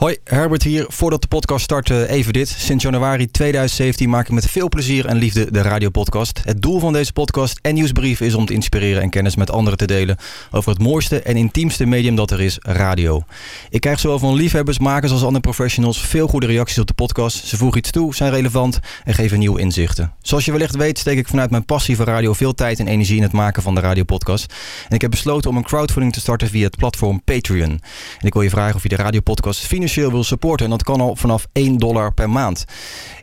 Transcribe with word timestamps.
Hoi, 0.00 0.16
Herbert 0.24 0.62
hier. 0.62 0.84
Voordat 0.88 1.22
de 1.22 1.28
podcast 1.28 1.64
start, 1.64 1.90
eh, 1.90 2.10
even 2.10 2.32
dit. 2.32 2.48
Sinds 2.48 2.84
januari 2.84 3.30
2017 3.30 4.08
maak 4.08 4.26
ik 4.26 4.32
met 4.32 4.50
veel 4.50 4.68
plezier 4.68 5.06
en 5.06 5.16
liefde 5.16 5.50
de 5.50 5.62
radiopodcast. 5.62 6.40
Het 6.44 6.62
doel 6.62 6.78
van 6.78 6.92
deze 6.92 7.12
podcast 7.12 7.58
en 7.62 7.74
nieuwsbrief 7.74 8.20
is 8.20 8.34
om 8.34 8.46
te 8.46 8.52
inspireren 8.52 9.02
en 9.02 9.10
kennis 9.10 9.36
met 9.36 9.50
anderen 9.50 9.78
te 9.78 9.86
delen 9.86 10.16
over 10.50 10.70
het 10.70 10.82
mooiste 10.82 11.22
en 11.22 11.36
intiemste 11.36 11.86
medium 11.86 12.16
dat 12.16 12.30
er 12.30 12.40
is, 12.40 12.58
radio. 12.60 13.24
Ik 13.70 13.80
krijg 13.80 14.00
zowel 14.00 14.18
van 14.18 14.34
liefhebbers, 14.34 14.78
makers 14.78 15.12
als 15.12 15.22
andere 15.22 15.40
professionals 15.40 16.00
veel 16.00 16.26
goede 16.28 16.46
reacties 16.46 16.78
op 16.78 16.86
de 16.86 16.94
podcast. 16.94 17.46
Ze 17.46 17.56
voegen 17.56 17.78
iets 17.78 17.90
toe, 17.90 18.14
zijn 18.14 18.30
relevant 18.30 18.78
en 19.04 19.14
geven 19.14 19.38
nieuwe 19.38 19.60
inzichten. 19.60 20.12
Zoals 20.22 20.44
je 20.44 20.52
wellicht 20.52 20.76
weet 20.76 20.98
steek 20.98 21.18
ik 21.18 21.28
vanuit 21.28 21.50
mijn 21.50 21.64
passie 21.64 21.96
voor 21.96 22.06
radio 22.06 22.32
veel 22.32 22.54
tijd 22.54 22.78
en 22.78 22.86
energie 22.86 23.16
in 23.16 23.22
het 23.22 23.32
maken 23.32 23.62
van 23.62 23.74
de 23.74 23.80
radiopodcast. 23.80 24.52
En 24.88 24.94
ik 24.94 25.00
heb 25.00 25.10
besloten 25.10 25.50
om 25.50 25.56
een 25.56 25.64
crowdfunding 25.64 26.12
te 26.12 26.20
starten 26.20 26.48
via 26.48 26.64
het 26.64 26.76
platform 26.76 27.22
Patreon. 27.24 27.80
En 28.18 28.26
ik 28.26 28.32
wil 28.32 28.42
je 28.42 28.50
vragen 28.50 28.74
of 28.74 28.82
je 28.82 28.88
de 28.88 28.96
radiopodcast 28.96 29.60
financieel 29.60 29.84
financieel 29.86 30.10
wil 30.10 30.24
supporten. 30.24 30.64
En 30.64 30.70
dat 30.70 30.82
kan 30.82 31.00
al 31.00 31.16
vanaf 31.16 31.46
1 31.52 31.76
dollar 31.76 32.14
per 32.14 32.30
maand. 32.30 32.64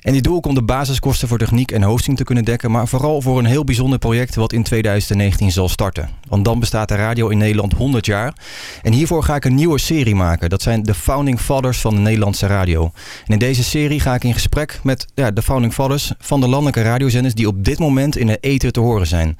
En 0.02 0.12
die 0.12 0.21
doel 0.21 0.40
komt 0.40 0.55
de 0.55 0.63
basiskosten 0.63 1.27
voor 1.27 1.38
techniek 1.38 1.71
en 1.71 1.84
hosting 1.84 2.17
te 2.17 2.23
kunnen 2.23 2.45
dekken. 2.45 2.71
Maar 2.71 2.88
vooral 2.88 3.21
voor 3.21 3.40
een 3.40 3.45
heel 3.45 3.63
bijzonder 3.63 3.99
project 3.99 4.35
wat 4.35 4.54
in 4.54 4.63
2019 4.63 5.52
zal 5.52 5.70
starten. 5.70 6.09
Want 6.27 6.45
dan 6.45 6.59
bestaat 6.59 6.88
de 6.88 6.95
radio 6.95 7.27
in 7.27 7.38
Nederland 7.38 7.73
100 7.73 8.05
jaar. 8.05 8.34
En 8.81 8.94
hiervoor 8.94 9.23
ga 9.23 9.35
ik 9.35 9.45
een 9.45 9.55
nieuwe 9.55 9.80
serie 9.80 10.16
maken. 10.16 10.49
Dat 10.49 10.62
zijn 10.62 10.84
de 10.84 10.94
Founding 10.94 11.40
Fathers 11.40 11.81
van 11.81 11.95
de 11.95 12.02
Nederlandse 12.02 12.48
radio. 12.48 12.91
En 13.26 13.34
in 13.34 13.40
deze 13.40 13.63
serie 13.63 13.99
ga 13.99 14.16
ik 14.16 14.23
in 14.23 14.34
gesprek 14.34 14.80
met 14.84 15.07
ja, 15.16 15.32
de 15.32 15.41
Founding 15.41 15.73
Fathers 15.73 16.13
van 16.20 16.40
de 16.40 16.48
landelijke 16.48 16.82
radiozenders 16.82 17.34
die 17.34 17.48
op 17.48 17.66
dit 17.66 17.80
moment 17.80 18.18
in 18.18 18.27
de 18.27 18.38
ether 18.41 18.71
te 18.71 18.80
horen 18.80 19.07
zijn. 19.07 19.38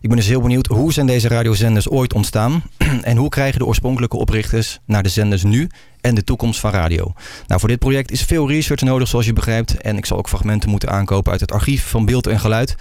Ik 0.00 0.08
ben 0.08 0.16
dus 0.16 0.26
heel 0.26 0.40
benieuwd, 0.40 0.66
hoe 0.66 0.92
zijn 0.92 1.06
deze 1.06 1.28
radiozenders 1.28 1.88
ooit 1.88 2.14
ontstaan? 2.14 2.62
en 3.02 3.16
hoe 3.16 3.28
krijgen 3.28 3.58
de 3.58 3.66
oorspronkelijke 3.66 4.16
oprichters 4.16 4.78
naar 4.84 5.02
de 5.02 5.08
zenders 5.08 5.42
nu 5.42 5.68
en 6.06 6.14
de 6.14 6.24
toekomst 6.24 6.60
van 6.60 6.70
radio. 6.70 7.12
Nou, 7.46 7.60
voor 7.60 7.68
dit 7.68 7.78
project 7.78 8.10
is 8.10 8.22
veel 8.22 8.48
research 8.48 8.82
nodig, 8.82 9.08
zoals 9.08 9.26
je 9.26 9.32
begrijpt. 9.32 9.80
En 9.80 9.96
ik 9.96 10.06
zal 10.06 10.18
ook 10.18 10.28
fragmenten 10.28 10.70
moeten 10.70 10.90
aankopen 10.90 11.32
uit 11.32 11.40
het 11.40 11.52
archief 11.52 11.86
van 11.86 12.04
beeld 12.04 12.26
en 12.26 12.40
geluid. 12.40 12.76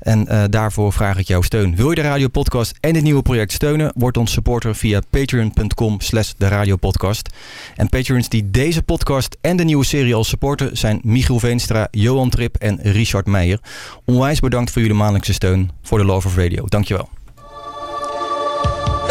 En 0.00 0.26
uh, 0.30 0.44
daarvoor 0.50 0.92
vraag 0.92 1.18
ik 1.18 1.26
jouw 1.26 1.42
steun. 1.42 1.76
Wil 1.76 1.88
je 1.88 1.94
de 1.94 2.00
radiopodcast 2.00 2.74
en 2.80 2.92
dit 2.92 3.02
nieuwe 3.02 3.22
project 3.22 3.52
steunen? 3.52 3.92
Word 3.96 4.16
ons 4.16 4.32
supporter 4.32 4.74
via 4.74 5.00
patreon.com 5.10 6.00
slash 6.00 6.32
de 6.36 6.48
radiopodcast. 6.48 7.28
En 7.76 7.88
patrons 7.88 8.28
die 8.28 8.50
deze 8.50 8.82
podcast 8.82 9.36
en 9.40 9.56
de 9.56 9.64
nieuwe 9.64 9.84
serie 9.84 10.14
al 10.14 10.24
supporten... 10.24 10.76
zijn 10.76 11.00
Michiel 11.02 11.38
Veenstra, 11.38 11.88
Johan 11.90 12.30
Trip 12.30 12.56
en 12.56 12.78
Richard 12.82 13.26
Meijer. 13.26 13.60
Onwijs 14.04 14.40
bedankt 14.40 14.70
voor 14.70 14.80
jullie 14.80 14.96
maandelijkse 14.96 15.32
steun 15.32 15.70
voor 15.82 15.98
de 15.98 16.04
Love 16.04 16.26
of 16.26 16.36
Radio. 16.36 16.64
Dankjewel. 16.66 17.21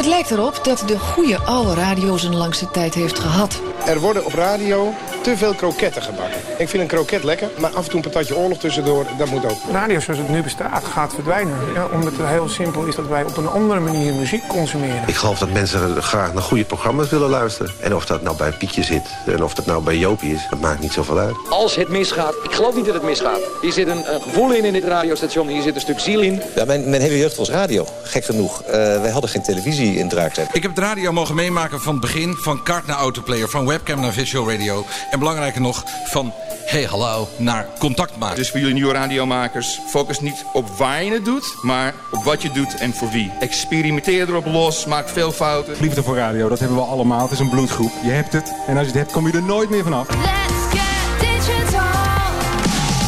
Het 0.01 0.09
lijkt 0.09 0.31
erop 0.31 0.63
dat 0.63 0.83
de 0.87 0.99
goede 0.99 1.39
oude 1.39 1.73
radio 1.73 2.17
zijn 2.17 2.35
langste 2.35 2.71
tijd 2.71 2.93
heeft 2.93 3.19
gehad. 3.19 3.61
Er 3.85 3.99
worden 3.99 4.25
op 4.25 4.33
radio 4.33 4.93
te 5.21 5.37
veel 5.37 5.53
kroketten 5.53 6.01
gebakken. 6.01 6.39
Ik 6.57 6.69
vind 6.69 6.81
een 6.81 6.87
kroket 6.87 7.23
lekker, 7.23 7.49
maar 7.59 7.69
af 7.69 7.83
en 7.83 7.89
toe 7.89 7.95
een 7.95 8.11
patatje 8.11 8.37
oorlog 8.37 8.57
tussendoor, 8.57 9.05
dat 9.17 9.29
moet 9.29 9.45
ook. 9.45 9.57
Radio 9.71 9.99
zoals 9.99 10.19
het 10.19 10.29
nu 10.29 10.43
bestaat 10.43 10.83
gaat 10.83 11.13
verdwijnen. 11.13 11.57
Ja, 11.73 11.87
omdat 11.93 12.13
het 12.17 12.27
heel 12.27 12.49
simpel 12.49 12.85
is 12.85 12.95
dat 12.95 13.07
wij 13.07 13.23
op 13.23 13.37
een 13.37 13.47
andere 13.47 13.79
manier 13.79 14.13
muziek 14.13 14.47
consumeren. 14.47 15.03
Ik 15.07 15.15
geloof 15.15 15.39
dat 15.39 15.51
mensen 15.51 16.03
graag 16.03 16.33
naar 16.33 16.43
goede 16.43 16.63
programma's 16.63 17.09
willen 17.09 17.29
luisteren. 17.29 17.73
En 17.79 17.95
of 17.95 18.05
dat 18.05 18.21
nou 18.21 18.37
bij 18.37 18.51
Pietje 18.51 18.83
zit 18.83 19.09
en 19.25 19.43
of 19.43 19.53
dat 19.53 19.65
nou 19.65 19.83
bij 19.83 19.97
Jopie 19.97 20.33
is, 20.33 20.47
dat 20.49 20.59
maakt 20.59 20.79
niet 20.79 20.91
zoveel 20.91 21.19
uit. 21.19 21.35
Als 21.49 21.75
het 21.75 21.89
misgaat, 21.89 22.33
ik 22.43 22.51
geloof 22.51 22.75
niet 22.75 22.85
dat 22.85 22.93
het 22.93 23.03
misgaat. 23.03 23.39
Hier 23.61 23.71
zit 23.71 23.87
een, 23.87 24.13
een 24.13 24.21
gevoel 24.21 24.51
in 24.51 24.65
in 24.65 24.73
dit 24.73 24.83
radiostation, 24.83 25.47
hier 25.47 25.61
zit 25.61 25.75
een 25.75 25.81
stuk 25.81 25.99
ziel 25.99 26.21
in. 26.21 26.41
Ja, 26.55 26.65
mijn, 26.65 26.89
mijn 26.89 27.01
hele 27.01 27.17
jeugd 27.17 27.35
was 27.35 27.49
radio, 27.49 27.85
gek 28.03 28.25
genoeg. 28.25 28.61
Uh, 28.61 28.71
wij 29.01 29.09
hadden 29.09 29.29
geen 29.29 29.41
televisie 29.41 29.97
in 29.97 30.09
Draakzet. 30.09 30.47
Ik 30.51 30.63
heb 30.63 30.75
de 30.75 30.81
radio 30.81 31.11
mogen 31.11 31.35
meemaken 31.35 31.81
van 31.81 31.91
het 31.91 32.01
begin, 32.01 32.35
van 32.35 32.63
kaart 32.63 32.87
naar 32.87 32.97
autoplayer, 32.97 33.49
van 33.49 33.67
webcam 33.67 33.99
naar 33.99 34.13
visual 34.13 34.51
radio. 34.51 34.85
En 35.11 35.19
belangrijker 35.19 35.61
nog, 35.61 35.83
van 36.05 36.33
hey 36.65 36.83
hallo 36.83 37.27
naar 37.37 37.67
contact 37.79 38.17
maken. 38.17 38.35
Dus 38.35 38.49
voor 38.49 38.59
jullie 38.59 38.73
nieuwe 38.73 38.93
radiomakers, 38.93 39.79
focus 39.87 40.19
niet 40.19 40.45
op 40.53 40.69
waar 40.69 41.03
je 41.03 41.11
het 41.11 41.25
doet, 41.25 41.55
maar 41.61 41.93
op 42.11 42.23
wat 42.23 42.41
je 42.41 42.51
doet 42.51 42.77
en 42.77 42.93
voor 42.93 43.09
wie. 43.09 43.31
Experimenteer 43.39 44.29
erop 44.29 44.45
los, 44.45 44.85
maak 44.85 45.09
veel 45.09 45.31
fouten. 45.31 45.75
Liefde 45.79 46.03
voor 46.03 46.15
radio, 46.15 46.49
dat 46.49 46.59
hebben 46.59 46.77
we 46.77 46.83
allemaal. 46.83 47.21
Het 47.21 47.31
is 47.31 47.39
een 47.39 47.49
bloedgroep. 47.49 47.91
Je 48.03 48.09
hebt 48.09 48.33
het 48.33 48.53
en 48.67 48.77
als 48.77 48.87
je 48.87 48.91
het 48.91 49.01
hebt, 49.01 49.11
kom 49.11 49.27
je 49.27 49.33
er 49.33 49.43
nooit 49.43 49.69
meer 49.69 49.83
vanaf. 49.83 50.07
Let's 50.09 50.79
get 50.79 51.19
digital. 51.19 51.81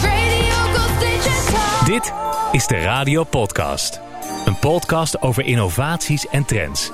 Radio 0.01 0.99
digital. 0.99 1.85
Dit 1.85 2.13
is 2.51 2.67
de 2.67 2.77
Radio 2.77 3.23
Podcast. 3.23 3.99
Een 4.45 4.59
podcast 4.59 5.21
over 5.21 5.45
innovaties 5.45 6.27
en 6.27 6.45
trends. 6.45 6.91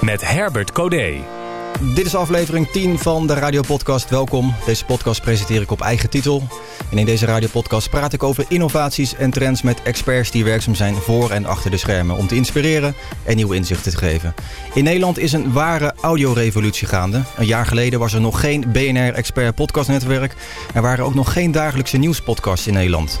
Met 0.00 0.20
Herbert 0.20 0.72
Codé. 0.72 1.39
Dit 1.78 2.06
is 2.06 2.14
aflevering 2.14 2.70
10 2.70 2.98
van 2.98 3.26
de 3.26 3.34
Radiopodcast. 3.34 4.10
Welkom. 4.10 4.54
Deze 4.66 4.84
podcast 4.84 5.22
presenteer 5.22 5.60
ik 5.60 5.70
op 5.70 5.80
eigen 5.80 6.10
titel. 6.10 6.42
En 6.90 6.98
in 6.98 7.04
deze 7.04 7.26
Radiopodcast 7.26 7.90
praat 7.90 8.12
ik 8.12 8.22
over 8.22 8.44
innovaties 8.48 9.14
en 9.14 9.30
trends 9.30 9.62
met 9.62 9.82
experts 9.82 10.30
die 10.30 10.44
werkzaam 10.44 10.74
zijn 10.74 10.94
voor 10.94 11.30
en 11.30 11.46
achter 11.46 11.70
de 11.70 11.76
schermen. 11.76 12.16
Om 12.16 12.26
te 12.26 12.34
inspireren 12.34 12.94
en 13.24 13.36
nieuwe 13.36 13.56
inzichten 13.56 13.92
te 13.92 13.98
geven. 13.98 14.34
In 14.74 14.84
Nederland 14.84 15.18
is 15.18 15.32
een 15.32 15.52
ware 15.52 15.94
audiorevolutie 16.00 16.86
gaande. 16.86 17.22
Een 17.36 17.46
jaar 17.46 17.66
geleden 17.66 17.98
was 17.98 18.12
er 18.12 18.20
nog 18.20 18.40
geen 18.40 18.64
BNR 18.72 19.14
Expert 19.14 19.54
podcastnetwerk. 19.54 20.34
Er 20.74 20.82
waren 20.82 21.04
ook 21.04 21.14
nog 21.14 21.32
geen 21.32 21.52
dagelijkse 21.52 21.96
nieuwspodcasts 21.96 22.66
in 22.66 22.74
Nederland. 22.74 23.20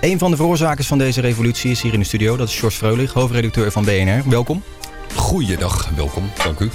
Een 0.00 0.18
van 0.18 0.30
de 0.30 0.36
veroorzakers 0.36 0.86
van 0.86 0.98
deze 0.98 1.20
revolutie 1.20 1.70
is 1.70 1.82
hier 1.82 1.92
in 1.92 1.98
de 1.98 2.06
studio. 2.06 2.36
Dat 2.36 2.48
is 2.48 2.58
George 2.58 2.76
Freulich, 2.76 3.12
hoofdredacteur 3.12 3.72
van 3.72 3.84
BNR. 3.84 4.22
Welkom. 4.26 4.62
Goeiedag, 5.14 5.90
welkom. 5.96 6.30
Dank 6.44 6.60
u. 6.60 6.70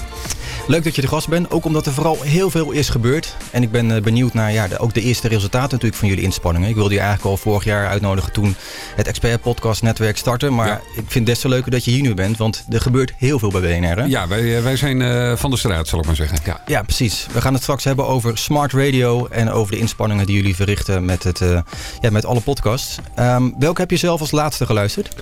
Leuk 0.68 0.84
dat 0.84 0.96
je 0.96 1.02
de 1.02 1.08
gast 1.08 1.28
bent, 1.28 1.52
ook 1.52 1.66
omdat 1.66 1.86
er 1.86 1.94
vooral 1.94 2.22
heel 2.22 2.50
veel 2.50 2.72
is 2.72 2.90
gebeurd. 2.90 3.36
En 3.52 3.64
ik 3.64 3.72
ben 3.72 3.96
eh, 3.96 4.02
benieuwd 4.02 4.34
naar 4.34 4.52
ja, 4.52 4.68
de, 4.68 4.78
ook 4.78 4.94
de 4.94 5.02
eerste 5.02 5.28
resultaten 5.28 5.72
natuurlijk 5.72 5.96
van 5.96 6.08
jullie 6.08 6.24
inspanningen. 6.24 6.70
Ik 6.70 6.76
wilde 6.76 6.94
je 6.94 7.00
eigenlijk 7.00 7.30
al 7.30 7.38
vorig 7.38 7.64
jaar 7.64 7.88
uitnodigen 7.88 8.32
toen 8.32 8.56
het 8.96 9.08
Expert 9.08 9.42
Podcast 9.42 9.82
Netwerk 9.82 10.18
startte. 10.18 10.50
Maar 10.50 10.82
ik 10.96 11.04
vind 11.08 11.14
het 11.14 11.26
des 11.26 11.40
te 11.40 11.50
leuker 11.50 11.72
dat 11.72 11.86
je 11.86 11.92
hier 11.92 12.02
nu 12.02 12.14
bent, 12.14 12.38
want 12.38 12.66
er 12.70 12.82
gebeurt 12.82 13.14
heel 13.18 13.40
veel 13.40 13.52
bij 13.52 13.62
BNR. 13.62 13.98
Hè? 13.98 14.04
Ja, 14.04 14.28
wij, 14.28 14.58
eh, 14.58 14.64
wij 14.64 14.76
zijn 14.76 15.00
uh, 15.02 15.36
van 15.36 15.50
de 15.50 15.58
straat, 15.58 15.88
zal 15.88 16.00
ik 16.00 16.06
maar 16.06 16.16
zeggen. 16.16 16.38
Ja. 16.46 16.62
ja, 16.66 16.82
precies. 16.82 17.28
We 17.32 17.42
gaan 17.42 17.54
het 17.54 17.62
straks 17.62 17.84
hebben 17.84 18.08
over 18.08 18.38
smart 18.38 18.74
radio 18.74 19.28
en 19.28 19.52
over 19.52 19.72
de 19.72 19.80
inspanningen 19.80 20.26
die 20.26 20.36
jullie 20.36 20.56
verrichten 20.56 21.06
met, 21.06 21.24
het, 21.24 21.40
uh, 21.40 21.60
ja, 22.02 22.12
met 22.12 22.26
alle 22.26 22.42
podcasts. 22.42 22.98
Um, 23.20 23.56
welke 23.60 23.82
heb 23.82 23.92
je 23.92 23.98
zelf 23.98 24.20
als 24.20 24.32
laatste 24.32 24.66
geluisterd? 24.66 25.16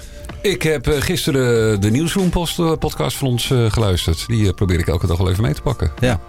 Ik 0.43 0.61
heb 0.61 0.87
gisteren 0.87 1.81
de 1.81 1.89
Nieuwsroom 1.91 2.29
podcast 2.79 3.17
van 3.17 3.27
ons 3.27 3.53
geluisterd. 3.67 4.25
Die 4.27 4.53
probeer 4.53 4.79
ik 4.79 4.87
elke 4.87 5.07
dag 5.07 5.17
wel 5.17 5.29
even 5.29 5.43
mee 5.43 5.53
te 5.53 5.61
pakken. 5.61 5.91
Ja. 5.99 6.19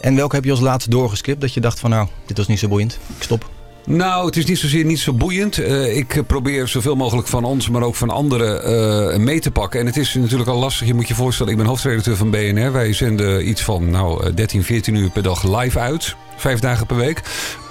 En 0.00 0.16
welke 0.16 0.34
heb 0.34 0.44
je 0.44 0.50
als 0.50 0.60
laatste 0.60 0.90
doorgeskipt? 0.90 1.40
Dat 1.40 1.54
je 1.54 1.60
dacht 1.60 1.80
van 1.80 1.90
nou, 1.90 2.08
dit 2.26 2.36
was 2.36 2.46
niet 2.46 2.58
zo 2.58 2.68
boeiend. 2.68 2.98
Ik 3.16 3.22
stop. 3.22 3.50
Nou, 3.86 4.26
het 4.26 4.36
is 4.36 4.44
niet 4.44 4.58
zozeer 4.58 4.84
niet 4.84 4.98
zo 4.98 5.12
boeiend. 5.12 5.58
Uh, 5.58 5.96
ik 5.96 6.22
probeer 6.26 6.68
zoveel 6.68 6.96
mogelijk 6.96 7.28
van 7.28 7.44
ons, 7.44 7.68
maar 7.68 7.82
ook 7.82 7.94
van 7.94 8.10
anderen 8.10 8.70
uh, 9.12 9.24
mee 9.24 9.40
te 9.40 9.50
pakken. 9.50 9.80
En 9.80 9.86
het 9.86 9.96
is 9.96 10.14
natuurlijk 10.14 10.50
al 10.50 10.58
lastig. 10.58 10.86
Je 10.86 10.94
moet 10.94 11.08
je 11.08 11.14
voorstellen, 11.14 11.52
ik 11.52 11.58
ben 11.58 11.66
hoofdredacteur 11.66 12.16
van 12.16 12.30
BNR. 12.30 12.72
Wij 12.72 12.92
zenden 12.92 13.48
iets 13.48 13.62
van 13.62 13.90
nou, 13.90 14.34
13, 14.34 14.64
14 14.64 14.94
uur 14.94 15.10
per 15.10 15.22
dag 15.22 15.60
live 15.60 15.78
uit. 15.78 16.16
Vijf 16.36 16.60
dagen 16.60 16.86
per 16.86 16.96
week. 16.96 17.22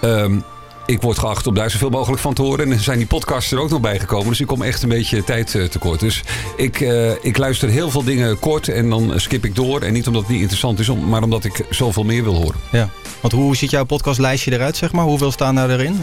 Um, 0.01 0.43
ik 0.85 1.01
word 1.01 1.19
geacht 1.19 1.47
om 1.47 1.53
daar 1.53 1.69
zoveel 1.69 1.89
mogelijk 1.89 2.21
van 2.21 2.33
te 2.33 2.41
horen. 2.41 2.65
En 2.65 2.71
er 2.71 2.79
zijn 2.79 2.97
die 2.97 3.07
podcasts 3.07 3.51
er 3.51 3.59
ook 3.59 3.69
nog 3.69 3.81
bijgekomen. 3.81 4.27
Dus 4.27 4.39
ik 4.39 4.47
kom 4.47 4.61
echt 4.61 4.83
een 4.83 4.89
beetje 4.89 5.23
tijd 5.23 5.53
uh, 5.53 5.63
tekort. 5.63 5.99
Dus 5.99 6.23
ik, 6.57 6.79
uh, 6.79 7.11
ik 7.21 7.37
luister 7.37 7.69
heel 7.69 7.89
veel 7.89 8.03
dingen 8.03 8.39
kort 8.39 8.67
en 8.67 8.89
dan 8.89 9.13
skip 9.15 9.45
ik 9.45 9.55
door. 9.55 9.81
En 9.81 9.93
niet 9.93 10.07
omdat 10.07 10.21
het 10.21 10.31
niet 10.31 10.39
interessant 10.39 10.79
is, 10.79 10.93
maar 10.93 11.23
omdat 11.23 11.43
ik 11.43 11.65
zoveel 11.69 12.03
meer 12.03 12.23
wil 12.23 12.35
horen. 12.35 12.59
Ja, 12.71 12.89
want 13.19 13.33
hoe 13.33 13.55
ziet 13.55 13.71
jouw 13.71 13.83
podcastlijstje 13.83 14.51
eruit, 14.51 14.77
zeg 14.77 14.91
maar? 14.91 15.05
Hoeveel 15.05 15.31
staan 15.31 15.55
daar 15.55 15.69
erin? 15.69 16.01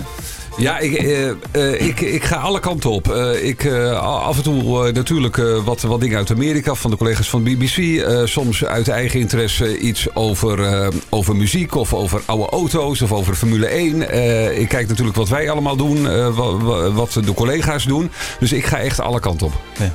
Ja, 0.56 0.78
ik, 0.78 1.03
uh, 1.03 1.27
uh, 1.56 1.81
ik, 1.87 2.00
ik 2.00 2.25
ga 2.25 2.37
alle 2.37 2.61
kanten 2.61 2.91
op. 2.91 3.09
Uh, 3.09 3.44
ik, 3.44 3.66
af 4.00 4.37
en 4.37 4.43
toe 4.43 4.93
natuurlijk 4.93 5.37
wat, 5.65 5.81
wat 5.81 6.00
dingen 6.00 6.16
uit 6.16 6.31
Amerika 6.31 6.75
van 6.75 6.91
de 6.91 6.97
collega's 6.97 7.28
van 7.28 7.43
BBC. 7.43 8.05
soms 8.25 8.65
uit 8.65 8.88
eigen 8.88 9.21
interesse 9.21 9.78
iets 9.78 10.15
over, 10.15 10.88
over 11.09 11.37
muziek 11.37 11.75
of 11.75 11.94
over 11.94 12.22
oude 12.25 12.49
auto's 12.50 13.03
of 13.03 13.12
over 13.12 13.34
Formule 13.34 13.67
1. 13.67 14.61
ik 14.61 14.69
kijk 14.69 14.88
natuurlijk 14.88 15.17
wat 15.17 15.29
wij 15.29 15.50
allemaal 15.50 15.76
doen, 15.76 16.32
wat, 16.35 16.93
wat 16.93 17.12
de 17.12 17.35
collega's 17.35 17.85
doen. 17.85 18.11
Dus 18.41 18.52
ik 18.52 18.64
ga 18.64 18.79
echt 18.79 19.00
alle 19.00 19.20
kanten 19.20 19.47
op. 19.47 19.52
Ja. 19.79 19.93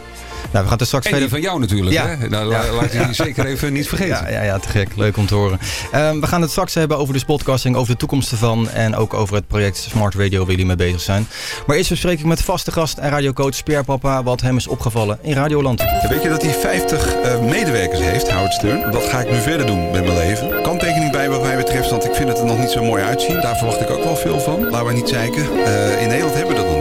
Nou, 0.51 0.63
we 0.63 0.69
gaan 0.69 0.77
het 0.77 0.87
straks 0.87 1.05
en 1.05 1.11
verder... 1.11 1.29
van 1.29 1.41
jou 1.41 1.59
natuurlijk. 1.59 1.91
Ja. 1.91 2.07
Hè? 2.07 2.29
Nou, 2.29 2.51
ja. 2.51 2.71
Laat 2.71 2.91
je 2.91 3.05
die 3.05 3.13
zeker 3.25 3.45
even 3.45 3.73
niet 3.73 3.87
vergeten. 3.87 4.15
Ja, 4.15 4.29
ja, 4.29 4.41
ja, 4.41 4.59
te 4.59 4.69
gek. 4.69 4.95
Leuk 4.95 5.17
om 5.17 5.25
te 5.25 5.35
horen. 5.35 5.59
Um, 5.95 6.21
we 6.21 6.27
gaan 6.27 6.41
het 6.41 6.51
straks 6.51 6.73
hebben 6.73 6.97
over 6.97 7.13
de 7.13 7.25
podcasting, 7.25 7.75
over 7.75 7.91
de 7.91 7.99
toekomst 7.99 8.31
ervan... 8.31 8.69
en 8.69 8.95
ook 8.95 9.13
over 9.13 9.35
het 9.35 9.47
project 9.47 9.77
Smart 9.77 10.15
Radio 10.15 10.39
waar 10.39 10.49
jullie 10.49 10.65
mee 10.65 10.75
bezig 10.75 11.01
zijn. 11.01 11.27
Maar 11.67 11.75
eerst 11.75 11.89
bespreek 11.89 12.19
ik 12.19 12.25
met 12.25 12.41
vaste 12.41 12.71
gast 12.71 12.97
en 12.97 13.09
radiocoach 13.09 13.63
Pierre 13.63 13.83
Papa... 13.83 14.23
wat 14.23 14.41
hem 14.41 14.57
is 14.57 14.67
opgevallen 14.67 15.19
in 15.21 15.33
Radioland. 15.33 15.79
Ja, 15.79 16.07
weet 16.09 16.23
je 16.23 16.29
dat 16.29 16.41
hij 16.41 16.53
50 16.53 17.15
uh, 17.15 17.39
medewerkers 17.39 17.99
heeft, 17.99 18.31
Howard 18.31 18.53
Stern? 18.53 18.91
Dat 18.91 19.03
ga 19.03 19.19
ik 19.19 19.31
nu 19.31 19.39
verder 19.39 19.65
doen 19.65 19.91
met 19.91 20.05
mijn 20.05 20.17
leven. 20.17 20.61
Kanttekening 20.61 21.11
bij 21.11 21.29
wat 21.29 21.41
mij 21.41 21.57
betreft, 21.57 21.89
want 21.89 22.05
ik 22.05 22.13
vind 22.13 22.29
het 22.29 22.37
er 22.37 22.45
nog 22.45 22.57
niet 22.57 22.69
zo 22.69 22.83
mooi 22.83 23.03
uitzien. 23.03 23.41
Daar 23.41 23.57
verwacht 23.57 23.81
ik 23.81 23.89
ook 23.89 24.03
wel 24.03 24.15
veel 24.15 24.39
van. 24.39 24.69
Laten 24.69 24.87
we 24.87 24.93
niet 24.93 25.09
zeiken. 25.09 25.43
Uh, 25.55 26.01
in 26.01 26.07
Nederland 26.07 26.35
hebben 26.35 26.55
we 26.55 26.61
dat 26.61 26.71
nog 26.71 26.74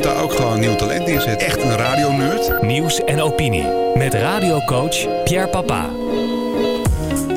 kunt 0.00 0.14
daar 0.14 0.24
ook 0.24 0.32
gewoon 0.32 0.60
nieuw 0.60 0.76
talent 0.76 1.06
neerzetten. 1.06 1.46
Echt 1.46 1.62
een 1.62 1.76
radionerd. 1.76 2.62
Nieuws 2.62 3.04
en 3.04 3.20
opinie 3.20 3.64
met 3.94 4.14
radiocoach 4.14 5.24
Pierre 5.24 5.48
Papa. 5.48 5.90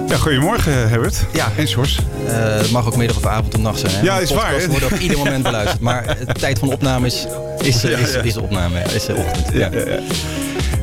Ja, 0.07 0.17
goedemorgen 0.17 0.89
Herbert. 0.89 1.25
Ja. 1.33 1.51
En 1.57 1.67
Sjors. 1.67 1.99
Eh, 2.27 2.33
het 2.35 2.71
mag 2.71 2.87
ook 2.87 2.95
middag 2.95 3.17
of 3.17 3.25
avond 3.25 3.55
of 3.55 3.61
nacht 3.61 3.79
zijn. 3.79 3.93
Hè? 3.93 4.01
Ja, 4.01 4.19
is 4.19 4.31
waar, 4.31 4.59
hè? 4.59 4.67
worden 4.67 4.91
op 4.91 4.99
ieder 4.99 5.17
moment 5.17 5.43
beluisterd. 5.43 5.81
Maar 5.81 6.17
de 6.25 6.33
tijd 6.33 6.59
van 6.59 6.71
opname 6.71 7.05
is, 7.05 7.27
is, 7.61 7.81
Ja, 7.81 7.97
is, 7.97 8.13
ja. 8.13 8.21
is 8.21 8.33
de 8.33 8.41
opname. 8.41 8.81
Is 8.93 9.05
de 9.05 9.15
ochtend. 9.15 9.53
Ja. 9.53 9.69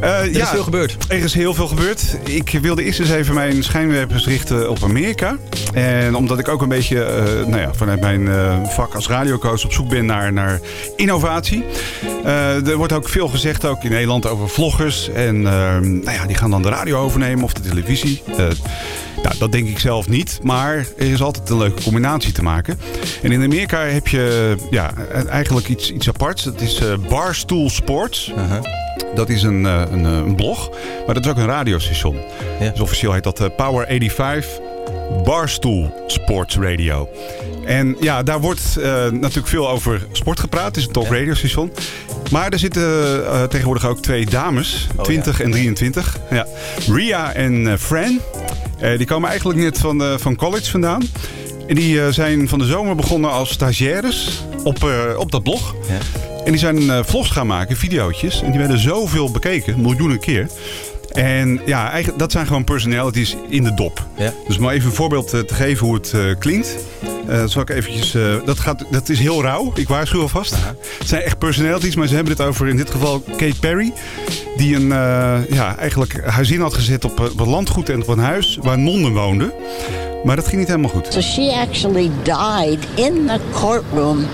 Eh, 0.00 0.20
Er 0.20 0.40
is 0.40 0.48
veel 0.48 0.62
gebeurd. 0.62 0.96
Er 1.08 1.19
is 1.19 1.34
heel 1.34 1.54
veel 1.54 1.66
gebeurd. 1.66 2.16
Ik 2.25 2.58
wilde 2.62 2.84
eerst 2.84 3.00
eens 3.00 3.10
even 3.10 3.34
mijn 3.34 3.64
schijnwerpers 3.64 4.26
richten 4.26 4.70
op 4.70 4.82
Amerika. 4.82 5.37
En 5.72 6.14
omdat 6.14 6.38
ik 6.38 6.48
ook 6.48 6.62
een 6.62 6.69
beetje 6.69 7.02
eh, 7.02 7.46
nou 7.46 7.60
ja, 7.60 7.75
vanuit 7.75 8.00
mijn 8.00 8.28
eh, 8.28 8.64
vak 8.64 8.94
als 8.94 9.08
radiocoach 9.08 9.64
op 9.64 9.72
zoek 9.72 9.88
ben 9.88 10.06
naar, 10.06 10.32
naar 10.32 10.60
innovatie. 10.96 11.64
Er 12.25 12.76
wordt 12.76 12.93
ook 12.93 13.08
veel 13.08 13.28
gezegd, 13.28 13.64
ook 13.64 13.82
in 13.82 13.90
Nederland, 13.90 14.26
over 14.26 14.48
vloggers. 14.48 15.08
En 15.08 15.43
nou 15.43 16.10
ja, 16.10 16.26
die 16.26 16.37
gaan 16.37 16.50
dan 16.50 16.62
de 16.62 16.69
radio 16.69 16.98
overnemen 16.98 17.44
of 17.44 17.52
de 17.52 17.60
televisie. 17.60 18.22
Nou, 19.22 19.38
dat 19.38 19.52
denk 19.52 19.69
ik 19.69 19.78
zelf 19.78 20.08
niet. 20.08 20.38
Maar 20.43 20.76
er 20.76 21.06
is 21.12 21.22
altijd 21.22 21.50
een 21.50 21.56
leuke 21.56 21.82
combinatie 21.82 22.32
te 22.32 22.43
maken. 22.43 22.78
En 23.22 23.32
in 23.32 23.43
Amerika 23.43 23.81
heb 23.81 24.08
je 24.08 24.54
ja, 24.70 24.93
eigenlijk 25.28 25.69
iets, 25.69 25.93
iets 25.93 26.08
aparts. 26.08 26.44
Dat 26.44 26.60
is 26.60 26.81
Barstool 27.08 27.70
Sports. 27.70 28.32
Dat 29.14 29.28
is 29.28 29.43
een, 29.43 29.66
eh, 29.66 29.82
een, 29.90 30.04
eh, 30.04 30.12
een 30.12 30.34
blog, 30.34 30.70
maar 31.06 31.14
dat 31.14 31.25
is 31.25 31.31
ook 31.31 31.37
een 31.37 31.46
radiostation. 31.46 32.16
Dus 32.58 32.81
officieel 32.81 33.12
heet 33.12 33.22
dat 33.22 33.40
eh, 33.40 33.46
Power 33.56 33.87
85 33.87 34.60
Barstool 35.25 36.04
Sports 36.06 36.56
Radio. 36.56 37.08
En 37.64 37.96
ja, 38.00 38.22
daar 38.22 38.40
wordt 38.40 38.76
natuurlijk 39.10 39.46
veel 39.46 39.69
over 39.70 40.06
sport 40.12 40.40
gepraat. 40.40 40.66
Het 40.66 40.76
is 40.76 40.88
een 40.93 41.04
radiostation. 41.04 41.72
Maar 42.31 42.50
er 42.50 42.58
zitten 42.58 43.48
tegenwoordig 43.48 43.87
ook 43.87 43.98
twee 43.98 44.26
dames, 44.26 44.87
20 45.02 45.40
en 45.40 45.50
23. 45.50 46.19
Ja. 46.31 46.46
Ria 46.93 47.32
en 47.32 47.78
Fran. 47.78 48.20
Die 48.96 49.06
komen 49.06 49.28
eigenlijk 49.28 49.58
net 49.58 49.78
van, 49.78 50.19
van 50.19 50.37
college 50.37 50.70
vandaan. 50.70 51.02
En 51.66 51.75
die 51.75 52.12
zijn 52.12 52.48
van 52.48 52.58
de 52.58 52.64
zomer 52.64 52.94
begonnen 52.94 53.31
als 53.31 53.50
stagiaires 53.50 54.44
op, 54.64 54.90
op 55.19 55.31
dat 55.31 55.43
blog. 55.43 55.75
En 56.46 56.52
die 56.52 56.60
zijn 56.60 56.90
eh, 56.90 57.00
vlogs 57.04 57.31
gaan 57.31 57.46
maken, 57.46 57.76
videootjes. 57.76 58.43
En 58.43 58.50
die 58.50 58.60
werden 58.60 58.78
zoveel 58.78 59.31
bekeken, 59.31 59.81
miljoenen 59.81 60.19
keer. 60.19 60.48
En 61.12 61.60
ja, 61.64 61.90
eigenlijk, 61.90 62.19
dat 62.19 62.32
zijn 62.32 62.46
gewoon 62.46 62.64
personalities 62.64 63.37
in 63.48 63.64
de 63.64 63.75
dop. 63.75 64.06
Dus 64.46 64.58
om 64.58 64.69
even 64.69 64.88
een 64.88 64.94
voorbeeld 64.96 65.32
eh, 65.32 65.40
te 65.40 65.54
geven 65.54 65.87
hoe 65.87 65.94
het 65.94 66.12
eh, 66.12 66.20
klinkt. 66.38 66.76
Eh, 67.26 67.43
zal 67.46 67.62
ik 67.62 67.70
eventjes, 67.70 68.14
eh, 68.14 68.34
dat, 68.44 68.58
gaat, 68.58 68.84
dat 68.90 69.08
is 69.08 69.19
heel 69.19 69.43
rauw, 69.43 69.72
ik 69.75 69.88
waarschuw 69.88 70.20
alvast. 70.20 70.54
Het 70.98 71.08
zijn 71.08 71.22
echt 71.22 71.38
personalities, 71.38 71.96
maar 71.96 72.06
ze 72.06 72.14
hebben 72.14 72.32
het 72.32 72.43
over 72.43 72.69
in 72.69 72.76
dit 72.76 72.90
geval 72.90 73.20
Kate 73.20 73.58
Perry. 73.60 73.93
Die 74.56 74.76
een, 74.76 74.93
eh, 74.93 75.38
ja, 75.48 75.76
eigenlijk 75.76 76.20
haar 76.25 76.44
zin 76.44 76.60
had 76.60 76.75
gezet 76.75 77.04
op, 77.04 77.20
op 77.20 77.40
een 77.40 77.48
landgoed 77.48 77.88
en 77.88 78.02
op 78.02 78.08
een 78.08 78.19
huis 78.19 78.58
waar 78.62 78.78
nonnen 78.78 79.12
woonden. 79.12 79.52
Maar 80.25 80.37
dat 80.37 80.46
ging 80.46 80.58
niet 80.58 80.69
helemaal 80.69 80.90
goed. 80.90 81.06
So 81.12 81.20
she 81.20 81.52
actually 81.52 82.10
died 82.22 82.87
in 82.94 83.26
the 83.26 83.40
courtroom 83.52 84.26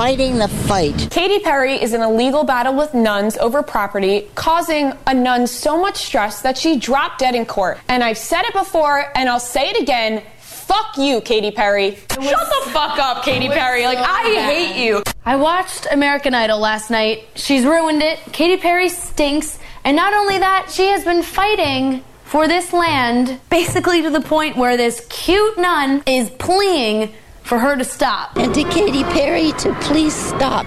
fighting 0.00 0.38
the 0.38 0.48
fight. 0.48 1.08
Katy 1.10 1.40
Perry 1.40 1.74
is 1.74 1.92
in 1.92 2.00
a 2.00 2.10
legal 2.10 2.42
battle 2.42 2.74
with 2.74 2.94
nuns 2.94 3.36
over 3.36 3.62
property, 3.62 4.26
causing 4.34 4.94
a 5.06 5.12
nun 5.12 5.46
so 5.46 5.78
much 5.78 5.98
stress 5.98 6.40
that 6.40 6.56
she 6.56 6.78
dropped 6.78 7.18
dead 7.18 7.34
in 7.34 7.44
court. 7.44 7.78
And 7.86 8.02
I've 8.02 8.16
said 8.16 8.44
it 8.44 8.54
before, 8.54 9.12
and 9.14 9.28
I'll 9.28 9.38
say 9.38 9.68
it 9.68 9.78
again. 9.78 10.22
Fuck 10.38 10.96
you, 10.96 11.20
Katy 11.20 11.50
Perry. 11.50 11.96
Shut 12.12 12.18
the 12.18 12.70
fuck 12.70 12.98
up, 12.98 13.24
Katy 13.24 13.48
Perry. 13.48 13.84
Like, 13.84 13.98
I 13.98 14.40
hate 14.40 14.82
you. 14.82 15.02
I 15.26 15.36
watched 15.36 15.86
American 15.92 16.32
Idol 16.32 16.60
last 16.60 16.90
night. 16.90 17.28
She's 17.34 17.66
ruined 17.66 18.02
it. 18.02 18.20
Katy 18.32 18.56
Perry 18.56 18.88
stinks. 18.88 19.58
And 19.84 19.98
not 19.98 20.14
only 20.14 20.38
that, 20.38 20.70
she 20.70 20.86
has 20.86 21.04
been 21.04 21.22
fighting 21.22 22.02
for 22.24 22.48
this 22.48 22.72
land 22.72 23.38
basically 23.50 24.00
to 24.00 24.08
the 24.08 24.22
point 24.22 24.56
where 24.56 24.78
this 24.78 25.06
cute 25.10 25.58
nun 25.58 26.02
is 26.06 26.30
pleading 26.30 27.12
for 27.42 27.58
her 27.58 27.76
to 27.76 27.84
stop. 27.84 28.36
And 28.36 28.54
to 28.54 28.64
Katy 28.64 29.04
Perry 29.04 29.52
to 29.58 29.74
please 29.80 30.14
stop. 30.14 30.66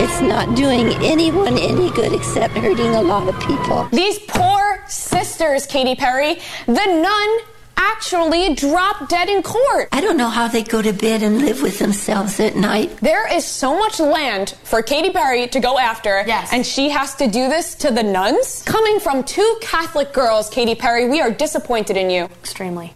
It's 0.00 0.20
not 0.20 0.56
doing 0.56 0.88
anyone 1.04 1.58
any 1.58 1.90
good 1.90 2.12
except 2.12 2.54
hurting 2.54 2.94
a 2.94 3.02
lot 3.02 3.28
of 3.28 3.38
people. 3.40 3.88
These 3.92 4.18
poor 4.28 4.82
sisters, 4.86 5.66
Katy 5.66 5.94
Perry. 5.96 6.38
The 6.66 6.86
nun 6.86 7.40
actually 7.76 8.54
dropped 8.54 9.08
dead 9.08 9.28
in 9.28 9.42
court. 9.42 9.88
I 9.92 10.00
don't 10.00 10.16
know 10.16 10.28
how 10.28 10.48
they 10.48 10.62
go 10.62 10.82
to 10.82 10.92
bed 10.92 11.22
and 11.22 11.38
live 11.38 11.62
with 11.62 11.78
themselves 11.78 12.38
at 12.40 12.54
night. 12.56 12.96
There 12.98 13.32
is 13.32 13.44
so 13.44 13.78
much 13.78 13.98
land 13.98 14.54
for 14.64 14.82
Katy 14.82 15.10
Perry 15.10 15.46
to 15.48 15.60
go 15.60 15.78
after, 15.78 16.22
yes. 16.26 16.50
and 16.52 16.64
she 16.64 16.90
has 16.90 17.14
to 17.16 17.26
do 17.26 17.48
this 17.48 17.74
to 17.76 17.90
the 17.90 18.02
nuns? 18.02 18.62
Coming 18.64 19.00
from 19.00 19.24
two 19.24 19.58
Catholic 19.60 20.12
girls, 20.12 20.50
Katy 20.50 20.74
Perry, 20.74 21.08
we 21.08 21.20
are 21.20 21.30
disappointed 21.30 21.96
in 21.96 22.10
you. 22.10 22.24
Extremely. 22.24 22.94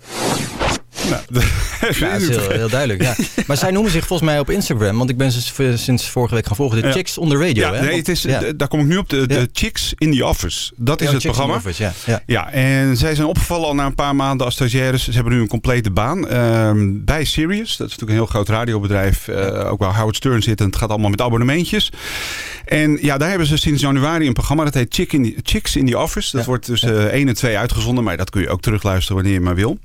Nou, 1.10 1.22
Ja, 1.98 2.12
dat 2.12 2.20
is 2.20 2.28
heel, 2.28 2.50
heel 2.50 2.68
duidelijk. 2.68 3.02
Ja. 3.02 3.14
Maar 3.46 3.56
zij 3.56 3.70
noemen 3.70 3.90
zich 3.92 4.06
volgens 4.06 4.28
mij 4.30 4.38
op 4.40 4.50
Instagram, 4.50 4.98
want 4.98 5.10
ik 5.10 5.16
ben 5.16 5.32
ze 5.32 5.72
sinds 5.76 6.08
vorige 6.08 6.34
week 6.34 6.46
gaan 6.46 6.56
volgen, 6.56 6.82
de. 6.82 6.92
Chicks 6.92 7.18
on 7.18 7.28
the 7.28 7.36
Radio. 7.36 7.54
Ja, 7.66 7.72
hè? 7.74 7.80
nee, 7.80 7.90
Want- 7.90 8.06
het 8.06 8.08
is, 8.08 8.26
daar 8.56 8.68
kom 8.68 8.80
ik 8.80 8.86
nu 8.86 8.96
op. 8.96 9.08
De, 9.08 9.26
de 9.26 9.48
Chicks 9.52 9.92
in 9.98 10.16
the 10.16 10.26
Office. 10.26 10.72
Dat 10.76 11.00
is 11.00 11.06
het 11.06 11.20
Chicks 11.20 11.24
programma. 11.36 11.54
Office, 11.56 11.92
ja. 12.06 12.22
Ja. 12.26 12.50
en 12.52 12.96
zij 12.96 13.14
zijn 13.14 13.26
opgevallen 13.26 13.66
al 13.66 13.74
na 13.74 13.86
een 13.86 13.94
paar 13.94 14.16
maanden 14.16 14.46
als 14.46 14.54
stagiaires. 14.54 15.04
Ze 15.04 15.10
hebben 15.12 15.32
nu 15.32 15.40
een 15.40 15.48
complete 15.48 15.90
baan 15.90 16.28
ehm, 16.28 16.90
bij 17.04 17.24
Sirius. 17.24 17.76
Dat 17.76 17.86
is 17.88 17.92
natuurlijk 17.98 18.10
een 18.10 18.16
heel 18.16 18.26
groot 18.26 18.48
radiobedrijf. 18.48 19.28
eh, 19.28 19.70
ook 19.70 19.78
waar 19.78 19.96
Howard 19.96 20.16
Stern 20.16 20.42
zit. 20.42 20.60
En 20.60 20.66
het 20.66 20.76
gaat 20.76 20.88
allemaal 20.90 21.10
met 21.10 21.20
abonnementjes. 21.20 21.92
En 22.64 22.98
ja, 23.02 23.16
daar 23.18 23.28
hebben 23.28 23.46
ze 23.46 23.56
sinds 23.56 23.82
januari 23.82 24.26
een 24.26 24.32
programma. 24.32 24.64
Dat 24.64 24.74
heet 24.74 24.94
Chick 24.94 25.12
in 25.12 25.22
the, 25.22 25.34
Chicks 25.42 25.76
in 25.76 25.86
the 25.86 25.98
Office. 25.98 26.36
Dat 26.36 26.46
wordt 26.46 26.64
tussen 26.64 27.10
1 27.10 27.28
en 27.28 27.34
2 27.34 27.58
uitgezonden. 27.58 28.04
Maar 28.04 28.16
dat 28.16 28.30
kun 28.30 28.40
je 28.40 28.48
ook 28.48 28.60
terugluisteren 28.60 29.14
wanneer 29.16 29.34
je 29.34 29.40
maar 29.40 29.54
wil. 29.54 29.78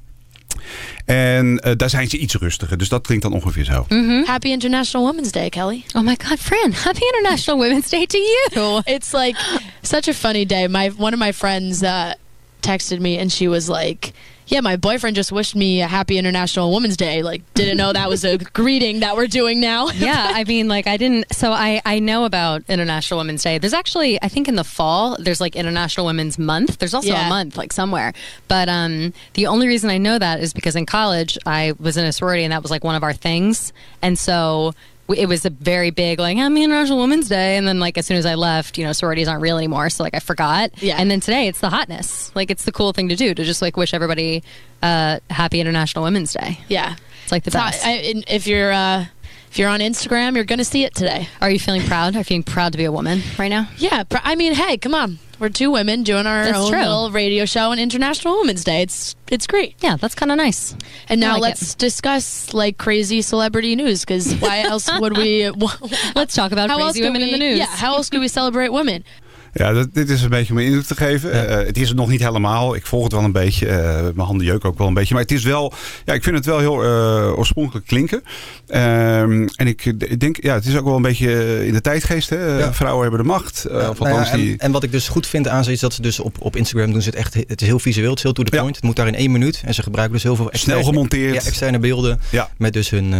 En 1.06 1.60
eh, 1.60 1.72
daar 1.76 1.90
zijn 1.90 2.10
ze 2.10 2.18
iets 2.18 2.36
rustiger. 2.36 2.78
Dus 2.78 2.90
dat 2.90 3.02
klinkt 3.02 3.24
dan 3.24 3.34
ongeveer 3.34 3.64
zo. 3.64 3.86
Happy 4.26 4.48
International 4.48 5.08
Women's 5.08 5.32
Day, 5.32 5.50
Kelly. 5.50 5.84
Oh 5.94 6.02
my 6.02 6.18
God, 6.24 6.40
Fran! 6.40 6.72
Happy 6.72 7.02
International 7.14 7.60
Women's 7.60 7.90
Day 7.90 8.06
to 8.06 8.18
you. 8.18 8.82
It's 8.96 9.12
like 9.14 9.40
such 9.82 10.08
a 10.08 10.14
funny 10.14 10.46
day. 10.46 10.68
My 10.68 10.92
one 10.98 11.14
of 11.14 11.20
my 11.20 11.32
friends 11.32 11.82
uh, 11.84 12.14
texted 12.62 13.00
me, 13.00 13.20
and 13.20 13.32
she 13.32 13.48
was 13.48 13.68
like, 13.70 14.14
"Yeah, 14.50 14.60
my 14.62 14.76
boyfriend 14.76 15.16
just 15.16 15.32
wished 15.32 15.56
me 15.56 15.82
a 15.82 15.88
Happy 15.88 16.18
International 16.18 16.74
Women's 16.74 16.98
Day. 16.98 17.24
Like, 17.24 17.42
didn't 17.54 17.78
know 17.78 17.94
that 17.94 18.10
was 18.10 18.26
a 18.26 18.38
greeting 18.54 19.00
that 19.00 19.16
we're 19.16 19.28
doing 19.28 19.62
now." 19.62 19.90
yeah, 19.96 20.32
I 20.36 20.44
mean, 20.44 20.68
like 20.68 20.86
I 20.88 20.98
didn't. 20.98 21.34
So 21.34 21.52
I 21.54 21.82
I 21.86 22.00
know 22.00 22.26
about 22.26 22.64
International 22.68 23.20
Women's 23.20 23.42
Day. 23.44 23.58
There's 23.58 23.74
actually, 23.74 24.22
I 24.22 24.28
think 24.28 24.48
in 24.48 24.56
the 24.56 24.64
fall, 24.66 25.16
there's 25.20 25.40
like 25.40 25.56
International 25.56 26.06
Women's 26.06 26.38
Month. 26.38 26.80
There's 26.80 26.94
also 26.94 27.10
Yeah. 27.10 27.28
a 27.28 27.30
month 27.30 27.56
like 27.58 27.72
somewhere. 27.72 28.14
But 28.48 28.68
um, 28.68 29.14
the 29.36 29.48
only 29.48 29.68
reason 29.68 29.90
I 29.90 29.98
know 29.98 30.20
that 30.20 30.42
is 30.42 30.52
because 30.54 30.76
in 30.76 30.86
college 30.86 31.38
I 31.46 31.74
was 31.80 31.96
in 31.96 32.04
a 32.06 32.12
sorority 32.12 32.44
and 32.44 32.52
that 32.52 32.62
was 32.62 32.72
like 32.72 32.84
one 32.84 32.96
of 32.96 33.04
our 33.04 33.14
things, 33.14 33.72
and 34.02 34.20
so. 34.20 34.74
It 35.16 35.28
was 35.28 35.46
a 35.46 35.50
very 35.50 35.90
big 35.90 36.20
like 36.20 36.38
Happy 36.38 36.64
International 36.64 37.00
Women's 37.00 37.28
Day, 37.30 37.58
and 37.58 37.68
then 37.68 37.80
like 37.80 37.98
as 37.98 38.06
soon 38.06 38.18
as 38.18 38.26
I 38.26 38.36
left, 38.36 38.78
you 38.78 38.86
know, 38.86 38.92
sororities 38.94 39.28
aren't 39.28 39.42
real 39.42 39.58
anymore. 39.58 39.90
So 39.90 40.04
like 40.04 40.14
I 40.16 40.20
forgot. 40.20 40.72
Yeah. 40.82 40.98
And 41.00 41.10
then 41.10 41.20
today 41.20 41.48
it's 41.48 41.60
the 41.60 41.70
hotness. 41.70 42.32
Like 42.36 42.52
it's 42.52 42.66
the 42.66 42.72
cool 42.72 42.94
thing 42.94 43.10
to 43.10 43.16
do 43.16 43.34
to 43.34 43.44
just 43.44 43.62
like 43.62 43.76
wish 43.78 43.94
everybody 43.94 44.44
uh, 44.84 45.20
Happy 45.30 45.60
International 45.60 46.04
Women's 46.04 46.34
Day. 46.34 46.60
Yeah, 46.68 46.96
It's 47.24 47.32
like 47.32 47.44
the 47.44 47.50
It's 47.50 47.56
best. 47.56 47.86
I, 47.86 48.24
if 48.28 48.48
you're 48.48 48.72
uh, 48.72 49.06
if 49.52 49.58
you're 49.58 49.70
on 49.70 49.80
Instagram, 49.80 50.36
you're 50.36 50.44
gonna 50.46 50.64
see 50.64 50.84
it 50.84 50.94
today. 50.96 51.28
Are 51.42 51.50
you 51.50 51.60
feeling 51.60 51.82
proud? 51.84 52.16
Are 52.16 52.20
you 52.20 52.24
feeling 52.24 52.44
proud 52.44 52.72
to 52.74 52.78
be 52.78 52.86
a 52.86 52.92
woman 52.92 53.22
right 53.38 53.48
now? 53.50 53.70
Yeah, 53.78 54.04
pr- 54.04 54.18
I 54.24 54.36
mean, 54.36 54.54
hey, 54.54 54.78
come 54.78 54.94
on. 54.94 55.20
We're 55.40 55.48
two 55.50 55.72
women 55.72 56.04
doing 56.04 56.28
our 56.28 56.44
That's 56.44 56.58
own 56.58 56.70
true. 56.70 56.80
little 56.80 57.12
radio 57.12 57.46
show 57.46 57.72
on 57.72 57.80
International 57.80 58.38
Women's 58.40 58.66
Day. 58.66 58.82
It's 58.82 59.16
it's 59.32 59.48
great. 59.48 59.76
Yeah, 59.80 59.96
that's 59.96 60.14
kind 60.14 60.32
of 60.32 60.38
nice. 60.38 60.76
And 61.08 61.22
now 61.22 61.34
like 61.36 61.42
let's 61.42 61.76
discuss 61.76 62.54
like 62.54 62.78
crazy 62.78 63.22
celebrity 63.22 63.76
news 63.78 64.02
because 64.02 64.34
why 64.36 64.64
else 64.64 64.90
would 65.00 65.16
we? 65.18 65.50
let's 66.16 66.36
talk 66.36 66.52
about 66.52 66.70
how 66.70 66.78
crazy 66.78 67.04
women 67.04 67.22
in 67.22 67.28
we- 67.30 67.32
the 67.34 67.38
news. 67.40 67.58
Yeah, 67.58 67.68
how 67.68 67.96
else 67.96 68.10
could 68.10 68.20
we 68.20 68.28
celebrate 68.28 68.70
women? 68.70 69.06
Ja, 69.54 69.74
dat, 69.74 69.88
dit 69.94 70.10
is 70.10 70.22
een 70.22 70.30
beetje 70.30 70.54
om 70.54 70.60
indruk 70.60 70.86
te 70.86 70.96
geven. 70.96 71.48
Eh, 71.48 71.66
het 71.66 71.78
is 71.78 71.88
het 71.88 71.98
nog 71.98 72.10
niet 72.10 72.24
helemaal. 72.24 72.76
Ik 72.76 72.86
volg 72.86 73.04
het 73.04 73.12
wel 73.12 73.24
een 73.24 73.32
beetje. 73.32 73.68
Eh, 73.68 74.02
mijn 74.02 74.28
handen 74.28 74.46
jeuken 74.46 74.70
ook 74.70 74.78
wel 74.78 74.88
een 74.88 74.94
beetje. 74.94 75.14
Maar 75.14 75.24
het 75.24 75.32
is 75.32 75.44
wel, 75.44 75.74
ja, 76.06 76.14
ik 76.14 76.24
vind 76.24 76.36
het 76.36 76.46
wel 76.46 76.60
heel 76.60 76.84
eh, 76.84 77.38
oorspronkelijk 77.38 77.86
klinken. 77.86 78.24
Ehm, 78.68 79.48
en 79.56 79.68
ik, 79.68 79.86
ik 79.86 80.20
denk, 80.20 80.44
ja, 80.44 80.54
het 80.54 80.66
is 80.66 80.78
ook 80.78 80.86
wel 80.86 80.96
een 80.96 81.02
beetje 81.02 81.66
in 81.66 81.74
de 81.74 81.82
tijdgeest. 81.82 82.30
Hè? 82.30 82.58
Ja. 82.58 82.74
Vrouwen 82.74 83.02
hebben 83.02 83.20
de 83.20 83.32
macht. 83.32 83.68
Of 83.70 84.00
Nou 84.00 84.16
ja, 84.16 84.32
en, 84.32 84.40
die... 84.40 84.58
en 84.58 84.72
wat 84.72 84.84
ik 84.84 84.92
dus 84.92 85.08
goed 85.08 85.28
vind 85.28 85.48
aan 85.48 85.64
ze 85.64 85.72
is 85.72 85.80
dat 85.80 85.94
ze 85.94 86.02
dus 86.02 86.20
op, 86.20 86.36
op 86.40 86.56
Instagram 86.56 86.92
doen 86.92 87.02
ze 87.02 87.10
het 87.10 87.18
echt. 87.18 87.34
Het 87.34 87.62
is 87.62 87.68
heel 87.68 87.80
visueel, 87.80 88.10
het 88.10 88.18
is 88.18 88.24
heel 88.24 88.34
to 88.34 88.44
the 88.44 88.58
point. 88.58 88.76
Het 88.76 88.84
moet 88.84 88.96
daar 88.96 89.08
in 89.08 89.16
één 89.16 89.32
minuut. 89.32 89.62
En 89.66 89.74
ze 89.74 89.84
gebruiken 89.84 90.16
dus 90.16 90.24
heel 90.24 90.36
veel 90.36 90.52
externe, 90.52 90.82
Snel 90.82 90.92
gemonteerd. 90.92 91.34
Ja, 91.34 91.50
externe 91.50 91.80
beelden. 91.80 92.20
Met 92.58 92.74
dus 92.74 92.90
hun. 92.90 93.14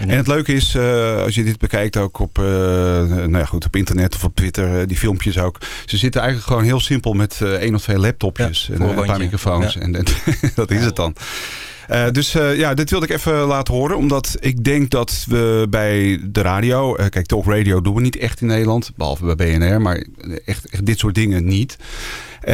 En 0.00 0.08
het 0.08 0.26
leuke 0.26 0.52
is, 0.52 0.76
als 1.24 1.34
je 1.34 1.44
dit 1.44 1.58
bekijkt 1.58 1.96
ook 1.96 2.18
op, 2.18 2.36
nou 2.36 3.38
ja, 3.38 3.44
goed, 3.44 3.64
op 3.64 3.76
internet 3.76 4.14
of 4.14 4.24
op 4.24 4.34
Twitter, 4.34 4.86
die 4.86 4.96
filmpjes 4.96 5.38
ook. 5.38 5.58
Ze 5.86 5.96
zitten 5.96 6.20
eigenlijk 6.20 6.50
gewoon 6.50 6.64
heel 6.64 6.80
simpel 6.80 7.12
met 7.12 7.38
eh, 7.42 7.52
één 7.52 7.74
of 7.74 7.82
twee 7.82 7.98
laptopjes 7.98 8.68
en 8.72 8.80
eh, 8.80 8.88
een 8.88 9.04
paar 9.04 9.18
microfoons. 9.18 9.76
En, 9.76 9.96
en 9.96 10.04
dat 10.54 10.70
is 10.70 10.84
het 10.84 10.96
dan. 10.96 11.14
Eh, 11.92 12.10
dus 12.12 12.34
eh, 12.34 12.56
ja, 12.56 12.74
dit 12.74 12.90
wilde 12.90 13.06
ik 13.06 13.12
even 13.12 13.32
laten 13.32 13.74
horen. 13.74 13.96
Omdat 13.96 14.36
ik 14.40 14.64
denk 14.64 14.90
dat 14.90 15.24
we 15.28 15.66
bij 15.70 16.20
de 16.24 16.40
radio... 16.40 16.96
eh, 16.96 17.08
kijk, 17.08 17.26
talk 17.26 17.46
radio 17.46 17.80
doen 17.80 17.94
we 17.94 18.00
niet 18.00 18.16
echt 18.16 18.40
in 18.40 18.46
Nederland. 18.46 18.92
Behalve 18.96 19.34
bij 19.34 19.58
BNR. 19.58 19.80
Maar 19.80 20.04
echt, 20.44 20.70
echt 20.70 20.86
dit 20.86 20.98
soort 20.98 21.14
dingen 21.14 21.44
niet. 21.44 21.76
In 22.44 22.52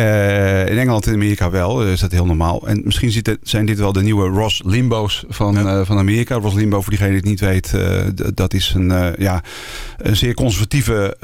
Engeland 0.78 1.07
en 1.07 1.12
Amerika 1.14 1.50
wel. 1.50 1.85
is 1.85 2.00
dat 2.00 2.12
heel 2.12 2.26
normaal. 2.26 2.66
En 2.68 2.80
misschien 2.85 3.12
het- 3.12 3.38
zijn 3.42 3.66
dit 3.66 3.78
wel 3.78 3.92
de 3.92 4.02
nieuwe 4.02 4.28
Ross 4.28 4.62
Limbo's 4.64 5.25
van, 5.28 5.85
van 5.87 5.99
Amerika. 5.99 6.35
Ross 6.35 6.54
Limbo, 6.54 6.80
voor 6.80 6.90
diegene 6.90 7.09
die 7.11 7.18
het 7.18 7.28
niet 7.28 7.40
weet... 7.40 7.75
dat 8.37 8.54
is 8.54 8.73
een, 8.75 9.14
ja, 9.18 9.42
een 9.97 10.16
zeer 10.16 10.35
conservatieve 10.35 11.16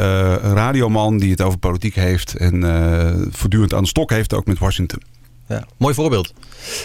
radioman... 0.55 1.19
die 1.19 1.31
het 1.31 1.43
over 1.43 1.59
politiek 1.59 1.95
heeft. 1.95 2.35
En 2.37 2.63
voortdurend 3.31 3.75
aan 3.75 3.83
de 3.83 3.89
stok 3.89 4.11
heeft 4.11 4.35
ook 4.35 4.47
met 4.47 4.59
Washington. 4.59 5.01
Ja, 5.49 5.65
mooi 5.77 5.95
voorbeeld. 5.95 6.33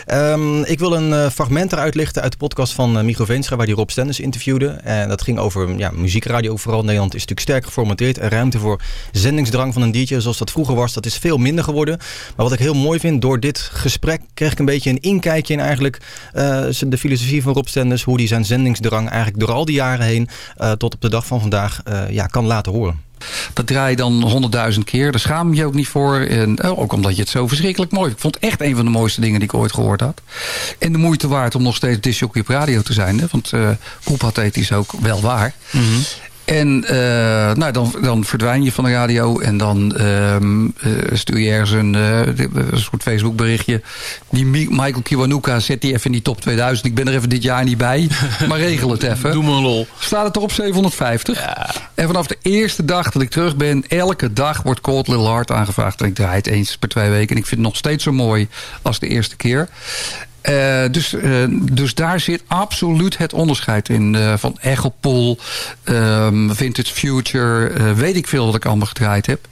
Ehm, 0.06 0.62
ik 0.62 0.80
wil 0.80 0.94
een 0.94 1.14
eh, 1.14 1.30
fragment 1.30 1.72
eruit 1.72 1.96
lichten 1.96 2.22
uit 2.22 2.32
de 2.32 2.38
podcast 2.38 2.74
van 2.74 2.98
uh, 2.98 3.04
Micho 3.04 3.26
Veenstra, 3.26 3.56
waar 3.56 3.66
die 3.66 3.76
Rob 3.76 3.90
Stenders 3.90 4.20
interviewde. 4.20 4.68
En 4.68 5.10
dat 5.10 5.22
ging 5.22 5.40
over 5.40 5.78
ja, 5.78 5.92
muziekradio 5.92 6.56
vooral. 6.56 6.84
Nederland 6.84 7.14
is 7.14 7.20
natuurlijk 7.20 7.48
sterk 7.48 7.66
geformateerd. 7.66 8.18
En 8.18 8.30
ruimte 8.30 8.60
voor 8.60 8.82
zendingsdrang 9.12 9.74
van 9.74 9.82
een 9.82 9.92
DJ 9.92 10.20
zoals 10.20 10.38
dat 10.38 10.52
vroeger 10.52 10.76
was, 10.76 10.94
dat 10.94 11.06
is 11.06 11.18
veel 11.18 11.38
minder 11.38 11.64
geworden. 11.64 11.98
Maar 11.98 12.46
wat 12.46 12.52
ik 12.52 12.60
heel 12.60 12.74
mooi 12.74 13.00
vind, 13.00 13.22
door 13.22 13.40
dit 13.40 13.60
gesprek 13.60 14.22
kreeg 14.34 14.52
ik 14.52 14.60
een 14.60 14.66
beetje 14.66 14.90
een 14.90 15.02
inkijkje 15.02 15.54
in 15.54 15.60
eigenlijk 15.60 15.98
uh, 16.36 16.66
de 16.80 16.98
filosofie 16.98 17.42
van 17.42 17.54
Rob 17.54 17.68
Stenders. 17.68 18.04
Hoe 18.04 18.18
hij 18.18 18.28
zijn 18.28 18.46
zendingsdrang 18.46 19.10
eigenlijk 19.10 19.40
door 19.40 19.52
al 19.52 19.66
die 19.66 19.76
jaren 19.76 20.06
heen 20.06 20.30
tot 20.78 20.94
op 20.94 21.02
de 21.02 21.10
dag 21.10 21.26
van 21.26 21.40
vandaag 21.40 21.82
ja, 22.10 22.26
kan 22.26 22.46
laten 22.46 22.72
horen. 22.72 23.09
Dat 23.54 23.68
draai 23.68 23.90
je 23.90 23.96
dan 23.96 24.24
honderdduizend 24.24 24.86
keer. 24.86 25.12
Daar 25.12 25.20
schaam 25.20 25.54
je 25.54 25.66
ook 25.66 25.74
niet 25.74 25.88
voor. 25.88 26.20
En 26.20 26.62
ook 26.62 26.94
omdat 26.94 27.16
je 27.16 27.22
het 27.22 27.30
zo 27.30 27.48
verschrikkelijk 27.48 27.92
mooi 27.92 28.12
Ik 28.12 28.20
vond 28.20 28.36
het 28.36 28.44
echt 28.44 28.62
een 28.62 28.76
van 28.76 28.86
de 28.86 28.92
mooiste 28.92 29.22
dingen 29.22 29.40
die 29.40 29.50
ik 29.50 29.54
ooit 29.54 29.74
gehoord 29.74 30.02
had. 30.02 30.22
En 30.80 30.92
de 30.92 30.98
moeite 30.98 31.28
waard 31.28 31.56
om 31.56 31.64
nog 31.64 31.76
steeds 31.76 32.00
disjockey 32.00 32.42
op 32.42 32.48
radio 32.48 32.82
te 32.82 32.94
zijn. 32.94 33.20
Hè? 33.20 33.26
Want 33.32 33.52
uh, 33.52 33.70
poepathet 34.04 34.58
is 34.58 34.72
ook 34.72 34.92
wel 35.02 35.22
waar. 35.22 35.54
-hmm. 35.70 36.04
En 36.50 36.84
uh, 36.84 36.92
nou, 37.54 37.72
dan, 37.72 37.94
dan 38.02 38.24
verdwijn 38.24 38.64
je 38.64 38.72
van 38.72 38.84
de 38.84 38.92
radio 38.92 39.40
en 39.40 39.58
dan 39.58 39.96
uh, 40.00 40.36
stuur 41.14 41.40
je 41.40 41.50
ergens 41.50 41.72
een, 41.72 41.94
uh, 41.94 42.20
een 42.26 42.80
soort 42.80 43.02
Facebook 43.02 43.36
berichtje. 43.36 43.82
Die 44.30 44.46
Michael 44.46 45.02
Kiwanuka 45.02 45.60
zet 45.60 45.82
die 45.82 45.94
even 45.94 46.06
in 46.06 46.12
die 46.12 46.22
top 46.22 46.42
2000. 46.42 46.88
Ik 46.88 46.96
ben 46.96 47.08
er 47.08 47.14
even 47.14 47.30
dit 47.30 47.44
jaar 47.44 47.64
niet 47.64 47.78
bij, 47.78 48.10
maar 48.48 48.60
regel 48.60 48.92
het 48.92 49.04
even. 49.04 49.32
Doe 49.32 49.44
me 49.44 49.52
een 49.52 49.62
lol. 49.62 49.88
Staat 50.00 50.26
het 50.26 50.36
er 50.36 50.42
op 50.42 50.52
750. 50.52 51.40
Ja. 51.40 51.70
En 51.96 52.08
vanaf 52.08 52.28
de 52.28 52.38
eerste 52.42 52.86
dag 52.86 53.12
dat 53.12 53.22
ik 53.22 53.30
terug 53.30 53.56
ben, 53.56 53.84
elke 53.88 54.34
dag 54.34 54.62
wordt 54.62 54.82
Cold 54.82 55.08
Little 55.08 55.28
Heart 55.28 55.52
aangevraagd. 55.52 56.02
En 56.02 56.08
ik 56.08 56.16
draai 56.16 56.36
het 56.36 56.48
eens 56.48 56.78
per 56.78 56.90
twee 56.90 57.10
weken. 57.10 57.36
En 57.36 57.42
ik 57.42 57.48
vind 57.48 57.62
het 57.62 57.70
nog 57.70 57.78
steeds 57.78 58.04
zo 58.04 58.12
mooi 58.12 58.48
als 58.82 59.00
de 59.00 59.08
eerste 59.08 59.36
keer. 59.36 59.70
Uh, 60.44 60.82
dus, 60.92 61.14
uh, 61.14 61.46
dus 61.72 61.94
daar 61.94 62.20
zit 62.20 62.44
absoluut 62.48 63.18
het 63.18 63.34
onderscheid 63.34 63.90
in. 63.90 64.14
Uh, 64.14 64.34
van 64.38 64.58
Echelpool, 64.62 65.38
um, 65.84 66.56
Vintage 66.56 66.94
Future, 66.94 67.94
weet 67.94 68.16
ik 68.16 68.28
veel 68.28 68.46
wat 68.46 68.56
ik 68.56 68.66
allemaal 68.66 68.88
gedraaid 68.88 69.26
heb. 69.26 69.48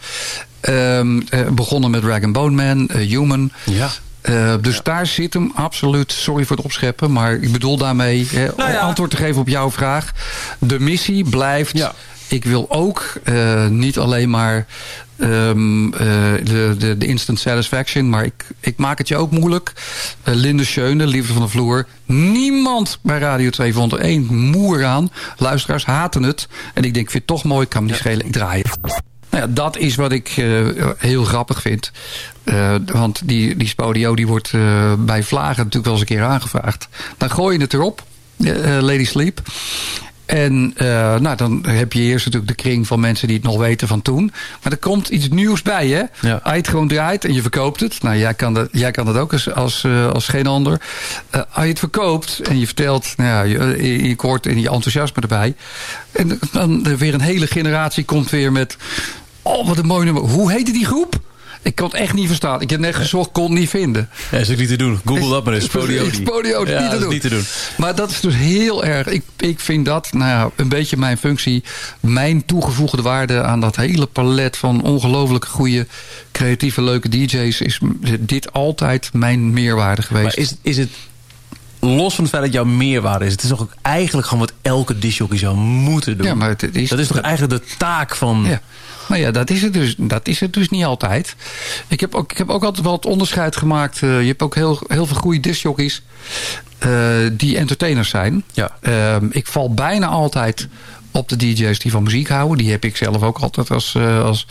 Um, 0.62 1.26
begonnen 1.52 1.92
met 1.92 2.04
Rag 2.04 2.32
Bone 2.32 2.56
Man, 2.56 2.90
Human. 2.92 3.52
Ja. 3.64 3.90
Uh, 4.30 4.54
dus 4.62 4.76
ja. 4.76 4.82
daar 4.84 5.08
zit 5.08 5.34
hem 5.34 5.52
absoluut, 5.56 6.12
sorry 6.12 6.46
voor 6.46 6.56
het 6.56 6.66
opscheppen... 6.66 7.12
maar 7.12 7.34
ik 7.34 7.52
bedoel 7.52 7.78
daarmee 7.78 8.28
hè, 8.32 8.48
nou 8.58 8.72
ja. 8.72 8.80
antwoord 8.80 9.12
te 9.12 9.18
geven 9.18 9.42
op 9.42 9.48
jouw 9.48 9.72
vraag. 9.72 10.12
De 10.60 10.80
missie 10.80 11.30
blijft... 11.30 11.78
Ja. 11.78 11.94
Ik 12.30 12.44
wil 12.44 12.66
ook 12.70 13.14
uh, 13.24 13.68
niet 13.68 13.98
alleen 13.98 14.30
maar 14.30 14.66
um, 15.18 15.86
uh, 15.86 16.00
de, 16.00 16.76
de, 16.78 16.98
de, 16.98 17.06
instant 17.06 17.40
satisfaction. 17.40 18.10
Maar 18.10 18.24
ik, 18.24 18.46
ik 18.60 18.78
maak 18.78 18.98
het 18.98 19.08
je 19.08 19.18
ook 19.18 19.32
moeilijk. 19.32 19.74
Uh, 20.26 20.36
Linde 20.36 20.64
Schöne, 20.64 21.08
Liefde 21.08 21.34
van 21.34 21.42
de 21.42 21.48
Vloer. 21.48 21.88
Niemand 22.06 23.00
bij 23.02 23.20
Radio 23.20 23.50
2 23.50 23.74
vond 23.74 23.92
er 23.92 24.00
één 24.00 24.26
moer 24.36 24.86
aan. 24.86 25.12
Luisteraars 25.38 25.86
haten 25.86 26.24
het. 26.24 26.48
En 26.74 26.84
ik 26.84 26.94
denk, 26.94 27.06
ik 27.06 27.12
vind 27.12 27.24
het 27.28 27.38
toch 27.38 27.44
mooi. 27.44 27.64
Ik 27.64 27.70
kan 27.70 27.84
me 27.84 27.90
niet 27.90 27.98
schelen. 27.98 28.26
Ik 28.26 28.32
draai 28.32 28.62
het. 28.62 28.78
Nou 29.30 29.44
ja, 29.44 29.54
dat 29.54 29.78
is 29.78 29.96
wat 29.96 30.12
ik 30.12 30.38
uh, 30.38 30.68
heel 30.98 31.24
grappig 31.24 31.62
vind. 31.62 31.92
Uh, 32.46 32.76
want 32.86 33.22
die, 33.26 33.56
die 33.56 33.68
Spodio 33.68 34.16
die 34.16 34.28
wordt 34.28 34.54
uh, 34.54 34.94
bij 35.00 35.24
Vlagen 35.24 35.58
natuurlijk 35.58 35.86
wel 35.86 35.94
eens 35.94 36.02
een 36.02 36.08
keer 36.08 36.24
aangevraagd. 36.24 36.88
Dan 37.18 37.30
gooi 37.30 37.58
je 37.58 37.64
het 37.64 37.74
erop, 37.74 38.04
Lady 38.80 39.06
Sleep. 39.06 39.42
En 40.28 40.74
uh, 40.78 41.16
nou, 41.20 41.36
dan 41.36 41.66
heb 41.68 41.94
je 41.94 42.02
eerst 42.02 42.26
natuurlijk 42.26 42.58
de 42.58 42.64
kring 42.64 42.88
van 42.88 43.00
mensen 43.00 43.28
die 43.28 43.38
het 43.38 43.46
nog 43.46 43.58
weten 43.58 43.88
van 43.88 44.02
toen. 44.02 44.32
Maar 44.64 44.72
er 44.72 44.78
komt 44.78 45.10
iets 45.10 45.30
nieuws 45.30 45.62
bij, 45.62 45.88
hè? 45.88 46.04
Ja. 46.28 46.40
Als 46.44 46.54
je 46.54 46.60
het 46.60 46.68
gewoon 46.68 46.88
draait 46.88 47.26
en 47.26 47.34
je 47.34 47.42
verkoopt 47.42 47.80
het. 47.80 48.02
Nou, 48.02 48.18
jij 48.18 48.34
kan 48.34 48.54
dat, 48.54 48.70
jij 48.72 48.92
kan 48.92 49.06
dat 49.06 49.18
ook 49.18 49.34
als, 49.34 49.54
als, 49.54 49.84
uh, 49.84 50.08
als 50.08 50.28
geen 50.28 50.48
ander. 50.48 50.82
Uh, 51.36 51.42
als 51.52 51.64
je 51.64 51.70
het 51.70 51.80
verkoopt 51.80 52.40
en 52.40 52.60
je 52.60 52.66
vertelt, 52.66 53.14
nou 53.18 53.30
ja, 53.30 53.42
je, 53.42 54.08
je 54.08 54.16
kort 54.16 54.46
en 54.46 54.62
je 54.62 54.70
enthousiasme 54.70 55.22
erbij. 55.22 55.56
En 56.12 56.40
dan 56.52 56.98
weer 56.98 57.14
een 57.14 57.22
hele 57.22 57.48
generatie 57.48 58.04
komt 58.04 58.30
weer 58.30 58.52
met... 58.52 58.78
Oh, 59.42 59.68
wat 59.68 59.78
een 59.78 59.86
mooi 59.86 60.06
nummer. 60.06 60.24
Hoe 60.24 60.52
heette 60.52 60.72
die 60.72 60.86
groep? 60.86 61.20
Ik 61.68 61.76
kon 61.76 61.86
het 61.86 61.96
echt 61.96 62.14
niet 62.14 62.28
verstaan. 62.28 62.62
Ik 62.62 62.70
heb 62.70 62.80
net 62.80 62.96
gezocht, 62.96 63.32
kon 63.32 63.44
het 63.44 63.60
niet 63.60 63.70
vinden. 63.70 64.10
Ja, 64.32 64.38
is 64.38 64.52
ook 64.52 64.58
niet 64.58 64.68
te 64.68 64.76
doen. 64.76 65.00
Google 65.06 65.30
dat 65.30 65.44
maar 65.46 65.54
eens. 65.54 65.68
Podiodi, 65.68 66.72
ja, 66.72 66.82
niet, 66.82 66.92
te 66.92 66.98
doen. 67.00 67.10
niet 67.10 67.22
te 67.22 67.30
doen. 67.30 67.44
Maar 67.78 67.96
dat 67.96 68.12
is 68.12 68.20
dus 68.20 68.36
heel 68.36 68.86
erg... 68.86 69.08
Ik, 69.08 69.24
ik 69.38 69.60
vind 69.60 69.86
dat 69.86 70.14
nou 70.14 70.30
ja, 70.30 70.50
een 70.56 70.70
beetje 70.70 70.98
mijn 70.98 71.18
functie. 71.18 71.64
Mijn 72.00 72.46
toegevoegde 72.46 73.02
waarde 73.02 73.44
aan 73.44 73.60
dat 73.60 73.76
hele 73.76 74.06
palet 74.06 74.58
van 74.58 74.82
ongelooflijk 74.82 75.46
goede, 75.46 75.88
creatieve, 76.32 76.82
leuke 76.82 77.10
DJ's... 77.10 77.62
is 77.62 77.80
dit 78.20 78.54
altijd 78.54 79.10
mijn 79.14 79.54
meerwaarde 79.54 80.02
geweest. 80.02 80.38
Maar 80.38 80.46
is, 80.46 80.56
is 80.62 80.78
het 80.78 80.90
los 81.80 82.16
van 82.16 82.24
het 82.24 82.34
feit 82.34 82.46
dat 82.46 82.54
jouw 82.54 82.66
meerwaarde 82.66 83.26
is. 83.26 83.32
Het 83.32 83.44
is 83.44 83.50
toch 83.50 83.62
ook 83.62 83.74
eigenlijk 83.82 84.28
gewoon 84.28 84.46
wat 84.46 84.56
elke 84.62 85.00
disjockey 85.00 85.38
zou 85.38 85.56
moeten 85.58 86.18
doen. 86.18 86.28
Ja, 86.28 86.36
maar 86.36 86.50
het 86.50 86.76
is, 86.76 86.90
dat 86.90 87.00
is 87.00 87.08
toch 87.08 87.20
eigenlijk 87.20 87.64
de 87.64 87.76
taak 87.78 88.16
van... 88.16 88.44
Ja. 88.46 88.62
Maar 89.08 89.20
ja, 89.20 89.32
dat 89.32 89.50
is 89.50 89.62
het 89.62 89.74
dus, 89.74 89.96
dat 89.98 90.28
is 90.28 90.40
het 90.40 90.54
dus 90.54 90.70
niet 90.70 90.84
altijd. 90.84 91.36
Ik 91.88 92.00
heb 92.00 92.16
ook, 92.16 92.32
ik 92.32 92.38
heb 92.38 92.50
ook 92.50 92.64
altijd 92.64 92.86
wel 92.86 92.96
het 92.96 93.06
onderscheid 93.06 93.56
gemaakt. 93.56 94.02
Uh, 94.02 94.22
je 94.22 94.28
hebt 94.28 94.42
ook 94.42 94.56
heel, 94.56 94.80
heel 94.88 95.06
veel 95.06 95.18
goede 95.18 95.40
discjockeys 95.40 96.02
uh, 96.86 97.30
die 97.32 97.58
entertainers 97.58 98.10
zijn. 98.10 98.44
Ja. 98.54 98.78
Uh, 98.82 99.16
ik 99.30 99.48
val 99.48 99.74
bijna 99.74 100.08
altijd 100.08 100.68
op 101.12 101.30
de 101.30 101.36
DJ's 101.36 101.80
die 101.80 101.92
van 101.92 102.04
muziek 102.04 102.28
houden. 102.28 102.58
Die 102.58 102.72
heb 102.72 102.86
ik 102.86 102.98
zelf 102.98 103.24
ook 103.24 103.38
altijd 103.38 103.72
als, 103.72 103.94
uh, 103.98 104.24
als 104.24 104.48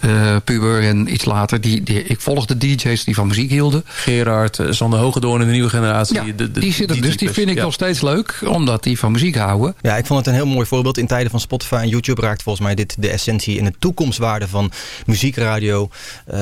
uh, 0.00 0.36
puber 0.44 0.82
en 0.82 1.12
iets 1.12 1.24
later. 1.24 1.60
Die, 1.60 1.82
die, 1.82 2.02
ik 2.02 2.20
volgde 2.20 2.56
DJ's 2.56 3.04
die 3.04 3.14
van 3.14 3.26
muziek 3.26 3.50
hielden. 3.50 3.82
Gerard, 3.86 4.58
uh, 4.58 4.70
Sander 4.70 4.98
Hogedoorn 4.98 5.40
in 5.40 5.46
de 5.46 5.52
nieuwe 5.52 5.68
generatie. 5.68 6.14
Ja, 6.14 6.24
de, 6.36 6.52
de, 6.52 6.60
die 6.60 6.72
zitten 6.72 7.02
dus. 7.02 7.16
Die 7.16 7.30
vind 7.30 7.48
ik 7.48 7.56
ja. 7.56 7.62
nog 7.62 7.72
steeds 7.72 8.00
leuk. 8.00 8.40
Omdat 8.46 8.82
die 8.82 8.98
van 8.98 9.12
muziek 9.12 9.36
houden. 9.36 9.74
Ja, 9.80 9.96
ik 9.96 10.06
vond 10.06 10.18
het 10.18 10.28
een 10.28 10.34
heel 10.34 10.46
mooi 10.46 10.66
voorbeeld. 10.66 10.98
In 10.98 11.06
tijden 11.06 11.30
van 11.30 11.40
Spotify 11.40 11.74
en 11.74 11.88
YouTube 11.88 12.20
raakt 12.20 12.42
volgens 12.42 12.66
mij 12.66 12.74
dit 12.74 12.96
de 12.98 13.10
essentie 13.10 13.58
in 13.58 13.64
de 13.64 13.72
toekomstwaarde 13.78 14.48
van 14.48 14.70
muziekradio. 15.06 15.88
Uh, 16.34 16.36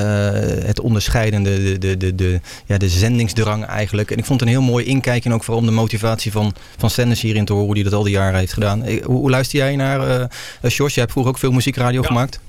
het 0.65 0.81
onderscheidende, 0.81 1.63
de, 1.63 1.79
de, 1.79 1.97
de, 1.97 2.15
de, 2.15 2.41
ja, 2.67 2.79
de 2.79 2.89
zendingsdrang 2.89 3.65
eigenlijk. 3.65 4.11
En 4.11 4.19
ik 4.19 4.25
vond 4.25 4.41
het 4.41 4.49
een 4.49 4.55
heel 4.55 4.65
mooi 4.65 4.85
inkijken. 4.85 5.31
En 5.31 5.37
ook 5.37 5.45
vooral 5.45 5.63
om 5.63 5.69
de 5.69 5.75
motivatie 5.75 6.33
van, 6.33 6.55
van 6.79 6.91
Sanders 6.91 7.21
hierin 7.21 7.45
te 7.45 7.53
horen. 7.53 7.67
Hoe 7.67 7.75
die 7.75 7.85
dat 7.85 7.93
al 7.93 8.03
die 8.03 8.13
jaren 8.13 8.39
heeft 8.39 8.53
gedaan. 8.53 8.89
Hoe, 8.89 9.03
hoe 9.05 9.31
luister 9.31 9.59
jij 9.59 9.77
naar 9.77 9.99
uh, 9.99 10.27
George? 10.63 10.95
Jij 10.95 11.03
hebt 11.03 11.11
vroeger 11.11 11.33
ook 11.33 11.39
veel 11.39 11.53
muziekradio 11.53 12.01
ja. 12.01 12.07
gemaakt. 12.07 12.41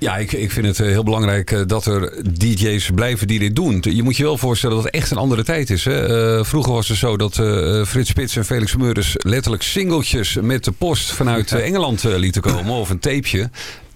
Ja, 0.00 0.16
ik, 0.16 0.32
ik 0.32 0.50
vind 0.50 0.66
het 0.66 0.78
heel 0.78 1.02
belangrijk 1.02 1.68
dat 1.68 1.86
er 1.86 2.22
DJ's 2.38 2.90
blijven 2.94 3.26
die 3.26 3.38
dit 3.38 3.56
doen. 3.56 3.84
Je 3.88 4.02
moet 4.02 4.16
je 4.16 4.22
wel 4.22 4.38
voorstellen 4.38 4.76
dat 4.76 4.84
het 4.84 4.94
echt 4.94 5.10
een 5.10 5.16
andere 5.16 5.44
tijd 5.44 5.70
is. 5.70 5.84
Hè? 5.84 6.36
Uh, 6.38 6.44
vroeger 6.44 6.72
was 6.72 6.88
het 6.88 6.96
zo 6.96 7.16
dat 7.16 7.38
uh, 7.38 7.84
Frits 7.84 8.10
Spits 8.10 8.36
en 8.36 8.44
Felix 8.44 8.76
Meurders 8.76 9.14
letterlijk 9.18 9.62
singeltjes 9.62 10.38
met 10.40 10.64
de 10.64 10.72
post 10.72 11.12
vanuit 11.12 11.52
Engeland 11.52 12.02
lieten 12.02 12.42
komen. 12.42 12.74
Of 12.74 12.90
een 12.90 12.98
tapeje. 12.98 13.50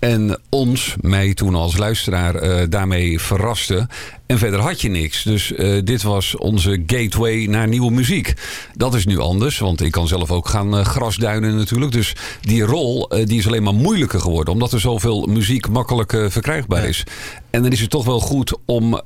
En 0.04 0.38
ons, 0.49 0.96
mij 1.00 1.34
toen 1.34 1.54
als 1.54 1.76
luisteraar, 1.76 2.42
uh, 2.42 2.62
daarmee 2.68 3.20
verraste. 3.20 3.88
En 4.26 4.38
verder 4.38 4.61
had 4.61 4.80
je 4.80 4.88
niks. 4.88 5.23
Dus 5.23 5.50
uh, 5.50 5.80
dit 5.84 6.02
was 6.02 6.37
onze 6.37 6.82
gateway 6.87 7.46
naar 7.46 7.68
nieuwe 7.68 7.90
muziek. 7.90 8.34
Dat 8.75 8.94
is 8.94 9.06
nu 9.06 9.18
anders, 9.18 9.58
want 9.58 9.80
ik 9.80 9.92
kan 9.92 10.08
zelf 10.08 10.30
ook 10.30 10.49
gaan 10.49 10.78
uh, 10.78 10.84
grasduinen 10.84 11.56
natuurlijk. 11.56 11.92
Dus 11.92 12.12
die 12.40 12.62
rol 12.62 13.08
die 13.08 13.38
is 13.38 13.46
alleen 13.46 13.62
maar 13.62 13.75
moeilijker 13.75 14.20
geworden. 14.20 14.54
Omdat 14.54 14.73
er 14.73 14.80
zoveel 14.80 15.26
muziek 15.26 15.68
makkelijk 15.68 16.11
verkrijgbaar 16.28 16.84
is. 16.84 17.04
En 17.54 17.62
dan 17.62 17.73
is 17.73 17.80
het 17.80 17.90
toch 17.90 18.04
wel 18.04 18.20
goed 18.20 18.56
om 18.64 19.00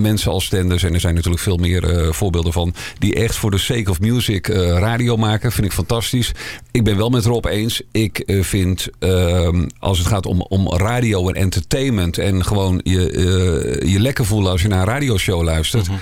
mensen 0.00 0.32
als 0.32 0.44
Stenders... 0.44 0.82
en 0.82 0.94
er 0.94 1.00
zijn 1.00 1.14
natuurlijk 1.14 1.42
veel 1.42 1.56
meer 1.56 2.14
voorbeelden 2.14 2.52
van... 2.52 2.74
die 2.98 3.14
echt 3.14 3.36
voor 3.36 3.50
de 3.50 3.58
sake 3.58 3.90
of 3.90 4.00
music 4.00 4.46
radio 4.46 5.16
maken. 5.16 5.52
Vind 5.52 5.66
ik 5.66 5.72
fantastisch. 5.72 6.32
Ik 6.70 6.84
ben 6.84 6.96
wel 6.96 7.10
met 7.10 7.24
Rob 7.24 7.46
eens. 7.46 7.82
Ik 7.92 8.22
vind, 8.26 8.88
ehm, 8.98 9.68
als 9.78 9.98
het 9.98 10.06
gaat 10.06 10.26
om, 10.26 10.40
om 10.40 10.72
radio 10.72 11.28
en 11.28 11.34
entertainment... 11.34 12.18
en 12.18 12.44
gewoon 12.44 12.80
je, 12.82 13.82
je 13.86 14.00
lekker 14.00 14.24
voelen 14.24 14.50
als 14.50 14.62
je 14.62 14.68
naar 14.68 14.80
een 14.80 14.92
radioshow 14.92 15.42
luistert. 15.42 15.86
-hmm. 15.86 15.98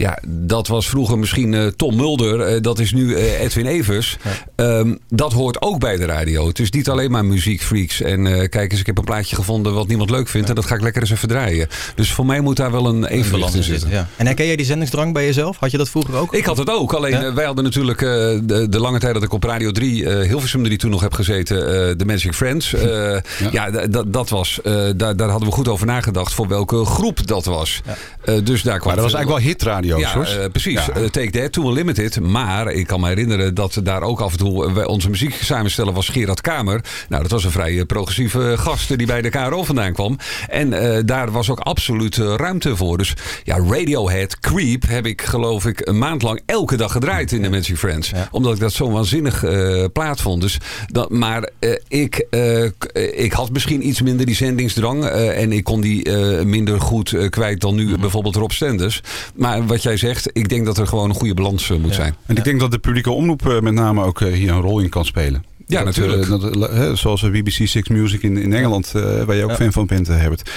Ja, 0.00 0.18
dat 0.28 0.66
was 0.68 0.88
vroeger 0.88 1.18
misschien 1.18 1.54
eh, 1.54 1.66
Tom 1.66 1.96
Mulder. 1.96 2.40
eh, 2.40 2.60
dat 2.60 2.78
is 2.78 2.92
nu 2.92 3.14
eh, 3.14 3.40
Edwin 3.40 3.66
Evers. 3.66 4.16
Ehm, 4.56 4.94
dat 5.08 5.32
hoort 5.32 5.62
ook 5.62 5.78
bij 5.80 5.96
de 5.96 6.04
radio. 6.04 6.46
Het 6.46 6.58
is 6.58 6.70
niet 6.70 6.88
alleen 6.88 7.10
maar 7.10 7.24
muziekfreaks. 7.24 8.00
En 8.00 8.26
eh, 8.26 8.48
kijk 8.48 8.70
eens, 8.70 8.80
ik 8.80 8.86
heb 8.86 8.98
een 8.98 9.04
plaatje 9.04 9.36
gevonden 9.36 9.74
wat 9.74 9.88
niemand 9.88 10.10
leuk 10.10 10.28
vindt. 10.28 10.48
En 10.48 10.54
dat 10.54 10.66
ga 10.66 10.74
ik 10.74 10.80
lekker 10.80 11.02
eens 11.02 11.10
even 11.10 11.28
draaien. 11.28 11.68
Dus 11.94 12.12
voor 12.12 12.26
mij 12.26 12.40
moet 12.40 12.56
daar 12.56 12.70
wel 12.72 12.86
een 12.86 13.04
evenwicht 13.04 13.54
in 13.54 13.62
zitten. 13.62 13.90
ja. 13.90 14.08
En 14.16 14.26
herken 14.26 14.46
jij 14.46 14.56
die 14.56 14.66
zendingsdrang 14.66 15.12
bij 15.12 15.24
jezelf? 15.24 15.56
Had 15.56 15.70
je 15.70 15.76
dat 15.76 15.88
vroeger 15.88 16.14
ook? 16.14 16.34
Ik 16.34 16.44
had 16.44 16.56
het 16.58 16.70
ook. 16.70 16.92
Alleen 16.92 17.20
Ja? 17.20 17.32
wij 17.34 17.44
hadden 17.44 17.64
natuurlijk 17.64 18.02
eh, 18.02 18.08
de, 18.42 18.66
de 18.70 18.80
lange 18.80 18.98
tijd 18.98 19.14
dat 19.14 19.22
ik 19.22 19.32
op 19.32 19.44
Radio 19.44 19.70
3 19.70 20.06
eh 20.08 20.28
Hilversum 20.28 20.62
3 20.64 20.78
toen 20.78 20.90
nog 20.90 21.00
heb 21.00 21.12
gezeten. 21.12 21.56
eh 21.90 21.94
de 21.96 22.04
Magic 22.04 22.34
Friends. 22.34 22.74
Eh, 22.74 23.16
ja, 23.52 23.70
dat 24.06 24.28
was. 24.28 24.60
eh, 24.62 24.72
daar, 24.96 25.16
daar 25.16 25.28
hadden 25.28 25.48
we 25.48 25.54
goed 25.54 25.68
over 25.68 25.86
nagedacht 25.86 26.32
voor 26.34 26.48
welke 26.48 26.84
groep 26.84 27.26
dat 27.26 27.44
was. 27.44 27.80
Eh, 28.24 28.34
dus 28.44 28.62
daar 28.62 28.78
kwam 28.78 28.86
Maar 28.86 28.96
dat 29.02 29.04
was 29.04 29.14
eigenlijk 29.14 29.28
wel 29.28 29.38
hitradio, 29.52 29.89
ja, 29.98 30.12
eh, 30.38 30.50
precies. 30.52 30.88
Eh, 30.90 31.04
Take 31.04 31.30
That, 31.30 31.52
Toen 31.52 31.72
Limited. 31.72 32.20
Maar 32.20 32.72
ik 32.72 32.86
kan 32.86 33.00
me 33.00 33.08
herinneren 33.08 33.54
dat 33.54 33.80
daar 33.82 34.02
ook 34.02 34.20
af 34.20 34.32
en 34.32 34.38
toe... 34.38 34.66
eh, 34.66 34.72
wij- 34.72 34.86
onze 34.86 35.10
muziek 35.10 35.34
samenstellen 35.42 35.94
was 35.94 36.08
Gerard 36.08 36.40
Kamer. 36.40 36.84
Nou, 37.08 37.22
dat 37.22 37.30
was 37.30 37.44
een 37.44 37.50
vrij 37.50 37.84
progressieve 37.84 38.54
gast 38.58 38.98
die 38.98 39.06
bij 39.06 39.22
de 39.22 39.28
KRO 39.28 39.64
vandaan 39.64 39.92
kwam. 39.92 40.18
En 40.48 40.70
daar 41.06 41.30
was 41.30 41.50
ook 41.50 41.58
absoluut 41.58 42.16
ruimte 42.16 42.76
voor. 42.76 42.98
Dus 42.98 43.14
ja, 43.44 43.58
Radiohead, 43.68 44.38
Creep 44.40 44.82
heb 44.88 45.06
ik 45.06 45.22
geloof 45.22 45.66
ik 45.66 45.86
een 45.88 45.98
maand 45.98 46.22
lang 46.22 46.40
elke 46.46 46.76
dag 46.76 46.92
gedraaid 46.92 47.32
in 47.32 47.42
de 47.42 47.50
Magic 47.50 47.76
Friends. 47.76 48.12
Omdat 48.30 48.54
ik 48.54 48.60
dat 48.60 48.72
zo'n 48.72 48.92
waanzinnig 48.92 49.44
eh 49.44 49.84
plaat 49.92 50.20
vond. 50.20 50.40
Dus 50.42 50.58
dat, 50.86 51.10
maar 51.10 51.48
ik, 51.88 52.26
ik 53.14 53.32
had 53.32 53.50
misschien 53.50 53.86
iets 53.88 54.02
minder 54.02 54.26
die 54.26 54.34
zendingsdrang. 54.34 55.04
en 55.04 55.52
ik 55.52 55.64
kon 55.64 55.80
die 55.80 56.10
minder 56.44 56.80
goed 56.80 57.16
kwijt 57.30 57.60
dan 57.60 57.74
nu 57.74 57.98
bijvoorbeeld 57.98 58.36
Rob 58.36 58.50
Stenders. 58.50 59.00
Maar 59.34 59.66
wat 59.70 59.82
jij 59.82 59.96
zegt, 59.96 60.30
ik 60.32 60.48
denk 60.48 60.64
dat 60.66 60.78
er 60.78 60.86
gewoon 60.86 61.08
een 61.08 61.14
goede 61.14 61.34
balans 61.34 61.70
eh, 61.70 61.76
moet 61.76 61.94
zijn. 61.94 62.14
En 62.26 62.36
ik 62.36 62.44
denk 62.44 62.60
dat 62.60 62.70
de 62.70 62.78
publieke 62.78 63.10
omroep 63.10 63.48
eh, 63.48 63.60
met 63.60 63.72
name 63.74 64.04
ook 64.04 64.20
eh, 64.20 64.32
hier 64.32 64.50
een 64.50 64.60
rol 64.60 64.80
in 64.80 64.88
kan 64.88 65.04
spelen. 65.04 65.44
Ja, 65.66 65.84
Dat, 65.84 65.96
natuurlijk. 65.96 66.28
dat, 66.60 66.98
zoals 66.98 67.22
eh, 67.22 67.30
BBC 67.30 67.66
Six 67.66 67.88
Music 67.88 68.22
in, 68.22 68.36
in 68.36 68.52
Engeland, 68.52 68.92
eh, 68.94 69.22
waar 69.22 69.36
je 69.36 69.44
ook 69.44 69.50
Ja. 69.50 69.56
fan 69.56 69.72
van 69.72 69.86
bent, 69.86 70.06
Herbert. 70.06 70.50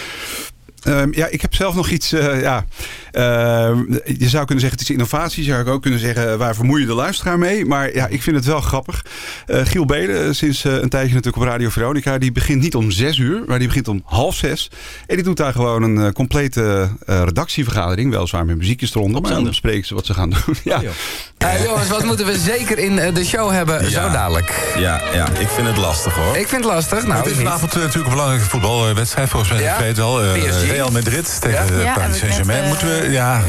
Ehm, 0.83 1.07
ja, 1.11 1.27
ik 1.27 1.41
heb 1.41 1.55
zelf 1.55 1.75
nog 1.75 1.89
iets. 1.89 2.11
eh, 2.13 2.41
ja, 2.41 2.65
ehm, 3.11 3.77
je 4.17 4.29
zou 4.29 4.45
kunnen 4.45 4.59
zeggen 4.59 4.69
het 4.69 4.81
is 4.81 4.89
innovatie. 4.89 5.43
Je 5.45 5.51
zou 5.51 5.69
ook 5.69 5.81
kunnen 5.81 5.99
zeggen 5.99 6.31
eh, 6.31 6.35
waar 6.37 6.55
vermoei 6.55 6.81
je 6.81 6.87
de 6.87 6.93
luisteraar 6.93 7.37
mee. 7.39 7.65
Maar 7.65 7.93
ja, 7.95 8.07
ik 8.07 8.21
vind 8.21 8.35
het 8.35 8.45
wel 8.45 8.61
grappig. 8.61 9.05
Eh, 9.45 9.65
Giel 9.65 9.85
Belen, 9.85 10.35
sinds 10.35 10.65
eh, 10.65 10.73
een 10.73 10.89
tijdje 10.89 11.13
natuurlijk 11.15 11.43
op 11.43 11.49
Radio 11.49 11.69
Veronica. 11.69 12.17
Die 12.17 12.31
begint 12.31 12.61
niet 12.61 12.75
om 12.75 12.91
zes 12.91 13.17
uur, 13.17 13.41
maar 13.47 13.57
die 13.59 13.67
begint 13.67 13.87
om 13.87 14.01
half 14.05 14.35
zes. 14.35 14.71
En 15.07 15.15
die 15.15 15.25
doet 15.25 15.37
daar 15.37 15.51
gewoon 15.53 15.83
een 15.83 16.13
complete 16.13 16.89
eh, 17.05 17.21
redactievergadering. 17.23 18.11
Weliswaar 18.11 18.45
met 18.45 18.57
muziekjes 18.57 18.95
eronder. 18.95 19.21
Maar 19.21 19.31
dan 19.31 19.43
bespreken 19.43 19.87
ze 19.87 19.93
wat 19.93 20.05
ze 20.05 20.13
gaan 20.13 20.29
doen. 20.29 20.55
ja. 20.73 20.81
Eh, 21.37 21.63
jongens, 21.63 21.87
wat 21.89 22.03
moeten 22.03 22.25
we 22.25 22.37
zeker 22.37 22.77
in 22.79 22.95
de 23.13 23.25
show 23.25 23.51
hebben 23.51 23.91
zo 23.91 24.09
dadelijk? 24.11 24.73
Ja, 24.77 25.01
ja, 25.13 25.27
ik 25.39 25.47
vind 25.47 25.67
het 25.67 25.77
lastig 25.77 26.13
hoor. 26.15 26.37
Ik 26.37 26.47
vind 26.47 26.63
het 26.63 26.73
lastig. 26.73 27.05
Nou, 27.05 27.17
het 27.17 27.25
is 27.25 27.31
ik 27.31 27.37
vanavond 27.37 27.73
natuurlijk 27.73 28.05
een 28.05 28.09
belangrijke 28.11 28.45
voetbalwedstrijd. 28.49 29.29
Volgens 29.29 29.51
mij, 29.51 29.61
Ja. 29.61 29.73
ik 29.73 29.79
weet 29.79 29.97
wel. 29.97 30.19
PSG. 30.37 30.72
Real 30.73 30.91
Madrid 30.91 31.41
tegen 31.41 31.79
Ja. 31.79 31.83
eh, 31.83 31.93
Paris 31.93 32.17
Saint-Germain. 32.17 32.67
Moeten 32.67 32.87
we, 32.87 33.09
ja... 33.11 33.41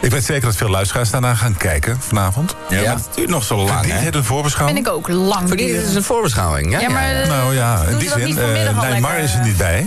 Ik 0.00 0.10
weet 0.10 0.24
zeker 0.24 0.42
dat 0.44 0.56
veel 0.56 0.68
luisteraars 0.68 1.10
daarna 1.10 1.34
gaan 1.34 1.56
kijken 1.56 2.00
vanavond. 2.00 2.54
Ja. 2.68 2.82
Maar 2.82 2.94
het 2.94 3.08
duurt 3.14 3.30
nog 3.30 3.44
zo 3.44 3.56
lang, 3.56 3.70
Verdient 3.70 3.98
hè? 3.98 4.04
het 4.04 4.14
een 4.14 4.24
voorbeschouwing? 4.24 4.78
Vind 4.78 4.88
ik 4.88 4.94
ook 4.94 5.08
lang. 5.08 5.48
Verdient 5.48 5.76
het 5.76 5.86
is 5.88 5.94
een 5.94 6.02
voorbeschouwing, 6.02 6.70
ja? 6.72 6.80
Ja, 6.80 6.88
maar, 6.88 7.10
eh, 7.22 7.28
Nou 7.28 7.54
ja, 7.54 7.82
in 7.90 7.98
die 7.98 8.10
zin. 8.10 8.38
eh 8.38 8.78
al 8.78 8.84
Neymar 8.84 9.18
is 9.18 9.34
er 9.34 9.40
niet 9.44 9.56
bij. 9.56 9.86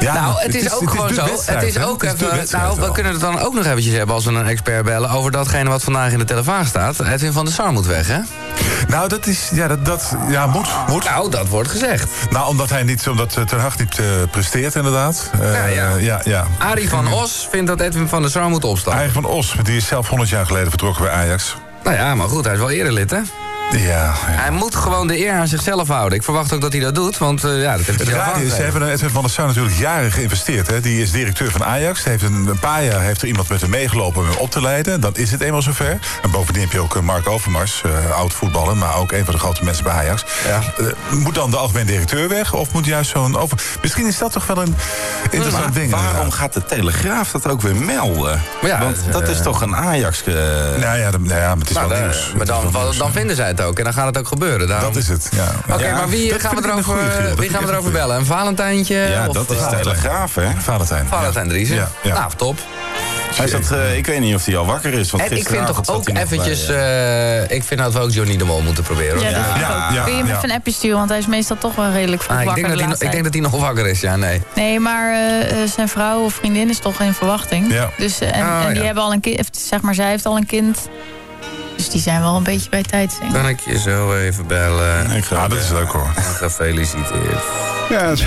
Ja, 0.00 0.14
nou, 0.14 0.34
het 0.42 0.54
is, 0.54 0.72
ook 0.72 0.90
gewoon 0.90 1.14
zo. 1.14 1.24
Het 1.44 1.62
is 1.62 1.78
ook 1.78 2.02
Het 2.02 2.12
is 2.12 2.18
de 2.18 2.40
even. 2.40 2.58
Nou, 2.58 2.80
we 2.80 2.92
kunnen 2.92 3.12
het 3.12 3.20
dan 3.20 3.38
ook 3.40 3.54
nog 3.54 3.64
eventjes 3.64 3.94
hebben 3.94 4.14
als 4.14 4.24
we 4.24 4.32
een 4.32 4.46
expert 4.46 4.84
bellen 4.84 5.10
over 5.10 5.30
datgene 5.30 5.68
wat 5.70 5.82
vandaag 5.82 6.12
in 6.12 6.18
de 6.18 6.24
telefoon 6.24 6.64
staat. 6.66 7.00
Edwin 7.00 7.32
van 7.32 7.44
der 7.44 7.54
Sar 7.54 7.72
moet 7.72 7.86
weg, 7.86 8.06
hè? 8.06 8.18
Nou, 8.88 9.08
dat 9.08 9.26
is. 9.26 9.48
Ja, 9.52 9.68
dat, 9.68 9.84
dat 9.84 10.14
ja, 10.28 10.46
moet, 10.46 10.68
moet. 10.88 11.04
Nou, 11.04 11.30
dat 11.30 11.48
wordt 11.48 11.70
gezegd. 11.70 12.10
Nou, 12.30 12.48
omdat 12.48 12.70
hij 12.70 12.82
niet, 12.82 13.08
omdat 13.08 13.36
eh, 13.36 13.44
Ten 13.44 13.60
Hag 13.60 13.78
niet 13.78 13.98
eh, 13.98 14.04
presteert, 14.30 14.74
inderdaad. 14.74 15.30
Eh, 15.40 15.52
Ja, 15.52 15.66
ja. 15.66 15.96
ja, 15.96 16.20
ja. 16.24 16.46
Arie 16.58 16.88
van 16.88 17.12
Os 17.12 17.48
vindt 17.50 17.66
dat 17.66 17.80
Edwin 17.80 18.08
van 18.08 18.22
der 18.22 18.30
Sar 18.30 18.48
moet 18.48 18.57
opstaan. 18.64 18.94
Arie 18.94 19.12
van 19.12 19.24
Os, 19.24 19.54
die 19.62 19.76
is 19.76 19.86
zelf 19.86 20.08
100 20.08 20.30
jaar 20.30 20.46
geleden 20.46 20.68
vertrokken 20.68 21.02
bij 21.02 21.12
Ajax. 21.12 21.56
Nou 21.82 21.96
ja, 21.96 22.14
maar 22.14 22.28
goed, 22.28 22.44
hij 22.44 22.52
is 22.52 22.58
wel 22.58 22.70
eerder 22.70 22.92
lid, 22.92 23.10
hè? 23.10 23.20
Ja, 23.76 24.12
Hij 24.16 24.50
moet 24.50 24.74
gewoon 24.74 25.06
de 25.06 25.18
eer 25.18 25.32
aan 25.32 25.46
zichzelf 25.48 25.88
houden. 25.88 26.18
Ik 26.18 26.24
verwacht 26.24 26.52
ook 26.52 26.60
dat 26.60 26.72
hij 26.72 26.80
dat 26.80 26.94
doet, 26.94 27.18
want 27.18 27.44
eh, 27.44 27.62
ja, 27.62 27.76
dat 27.76 27.86
heeft 27.86 28.04
hij 28.10 28.18
Het 28.20 28.42
is, 28.42 28.54
ze 28.54 28.62
hebben 28.62 28.82
in 28.82 28.88
Edwin 28.88 29.10
van 29.10 29.22
der 29.22 29.30
Sar 29.30 29.46
natuurlijk 29.46 29.76
jaren 29.76 30.12
geïnvesteerd. 30.12 30.66
Hè. 30.66 30.80
Die 30.80 31.02
is 31.02 31.10
directeur 31.10 31.50
van 31.50 31.64
Ajax. 31.64 32.04
Heeft 32.04 32.22
een, 32.22 32.46
een 32.46 32.58
paar 32.58 32.84
jaar 32.84 33.00
heeft 33.00 33.22
er 33.22 33.28
iemand 33.28 33.48
met 33.48 33.60
hem 33.60 33.70
meegelopen 33.70 34.22
om 34.22 34.28
hem 34.28 34.36
op 34.38 34.50
te 34.50 34.60
leiden. 34.60 35.00
Dan 35.00 35.14
is 35.16 35.30
het 35.30 35.40
eenmaal 35.40 35.62
zover. 35.62 35.98
En 36.22 36.30
bovendien 36.30 36.62
heb 36.62 36.72
je 36.72 36.80
ook 36.80 36.96
eh, 36.96 37.02
Mark 37.02 37.28
Overmars, 37.28 37.82
eh, 37.84 38.16
oud 38.16 38.32
voetballer... 38.32 38.76
maar 38.76 38.96
ook 38.96 39.12
een 39.12 39.24
van 39.24 39.34
de 39.34 39.40
grote 39.40 39.64
mensen 39.64 39.84
bij 39.84 39.92
Ajax. 39.92 40.24
Eh, 40.48 40.86
moet 41.10 41.34
dan 41.34 41.50
de 41.50 41.56
algemeen 41.56 41.86
directeur 41.86 42.28
weg? 42.28 42.52
Of 42.54 42.72
moet 42.72 42.84
juist 42.84 43.10
zo'n 43.10 43.36
over... 43.36 43.58
Misschien 43.82 44.06
is 44.06 44.18
dat 44.18 44.32
toch 44.32 44.46
wel 44.46 44.56
een 44.62 44.76
interessant 45.30 45.64
Maar 45.64 45.72
ding. 45.72 45.90
waarom 45.90 46.08
inderdaad. 46.10 46.34
gaat 46.34 46.52
de 46.52 46.64
Telegraaf 46.64 47.30
dat 47.30 47.46
ook 47.48 47.60
weer 47.60 47.76
melden? 47.76 48.42
Ja, 48.62 48.78
Want 48.78 48.96
eh, 49.06 49.12
dat 49.12 49.28
is 49.28 49.40
toch 49.42 49.60
een 49.60 49.76
Ajax... 49.76 50.24
eh, 50.24 50.34
nou 50.80 50.98
ja, 50.98 51.10
de- 51.10 51.18
nou 51.18 51.40
ja, 51.40 51.48
maar 51.48 51.58
het 51.58 51.70
is 51.70 51.74
Nou, 51.76 51.88
wel 51.88 52.00
nieuws. 52.00 52.32
maar 52.36 52.46
dan, 52.46 52.72
wel 52.72 52.82
nieuws. 52.82 52.96
dan 52.98 53.12
vinden 53.12 53.36
zij 53.36 53.46
het 53.46 53.56
ook 53.60 53.78
en 53.78 53.84
dan 53.84 53.92
gaat 53.92 54.06
het 54.06 54.18
ook 54.18 54.28
gebeuren. 54.28 54.68
Daarom. 54.68 54.92
Dat 54.92 55.02
is 55.02 55.08
het, 55.08 55.28
ja. 55.36 55.74
Oké, 55.74 55.84
Ja, 55.86 55.96
maar 55.96 56.08
wie 56.08 56.38
gaan 56.38 56.54
we 56.54 56.60
ik 56.60 56.66
erover, 56.66 56.84
goeie, 56.84 57.34
wie 57.36 57.48
gaan 57.48 57.60
ik 57.60 57.66
we 57.66 57.72
erover 57.72 57.86
een 57.86 57.92
bellen? 57.92 58.16
Een 58.16 58.26
Valentijntje? 58.26 58.96
Ja, 58.96 59.26
of, 59.26 59.34
dat 59.34 59.50
is 59.50 59.58
eh, 59.58 59.68
Telegraaf, 59.68 60.34
hè? 60.34 60.46
Valentijn. 60.58 61.06
Valentijn 61.08 61.48
Driessen. 61.48 61.76
Ja, 61.76 61.88
ja. 62.02 62.14
Nou, 62.14 62.30
top. 62.36 62.58
Hij 63.34 63.48
zat, 63.48 63.70
eh, 63.70 63.96
ik 63.96 64.06
weet 64.06 64.20
niet 64.20 64.34
of 64.34 64.44
hij 64.44 64.56
al 64.56 64.66
wakker 64.66 64.92
is. 64.92 65.10
Want 65.10 65.22
En 65.22 65.28
ik 65.28 65.34
vind 65.34 65.48
gisteravond 65.48 65.86
toch 65.86 65.96
ook 65.96 66.08
eventjes... 66.08 66.66
bij, 66.66 67.42
eh, 67.44 67.56
ik 67.56 67.64
vind 67.64 67.80
dat 67.80 67.92
we 67.92 67.98
ook 67.98 68.10
Johnny 68.10 68.36
de 68.36 68.44
Mol 68.44 68.60
moeten 68.60 68.84
proberen. 68.84 69.20
Ja, 69.20 69.28
ik 69.28 69.98
ook. 69.98 70.04
Kun 70.04 70.16
je 70.16 70.22
hem 70.22 70.36
even 70.36 70.50
een 70.50 70.56
appje 70.56 70.72
sturen, 70.72 70.96
want 70.96 71.08
hij 71.10 71.18
is 71.18 71.26
meestal 71.26 71.58
toch 71.58 71.74
wel 71.74 71.90
redelijk 71.90 72.22
vroeg 72.22 72.36
Ah, 72.36 72.42
ik, 72.42 72.46
wakker 72.48 72.64
denk 72.64 72.78
dat 72.78 72.88
de 72.90 72.96
hij, 72.96 73.06
ik 73.06 73.12
denk 73.12 73.24
dat 73.24 73.32
hij 73.32 73.42
nog 73.42 73.60
wakker 73.60 73.86
is, 73.86 74.00
ja, 74.00 74.16
nee. 74.16 74.42
Nee, 74.54 74.80
maar 74.80 75.12
eh, 75.12 75.62
eh, 75.62 75.68
zijn 75.68 75.88
vrouw 75.88 76.20
of 76.24 76.34
vriendin 76.34 76.68
is 76.68 76.78
toch 76.78 77.00
in 77.00 77.14
verwachting. 77.14 77.72
Ja. 77.72 77.90
Dus, 77.96 78.20
eh, 78.20 78.36
en, 78.36 78.44
Ah, 78.44 78.62
en 78.64 78.68
die 78.68 78.78
ja. 78.78 78.84
hebben 78.84 79.02
al 79.02 79.12
een 79.12 79.20
kind, 79.20 79.48
zeg 79.50 79.80
maar, 79.80 79.94
zij 79.94 80.08
heeft 80.08 80.26
al 80.26 80.36
een 80.36 80.46
kind. 80.46 80.88
Dus 81.78 81.90
die 81.90 82.00
zijn 82.00 82.20
wel 82.20 82.36
een 82.36 82.42
beetje 82.42 82.70
bij 82.70 82.82
tijd. 82.82 83.18
Kan 83.32 83.48
ik 83.48 83.60
je 83.60 83.78
zo 83.78 84.14
even 84.14 84.46
bellen? 84.46 85.10
Ik 85.10 85.24
ga, 85.24 85.48
dat 85.48 85.58
is 85.58 85.70
leuk 85.70 85.88
hoor. 85.88 86.12
Gefeliciteerd. 86.42 87.42
Ja, 87.88 88.14
zo, 88.14 88.24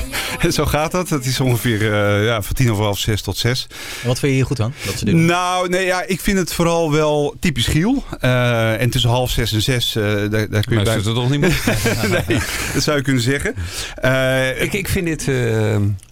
zo 0.50 0.66
gaat 0.66 0.90
dat. 0.90 1.08
Het 1.08 1.26
is 1.26 1.40
ongeveer 1.40 1.92
eh, 1.92 2.24
ja, 2.24 2.42
van 2.42 2.54
tien 2.54 2.70
over 2.70 2.84
half 2.84 2.98
zes 2.98 3.22
tot 3.22 3.36
zes. 3.36 3.66
En 4.02 4.08
wat 4.08 4.18
vind 4.18 4.32
je 4.32 4.38
hier 4.38 4.46
goed 4.46 4.60
aan? 4.60 4.74
Dat 4.86 4.98
ze 4.98 5.04
doen? 5.04 5.24
Nou, 5.24 5.68
nee, 5.68 5.86
ja, 5.86 6.02
ik 6.06 6.20
vind 6.20 6.38
het 6.38 6.52
vooral 6.52 6.92
wel 6.92 7.34
typisch 7.40 7.66
Giel. 7.66 8.04
Eh, 8.20 8.80
en 8.80 8.90
tussen 8.90 9.10
half 9.10 9.30
zes 9.30 9.52
en 9.52 9.62
zes, 9.62 9.96
eh, 9.96 10.02
daar, 10.02 10.30
daar 10.30 10.64
kun 10.64 10.78
je 10.78 10.84
Luistert 10.84 11.06
er 11.06 11.14
toch 11.14 11.30
niet 11.30 11.40
meer? 11.40 11.62
nee, 12.28 12.38
dat 12.74 12.82
zou 12.82 12.96
je 12.96 13.02
kunnen 13.02 13.22
zeggen. 13.22 13.54
Eh, 13.94 14.62
ik, 14.62 14.72
ik, 14.72 14.88
vind 14.88 15.06
dit, 15.06 15.20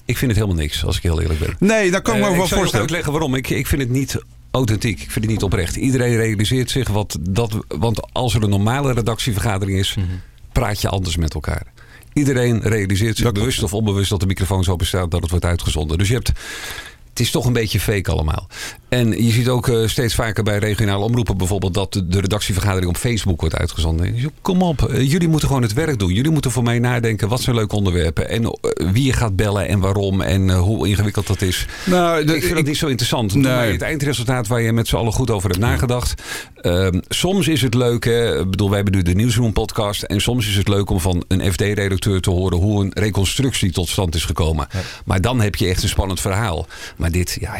ik 0.04 0.18
vind 0.18 0.30
het 0.30 0.40
helemaal 0.40 0.62
niks, 0.62 0.84
als 0.84 0.96
ik 0.96 1.02
heel 1.02 1.20
eerlijk 1.20 1.40
ben. 1.40 1.56
Nee, 1.58 1.90
daar 1.90 2.02
kan 2.02 2.14
ik 2.14 2.20
me 2.20 2.26
ook 2.28 2.34
wel 2.34 2.42
ik 2.42 2.48
zal 2.48 2.58
je 2.58 2.62
voorstellen. 2.62 2.86
uitleggen 2.86 3.12
waarom. 3.12 3.34
Ik, 3.34 3.50
ik 3.50 3.66
vind 3.66 3.82
het 3.82 3.90
niet 3.90 4.18
authentiek. 4.52 5.00
Ik 5.00 5.10
vind 5.10 5.24
het 5.24 5.34
niet 5.34 5.42
oprecht. 5.42 5.76
Iedereen 5.76 6.16
realiseert 6.16 6.70
zich 6.70 6.88
wat 6.88 7.18
dat... 7.20 7.56
Want 7.68 8.12
als 8.12 8.34
er 8.34 8.42
een 8.42 8.50
normale 8.50 8.92
redactievergadering 8.92 9.78
is... 9.78 9.94
Mhm. 9.94 10.06
praat 10.52 10.80
je 10.80 10.88
anders 10.88 11.16
met 11.16 11.34
elkaar. 11.34 11.66
Iedereen 12.12 12.60
realiseert 12.60 13.16
zich 13.16 13.32
bewust 13.32 13.62
of 13.62 13.74
onbewust 13.74 14.10
dat 14.10 14.20
de 14.20 14.26
microfoon 14.26 14.64
zo 14.64 14.76
bestaat 14.76 15.10
dat 15.10 15.20
het 15.20 15.30
wordt 15.30 15.44
uitgezonden. 15.44 15.98
Dus 15.98 16.08
je 16.08 16.14
hebt... 16.14 16.32
Het 17.12 17.20
is 17.20 17.30
toch 17.30 17.46
een 17.46 17.52
beetje 17.52 17.80
fake 17.80 18.10
allemaal. 18.10 18.48
En 18.88 19.24
je 19.24 19.30
ziet 19.30 19.48
ook 19.48 19.68
eh, 19.68 19.86
steeds 19.86 20.14
vaker 20.14 20.42
bij 20.44 20.58
regionale 20.58 21.04
omroepen 21.04 21.36
bijvoorbeeld... 21.36 21.74
dat 21.74 21.92
de, 21.92 22.06
de 22.06 22.20
redactievergadering 22.20 22.88
op 22.90 22.96
Facebook 22.96 23.40
wordt 23.40 23.56
uitgezonden. 23.56 24.32
Kom 24.42 24.62
op, 24.62 24.82
eh, 24.82 25.10
jullie 25.10 25.28
moeten 25.28 25.48
gewoon 25.48 25.62
het 25.62 25.72
werk 25.72 25.98
doen. 25.98 26.12
Jullie 26.12 26.30
moeten 26.30 26.50
voor 26.50 26.62
mij 26.62 26.78
nadenken 26.78 27.28
wat 27.28 27.40
zijn 27.40 27.56
leuke 27.56 27.76
onderwerpen... 27.76 28.28
en 28.28 28.44
eh, 28.44 28.50
wie 28.92 29.04
je 29.04 29.12
gaat 29.12 29.36
bellen 29.36 29.68
en 29.68 29.78
waarom 29.80 30.20
en 30.20 30.50
hoe 30.50 30.88
ingewikkeld 30.88 31.26
dat 31.26 31.42
is. 31.42 31.66
Nou, 31.84 32.20
ik 32.20 32.28
vind 32.28 32.44
ik- 32.44 32.54
dat 32.54 32.64
niet 32.64 32.76
zo 32.76 32.86
interessant. 32.86 33.34
Nee. 33.34 33.72
het 33.72 33.82
eindresultaat 33.82 34.46
waar 34.46 34.60
je 34.60 34.72
met 34.72 34.88
z'n 34.88 34.96
allen 34.96 35.12
goed 35.12 35.30
over 35.30 35.48
hebt 35.48 35.60
nagedacht. 35.60 36.22
Ehm, 36.62 37.00
soms 37.08 37.48
is 37.48 37.62
het 37.62 37.74
leuk, 37.74 38.04
hè, 38.04 38.40
ik 38.40 38.50
bedoel, 38.50 38.68
wij 38.68 38.76
hebben 38.78 38.94
nu 38.96 39.02
de 39.02 39.14
Nieuwsroom 39.14 39.52
podcast. 39.52 40.02
En 40.02 40.20
soms 40.20 40.48
is 40.48 40.56
het 40.56 40.68
leuk 40.68 40.90
om 40.90 41.00
van 41.00 41.24
een 41.28 41.52
FD-redacteur 41.52 42.20
te 42.20 42.30
horen 42.30 42.58
hoe 42.58 42.82
een 42.84 42.90
reconstructie 42.94 43.72
tot 43.72 43.88
stand 43.88 44.14
is 44.14 44.24
gekomen. 44.24 44.66
Maar 45.04 45.20
dan 45.20 45.40
heb 45.40 45.54
je 45.54 45.66
echt 45.66 45.82
een 45.82 45.88
spannend 45.88 46.20
verhaal. 46.20 46.66
Maar 46.96 47.10
dit, 47.10 47.36
ja, 47.40 47.54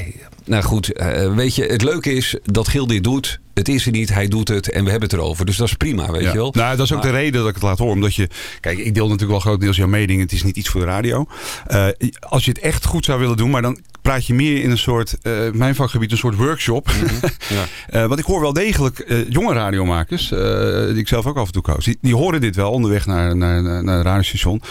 nou 0.45 0.63
goed, 0.63 0.93
eh, 0.93 1.35
weet 1.35 1.55
je, 1.55 1.65
het 1.65 1.83
leuke 1.83 2.13
is 2.13 2.37
dat 2.45 2.69
Gil 2.69 2.87
dit 2.87 3.05
doet. 3.05 3.41
Het 3.55 3.69
is 3.69 3.87
er 3.87 3.93
niet, 3.93 4.15
hij 4.15 4.29
doet 4.29 4.49
het 4.49 4.71
en 4.71 4.85
we 4.85 4.91
hebben 4.91 5.09
het 5.09 5.19
erover. 5.19 5.47
Dus 5.47 5.57
dat 5.57 5.67
is 5.69 5.75
prima, 5.75 6.11
weet 6.11 6.23
Ja. 6.23 6.33
je 6.33 6.37
wel. 6.39 6.53
Nou, 6.57 6.77
dat 6.77 6.87
is 6.87 6.93
ook 6.93 7.03
Maar- 7.03 7.13
de 7.13 7.17
reden 7.19 7.41
dat 7.41 7.49
ik 7.49 7.55
het 7.55 7.63
laat 7.63 7.79
horen. 7.79 7.95
Omdat 7.95 8.15
je, 8.15 8.29
kijk, 8.61 8.79
ik 8.79 8.95
deel 8.95 9.05
natuurlijk 9.05 9.31
wel 9.31 9.41
grotendeels 9.41 9.77
jouw 9.77 9.87
mening. 9.87 10.21
Het 10.21 10.33
is 10.33 10.43
niet 10.43 10.57
iets 10.57 10.69
voor 10.69 10.81
de 10.81 10.87
radio. 10.87 11.27
Eh, 11.67 11.87
als 12.21 12.45
je 12.45 12.51
het 12.51 12.61
echt 12.61 12.85
goed 12.85 13.05
zou 13.05 13.21
willen 13.21 13.37
doen, 13.37 13.51
maar 13.51 13.63
dan 13.63 13.79
praat 14.03 14.27
je 14.27 14.35
meer 14.35 14.63
in 14.63 14.71
een 14.71 14.79
soort, 14.79 15.17
uh, 15.23 15.51
mijn 15.53 15.75
vakgebied, 15.75 16.11
een 16.11 16.17
soort 16.17 16.37
workshop. 16.37 16.91
ja. 17.91 18.09
want 18.09 18.21
ik 18.21 18.25
hoor 18.25 18.41
wel 18.41 18.53
degelijk 18.53 19.25
jonge 19.29 19.53
radiomakers, 19.53 20.29
die 20.29 20.99
ik 20.99 21.09
zelf 21.09 21.27
ook 21.27 21.37
af 21.37 21.47
en 21.47 21.53
toe 21.53 21.63
koos, 21.63 21.85
die, 21.85 21.99
die 22.01 22.15
horen 22.15 22.41
dit 22.41 22.57
wel 22.57 22.71
onderweg 22.71 23.07
naar, 23.07 23.37
naar, 23.37 23.63
naar 23.63 23.97
het 23.97 24.07
radiostation. 24.07 24.63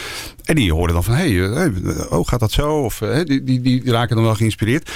En 0.46 0.56
die 0.56 0.74
horen 0.74 0.94
dan 0.94 1.04
van, 1.04 1.14
hé, 1.14 1.34
hey, 1.34 1.72
oh, 2.10 2.28
gaat 2.28 2.40
dat 2.40 2.52
zo? 2.52 2.82
Of 2.82 2.98
die, 3.24 3.44
die, 3.44 3.62
die 3.62 3.92
raken 3.92 4.16
dan 4.16 4.26
wel 4.26 4.36
geïnspireerd. 4.36 4.92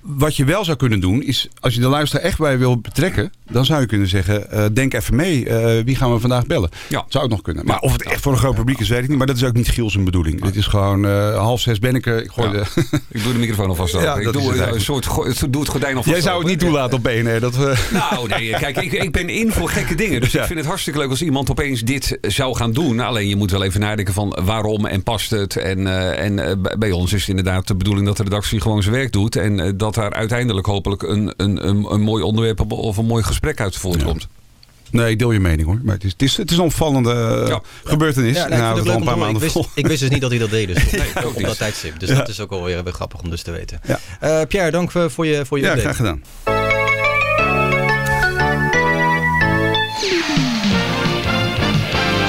Wat 0.00 0.36
je 0.36 0.44
wel 0.44 0.64
zou 0.64 0.76
kunnen 0.76 1.00
doen, 1.00 1.22
is 1.22 1.48
als 1.60 1.74
je 1.74 1.80
de 1.80 1.88
luisteraar 1.88 2.24
echt 2.24 2.38
bij 2.38 2.58
wil 2.58 2.80
betrekken, 2.80 3.32
dan 3.50 3.64
zou 3.64 3.80
je 3.80 3.86
kunnen 3.86 4.08
zeggen, 4.08 4.74
denk 4.74 4.94
even 4.94 5.16
mee, 5.16 5.44
wie 5.84 5.96
gaan 5.96 6.12
we 6.12 6.20
vandaag 6.20 6.46
bellen? 6.46 6.70
Ja. 6.88 7.04
Zou 7.08 7.24
het 7.24 7.32
nog 7.32 7.42
kunnen. 7.42 7.66
Maar 7.66 7.80
of 7.80 7.92
het 7.92 8.02
echt 8.02 8.20
voor 8.20 8.32
een 8.32 8.38
groot 8.38 8.54
publiek 8.54 8.80
is, 8.80 8.88
weet 8.88 9.02
ik 9.02 9.08
niet. 9.08 9.18
Maar 9.18 9.26
dat 9.26 9.36
is 9.36 9.44
ook 9.44 9.54
niet 9.54 9.68
Giel 9.68 9.90
zijn 9.90 10.04
bedoeling. 10.04 10.42
Dit 10.42 10.56
is 10.56 10.66
gewoon 10.66 11.04
half 11.34 11.60
zes 11.60 11.78
ben 11.78 11.94
ik 11.94 12.06
Ik, 12.06 12.30
gooi 12.30 12.50
de... 12.50 12.64
ik 13.08 13.22
doe 13.22 13.32
de 13.32 13.38
microfoon 13.38 13.65
alvast. 13.68 13.92
Ja, 13.92 14.16
ik 14.16 14.32
doe, 14.32 14.72
een 14.72 14.80
soort, 14.80 15.08
doe 15.52 15.60
het 15.60 15.70
gordijn 15.70 15.96
alvast 15.96 16.14
Jij 16.16 16.24
zou 16.24 16.38
het 16.38 16.46
niet 16.46 16.58
toelaten 16.58 16.96
op 16.96 17.02
BNR. 17.02 17.40
Dat 17.40 17.56
we... 17.56 17.74
Nou, 17.92 18.28
nee, 18.28 18.50
kijk, 18.64 18.76
ik, 18.76 18.92
ik 18.92 19.12
ben 19.12 19.28
in 19.28 19.52
voor 19.52 19.68
gekke 19.68 19.94
dingen. 19.94 20.20
Dus 20.20 20.34
ik 20.34 20.44
vind 20.44 20.58
het 20.58 20.68
hartstikke 20.68 20.98
leuk 20.98 21.10
als 21.10 21.22
iemand 21.22 21.50
opeens 21.50 21.80
dit 21.80 22.18
zou 22.20 22.56
gaan 22.56 22.72
doen. 22.72 23.00
Alleen 23.00 23.28
je 23.28 23.36
moet 23.36 23.50
wel 23.50 23.62
even 23.62 23.80
nadenken 23.80 24.14
van 24.14 24.38
waarom 24.44 24.86
en 24.86 25.02
past 25.02 25.30
het. 25.30 25.56
En, 25.56 25.78
uh, 25.78 26.20
en 26.20 26.38
uh, 26.38 26.52
bij 26.78 26.90
ons 26.90 27.12
is 27.12 27.20
het 27.20 27.28
inderdaad 27.28 27.66
de 27.66 27.74
bedoeling 27.74 28.06
dat 28.06 28.16
de 28.16 28.22
redactie 28.22 28.60
gewoon 28.60 28.82
zijn 28.82 28.94
werk 28.94 29.12
doet. 29.12 29.36
En 29.36 29.58
uh, 29.58 29.72
dat 29.74 29.94
daar 29.94 30.12
uiteindelijk 30.12 30.66
hopelijk 30.66 31.02
een, 31.02 31.32
een, 31.36 31.68
een, 31.68 31.92
een 31.92 32.00
mooi 32.00 32.22
onderwerp 32.22 32.72
of 32.72 32.96
een 32.96 33.06
mooi 33.06 33.22
gesprek 33.22 33.60
uit 33.60 33.76
voortkomt. 33.76 34.22
Ja. 34.22 34.45
Nee, 34.90 35.10
ik 35.10 35.18
deel 35.18 35.32
je 35.32 35.40
mening 35.40 35.66
hoor. 35.66 35.80
Maar 35.82 35.94
het 35.94 36.04
is, 36.04 36.12
het 36.12 36.22
is, 36.22 36.36
het 36.36 36.50
is 36.50 36.56
een 36.56 36.64
opvallende 36.64 37.44
ja. 37.48 37.60
gebeurtenis. 37.84 38.36
Ja, 38.36 38.48
nou, 38.48 38.90
een 38.90 39.04
paar 39.04 39.18
maanden 39.18 39.42
ik, 39.42 39.52
wist, 39.52 39.68
ik 39.74 39.86
wist 39.86 40.00
dus 40.00 40.10
niet 40.10 40.20
dat 40.20 40.30
hij 40.30 40.38
dat 40.38 40.50
deed. 40.50 40.66
Dus 40.66 40.90
nee, 40.90 41.26
op 41.26 41.42
dat 41.42 41.58
tijdstip. 41.58 42.00
Dus 42.00 42.08
dat 42.08 42.28
is 42.28 42.40
ook 42.40 42.50
alweer 42.50 42.84
weer 42.84 42.92
grappig 42.92 43.20
om 43.20 43.30
dus 43.30 43.42
te 43.42 43.50
weten. 43.50 43.80
Uh, 44.22 44.40
Pierre, 44.48 44.70
dank 44.70 44.90
voor 44.90 45.26
je, 45.26 45.46
voor 45.46 45.58
je 45.58 45.64
ja, 45.64 45.70
update. 45.70 45.94
graag 45.94 45.96
gedaan. 45.96 46.22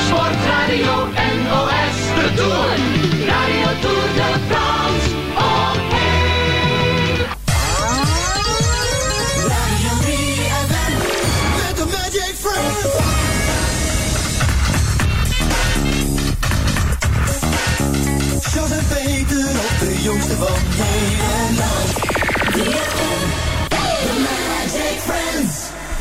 Sportradio 0.07 1.05
NOS, 1.05 2.15
de 2.15 2.31
Tour. 2.35 2.96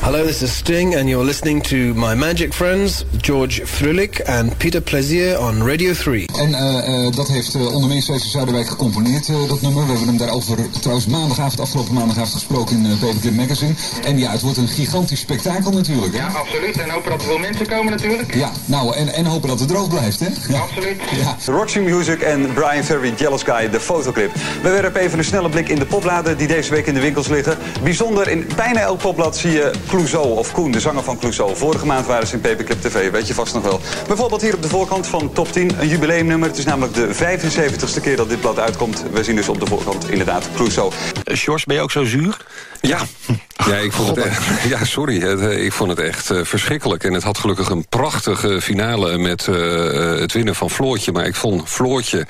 Hello, 0.06 0.24
this 0.24 0.40
is 0.42 0.56
Sting, 0.56 0.94
and 0.94 1.08
you're 1.08 1.24
listening 1.24 1.60
to 1.62 1.92
My 1.94 2.14
Magic 2.14 2.54
Friends, 2.54 3.04
George 3.22 3.60
Frulik 3.64 4.20
and 4.28 4.56
Peter 4.58 4.80
Plezier 4.80 5.36
on 5.36 5.66
Radio 5.66 5.92
3. 5.92 6.28
En 6.38 6.50
uh, 6.50 7.06
uh, 7.06 7.12
dat 7.12 7.28
heeft 7.28 7.54
uh, 7.54 7.74
onder 7.74 7.88
meer 7.88 8.02
Zuiderwijk 8.02 8.68
gecomponeerd, 8.68 9.26
dat 9.26 9.60
nummer. 9.60 9.82
We 9.82 9.90
hebben 9.90 10.06
hem 10.06 10.16
daarover 10.16 10.58
trouwens 10.80 11.06
maandagavond, 11.06 11.60
afgelopen 11.60 11.94
maandagavond 11.94 12.32
gesproken 12.32 12.76
in 12.76 12.98
uh, 13.24 13.36
Magazine. 13.36 13.72
En 14.04 14.18
ja, 14.18 14.30
het 14.30 14.42
wordt 14.42 14.58
een 14.58 14.68
gigantisch 14.68 15.20
spektakel 15.20 15.72
natuurlijk. 15.72 16.12
Hè? 16.12 16.18
Ja, 16.18 16.26
absoluut. 16.26 16.78
En 16.78 16.90
hopen 16.90 17.10
dat 17.10 17.20
er 17.20 17.26
veel 17.26 17.38
mensen 17.38 17.66
komen 17.66 17.92
natuurlijk. 17.92 18.34
Ja, 18.34 18.50
nou, 18.64 18.94
en, 18.94 19.12
en 19.14 19.24
hopen 19.24 19.48
dat 19.48 19.58
het 19.58 19.68
droog 19.68 19.88
blijft, 19.88 20.20
hè? 20.20 20.28
Ja, 20.48 20.60
absoluut. 20.60 21.00
Ja. 21.16 21.52
Roxy 21.52 21.78
Music 21.78 22.20
en 22.20 22.52
Brian 22.52 22.84
Ferry, 22.84 23.14
Jealous 23.16 23.42
Guy, 23.42 23.70
de 23.70 23.80
fotoclip. 23.80 24.32
We 24.62 24.70
werpen 24.70 25.00
even 25.00 25.18
een 25.18 25.24
snelle 25.24 25.48
blik 25.48 25.68
in 25.68 25.78
de 25.78 25.86
popladen 25.86 26.36
die 26.36 26.46
deze 26.46 26.70
week 26.70 26.86
in 26.86 26.94
de 26.94 27.00
winkels 27.00 27.28
liggen. 27.28 27.58
Bijzonder, 27.82 28.28
in 28.28 28.46
bijna 28.56 28.80
elk 28.80 28.98
popblad 28.98 29.36
zie 29.36 29.50
je 29.50 29.72
Clouseau 29.96 30.36
of 30.36 30.52
Koen, 30.52 30.70
de 30.70 30.80
zanger 30.80 31.02
van 31.02 31.18
Clouseau. 31.18 31.56
Vorige 31.56 31.86
maand 31.86 32.06
waren 32.06 32.26
ze 32.26 32.34
in 32.34 32.40
Paperclip 32.40 32.80
TV, 32.80 33.10
weet 33.10 33.26
je 33.26 33.34
vast 33.34 33.54
nog 33.54 33.62
wel. 33.62 33.80
Bijvoorbeeld 34.06 34.42
hier 34.42 34.54
op 34.54 34.62
de 34.62 34.68
voorkant 34.68 35.06
van 35.06 35.32
Top 35.32 35.52
10, 35.52 35.80
een 35.80 35.88
jubileumnummer. 35.88 36.48
Het 36.48 36.58
is 36.58 36.64
namelijk 36.64 36.94
de 36.94 37.14
75ste 37.14 38.00
keer 38.02 38.16
dat 38.16 38.28
dit 38.28 38.40
blad 38.40 38.58
uitkomt. 38.58 39.04
We 39.12 39.24
zien 39.24 39.36
dus 39.36 39.48
op 39.48 39.60
de 39.60 39.66
voorkant 39.66 40.10
inderdaad 40.10 40.48
Clouseau. 40.54 40.92
Sjors, 41.34 41.64
ben 41.64 41.76
je 41.76 41.82
ook 41.82 41.90
zo 41.90 42.04
zuur? 42.04 42.36
Ja, 42.80 42.98
ja, 43.64 43.76
ik 43.76 43.92
vond 43.92 44.16
het 44.16 44.24
echt, 44.24 44.62
ja 44.68 44.84
sorry. 44.84 45.22
Eh, 45.22 45.64
ik 45.64 45.72
vond 45.72 45.90
het 45.90 45.98
echt 45.98 46.30
uh, 46.30 46.40
verschrikkelijk. 46.44 47.04
En 47.04 47.12
het 47.12 47.22
had 47.22 47.38
gelukkig 47.38 47.68
een 47.68 47.86
prachtige 47.88 48.60
finale 48.60 49.18
met 49.18 49.46
uh, 49.46 50.18
het 50.18 50.32
winnen 50.32 50.54
van 50.54 50.70
Floortje. 50.70 51.12
Maar 51.12 51.26
ik 51.26 51.34
vond 51.34 51.68
Floortje 51.68 52.26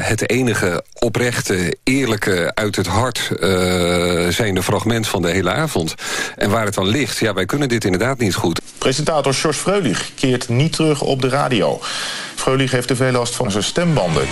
het 0.00 0.30
enige 0.30 0.84
oprechte, 0.98 1.76
eerlijke, 1.84 2.52
uit 2.54 2.76
het 2.76 2.86
hart 2.86 3.30
zijnde 4.28 4.62
fragment 4.62 5.08
van 5.08 5.22
de 5.22 5.30
hele 5.30 5.50
avond. 5.50 5.94
En 6.36 6.50
waar 6.50 6.64
het 6.64 6.74
dan 6.74 6.86
ligt, 6.86 7.18
ja, 7.18 7.34
wij 7.34 7.46
kunnen 7.46 7.68
dit 7.68 7.84
inderdaad 7.84 8.18
niet 8.18 8.34
goed. 8.34 8.60
Presentator 8.78 9.34
Sjors 9.34 9.56
Freulich 9.56 10.10
keert 10.14 10.48
niet 10.48 10.72
terug 10.72 11.00
op 11.00 11.22
de 11.22 11.28
radio. 11.28 11.80
Freulich 12.34 12.70
heeft 12.70 12.88
te 12.88 12.96
veel 12.96 13.12
last 13.12 13.34
van 13.34 13.50
zijn 13.50 13.64
stembanden. 13.64 14.26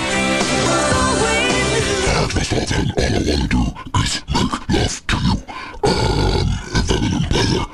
het 2.27 2.33
was 2.33 2.53
altijd 2.53 2.97
all 2.97 3.21
I 3.21 3.25
wanna 3.25 3.47
do 3.47 3.73
is 4.03 4.23
make 4.27 4.59
love 4.69 5.01
to 5.07 5.17
you. 5.17 5.39
Um, 5.83 6.49
en 6.73 6.87
we 6.87 6.93
hebben 6.93 7.13
een 7.13 7.27
beller 7.29 7.67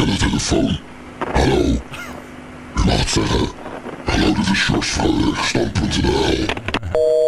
via 0.00 0.06
bekende 0.06 0.16
telefoon. 0.16 0.78
Hallo. 1.32 1.80
U 2.76 2.84
mag 2.84 2.98
het 2.98 3.10
zeggen. 3.10 3.48
Hallo, 4.04 4.32
dit 4.32 4.48
is 4.50 4.64
stand.nl. 5.42 6.44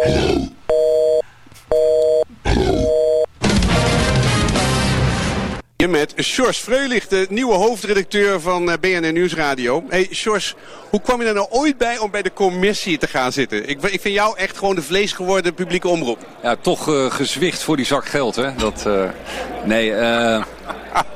Hallo. 0.03 0.47
Hallo. 2.41 2.91
Met 5.89 6.13
Sjors 6.17 6.57
Freulich, 6.57 7.07
de 7.07 7.25
nieuwe 7.29 7.53
hoofdredacteur 7.53 8.41
van 8.41 8.71
eh, 8.71 8.77
BNN 8.79 9.13
Nieuwsradio. 9.13 9.83
Hey 9.89 10.07
Sjors, 10.11 10.55
hoe 10.89 11.01
kwam 11.01 11.21
je 11.21 11.27
er 11.27 11.33
nou 11.33 11.47
ooit 11.49 11.77
bij 11.77 11.97
om 11.97 12.11
bij 12.11 12.21
de 12.21 12.33
commissie 12.33 12.97
te 12.97 13.07
gaan 13.07 13.31
zitten? 13.31 13.69
Ik, 13.69 13.81
ik 13.81 14.01
vind 14.01 14.15
jou 14.15 14.37
echt 14.37 14.57
gewoon 14.57 14.75
de 14.75 14.81
vlees 14.81 15.11
geworden 15.11 15.53
publieke 15.53 15.87
omroep. 15.87 16.27
Ja, 16.43 16.55
toch 16.55 16.89
uh, 16.89 17.11
gezwicht 17.11 17.63
voor 17.63 17.75
die 17.75 17.85
zak 17.85 18.05
geld, 18.05 18.35
hè? 18.35 18.55
Dat, 18.55 18.83
uh, 18.87 19.09
nee, 19.65 19.89
uh... 19.89 20.43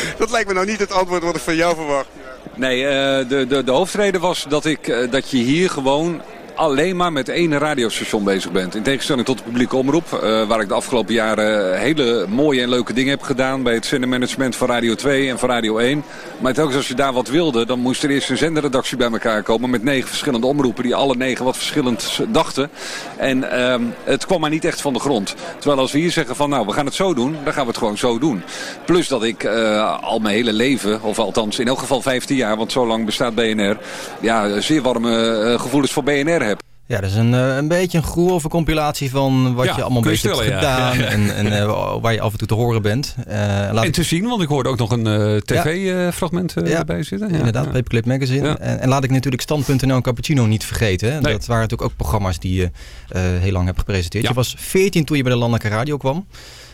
dat 0.18 0.30
lijkt 0.30 0.48
me 0.48 0.54
nou 0.54 0.66
niet 0.66 0.78
het 0.78 0.92
antwoord 0.92 1.22
wat 1.22 1.36
ik 1.36 1.42
van 1.42 1.56
jou 1.56 1.74
verwacht. 1.74 2.08
Nee, 2.54 2.82
de, 3.26 3.46
de, 3.48 3.64
de 3.64 3.70
hoofdreden 3.70 4.20
was 4.20 4.46
dat, 4.48 4.64
ik, 4.64 5.10
dat 5.10 5.30
je 5.30 5.36
hier 5.36 5.70
gewoon 5.70 6.22
alleen 6.62 6.96
maar 6.96 7.12
met 7.12 7.28
één 7.28 7.58
radiostation 7.58 8.24
bezig 8.24 8.52
bent. 8.52 8.74
In 8.74 8.82
tegenstelling 8.82 9.26
tot 9.26 9.38
de 9.38 9.44
publieke 9.44 9.76
omroep, 9.76 10.04
uh, 10.12 10.46
waar 10.46 10.60
ik 10.60 10.68
de 10.68 10.74
afgelopen 10.74 11.14
jaren 11.14 11.78
hele 11.78 12.26
mooie 12.28 12.62
en 12.62 12.68
leuke 12.68 12.92
dingen 12.92 13.10
heb 13.10 13.22
gedaan. 13.22 13.62
Bij 13.62 13.74
het 13.74 13.86
zendermanagement 13.86 14.56
van 14.56 14.68
Radio 14.68 14.94
2 14.94 15.28
en 15.28 15.38
van 15.38 15.48
Radio 15.48 15.78
1. 15.78 16.04
Maar 16.38 16.52
telkens 16.52 16.76
als 16.76 16.88
je 16.88 16.94
daar 16.94 17.12
wat 17.12 17.28
wilde, 17.28 17.66
dan 17.66 17.78
moest 17.78 18.02
er 18.02 18.10
eerst 18.10 18.30
een 18.30 18.36
zenderredactie 18.36 18.96
bij 18.96 19.10
elkaar 19.10 19.42
komen. 19.42 19.70
Met 19.70 19.82
negen 19.82 20.08
verschillende 20.08 20.46
omroepen 20.46 20.82
die 20.82 20.94
alle 20.94 21.16
negen 21.16 21.44
wat 21.44 21.56
verschillend 21.56 22.20
dachten. 22.28 22.70
En 23.16 23.38
uh, 23.38 23.74
het 24.04 24.26
kwam 24.26 24.40
maar 24.40 24.50
niet 24.50 24.64
echt 24.64 24.80
van 24.80 24.92
de 24.92 24.98
grond. 24.98 25.34
Terwijl 25.58 25.80
als 25.80 25.92
we 25.92 25.98
hier 25.98 26.10
zeggen 26.10 26.36
van 26.36 26.50
nou, 26.50 26.66
we 26.66 26.72
gaan 26.72 26.86
het 26.86 26.94
zo 26.94 27.14
doen, 27.14 27.36
dan 27.44 27.52
gaan 27.52 27.62
we 27.62 27.68
het 27.68 27.78
gewoon 27.78 27.98
zo 27.98 28.18
doen. 28.18 28.42
Plus 28.84 29.08
dat 29.08 29.22
ik 29.22 29.44
uh, 29.44 30.02
al 30.02 30.18
mijn 30.18 30.34
hele 30.34 30.52
leven, 30.52 31.02
of 31.02 31.18
althans 31.18 31.58
in 31.58 31.68
elk 31.68 31.78
geval 31.78 32.02
15 32.02 32.36
jaar, 32.36 32.56
want 32.56 32.72
zo 32.72 32.86
lang 32.86 33.04
bestaat 33.04 33.34
BNR. 33.34 33.78
Ja, 34.20 34.60
zeer 34.60 34.82
warme 34.82 35.54
gevoelens 35.58 35.92
voor 35.92 36.02
BNR 36.02 36.42
heb. 36.44 36.51
Ja, 36.92 37.00
dat 37.00 37.10
is 37.10 37.16
een, 37.16 37.32
een 37.32 37.68
beetje 37.68 37.98
een 37.98 38.04
grove 38.04 38.48
compilatie 38.48 39.10
van 39.10 39.54
wat 39.54 39.66
ja, 39.66 39.76
je 39.76 39.82
allemaal 39.82 40.02
een 40.02 40.08
beetje 40.08 40.28
hebt 40.28 40.40
gedaan. 40.40 40.98
Ja, 40.98 41.04
en, 41.16 41.34
en 41.34 41.46
uh, 41.46 41.96
waar 42.00 42.12
je 42.12 42.20
af 42.20 42.32
en 42.32 42.38
toe 42.38 42.48
te 42.48 42.54
horen 42.54 42.82
bent. 42.82 43.14
Uh, 43.28 43.34
laat 43.72 43.84
en 43.84 43.92
te 43.92 44.02
zien, 44.02 44.28
want 44.28 44.42
ik 44.42 44.48
hoorde 44.48 44.68
ook 44.68 44.78
nog 44.78 44.90
een 44.90 45.06
uh, 45.06 45.36
tv-fragment 45.36 46.54
erbij 46.54 47.02
zitten. 47.02 47.28
Ja, 47.30 47.36
inderdaad, 47.36 47.64
Paperclip 47.64 48.06
Magazine. 48.06 48.48
En, 48.48 48.80
en, 48.80 48.88
laat 48.88 49.04
ik 49.04 49.10
natuurlijk 49.10 49.42
Stand.nl 49.42 49.94
en 49.94 50.02
Cappuccino 50.02 50.46
niet 50.46 50.64
vergeten. 50.64 51.22
Nee. 51.22 51.32
Dat 51.32 51.46
waren 51.46 51.62
natuurlijk 51.62 51.90
ook 51.90 51.96
programma's 51.96 52.38
die 52.38 52.54
je 52.54 52.70
heel 53.18 53.52
lang 53.52 53.66
hebt 53.66 53.78
gepresenteerd. 53.78 54.28
Je 54.28 54.34
was 54.34 54.54
14 54.58 55.04
toen 55.04 55.16
je 55.16 55.22
bij 55.22 55.32
de 55.32 55.38
Landelijke 55.38 55.68
Radio 55.68 55.96
kwam. 55.96 56.26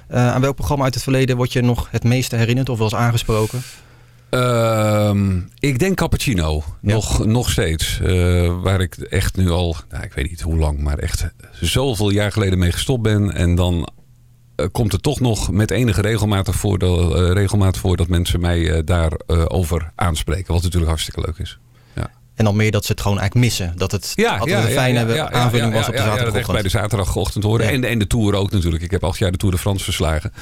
aan 0.08 0.40
welk 0.40 0.54
programma 0.54 0.84
uit 0.84 0.94
het 0.94 1.02
verleden 1.02 1.36
word 1.36 1.52
je 1.52 1.60
nog 1.60 1.88
het 1.90 2.04
meeste 2.04 2.36
herinnerd 2.36 2.68
of 2.68 2.76
wel 2.78 2.86
eens 2.86 2.96
aangesproken? 2.96 3.62
Uh, 4.30 5.14
ik 5.58 5.78
denk 5.78 5.96
cappuccino. 5.96 6.62
Ja. 6.80 6.92
Nog, 6.92 7.26
nog 7.26 7.50
steeds. 7.50 8.00
Uh, 8.02 8.62
waar 8.62 8.80
ik 8.80 8.94
echt 8.96 9.36
nu 9.36 9.50
al, 9.50 9.76
nou, 9.90 10.04
ik 10.04 10.12
weet 10.12 10.30
niet 10.30 10.40
hoe 10.40 10.56
lang, 10.56 10.78
maar 10.80 10.98
echt 10.98 11.28
zoveel 11.60 12.10
jaar 12.10 12.32
geleden 12.32 12.58
mee 12.58 12.72
gestopt 12.72 13.02
ben. 13.02 13.34
En 13.34 13.54
dan 13.54 13.88
uh, 14.56 14.66
komt 14.72 14.92
het 14.92 15.02
toch 15.02 15.20
nog 15.20 15.50
met 15.50 15.70
enige 15.70 16.00
regelmaat 16.00 16.54
voor, 16.54 16.78
de, 16.78 16.86
uh, 16.86 17.32
regelmaat 17.32 17.76
voor 17.78 17.96
dat 17.96 18.08
mensen 18.08 18.40
mij 18.40 18.84
daarover 18.84 19.92
aanspreken. 19.94 20.52
Wat 20.52 20.62
natuurlijk 20.62 20.90
hartstikke 20.90 21.20
leuk 21.20 21.38
is. 21.38 21.58
En 22.38 22.44
dan 22.44 22.56
meer 22.56 22.70
dat 22.70 22.84
ze 22.84 22.92
het 22.92 23.00
gewoon 23.00 23.18
eigenlijk 23.18 23.48
missen. 23.48 23.72
Dat 23.76 23.92
het 23.92 24.12
ja, 24.14 24.36
altijd 24.36 24.58
ja, 24.58 24.64
een 24.64 24.72
fijne 24.72 25.14
ja, 25.14 25.30
aanvulling 25.30 25.72
was 25.72 25.86
op 25.86 25.92
de 25.92 25.98
zaterdagochtend. 25.98 26.34
Ja, 26.34 26.42
dat 26.42 26.52
bij 26.52 26.62
de 26.62 26.68
zaterdagochtend 26.68 27.44
horen. 27.44 27.68
En, 27.68 27.84
en 27.84 27.98
de 27.98 28.06
Tour 28.06 28.34
ook 28.34 28.50
natuurlijk. 28.50 28.82
Ik 28.82 28.90
heb 28.90 29.04
acht 29.04 29.18
jaar 29.18 29.30
de 29.30 29.36
Tour 29.36 29.54
de 29.54 29.60
France 29.60 29.84
verslagen. 29.84 30.32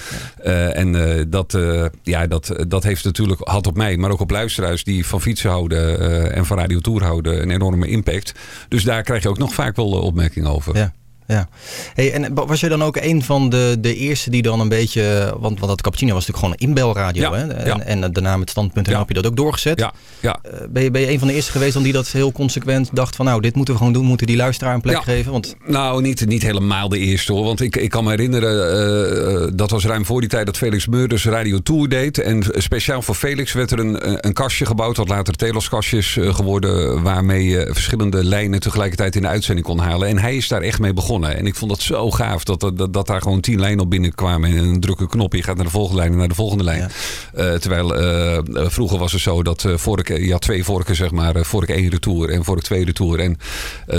Uh, 0.45 0.77
en 0.77 0.95
uh, 0.95 1.25
dat, 1.29 1.55
uh, 1.55 1.85
ja, 2.03 2.27
dat, 2.27 2.65
dat 2.69 2.83
heeft 2.83 3.05
natuurlijk, 3.05 3.41
had 3.45 3.67
op 3.67 3.77
mij, 3.77 3.97
maar 3.97 4.11
ook 4.11 4.21
op 4.21 4.31
luisteraars 4.31 4.85
die 4.85 5.07
van 5.07 5.21
fietsen 5.21 5.51
houden 5.51 6.33
en 6.33 6.47
van 6.47 6.59
Radio 6.59 6.79
Tour 6.79 7.03
houden, 7.03 7.43
een 7.43 7.51
enorme 7.51 7.89
impact. 7.89 8.33
Dus 8.69 8.85
daar 8.85 9.03
krijg 9.03 9.23
je 9.23 9.29
ook 9.29 9.39
nog 9.39 9.55
vaak 9.55 9.77
wel 9.77 9.91
opmerkingen 9.91 10.51
over. 10.51 10.77
Ja. 10.77 10.93
Ja. 11.27 11.49
Hey, 11.95 12.13
en 12.13 12.35
was 12.35 12.61
je 12.61 12.69
dan 12.69 12.83
ook 12.83 12.97
een 12.97 13.23
van 13.23 13.49
de, 13.51 13.77
de 13.81 13.97
eerste 13.97 14.31
die 14.31 14.43
dan 14.43 14.61
een 14.61 14.69
beetje... 14.69 15.35
Want, 15.39 15.59
want 15.59 15.71
dat 15.71 15.83
cappuccino 15.83 16.15
was 16.15 16.27
natuurlijk 16.27 16.45
gewoon 16.45 16.55
een 16.59 16.77
inbelradio. 16.77 17.23
Ja, 17.23 17.39
hè? 17.39 17.53
En, 17.53 17.67
ja. 17.67 17.81
en 17.81 18.13
daarna 18.13 18.37
met 18.37 18.51
stand.nl 18.51 18.99
heb 18.99 19.09
je 19.09 19.15
dat 19.15 19.27
ook 19.27 19.37
doorgezet. 19.37 19.79
Ja, 19.79 19.93
ja. 20.21 20.39
Eh, 20.43 20.53
ben, 20.69 20.83
je, 20.83 20.91
ben 20.91 21.01
je 21.01 21.11
een 21.11 21.19
van 21.19 21.29
de 21.29 21.35
eerste 21.35 21.53
geweest 21.53 21.75
dan 21.75 21.83
die 21.83 21.93
dat 21.93 22.09
heel 22.09 22.33
consequent 22.33 22.91
dacht 22.93 23.17
van... 23.17 23.25
nou, 23.25 23.41
dit 23.41 23.55
moeten 23.55 23.75
we 23.75 23.81
gewoon 23.81 23.95
doen, 23.95 24.05
moeten 24.05 24.27
die 24.27 24.37
luisteraar 24.37 24.75
een 24.75 24.81
plek 24.81 24.95
Ja. 24.95 25.03
geven? 25.03 25.33
Want 25.33 25.57
Nou, 25.67 26.03
niet, 26.03 26.27
niet 26.27 26.43
helemaal 26.43 26.89
de 26.89 26.99
eerste 26.99 27.33
hoor. 27.33 27.45
Want 27.45 27.61
ik, 27.61 27.77
ik 27.77 27.91
kan 27.91 28.05
me 28.05 28.11
herinneren, 28.11 28.73
eh, 28.73 29.45
eh, 29.45 29.51
dat 29.55 29.71
was 29.71 29.85
ruim 29.85 30.05
voor 30.05 30.21
die 30.21 30.31
tijd 30.31 30.47
dat 30.47 30.57
Felix 30.57 30.87
Meurders 30.87 31.25
Radio 31.25 31.59
Tour 31.59 31.89
deed. 31.89 32.19
En 32.19 32.45
speciaal 32.51 33.03
voor 33.03 33.15
Felix 33.15 33.53
werd 33.53 33.71
er 33.71 33.79
een, 33.79 34.27
een 34.27 34.33
kastje 34.33 34.67
gebouwd, 34.67 34.97
wat 34.97 35.09
later 35.09 35.35
Telos-kastjes 35.35 36.17
eh, 36.17 36.35
geworden. 36.35 37.03
Waarmee 37.03 37.45
je 37.45 37.71
verschillende 37.73 38.25
lijnen 38.25 38.61
tegelijkertijd 38.61 39.17
in 39.17 39.23
de 39.23 39.29
uitzending 39.29 39.67
kon 39.67 39.79
halen. 39.79 40.09
En 40.09 40.19
hij 40.19 40.37
is 40.37 40.49
daar 40.49 40.63
echt 40.63 40.79
mee 40.79 40.93
begonnen. 40.93 41.16
En 41.25 41.47
ik 41.47 41.55
vond 41.55 41.71
dat 41.71 41.81
zo 41.81 42.11
gaaf 42.11 42.45
dat, 42.45 42.61
dat, 42.61 42.93
dat, 42.93 43.07
daar 43.07 43.23
gewoon 43.23 43.41
tien 43.41 43.61
lijnen 43.61 43.85
op 43.85 43.91
binnenkwamen. 43.91 44.51
En 44.51 44.57
een 44.57 44.81
drukke 44.81 45.09
knop, 45.09 45.33
je 45.33 45.43
gaat 45.43 45.57
naar 45.57 45.65
de 45.65 45.71
volgende 45.71 46.01
lijn 46.01 46.13
en 46.13 46.19
naar 46.19 46.29
de 46.29 46.35
volgende 46.35 46.65
lijn. 46.65 46.91
Eh, 47.35 47.53
terwijl 47.53 47.95
eh, 47.97 48.39
vroeger 48.69 48.99
was 48.99 49.13
het 49.13 49.21
zo 49.21 49.43
dat 49.43 49.65
eh 49.65 49.77
vork, 49.77 50.09
je 50.09 50.33
had 50.33 50.41
twee 50.41 50.65
vorken, 50.65 50.97
zeg 50.97 51.11
maar. 51.11 51.45
Vork 51.45 51.69
1 51.69 51.89
retour 51.89 52.31
en 52.31 52.45
vork 52.45 52.63
2 52.63 52.85
retour. 52.85 53.21
En 53.21 53.39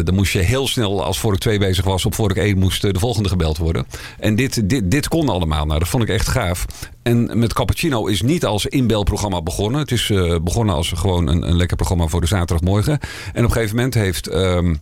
dan 0.03 0.15
moest 0.15 0.33
je 0.33 0.39
heel 0.39 0.67
snel, 0.67 1.03
als 1.03 1.19
vork 1.19 1.39
2 1.39 1.59
bezig 1.59 1.85
was, 1.85 2.05
op 2.05 2.15
vork 2.15 2.37
1 2.37 2.57
moest 2.57 2.81
de 2.81 2.99
volgende 2.99 3.29
gebeld 3.29 3.57
worden. 3.57 3.85
En 4.19 4.35
dit, 4.35 4.69
dit, 4.69 4.91
dit 4.91 5.07
kon 5.07 5.29
allemaal. 5.29 5.65
Nou, 5.65 5.79
dat 5.79 5.87
vond 5.87 6.03
ik 6.03 6.09
echt 6.09 6.27
gaaf. 6.27 6.65
En 7.03 7.39
met 7.39 7.53
Cappuccino 7.53 8.05
is 8.05 8.21
niet 8.21 8.45
als 8.45 8.65
inbelprogramma 8.65 9.41
begonnen. 9.41 9.79
Het 9.81 9.91
is 9.91 10.11
begonnen 10.43 10.75
als 10.75 10.91
gewoon 10.95 11.27
een, 11.27 11.47
een 11.47 11.55
lekker 11.55 11.75
programma 11.77 12.07
voor 12.07 12.21
de 12.21 12.27
zaterdagmorgen. 12.27 12.99
En 13.33 13.43
op 13.43 13.49
een 13.49 13.51
gegeven 13.51 13.75
moment 13.75 13.93
heeft... 13.93 14.27
ehm, 14.27 14.75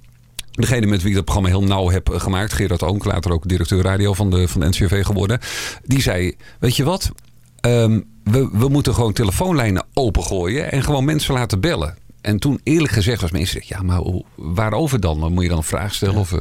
Degene 0.55 0.85
met 0.85 1.01
wie 1.01 1.09
ik 1.09 1.15
dat 1.15 1.25
programma 1.25 1.49
heel 1.49 1.63
nauw 1.63 1.89
heb 1.89 2.09
eh, 2.09 2.19
gemaakt, 2.19 2.53
Gerard 2.53 2.83
Oonk, 2.83 3.05
later 3.05 3.31
ook 3.31 3.47
directeur 3.47 3.81
radio 3.81 4.13
van 4.13 4.29
de, 4.29 4.47
van 4.47 4.61
de 4.61 4.67
NCRV 4.67 5.05
geworden. 5.05 5.39
Die 5.83 6.01
zei: 6.01 6.35
Weet 6.59 6.75
je 6.75 6.83
wat? 6.83 7.11
Ehm, 7.59 8.01
we, 8.23 8.49
we 8.51 8.67
moeten 8.67 8.93
gewoon 8.93 9.13
telefoonlijnen 9.13 9.85
opengooien 9.93 10.71
en 10.71 10.83
gewoon 10.83 11.05
mensen 11.05 11.33
laten 11.33 11.59
bellen. 11.59 11.97
En 12.21 12.39
toen 12.39 12.59
eerlijk 12.63 12.93
gezegd 12.93 13.21
was 13.21 13.31
mensen, 13.31 13.61
ja, 13.65 13.81
maar 13.81 14.01
waarover 14.35 14.99
dan? 14.99 15.33
Moet 15.33 15.43
je 15.43 15.49
dan 15.49 15.57
een 15.57 15.63
vraag 15.63 15.93
stellen? 15.93 16.15
Of, 16.15 16.33
eh, 16.33 16.39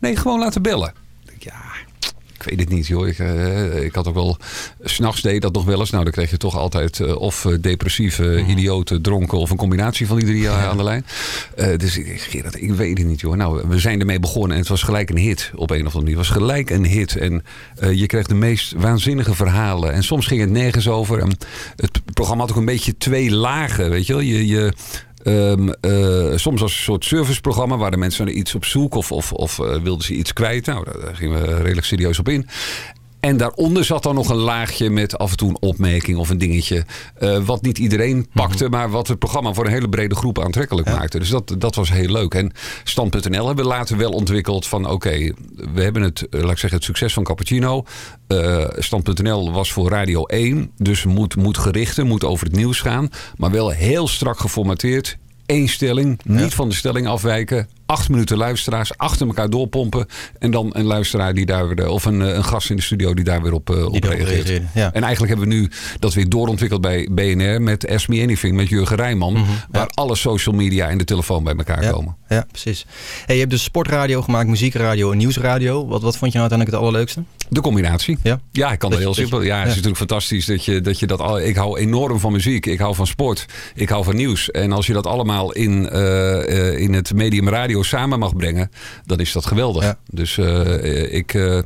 nee, 0.00 0.16
gewoon 0.16 0.38
laten 0.38 0.62
bellen. 0.62 0.92
Ik 2.44 2.50
weet 2.50 2.60
het 2.60 2.68
niet, 2.68 2.86
joh. 2.86 3.08
Ik, 3.08 3.18
eh, 3.18 3.82
ik 3.82 3.94
had 3.94 4.08
ook 4.08 4.14
wel. 4.14 4.36
S'nachts 4.82 5.22
deed 5.22 5.42
dat 5.42 5.52
nog 5.52 5.64
wel 5.64 5.80
eens. 5.80 5.90
Nou, 5.90 6.04
dan 6.04 6.12
kreeg 6.12 6.30
je 6.30 6.36
toch 6.36 6.56
altijd 6.56 7.00
eh, 7.00 7.16
of 7.16 7.44
eh, 7.44 7.52
depressieve, 7.60 8.44
idioten, 8.48 9.02
dronken. 9.02 9.38
of 9.38 9.50
een 9.50 9.56
combinatie 9.56 10.06
van 10.06 10.16
die 10.16 10.26
drie 10.26 10.46
eh, 10.46 10.68
aan 10.68 10.76
de 10.76 10.82
lijn. 10.82 11.06
Eh, 11.56 11.76
dus 11.78 11.98
ik, 11.98 12.20
Gerard, 12.20 12.62
ik 12.62 12.72
weet 12.72 12.98
het 12.98 13.06
niet, 13.06 13.20
joh. 13.20 13.36
Nou, 13.36 13.62
we 13.68 13.78
zijn 13.78 14.00
ermee 14.00 14.20
begonnen 14.20 14.52
en 14.52 14.58
het 14.58 14.68
was 14.68 14.82
gelijk 14.82 15.10
een 15.10 15.16
hit 15.18 15.50
op 15.54 15.70
een 15.70 15.86
of 15.86 15.94
andere 15.94 16.02
manier. 16.02 16.18
Het 16.18 16.28
was 16.28 16.36
gelijk 16.36 16.70
een 16.70 16.84
hit. 16.86 17.16
En 17.16 17.44
eh, 17.76 17.92
je 17.92 18.06
kreeg 18.06 18.26
de 18.26 18.34
meest 18.34 18.72
waanzinnige 18.76 19.34
verhalen. 19.34 19.92
En 19.92 20.02
soms 20.02 20.26
ging 20.26 20.40
het 20.40 20.50
nergens 20.50 20.88
over. 20.88 21.18
En 21.18 21.36
het 21.76 22.14
programma 22.14 22.42
had 22.42 22.52
ook 22.52 22.58
een 22.58 22.64
beetje 22.64 22.96
twee 22.96 23.30
lagen, 23.30 23.90
weet 23.90 24.06
je 24.06 24.12
wel. 24.12 24.22
Je. 24.22 24.46
je 24.46 24.72
Ehm, 25.24 25.68
eh, 25.68 26.36
soms 26.36 26.62
als 26.62 26.72
een 26.72 26.82
soort 26.82 27.04
serviceprogramma 27.04 27.76
waar 27.76 27.90
de 27.90 27.96
mensen 27.96 28.24
naar 28.24 28.34
iets 28.34 28.54
op 28.54 28.64
zoek 28.64 28.94
of, 28.94 29.12
of, 29.12 29.32
of 29.32 29.58
eh, 29.58 29.82
wilden 29.82 30.04
ze 30.04 30.14
iets 30.14 30.32
kwijt. 30.32 30.66
Nou, 30.66 30.84
daar 30.84 31.16
gingen 31.16 31.40
we 31.40 31.56
redelijk 31.56 31.86
serieus 31.86 32.18
op 32.18 32.28
in. 32.28 32.48
En 33.24 33.36
daaronder 33.36 33.84
zat 33.84 34.02
dan 34.02 34.14
nog 34.14 34.28
een 34.28 34.36
laagje 34.36 34.90
met 34.90 35.18
af 35.18 35.30
en 35.30 35.36
toe 35.36 35.48
een 35.48 35.60
opmerking 35.60 36.18
of 36.18 36.30
een 36.30 36.38
dingetje. 36.38 36.84
eh, 37.18 37.38
wat 37.44 37.62
niet 37.62 37.78
iedereen 37.78 38.26
pakte, 38.32 38.68
maar 38.68 38.90
wat 38.90 39.08
het 39.08 39.18
programma 39.18 39.52
voor 39.52 39.64
een 39.64 39.72
hele 39.72 39.88
brede 39.88 40.14
groep 40.14 40.40
aantrekkelijk 40.40 40.88
maakte. 40.88 41.18
Dus 41.18 41.28
dat, 41.28 41.54
dat 41.58 41.74
was 41.74 41.90
heel 41.90 42.08
leuk. 42.08 42.34
En 42.34 42.52
Stand.nl 42.84 43.46
hebben 43.46 43.64
we 43.64 43.70
later 43.70 43.96
wel 43.96 44.10
ontwikkeld 44.10 44.66
van 44.66 44.90
oké, 44.90 45.32
we 45.74 45.82
hebben 45.82 46.02
het, 46.02 46.28
eh, 46.28 46.40
laat 46.40 46.50
ik 46.50 46.58
zeggen, 46.58 46.78
het 46.78 46.84
succes 46.84 47.12
van 47.12 47.24
Cappuccino. 47.24 47.84
Eh, 48.26 48.64
Stand.nl 48.78 49.52
was 49.52 49.72
voor 49.72 49.88
Radio 49.88 50.24
1, 50.24 50.70
dus 50.76 51.04
moet, 51.04 51.36
moet 51.36 51.58
gerichten, 51.58 52.06
moet 52.06 52.24
over 52.24 52.46
het 52.46 52.56
nieuws 52.56 52.80
gaan. 52.80 53.08
Maar 53.36 53.50
wel 53.50 53.70
heel 53.70 54.08
strak 54.08 54.38
geformateerd. 54.38 55.16
Eén 55.46 55.68
stelling, 55.68 56.20
niet 56.24 56.54
van 56.54 56.68
de 56.68 56.74
stelling 56.74 57.06
afwijken. 57.06 57.68
Acht 57.86 58.08
minuten 58.08 58.36
luisteraars 58.36 58.96
achter 58.98 59.26
elkaar 59.26 59.50
doorpompen. 59.50 60.06
En 60.38 60.50
dan 60.50 60.70
een 60.72 60.84
luisteraar 60.84 61.34
die 61.34 61.46
daar 61.46 61.68
weer, 61.68 61.88
of 61.88 62.04
een, 62.04 62.22
eh, 62.22 62.34
een 62.34 62.44
gast 62.44 62.70
in 62.70 62.76
de 62.76 62.82
studio 62.82 63.14
die 63.14 63.24
daar 63.24 63.42
weer 63.42 63.52
op, 63.52 63.70
eh, 63.70 63.84
op 63.84 64.00
daarop 64.02 64.20
reageert. 64.20 64.62
ja. 64.74 64.92
En 64.92 65.02
eigenlijk 65.02 65.32
hebben 65.32 65.48
we 65.48 65.54
nu 65.54 65.70
dat 65.98 66.14
weer 66.14 66.28
doorontwikkeld 66.28 66.80
bij 66.80 67.08
BNR 67.10 67.62
met 67.62 67.88
Ask 67.88 68.08
Me 68.08 68.22
Anything 68.22 68.56
met 68.56 68.68
Jurgen 68.68 68.96
Rijman. 68.96 69.46
Waar 69.70 69.88
alle 69.94 70.14
social 70.16 70.54
media 70.54 70.88
en 70.88 70.98
de 70.98 71.04
telefoon 71.04 71.44
bij 71.44 71.54
elkaar 71.54 71.90
komen. 71.90 72.16
Mhm, 72.24 72.34
Ja, 72.34 72.46
precies. 72.50 72.86
Hey, 73.24 73.34
je 73.34 73.40
hebt 73.40 73.52
dus 73.52 73.62
sportradio 73.62 74.22
gemaakt, 74.22 74.48
muziekradio 74.48 75.10
en 75.10 75.18
nieuwsradio. 75.18 75.86
Wat, 75.86 76.02
wat 76.02 76.16
vond 76.16 76.32
je 76.32 76.38
nou 76.38 76.50
uiteindelijk 76.50 76.70
het 76.70 76.80
allerleukste? 76.80 77.22
De 77.48 77.60
combinatie. 77.60 78.18
Ja, 78.22 78.40
Ja, 78.52 78.72
ik 78.72 78.78
kan 78.78 78.90
dat 78.90 78.98
heel 78.98 79.14
simpel. 79.14 79.42
Ja, 79.42 79.54
het 79.56 79.62
is 79.62 79.68
natuurlijk 79.68 79.96
fantastisch 79.98 80.46
dat 80.46 80.64
je, 80.64 80.80
dat 80.80 80.98
je 80.98 81.06
dat 81.06 81.20
al. 81.20 81.40
Ik 81.40 81.56
hou 81.56 81.78
enorm 81.78 82.18
van 82.20 82.32
muziek. 82.32 82.66
Ik 82.66 82.78
hou 82.78 82.94
van 82.94 83.06
sport. 83.06 83.46
Ik 83.74 83.88
hou 83.88 84.04
van 84.04 84.16
nieuws. 84.16 84.50
En 84.50 84.72
als 84.72 84.86
je 84.86 84.92
dat 84.92 85.06
allemaal 85.06 85.52
in, 85.52 85.88
eh, 85.88 86.70
eh, 86.72 86.78
in 86.80 86.92
het 86.92 87.14
medium 87.14 87.48
radio 87.48 87.73
samen 87.82 88.18
mag 88.18 88.36
brengen, 88.36 88.70
dan 89.06 89.20
is 89.20 89.32
dat 89.32 89.46
geweldig. 89.46 89.94
Dus 90.06 90.38
eh, 90.38 91.12
ik, 91.12 91.34
eh, 91.34 91.58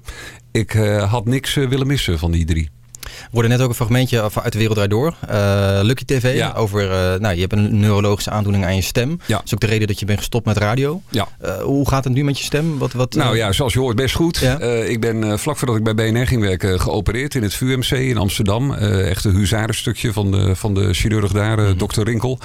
ik 0.52 0.74
eh, 0.74 1.12
had 1.12 1.24
niks 1.24 1.54
willen 1.54 1.86
missen 1.86 2.18
van 2.18 2.30
die 2.30 2.44
drie. 2.44 2.70
We 3.02 3.34
hoorden 3.34 3.50
net 3.50 3.60
ook 3.60 3.68
een 3.68 3.74
fragmentje 3.74 4.30
uit 4.42 4.52
de 4.52 4.58
Wereld 4.58 4.90
Door. 4.90 5.14
Lucky 5.82 6.04
TV. 6.04 6.36
Ja. 6.36 6.52
Over, 6.52 6.80
nou, 7.20 7.34
je 7.34 7.40
hebt 7.40 7.52
een 7.52 7.80
neurologische 7.80 8.30
aandoening 8.30 8.64
aan 8.64 8.74
je 8.74 8.82
stem. 8.82 9.20
Ja. 9.26 9.36
Dat 9.36 9.44
is 9.44 9.54
ook 9.54 9.60
de 9.60 9.66
reden 9.66 9.86
dat 9.86 9.98
je 9.98 10.06
bent 10.06 10.18
gestopt 10.18 10.44
met 10.46 10.56
radio. 10.56 11.02
Ja. 11.10 11.28
Hoe 11.62 11.88
gaat 11.88 12.04
het 12.04 12.12
nu 12.12 12.24
met 12.24 12.38
je 12.38 12.44
stem? 12.44 12.78
Wat, 12.78 12.92
wat, 12.92 13.14
Nou 13.14 13.36
ja, 13.36 13.52
zoals 13.52 13.72
je 13.72 13.78
hoort, 13.78 13.96
best 13.96 14.14
goed. 14.14 14.42
Ik 14.86 15.00
ben 15.00 15.38
vlak 15.38 15.56
voordat 15.56 15.76
ik 15.76 15.94
bij 15.94 15.94
BNR 15.94 16.26
ging 16.26 16.40
werken 16.40 16.80
geopereerd 16.80 17.34
in 17.34 17.42
het 17.42 17.54
VUMC 17.54 17.90
in 17.90 18.18
Amsterdam. 18.18 18.74
Echt 18.74 19.24
een 19.24 19.34
huzarenstukje 19.34 20.12
van 20.12 20.30
de, 20.30 20.56
van 20.56 20.74
de 20.74 20.94
chirurg 20.94 21.32
daar, 21.32 21.58
eh, 21.58 21.70
dokter 21.76 22.04
Rinkel. 22.04 22.38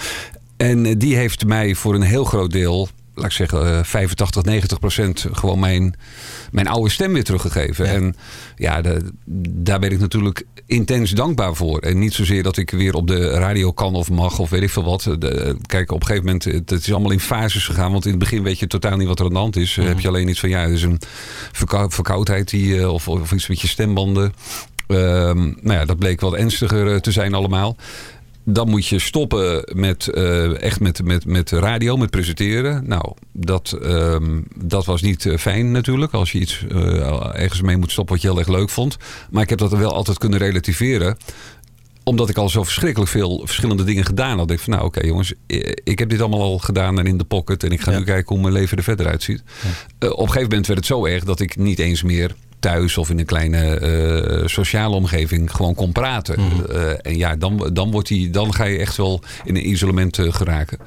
En 0.58 0.98
die 0.98 1.16
heeft 1.16 1.46
mij 1.46 1.76
voor 1.76 1.96
een 1.96 2.02
heel 2.02 2.24
groot 2.24 2.52
deel, 2.52 2.90
laat 3.16 3.26
ik 3.26 3.32
zeggen 3.32 3.78
eh, 3.78 3.84
85, 3.84 4.44
90 4.44 4.80
procent, 4.80 5.26
gewoon 5.32 5.60
mijn, 5.60 5.96
mijn 6.52 6.68
oude 6.68 6.90
stem 6.90 7.14
weer 7.14 7.24
teruggegeven. 7.24 7.86
En 7.86 8.16
ja, 8.56 8.82
de- 8.82 9.12
daar 9.50 9.80
ben 9.80 9.92
ik 9.92 10.00
natuurlijk 10.00 10.44
intens 10.66 11.12
dankbaar 11.12 11.56
voor. 11.56 11.80
En 11.80 12.00
niet 12.00 12.14
zozeer 12.14 12.44
dat 12.44 12.58
ik 12.58 12.70
weer 12.70 12.94
op 12.94 13.08
de 13.08 13.30
radio 13.30 13.72
kan 13.72 13.96
of 13.96 14.10
mag 14.10 14.40
of 14.40 14.50
weet 14.50 14.62
ik 14.62 14.70
veel 14.70 14.84
wat. 14.84 15.02
De- 15.20 15.58
kijk, 15.66 15.92
op 15.92 16.00
een 16.00 16.06
gegeven 16.06 16.26
moment, 16.26 16.44
het, 16.44 16.70
het 16.70 16.82
is 16.82 16.92
allemaal 16.92 17.12
in 17.12 17.20
fases 17.20 17.66
gegaan. 17.66 17.92
Want 17.92 18.04
in 18.06 18.10
het 18.12 18.20
begin 18.20 18.44
weet 18.44 18.60
je 18.60 18.68
totaal 18.68 18.98
niet 18.98 19.08
wat 19.08 19.20
er 19.20 19.26
aan 19.26 19.34
de 19.34 19.38
hand 19.40 19.56
is. 19.56 19.76
Heb 19.76 20.00
je 20.00 20.08
alleen 20.08 20.28
iets 20.28 20.40
van, 20.40 20.50
ja, 20.50 20.60
het 20.62 20.72
is 20.72 20.84
een 20.84 21.00
verkou- 21.52 21.92
verkoudheid 21.92 22.50
die, 22.50 22.80
eh, 22.80 22.94
of, 22.94 23.08
of 23.08 23.32
iets 23.32 23.48
met 23.48 23.62
je 23.62 23.68
stembanden. 23.68 24.34
Ehm, 24.88 25.38
nou 25.44 25.74
ja, 25.80 25.86
dat 25.86 25.98
bleek 26.00 26.22
wat 26.22 26.34
ernstiger 26.34 26.92
eh, 26.94 27.00
te 27.00 27.12
zijn 27.12 27.34
allemaal. 27.34 27.76
Dan 28.46 28.70
moet 28.70 28.88
je 28.88 29.00
stoppen 29.00 29.70
met 29.76 30.08
eh, 30.08 30.62
echt 30.62 30.80
met, 30.80 31.04
met, 31.04 31.26
met 31.26 31.52
radio, 31.52 31.98
met 31.98 32.10
presenteren. 32.10 32.88
Nou, 32.88 33.14
dat, 33.32 33.72
ehm, 33.82 34.42
dat 34.56 34.86
was 34.86 35.02
niet 35.02 35.26
eh, 35.26 35.38
fijn 35.38 35.72
natuurlijk. 35.72 36.12
Als 36.12 36.32
je 36.32 36.40
iets 36.40 36.66
eh, 36.70 37.42
ergens 37.42 37.62
mee 37.62 37.78
moet 37.78 37.92
stoppen 37.92 38.14
wat 38.14 38.24
je 38.24 38.30
heel 38.30 38.40
erg 38.40 38.48
leuk 38.48 38.70
vond. 38.70 38.98
Maar 39.32 39.44
ik 39.44 39.50
heb 39.50 39.60
dat 39.60 39.72
wel 39.72 39.94
altijd 39.94 40.18
kunnen 40.18 40.40
relativeren 40.40 41.18
omdat 42.04 42.30
ik 42.30 42.38
al 42.38 42.50
zo 42.50 42.64
verschrikkelijk 42.64 43.12
veel 43.12 43.42
verschillende 43.44 43.84
dingen 43.84 44.06
gedaan 44.06 44.38
had. 44.38 44.52
Ik 44.52 44.60
van 44.60 44.74
nou 44.74 44.86
oké 44.86 45.06
jongens, 45.06 45.34
ik 45.84 46.00
heb 46.00 46.10
dit 46.10 46.20
allemaal 46.20 46.42
al 46.42 46.58
gedaan 46.58 47.00
en 47.00 47.06
in 47.06 47.18
de 47.18 47.24
pocket. 47.24 47.64
En 47.64 47.72
ik 47.72 47.82
ga 47.82 47.92
nu 47.92 48.04
kijken 48.04 48.36
hoe 48.36 48.44
mijn 48.44 48.54
leven 48.54 48.78
er 48.78 48.84
verder 48.84 49.08
uitziet. 49.08 49.44
Op 50.00 50.10
een 50.10 50.18
gegeven 50.18 50.42
moment 50.42 50.68
werd 50.68 50.80
het 50.80 50.88
zo 50.88 51.06
erg 51.06 51.24
dat 51.24 51.40
ik 51.40 51.58
niet 51.58 51.80
eens 51.80 52.04
meer 52.04 52.36
thuis 52.64 52.98
of 52.98 53.10
in 53.10 53.20
een 53.20 53.26
kleine 53.26 53.80
eh, 53.80 54.48
sociale 54.48 54.96
omgeving 54.96 55.52
gewoon 55.52 55.76
kon 55.76 55.92
praten. 55.92 56.38
Eh, 56.70 56.92
en 57.02 57.18
ja, 57.18 57.36
dan, 57.36 57.70
dan, 57.74 57.92
wordt 57.92 58.08
die, 58.08 58.30
dan 58.30 58.54
ga 58.54 58.64
je 58.64 58.78
echt 58.78 58.98
wel 58.98 59.22
in 59.44 59.56
een 59.56 59.70
isolement 59.70 60.20
eh, 60.20 60.34
geraken. 60.34 60.78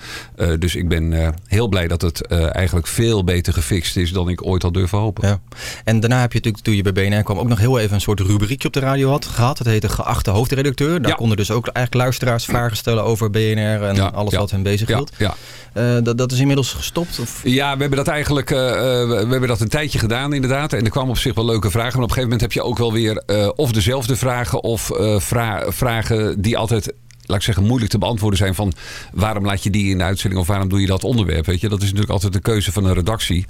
Dus 0.59 0.75
ik 0.75 0.89
ben 0.89 1.35
heel 1.47 1.69
blij 1.69 1.89
dat 1.89 2.03
het 2.03 2.27
eigenlijk 2.27 2.87
veel 2.87 3.25
beter 3.25 3.53
gefixt 3.53 3.97
is 3.97 4.13
dan 4.13 4.29
ik 4.29 4.47
ooit 4.47 4.63
had 4.63 4.75
durven 4.75 4.99
hopen. 4.99 5.29
Ja. 5.29 5.41
En 5.85 6.01
daarna 6.01 6.21
heb 6.21 6.33
je 6.33 6.39
natuurlijk, 6.39 6.65
toen 6.65 6.75
je 6.75 6.83
bij 6.83 6.93
BNR 6.93 7.23
kwam, 7.23 7.39
ook 7.39 7.49
nog 7.49 7.59
heel 7.59 7.79
even 7.79 7.95
een 7.95 8.01
soort 8.01 8.21
rubriekje 8.21 8.69
op 8.69 8.75
de 8.75 8.81
radio 8.81 9.11
had 9.11 9.25
gehad. 9.25 9.59
Dat 9.59 9.67
heette 9.67 9.89
Geachte 9.89 10.31
Hoofdredacteur. 10.31 11.03
Daar 11.03 11.15
konden 11.15 11.37
dus 11.37 11.51
ook 11.51 11.67
eigenlijk 11.67 12.05
luisteraars 12.05 12.45
vragen 12.45 12.77
stellen 12.77 13.05
over 13.05 13.31
BNR 13.31 13.83
en 13.83 13.95
Ja, 13.95 14.07
alles 14.07 14.35
wat 14.35 14.51
hen 14.51 14.63
bezighield. 14.63 15.13
Ja, 15.19 15.35
Eh, 15.73 15.97
dat, 16.03 16.19
dat 16.19 16.33
is 16.33 16.39
inmiddels 16.39 16.73
gestopt? 16.73 17.19
Of? 17.19 17.41
Ja, 17.45 17.75
we 17.75 17.81
hebben 17.81 17.99
dat 17.99 18.09
eigenlijk 18.09 18.49
we 18.49 19.27
hebben 19.31 19.49
dat 19.49 19.61
een 19.61 19.69
tijdje 19.69 19.99
gedaan 19.99 20.33
inderdaad. 20.33 20.73
En 20.73 20.85
er 20.85 20.91
kwamen 20.91 21.11
op 21.11 21.19
zich 21.19 21.35
wel 21.35 21.45
leuke 21.45 21.66
vragen. 21.71 21.93
Maar 21.99 22.03
op 22.03 22.09
een 22.09 22.15
gegeven 22.15 22.31
moment 22.31 22.41
heb 22.41 22.53
je 22.53 22.63
ook 22.63 22.79
wel 22.79 22.93
weer 22.93 23.17
eh, 23.17 23.49
of 23.57 23.73
dezelfde 23.73 24.17
vragen 24.17 24.63
of 24.63 24.91
vra- 25.19 25.73
vragen 25.73 26.41
die 26.43 26.57
altijd 26.57 26.93
laat 27.29 27.39
ik 27.39 27.45
zeggen, 27.45 27.65
moeilijk 27.65 27.91
te 27.91 27.99
beantwoorden 27.99 28.39
zijn 28.39 28.55
van 28.55 28.73
waarom 29.13 29.45
laat 29.45 29.63
je 29.63 29.71
die 29.71 29.91
in 29.91 29.99
de 29.99 30.05
uitzending 30.05 30.41
of 30.41 30.47
waarom 30.47 30.69
doe 30.69 30.81
je 30.81 30.87
dat 30.87 31.05
onderwerp. 31.05 31.47
Weet 31.47 31.61
je, 31.61 31.69
dat 31.69 31.79
is 31.79 31.85
natuurlijk 31.85 32.13
altijd 32.13 32.33
de 32.33 32.41
keuze 32.41 32.73
van 32.73 32.85
een 32.85 32.95
redactie. 32.95 33.47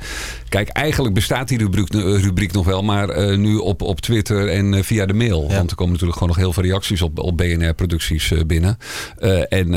Kijk, 0.48 0.68
eigenlijk 0.68 1.14
bestaat 1.14 1.48
die 1.48 1.58
rubriek, 1.58 1.94
eh, 1.94 2.00
rubriek 2.00 2.52
nog 2.52 2.64
wel, 2.64 2.82
maar 2.82 3.38
nu 3.38 3.56
op, 3.56 3.82
op 3.82 4.00
Twitter 4.00 4.48
en 4.48 4.84
via 4.84 5.06
de 5.06 5.14
mail. 5.14 5.48
Want 5.48 5.70
er 5.70 5.76
komen 5.76 5.92
natuurlijk 5.92 6.18
gewoon 6.18 6.34
nog 6.34 6.42
heel 6.44 6.52
veel 6.52 6.62
reacties 6.62 7.02
op, 7.02 7.18
op 7.18 7.36
BNR-producties 7.36 8.32
binnen. 8.46 8.78
en 9.48 9.74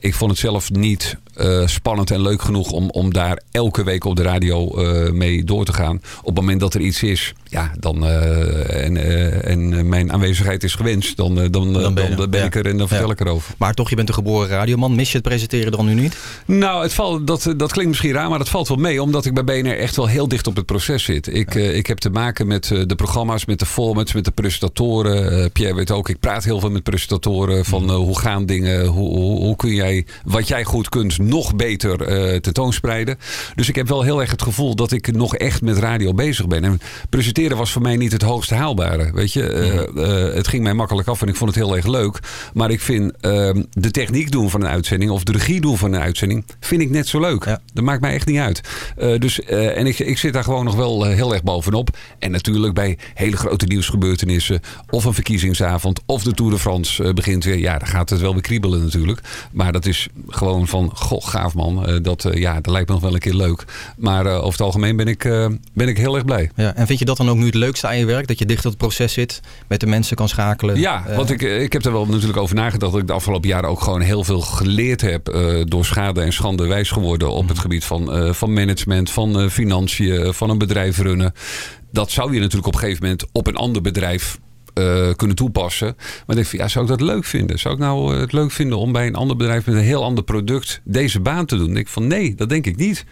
ik 0.00 0.14
vond 0.14 0.30
het 0.30 0.40
zelf 0.40 0.70
niet 0.70 1.16
uh, 1.40 1.66
spannend 1.66 2.10
en 2.10 2.22
leuk 2.22 2.42
genoeg 2.42 2.70
om, 2.70 2.90
om 2.90 3.12
daar 3.12 3.42
elke 3.50 3.84
week 3.84 4.04
op 4.04 4.16
de 4.16 4.22
radio 4.22 4.82
uh, 4.82 5.10
mee 5.10 5.44
door 5.44 5.64
te 5.64 5.72
gaan. 5.72 5.96
Op 6.18 6.26
het 6.26 6.34
moment 6.34 6.60
dat 6.60 6.74
er 6.74 6.80
iets 6.80 7.02
is, 7.02 7.34
ja, 7.44 7.70
dan, 7.78 8.04
uh, 8.04 8.84
en, 8.84 8.96
en 9.44 9.88
mijn 9.88 10.12
aanwezigheid 10.12 10.64
is 10.64 10.74
gewenst, 10.74 11.16
dan, 11.16 11.34
dan, 11.34 11.50
dan, 11.50 11.72
ben, 11.72 11.94
dan, 11.94 12.16
dan 12.16 12.30
ben 12.30 12.44
ik 12.44 12.54
er 12.54 12.66
en 12.66 12.76
dan 12.76 12.88
vertel 12.88 13.06
ja. 13.06 13.12
ik 13.12 13.20
erover. 13.20 13.54
Maar 13.58 13.74
toch, 13.74 13.90
je 13.90 13.96
bent 13.96 14.08
een 14.08 14.14
geboren 14.14 14.48
radioman. 14.48 14.94
Mis 14.94 15.10
je 15.10 15.18
het 15.18 15.26
presenteren 15.26 15.72
dan 15.72 15.86
nu 15.86 15.94
niet? 15.94 16.16
Nou, 16.44 16.82
het 16.82 16.94
valt, 16.94 17.26
dat, 17.26 17.54
dat 17.56 17.72
klinkt 17.72 17.90
misschien 17.90 18.12
raar, 18.12 18.28
maar 18.28 18.38
dat 18.38 18.48
valt 18.48 18.68
wel 18.68 18.76
mee. 18.76 19.02
Omdat 19.02 19.24
ik 19.24 19.34
bij 19.34 19.44
BNR 19.44 19.78
echt 19.78 19.96
wel 19.96 20.06
heel 20.06 20.28
dicht 20.28 20.46
op 20.46 20.56
het 20.56 20.66
proces 20.66 21.04
zit. 21.04 21.34
Ik, 21.34 21.54
ja. 21.54 21.60
ik 21.60 21.86
heb 21.86 21.98
te 21.98 22.10
maken 22.10 22.46
met 22.46 22.64
de 22.64 22.94
programma's, 22.96 23.44
met 23.44 23.58
de 23.58 23.66
formats, 23.66 24.12
met 24.12 24.24
de 24.24 24.30
presentatoren. 24.30 25.52
Pierre 25.52 25.74
weet 25.74 25.90
ook, 25.90 26.08
ik 26.08 26.20
praat 26.20 26.44
heel 26.44 26.60
veel 26.60 26.70
met 26.70 26.82
presentatoren. 26.82 27.64
Van 27.64 27.82
mm. 27.82 27.90
hoe 27.90 28.18
gaan 28.18 28.46
dingen, 28.46 28.86
hoe, 28.86 29.18
hoe, 29.18 29.38
hoe 29.38 29.56
kun 29.56 29.74
jij 29.74 30.06
wat 30.24 30.48
jij 30.48 30.64
goed 30.64 30.88
kunt 30.88 31.18
nog 31.28 31.56
beter 31.56 32.08
uh, 32.08 32.36
tentoonspreiden. 32.36 33.18
Dus 33.54 33.68
ik 33.68 33.74
heb 33.74 33.88
wel 33.88 34.02
heel 34.02 34.20
erg 34.20 34.30
het 34.30 34.42
gevoel 34.42 34.74
dat 34.74 34.92
ik 34.92 35.12
nog 35.12 35.36
echt 35.36 35.62
met 35.62 35.78
radio 35.78 36.14
bezig 36.14 36.46
ben. 36.46 36.64
En 36.64 36.80
presenteren 37.08 37.56
was 37.56 37.72
voor 37.72 37.82
mij 37.82 37.96
niet 37.96 38.12
het 38.12 38.22
hoogst 38.22 38.50
haalbare. 38.50 39.12
Weet 39.12 39.32
je, 39.32 39.42
uh, 39.94 40.04
uh, 40.04 40.34
het 40.34 40.48
ging 40.48 40.62
mij 40.62 40.74
makkelijk 40.74 41.08
af 41.08 41.22
en 41.22 41.28
ik 41.28 41.36
vond 41.36 41.54
het 41.54 41.64
heel 41.64 41.76
erg 41.76 41.86
leuk. 41.86 42.18
Maar 42.54 42.70
ik 42.70 42.80
vind 42.80 43.12
ehm, 43.20 43.62
de 43.70 43.90
techniek 43.90 44.30
doen 44.30 44.50
van 44.50 44.60
een 44.60 44.68
uitzending 44.68 45.10
of 45.10 45.24
de 45.24 45.32
regie 45.32 45.60
doen 45.60 45.78
van 45.78 45.92
een 45.92 46.00
uitzending, 46.00 46.44
vind 46.60 46.80
ik 46.80 46.90
net 46.90 47.08
zo 47.08 47.20
leuk. 47.20 47.44
Ja. 47.44 47.60
Dat 47.72 47.84
maakt 47.84 48.00
mij 48.00 48.12
echt 48.12 48.26
niet 48.26 48.38
uit. 48.38 48.60
dus, 49.20 49.40
en 49.40 49.86
ik, 49.86 49.98
ik 49.98 50.18
zit 50.18 50.32
daar 50.32 50.44
gewoon 50.44 50.64
nog 50.64 50.74
wel 50.74 51.04
heel 51.04 51.32
erg 51.32 51.42
bovenop. 51.42 51.96
En 52.18 52.30
natuurlijk 52.30 52.74
bij 52.74 52.98
hele 53.14 53.36
grote 53.36 53.66
nieuwsgebeurtenissen 53.66 54.60
of 54.90 55.04
een 55.04 55.14
verkiezingsavond 55.14 56.00
of 56.06 56.22
de 56.22 56.32
Tour 56.32 56.50
de 56.52 56.58
France 56.58 57.12
begint 57.12 57.44
weer. 57.44 57.58
Ja, 57.58 57.78
dan 57.78 57.88
gaat 57.88 58.10
het 58.10 58.20
wel 58.20 58.32
weer 58.32 58.42
kriebelen 58.42 58.82
natuurlijk. 58.82 59.20
Maar 59.52 59.72
dat 59.72 59.86
is 59.86 60.08
gewoon 60.28 60.66
van, 60.66 60.90
goh, 61.20 61.30
gaaf 61.30 61.54
man. 61.54 61.90
Uh, 61.90 61.96
dat, 62.02 62.24
uh, 62.24 62.32
ja, 62.32 62.54
dat 62.54 62.72
lijkt 62.72 62.88
me 62.88 62.94
nog 62.94 63.02
wel 63.02 63.14
een 63.14 63.18
keer 63.18 63.34
leuk. 63.34 63.64
Maar 63.96 64.26
uh, 64.26 64.36
over 64.36 64.50
het 64.50 64.60
algemeen 64.60 64.96
ben 64.96 65.06
ik, 65.06 65.22
ben 65.74 65.88
ik 65.88 65.96
heel 65.96 66.14
erg 66.14 66.24
blij. 66.24 66.50
Ja, 66.54 66.74
en 66.74 66.86
vind 66.86 66.98
je 66.98 67.04
dat 67.04 67.16
dan 67.16 67.28
ook 67.28 67.36
nu 67.36 67.46
het 67.46 67.54
leukste 67.54 67.86
aan 67.86 67.98
je 67.98 68.04
werk? 68.04 68.26
Dat 68.26 68.38
je 68.38 68.46
dicht 68.46 68.64
op 68.64 68.70
het 68.70 68.80
proces 68.80 69.12
zit, 69.12 69.40
met 69.68 69.80
de 69.80 69.86
mensen 69.86 70.16
kan 70.16 70.28
schakelen? 70.28 70.78
Ja, 70.78 71.04
want 71.16 71.30
ik, 71.30 71.42
ik 71.42 71.72
heb 71.72 71.84
er 71.84 71.92
wel 71.92 72.06
natuurlijk 72.06 72.38
over 72.38 72.54
nagedacht. 72.54 72.92
Dat 72.92 73.00
ik 73.00 73.06
de 73.06 73.12
afgelopen 73.12 73.48
jaren 73.48 73.68
ook 73.68 73.80
gewoon 73.80 74.00
heel 74.00 74.24
veel 74.24 74.40
geleerd 74.40 75.00
heb. 75.00 75.24
door 75.68 75.84
schade 75.84 76.20
en 76.20 76.32
schande 76.32 76.66
wijs 76.66 76.90
geworden 76.90 77.30
op 77.30 77.48
het 77.48 77.58
gebied 77.58 77.84
van, 77.84 78.34
van 78.34 78.52
management, 78.52 79.10
van 79.10 79.50
financiën, 79.50 80.34
van 80.34 80.50
een 80.50 80.58
bedrijf 80.58 80.98
runnen. 80.98 81.32
Dat 81.92 82.10
zou 82.10 82.32
je 82.32 82.40
natuurlijk 82.40 82.66
op 82.66 82.74
een 82.74 82.80
gegeven 82.80 83.02
moment 83.02 83.24
op 83.32 83.46
een 83.46 83.56
ander 83.56 83.82
bedrijf 83.82 84.38
uh, 84.74 85.08
kunnen 85.16 85.36
toepassen. 85.36 85.96
Maar 86.26 86.36
denk 86.36 86.48
van, 86.48 86.58
ja, 86.58 86.68
zou 86.68 86.84
ik 86.84 86.90
dat 86.90 87.00
leuk 87.00 87.24
vinden? 87.24 87.58
Zou 87.58 87.74
ik 87.74 87.80
nou 87.80 88.14
uh, 88.14 88.20
het 88.20 88.32
leuk 88.32 88.50
vinden 88.50 88.78
om 88.78 88.92
bij 88.92 89.06
een 89.06 89.14
ander 89.14 89.36
bedrijf 89.36 89.66
met 89.66 89.74
een 89.74 89.80
heel 89.80 90.04
ander 90.04 90.24
product 90.24 90.80
deze 90.84 91.20
baan 91.20 91.46
te 91.46 91.56
doen? 91.56 91.66
Denk 91.66 91.78
ik 91.78 91.88
van, 91.88 92.06
nee, 92.06 92.34
dat 92.34 92.48
denk 92.48 92.66
ik 92.66 92.76
niet. 92.76 93.04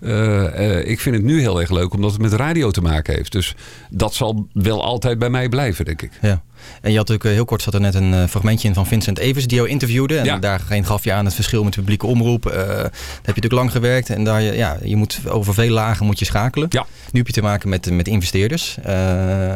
Uh, 0.00 0.88
ik 0.88 1.00
vind 1.00 1.16
het 1.16 1.24
nu 1.24 1.40
heel 1.40 1.60
erg 1.60 1.70
leuk 1.70 1.94
omdat 1.94 2.12
het 2.12 2.20
met 2.20 2.32
radio 2.32 2.70
te 2.70 2.80
maken 2.80 3.14
heeft. 3.14 3.32
Dus 3.32 3.54
dat 3.90 4.14
zal 4.14 4.48
wel 4.52 4.84
altijd 4.84 5.18
bij 5.18 5.30
mij 5.30 5.48
blijven, 5.48 5.84
denk 5.84 6.02
ik. 6.02 6.10
Ja. 6.20 6.42
En 6.80 6.90
je 6.90 6.96
had 6.96 7.08
natuurlijk 7.08 7.36
heel 7.36 7.44
kort 7.44 7.62
zat 7.62 7.74
er 7.74 7.80
net 7.80 7.94
een 7.94 8.28
fragmentje 8.28 8.68
in 8.68 8.74
van 8.74 8.86
Vincent 8.86 9.18
Evers 9.18 9.46
die 9.46 9.56
jou 9.56 9.68
interviewde. 9.68 10.18
En 10.18 10.24
ja. 10.24 10.38
daar 10.38 10.60
gaf 10.82 11.04
je 11.04 11.12
aan 11.12 11.24
het 11.24 11.34
verschil 11.34 11.64
met 11.64 11.74
publieke 11.74 12.06
omroep. 12.06 12.46
Uh, 12.46 12.52
daar 12.54 12.82
heb 13.22 13.36
je 13.36 13.42
natuurlijk 13.42 13.52
lang 13.52 13.72
gewerkt 13.72 14.10
en 14.10 14.24
daar, 14.24 14.42
ja, 14.42 14.78
je 14.84 14.96
moet 14.96 15.20
over 15.28 15.54
veel 15.54 15.70
lagen 15.70 16.06
moet 16.06 16.18
je 16.18 16.24
schakelen. 16.24 16.66
Ja. 16.70 16.86
Nu 17.10 17.18
heb 17.18 17.26
je 17.26 17.32
te 17.32 17.42
maken 17.42 17.68
met, 17.68 17.90
met 17.90 18.08
investeerders. 18.08 18.76
Uh, 18.86 19.52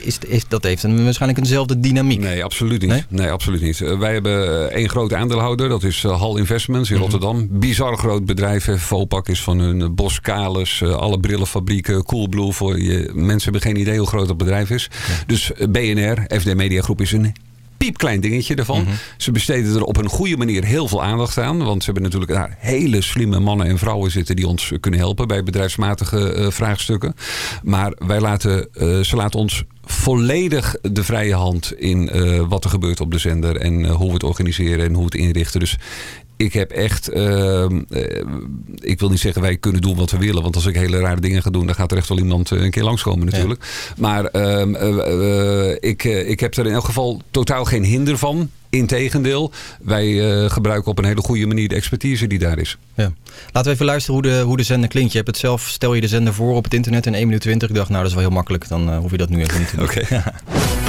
is, 0.00 0.18
is, 0.26 0.48
dat 0.48 0.62
heeft 0.62 0.82
een, 0.82 1.04
waarschijnlijk 1.04 1.40
eenzelfde 1.40 1.80
dynamiek. 1.80 2.20
Nee, 2.20 2.44
absoluut 2.44 2.80
niet. 2.80 2.90
Nee, 2.90 3.04
nee 3.08 3.30
absoluut 3.30 3.60
niet. 3.60 3.78
Wij 3.78 4.12
hebben 4.12 4.70
één 4.72 4.88
grote 4.88 5.16
aandeelhouder, 5.16 5.68
dat 5.68 5.82
is 5.82 6.02
Hal 6.02 6.36
Investments 6.36 6.90
in 6.90 6.96
mm 6.96 7.02
-hmm. 7.02 7.10
Rotterdam. 7.10 7.48
Bizar 7.50 7.96
groot 7.96 8.24
bedrijf. 8.24 8.68
Vopak 8.76 9.28
is 9.28 9.42
van 9.42 9.58
hun 9.58 9.94
Boskalis, 9.94 10.82
alle 10.82 11.20
brillenfabrieken, 11.20 12.04
Coolblue. 12.04 12.52
Voor 12.52 12.80
je, 12.80 13.10
mensen 13.14 13.52
hebben 13.52 13.70
geen 13.70 13.80
idee 13.80 13.98
hoe 13.98 14.06
groot 14.06 14.26
dat 14.26 14.36
bedrijf 14.36 14.70
is. 14.70 14.90
Ja. 15.08 15.14
Dus 15.26 15.52
BNR, 15.70 16.23
FD 16.28 16.54
Media 16.54 16.82
Groep 16.82 17.00
is 17.00 17.12
een 17.12 17.34
piepklein 17.76 18.20
dingetje 18.20 18.54
ervan. 18.54 18.80
Mm 18.80 18.86
-hmm. 18.86 18.94
Ze 19.16 19.30
besteden 19.30 19.74
er 19.74 19.84
op 19.84 19.96
een 19.96 20.08
goede 20.08 20.36
manier 20.36 20.64
heel 20.64 20.88
veel 20.88 21.02
aandacht 21.02 21.38
aan. 21.38 21.64
Want 21.64 21.78
ze 21.78 21.84
hebben 21.84 22.02
natuurlijk 22.02 22.32
daar 22.32 22.56
hele 22.58 23.02
slimme 23.02 23.38
mannen 23.38 23.66
en 23.66 23.78
vrouwen 23.78 24.10
zitten 24.10 24.36
die 24.36 24.46
ons 24.46 24.72
kunnen 24.80 25.00
helpen 25.00 25.28
bij 25.28 25.42
bedrijfsmatige 25.42 26.36
uh, 26.36 26.50
vraagstukken. 26.50 27.14
Maar 27.62 27.92
wij 28.06 28.20
laten, 28.20 28.68
uh, 28.74 29.00
ze 29.00 29.16
laten 29.16 29.38
ons 29.38 29.64
volledig 29.84 30.76
de 30.82 31.04
vrije 31.04 31.34
hand 31.34 31.72
in 31.78 32.10
uh, 32.14 32.40
wat 32.48 32.64
er 32.64 32.70
gebeurt 32.70 33.00
op 33.00 33.10
de 33.10 33.18
zender. 33.18 33.56
En 33.56 33.86
hoe 33.86 34.06
we 34.06 34.14
het 34.14 34.22
organiseren 34.22 34.84
en 34.84 34.94
hoe 34.94 35.06
we 35.10 35.18
het 35.18 35.26
inrichten. 35.26 35.60
Dus 35.60 35.76
ik 36.36 36.52
heb 36.52 36.70
echt, 36.70 37.14
uh, 37.14 37.66
ik 38.78 39.00
wil 39.00 39.08
niet 39.08 39.20
zeggen 39.20 39.42
wij 39.42 39.56
kunnen 39.56 39.80
doen 39.80 39.96
wat 39.96 40.10
we 40.10 40.18
willen. 40.18 40.42
Want 40.42 40.54
als 40.54 40.66
ik 40.66 40.74
hele 40.74 40.98
rare 40.98 41.20
dingen 41.20 41.42
ga 41.42 41.50
doen, 41.50 41.66
dan 41.66 41.74
gaat 41.74 41.90
er 41.90 41.96
echt 41.96 42.08
wel 42.08 42.18
iemand 42.18 42.50
een 42.50 42.70
keer 42.70 42.82
langskomen 42.82 43.26
natuurlijk. 43.26 43.64
Ja. 43.64 43.94
Maar 43.96 44.28
uh, 44.32 45.76
ik, 45.80 46.04
ik 46.04 46.40
heb 46.40 46.54
er 46.54 46.66
in 46.66 46.72
elk 46.72 46.84
geval 46.84 47.20
totaal 47.30 47.64
geen 47.64 47.84
hinder 47.84 48.18
van. 48.18 48.50
Integendeel, 48.70 49.52
wij 49.82 50.06
uh, 50.06 50.50
gebruiken 50.50 50.90
op 50.90 50.98
een 50.98 51.04
hele 51.04 51.20
goede 51.20 51.46
manier 51.46 51.68
de 51.68 51.74
expertise 51.74 52.26
die 52.26 52.38
daar 52.38 52.58
is. 52.58 52.78
Ja. 52.94 53.12
Laten 53.52 53.64
we 53.64 53.70
even 53.70 53.86
luisteren 53.86 54.20
hoe 54.20 54.30
de, 54.30 54.40
hoe 54.40 54.56
de 54.56 54.62
zender 54.62 54.88
klinkt. 54.88 55.10
Je 55.10 55.16
hebt 55.16 55.30
het 55.30 55.38
zelf, 55.38 55.68
stel 55.68 55.94
je 55.94 56.00
de 56.00 56.08
zender 56.08 56.34
voor 56.34 56.54
op 56.54 56.64
het 56.64 56.74
internet 56.74 57.06
in 57.06 57.14
1 57.14 57.26
minuut 57.26 57.40
20. 57.40 57.68
Ik 57.68 57.74
dacht, 57.74 57.88
nou 57.88 58.00
dat 58.00 58.08
is 58.08 58.16
wel 58.16 58.26
heel 58.26 58.34
makkelijk. 58.34 58.68
Dan 58.68 58.90
uh, 58.90 58.98
hoef 58.98 59.10
je 59.10 59.16
dat 59.16 59.28
nu 59.28 59.42
even 59.42 59.58
niet 59.58 59.68
te 59.68 59.76
doen. 59.76 59.84
Oké. 59.88 59.98
Okay. 60.00 60.83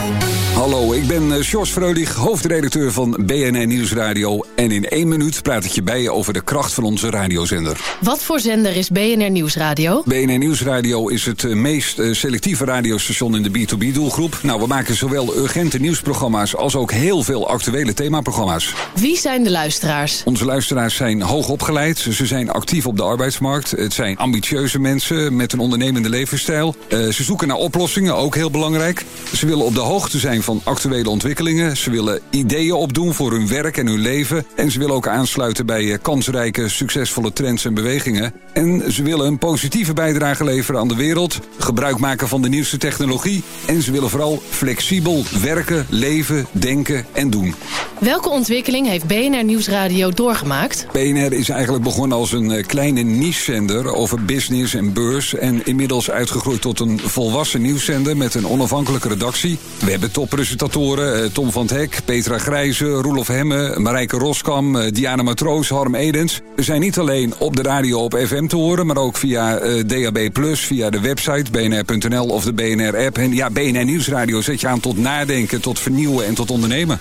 Hallo, 0.55 0.93
ik 0.93 1.07
ben 1.07 1.43
Sjors 1.43 1.69
Freulich, 1.69 2.13
hoofdredacteur 2.13 2.91
van 2.91 3.17
BNN 3.25 3.67
Nieuwsradio. 3.67 4.39
En 4.55 4.71
in 4.71 4.85
één 4.85 5.07
minuut 5.07 5.41
praat 5.41 5.65
ik 5.65 5.71
je 5.71 5.83
bij 5.83 6.09
over 6.09 6.33
de 6.33 6.41
kracht 6.41 6.73
van 6.73 6.83
onze 6.83 7.09
radiozender. 7.09 7.97
Wat 8.01 8.23
voor 8.23 8.39
zender 8.39 8.75
is 8.75 8.89
BNR 8.89 9.29
Nieuwsradio? 9.29 10.03
BNR 10.05 10.37
Nieuwsradio 10.37 11.07
is 11.07 11.25
het 11.25 11.55
meest 11.55 12.01
selectieve 12.11 12.65
radiostation 12.65 13.35
in 13.35 13.43
de 13.43 13.49
B2B-doelgroep. 13.49 14.39
Nou, 14.41 14.59
we 14.59 14.67
maken 14.67 14.95
zowel 14.95 15.37
urgente 15.37 15.79
nieuwsprogramma's 15.79 16.55
als 16.55 16.75
ook 16.75 16.91
heel 16.91 17.23
veel 17.23 17.47
actuele 17.47 17.93
themaprogramma's. 17.93 18.73
Wie 18.95 19.17
zijn 19.17 19.43
de 19.43 19.51
luisteraars? 19.51 20.21
Onze 20.25 20.45
luisteraars 20.45 20.95
zijn 20.95 21.21
hoog 21.21 21.49
opgeleid. 21.49 21.97
Ze 21.97 22.25
zijn 22.25 22.51
actief 22.51 22.87
op 22.87 22.97
de 22.97 23.03
arbeidsmarkt. 23.03 23.71
Het 23.71 23.93
zijn 23.93 24.17
ambitieuze 24.17 24.79
mensen 24.79 25.35
met 25.35 25.53
een 25.53 25.59
ondernemende 25.59 26.09
levensstijl. 26.09 26.75
Uh, 26.89 27.09
ze 27.09 27.23
zoeken 27.23 27.47
naar 27.47 27.57
oplossingen, 27.57 28.15
ook 28.15 28.35
heel 28.35 28.51
belangrijk. 28.51 29.05
Ze 29.33 29.45
willen 29.45 29.65
op 29.65 29.73
de 29.73 29.79
hoogte 29.79 30.19
zijn 30.19 30.43
van 30.45 30.61
actuele 30.63 31.09
ontwikkelingen. 31.09 31.77
Ze 31.77 31.89
willen 31.89 32.19
ideeën 32.29 32.73
opdoen 32.73 33.13
voor 33.13 33.31
hun 33.31 33.47
werk 33.47 33.77
en 33.77 33.87
hun 33.87 33.99
leven. 33.99 34.45
En 34.55 34.71
ze 34.71 34.79
willen 34.79 34.95
ook 34.95 35.07
aansluiten 35.07 35.65
bij 35.65 35.99
kansrijke, 36.01 36.69
succesvolle 36.69 37.33
trends 37.33 37.65
en 37.65 37.73
bewegingen. 37.73 38.33
En 38.53 38.91
ze 38.91 39.03
willen 39.03 39.27
een 39.27 39.37
positieve 39.37 39.93
bijdrage 39.93 40.43
leveren 40.43 40.79
aan 40.79 40.87
de 40.87 40.95
wereld. 40.95 41.39
Gebruik 41.57 41.97
maken 41.99 42.27
van 42.27 42.41
de 42.41 42.49
nieuwste 42.49 42.77
technologie. 42.77 43.43
En 43.65 43.81
ze 43.81 43.91
willen 43.91 44.09
vooral 44.09 44.41
flexibel 44.49 45.23
werken, 45.41 45.85
leven, 45.89 46.45
denken 46.51 47.05
en 47.11 47.29
doen. 47.29 47.55
Welke 47.99 48.29
ontwikkeling 48.29 48.87
heeft 48.87 49.07
BNR 49.07 49.43
Nieuwsradio 49.43 50.11
doorgemaakt? 50.11 50.87
BNR 50.91 51.33
is 51.33 51.49
eigenlijk 51.49 51.83
begonnen 51.83 52.17
als 52.17 52.31
een 52.31 52.65
kleine 52.65 53.01
niche-zender 53.01 53.93
over 53.93 54.25
business 54.25 54.73
en 54.73 54.93
beurs. 54.93 55.33
En 55.35 55.65
inmiddels 55.65 56.11
uitgegroeid 56.11 56.61
tot 56.61 56.79
een 56.79 56.99
volwassen 56.99 57.61
nieuwszender 57.61 58.17
met 58.17 58.35
een 58.35 58.47
onafhankelijke 58.47 59.07
redactie. 59.07 59.57
We 59.79 59.91
hebben 59.91 60.11
toppresentatoren 60.35 61.31
Tom 61.31 61.51
van 61.51 61.61
het 61.61 61.71
Hek, 61.71 61.99
Petra 62.05 62.37
Grijze, 62.37 62.85
Roelof 62.85 63.27
Hemme, 63.27 63.79
Marijke 63.79 64.17
Roskam, 64.17 64.89
Diana 64.89 65.23
Matroos, 65.23 65.69
Harm 65.69 65.95
Edens. 65.95 66.41
Zijn 66.55 66.81
niet 66.81 66.97
alleen 66.97 67.33
op 67.37 67.55
de 67.55 67.61
radio 67.61 67.99
op 67.99 68.17
FM 68.25 68.47
te 68.47 68.55
horen, 68.55 68.85
maar 68.85 68.97
ook 68.97 69.17
via 69.17 69.61
uh, 69.61 69.83
DAB+, 69.87 70.29
via 70.53 70.89
de 70.89 70.99
website 70.99 71.51
bnr.nl 71.51 72.27
of 72.27 72.43
de 72.43 72.53
BNR-app. 72.53 73.17
En 73.17 73.33
ja, 73.33 73.49
BNR 73.49 73.85
Nieuwsradio 73.85 74.41
zet 74.41 74.61
je 74.61 74.67
aan 74.67 74.79
tot 74.79 74.97
nadenken, 74.97 75.61
tot 75.61 75.79
vernieuwen 75.79 76.25
en 76.25 76.33
tot 76.33 76.51
ondernemen. 76.51 76.99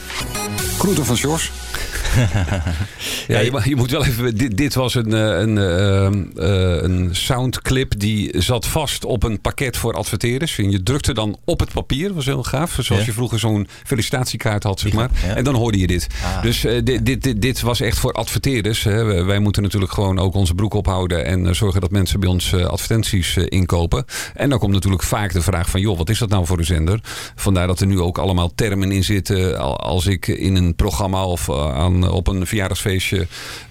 Groeten 0.79 1.05
van 1.05 1.17
Jos. 1.17 1.51
Ja, 3.29 3.39
je, 3.39 3.61
je 3.65 3.77
moet 3.77 3.91
wel 3.91 4.05
even. 4.05 4.37
Dit, 4.37 4.57
dit 4.57 4.75
was 4.75 4.95
een, 4.95 5.13
eh, 5.15 5.21
een, 5.41 5.59
eh, 5.59 6.07
eh, 6.07 6.83
een 6.83 7.09
soundclip 7.13 7.99
die 7.99 8.41
zat 8.41 8.67
vast 8.67 9.05
op 9.05 9.23
een 9.23 9.41
pakket 9.41 9.77
voor 9.77 9.93
adverteerders. 9.95 10.59
En 10.59 10.71
je 10.71 10.83
drukte 10.83 11.15
dan 11.15 11.37
op 11.45 11.61
het 11.61 11.73
papier, 11.73 12.15
was 12.15 12.25
heel 12.25 12.43
gaaf. 12.43 12.71
Zoals 12.73 12.89
Ja. 12.89 13.07
je 13.07 13.13
vroeger 13.13 13.39
zo'n 13.39 13.69
felicitatiekaart 13.85 14.63
had, 14.63 14.81
zeg 14.81 14.93
maar. 14.93 15.11
En 15.35 15.45
dan 15.45 15.55
hoorde 15.55 15.79
je 15.79 15.87
dit. 15.87 16.07
Ah. 16.25 16.43
Dus 16.43 16.61
dit, 16.61 17.07
dit, 17.07 17.23
dit, 17.23 17.43
dit 17.43 17.61
was 17.61 17.81
echt 17.81 17.99
voor 17.99 18.13
adverteerders. 18.13 18.83
Hè. 18.85 19.25
Wij- 19.25 19.39
moeten 19.45 19.63
natuurlijk 19.63 19.93
gewoon 19.93 20.19
ook 20.19 20.35
onze 20.35 20.55
broek 20.55 20.75
ophouden 20.75 21.25
en 21.25 21.55
zorgen 21.57 21.81
dat 21.81 21.91
mensen 21.91 22.21
bij 22.21 22.29
ons 22.29 22.55
advertenties 22.55 23.37
inkopen. 23.37 24.05
En 24.35 24.49
dan 24.51 24.59
komt 24.59 24.73
natuurlijk 24.73 25.03
vaak 25.03 25.33
de 25.33 25.43
vraag 25.43 25.71
van, 25.71 25.81
joh, 25.81 25.99
wat 25.99 26.09
is 26.11 26.19
dat 26.19 26.29
nou 26.29 26.47
voor 26.47 26.59
een 26.59 26.65
zender? 26.65 27.01
Vandaar 27.35 27.67
dat 27.67 27.81
er 27.81 27.87
nu 27.87 28.01
ook 28.01 28.19
allemaal 28.19 28.55
termen 28.55 28.93
in 28.93 29.05
zitten. 29.05 29.59
Al- 29.59 29.81
Als 29.81 30.07
ik 30.07 30.27
in 30.29 30.57
een 30.57 30.75
programma 30.75 31.25
of 31.25 31.49
eh, 31.49 31.55
aan, 32.05 32.11
op 32.11 32.27
een 32.29 32.47
verjaardagsfeestje 32.47 33.19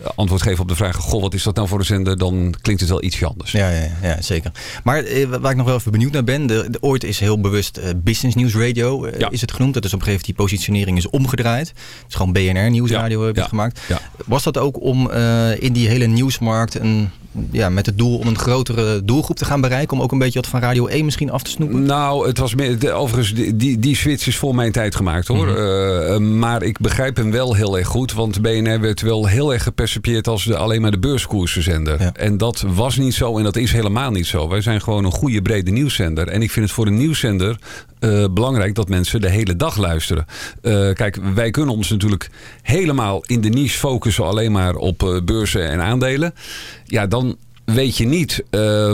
eh, 0.03 0.07
antwoord 0.15 0.41
geef 0.41 0.59
op 0.59 0.67
de 0.67 0.75
vraag, 0.75 0.95
goh, 0.95 1.21
wat 1.21 1.33
is 1.33 1.43
dat 1.43 1.55
nou 1.55 1.67
voor 1.67 1.79
een 1.79 1.85
zender? 1.85 2.17
Dan 2.17 2.53
klinkt 2.61 2.81
het 2.81 2.89
wel 2.89 3.03
ietsje 3.03 3.25
anders. 3.25 3.51
Ja, 3.51 3.69
ja, 3.69 3.87
ja 4.01 4.21
zeker. 4.21 4.51
Maar 4.83 5.03
eh, 5.03 5.25
waar 5.27 5.51
ik 5.51 5.57
nog 5.57 5.65
wel 5.65 5.75
even 5.75 5.91
benieuwd 5.91 6.11
naar 6.11 6.23
ben, 6.23 6.47
de, 6.47 6.67
de- 6.69 6.81
ooit 6.81 7.03
is 7.03 7.19
heel 7.19 7.39
bewust 7.41 7.77
eh, 7.77 7.89
Business 7.97 8.35
News 8.35 8.55
Radio 8.55 9.05
eh, 9.05 9.27
is 9.29 9.41
het 9.41 9.51
genoemd. 9.51 9.73
Dat 9.73 9.85
is 9.85 9.93
op 9.93 9.99
een 9.99 10.05
gegeven 10.05 10.25
moment 10.27 10.49
die 10.49 10.57
positionering 10.57 10.97
is 10.97 11.09
omgedraaid. 11.09 11.67
Het 11.67 11.77
is 12.09 12.15
gewoon 12.15 12.33
BNR 12.33 12.69
Nieuwsradio 12.69 13.25
heb 13.25 13.35
je 13.35 13.41
het 13.41 13.49
gemaakt. 13.49 13.79
Was 14.25 14.43
dat 14.43 14.57
ook 14.57 14.81
om 14.81 15.09
eh, 15.09 15.61
in 15.61 15.73
die 15.73 15.87
hele 15.87 16.05
nieuwsmarkt 16.05 16.79
een, 16.79 17.09
ja, 17.51 17.69
met 17.69 17.85
het 17.85 17.97
doel 17.97 18.17
om 18.17 18.27
een 18.27 18.37
grotere 18.37 19.03
doelgroep 19.03 19.35
te 19.37 19.45
gaan 19.45 19.61
bereiken? 19.61 19.97
Om 19.97 20.03
ook 20.03 20.11
een 20.11 20.17
beetje 20.17 20.39
wat 20.41 20.49
van 20.49 20.59
Radio 20.59 20.87
1 20.87 21.05
misschien 21.05 21.31
af 21.31 21.41
te 21.43 21.49
snoepen? 21.49 21.83
Nou, 21.83 22.27
het 22.27 22.37
was 22.37 22.55
meer, 22.55 22.79
de- 22.79 22.91
overigens, 22.91 23.33
die, 23.33 23.55
die, 23.55 23.79
die 23.79 23.95
switch 23.95 24.27
is 24.27 24.37
voor 24.37 24.55
mijn 24.55 24.71
tijd 24.71 24.95
gemaakt 24.95 25.27
hoor. 25.27 25.45
Mhm. 25.47 25.55
Eh, 25.55 26.13
eh, 26.13 26.19
maar 26.21 26.63
ik 26.63 26.79
begrijp 26.79 27.15
hem 27.15 27.31
wel 27.31 27.53
heel 27.53 27.77
erg 27.77 27.87
goed. 27.87 28.13
Want 28.13 28.41
BNR 28.41 28.79
werd 28.79 29.01
wel 29.01 29.27
heel 29.27 29.53
erg 29.53 29.63
gepercipieerd 29.63 30.27
als 30.27 30.43
de, 30.45 30.57
alleen 30.57 30.81
maar 30.81 30.91
de 30.91 30.99
beurskoersenzender. 30.99 32.11
En 32.13 32.37
dat 32.37 32.63
was 32.67 32.97
niet 32.97 33.13
zo 33.13 33.37
en 33.37 33.43
dat 33.43 33.55
is 33.55 33.71
helemaal 33.71 34.11
niet 34.11 34.27
zo. 34.27 34.47
Wij 34.49 34.61
zijn 34.61 34.81
gewoon 34.81 35.05
een 35.05 35.11
goede 35.11 35.41
brede 35.41 35.71
nieuwszender. 35.71 36.27
En 36.27 36.41
ik 36.41 36.51
vind 36.51 36.65
het 36.65 36.75
voor 36.75 36.87
een 36.87 36.97
nieuwszender 36.97 37.55
eh, 38.03 38.23
belangrijk 38.31 38.75
dat 38.75 38.89
mensen 38.89 39.21
de 39.21 39.29
hele 39.29 39.55
dag 39.55 39.77
luisteren. 39.77 40.25
Eh, 40.61 40.93
kijk, 40.93 41.17
wij 41.33 41.51
kunnen 41.51 41.75
ons 41.75 41.89
natuurlijk 41.89 42.29
helemaal 42.61 43.23
in 43.25 43.41
de 43.41 43.49
niche 43.49 43.77
focussen 43.77 44.25
alleen 44.25 44.51
maar 44.51 44.75
op 44.75 45.03
eh, 45.03 45.21
beurzen 45.25 45.69
en 45.69 45.81
aandelen. 45.81 46.33
Ja, 46.85 47.07
dan 47.07 47.37
weet 47.65 47.97
je 47.97 48.05
niet 48.05 48.43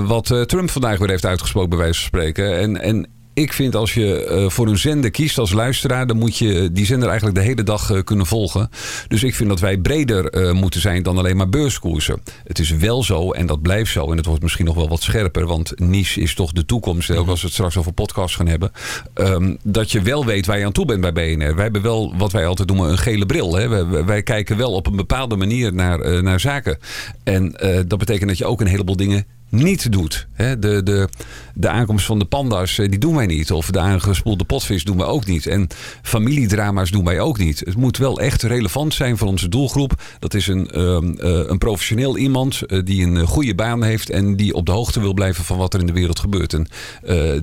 wat 0.05 0.26
Trump 0.45 0.70
vandaag 0.70 0.97
weer 0.99 1.10
heeft 1.10 1.26
uitgesproken, 1.26 1.70
bij 1.70 1.78
wijze 1.78 1.99
van 1.99 2.07
spreken. 2.07 2.57
En, 2.60 2.82
en 2.82 3.07
ik 3.40 3.54
vind 3.54 3.76
als 3.76 3.94
je 3.94 4.24
eh, 4.26 4.50
voor 4.50 4.68
een 4.68 4.78
zender 4.78 5.12
kiest 5.12 5.38
als 5.38 5.52
luisteraar, 5.52 6.08
dan 6.08 6.18
moet 6.18 6.38
je 6.38 6.70
die 6.72 6.86
zender 6.86 7.08
eigenlijk 7.08 7.38
de 7.38 7.44
hele 7.44 7.64
dag 7.64 7.92
eh, 7.92 8.04
kunnen 8.04 8.26
volgen. 8.26 8.70
Dus 9.08 9.24
ik 9.24 9.36
vind 9.36 9.50
dat 9.50 9.60
wij 9.60 9.78
breder 9.78 10.26
eh, 10.30 10.52
moeten 10.54 10.82
zijn 10.82 11.04
dan 11.04 11.18
alleen 11.18 11.38
maar 11.38 11.50
beurskoersen. 11.50 12.22
Het 12.44 12.60
is 12.60 12.70
wel 12.70 13.04
zo, 13.04 13.32
en 13.32 13.46
dat 13.46 13.62
blijft 13.62 13.92
zo, 13.92 14.12
en 14.12 14.18
het 14.18 14.26
wordt 14.26 14.42
misschien 14.42 14.66
nog 14.66 14.76
wel 14.76 14.90
wat 14.90 15.02
scherper, 15.02 15.46
want 15.46 15.80
niche 15.80 16.22
is 16.22 16.34
toch 16.36 16.52
de 16.52 16.66
toekomst, 16.66 17.12
ook 17.12 17.28
als 17.28 17.40
we 17.40 17.46
het 17.46 17.56
straks 17.56 17.78
over 17.78 17.94
podcasts 17.94 18.36
gaan 18.36 18.48
hebben. 18.48 18.72
ehm, 19.14 19.56
dat 19.64 19.92
je 19.92 20.02
wel 20.02 20.26
weet 20.26 20.46
waar 20.46 20.60
je 20.60 20.66
aan 20.66 20.72
toe 20.72 20.86
bent 20.86 21.02
bij 21.02 21.14
BNR. 21.14 21.56
Wij 21.56 21.64
hebben 21.64 21.82
wel 21.82 22.14
wat 22.18 22.32
wij 22.32 22.46
altijd 22.46 22.68
noemen 22.68 22.90
een 22.90 22.98
gele 22.98 23.26
bril. 23.26 23.56
Hè. 23.56 23.68
Wij, 23.68 24.06
wij- 24.06 24.24
kijken 24.24 24.58
wel 24.58 24.72
op 24.72 24.88
een 24.88 24.96
bepaalde 24.96 25.36
manier 25.36 25.74
naar, 25.74 26.00
eh, 26.00 26.22
naar 26.22 26.40
zaken. 26.40 26.78
En 27.24 27.56
eh, 27.56 27.80
dat 27.88 28.00
betekent 28.00 28.30
dat 28.30 28.38
je 28.38 28.46
ook 28.46 28.62
een 28.62 28.68
heleboel 28.68 28.96
dingen 28.96 29.26
niet 29.50 29.91
doet. 29.91 30.28
Hè, 30.34 30.60
de, 30.60 30.84
de, 30.84 31.08
de 31.54 31.70
aankomst 31.70 32.06
van 32.06 32.20
de 32.20 32.26
panda's, 32.26 32.78
eh, 32.78 32.89
die 32.89 33.00
doen 33.00 33.16
wij 33.16 33.26
niet. 33.26 33.52
Of 33.52 33.72
de 33.72 33.80
aangespoelde 33.80 34.43
potvis 34.43 34.84
doen 34.84 34.97
wij 34.97 35.06
ook 35.06 35.26
niet. 35.26 35.47
En 35.47 35.68
familiedrama's 36.02 36.91
doen 36.91 37.04
wij 37.06 37.20
ook 37.20 37.38
niet. 37.38 37.60
Het 37.60 37.76
moet 37.78 37.97
wel 37.97 38.20
echt 38.20 38.43
relevant 38.43 38.93
zijn 38.93 39.18
voor 39.18 39.28
onze 39.28 39.50
doelgroep. 39.50 40.02
Dat 40.20 40.34
is 40.34 40.47
een, 40.47 40.70
ehm, 40.70 41.14
eh, 41.14 41.30
een 41.50 41.58
professioneel 41.58 42.18
iemand 42.18 42.62
eh, 42.62 42.80
die 42.84 43.04
een 43.06 43.28
goede 43.28 43.56
baan 43.56 43.84
heeft... 43.84 44.10
en 44.10 44.36
die 44.36 44.54
op 44.54 44.66
de 44.66 44.72
hoogte 44.72 45.00
wil 45.00 45.14
blijven 45.14 45.43
van 45.43 45.58
wat 45.58 45.74
er 45.74 45.80
in 45.80 45.86
de 45.86 45.93
wereld 45.93 46.20
gebeurt. 46.20 46.54
En 46.54 46.68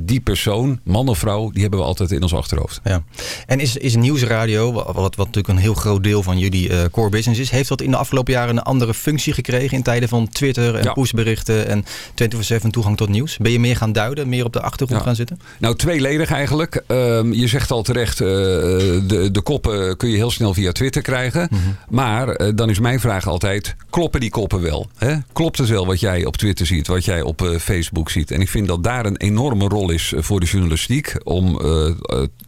die 0.01 0.21
persoon, 0.21 0.81
man 0.85 1.09
of 1.09 1.19
vrouw, 1.19 1.51
die 1.51 1.61
hebben 1.63 1.79
we 1.81 1.85
altijd 1.87 2.11
in 2.13 2.23
ons 2.23 2.35
achterhoofd. 2.35 2.81
Ja. 2.85 3.03
En 3.47 3.61
is, 3.61 3.77
is 3.77 3.97
nieuwsradio, 3.97 4.73
wa- 4.73 4.93
wat, 4.93 5.15
wat 5.15 5.27
natuurlijk 5.27 5.49
een 5.49 5.57
heel 5.57 5.75
groot 5.75 6.03
deel 6.03 6.23
van 6.23 6.39
jullie 6.39 6.91
core 6.91 7.09
business 7.11 7.41
is, 7.41 7.51
heeft 7.51 7.69
dat 7.69 7.81
in 7.81 7.91
de 7.91 7.97
afgelopen 7.97 8.33
jaren 8.33 8.57
een 8.57 8.63
andere 8.63 8.95
functie 8.95 9.33
gekregen 9.33 9.77
in 9.77 9.83
tijden 9.83 10.09
van 10.09 10.29
Twitter 10.29 10.75
en 10.75 10.83
Ja. 10.85 10.93
pushberichten 10.93 11.67
en 11.69 11.85
24/7 12.15 12.71
toegang 12.71 12.97
tot 12.97 13.09
nieuws? 13.09 13.37
Ben 13.37 13.53
je 13.53 13.61
meer 13.61 13.77
gaan 13.77 13.93
duiden, 13.93 14.29
meer 14.29 14.45
op 14.45 14.53
de 14.53 14.61
achtergrond 14.61 15.01
Ja. 15.01 15.07
gaan 15.07 15.17
zitten? 15.17 15.41
Nou, 15.59 15.77
tweeledig 15.77 16.31
eigenlijk. 16.33 16.83
Ehm, 16.87 17.33
je 17.33 17.47
zegt 17.47 17.71
al 17.71 17.83
terecht, 17.83 18.21
eh, 18.21 18.27
de, 18.27 19.29
de 19.33 19.41
koppen 19.43 19.97
kun 19.97 20.09
je 20.09 20.17
heel 20.17 20.31
snel 20.31 20.55
via 20.55 20.73
Twitter 20.73 21.03
krijgen. 21.03 21.49
Maar 21.89 22.29
eh, 22.29 22.53
dan 22.55 22.71
is 22.71 22.79
mijn 22.79 23.01
vraag 23.01 23.27
altijd, 23.27 23.77
kloppen 23.91 24.21
die 24.21 24.31
koppen 24.31 24.61
wel? 24.61 24.89
Hè? 24.97 25.15
Klopt 25.33 25.59
het 25.59 25.69
wel 25.69 25.87
wat 25.87 26.01
jij 26.01 26.25
op 26.25 26.37
Twitter 26.37 26.67
ziet, 26.67 26.87
wat 26.87 27.05
jij 27.05 27.23
op 27.23 27.43
eh, 27.43 27.59
Facebook 27.59 28.11
ziet? 28.11 28.31
En 28.31 28.41
ik 28.41 28.49
vind 28.49 28.67
dat 28.67 28.85
daar 28.85 29.07
een 29.07 29.17
enorme 29.17 29.69
rol 29.69 29.91
is 29.91 30.13
voor 30.17 30.41
de 30.41 30.47
journalistiek. 30.47 31.15
Om 31.25 31.61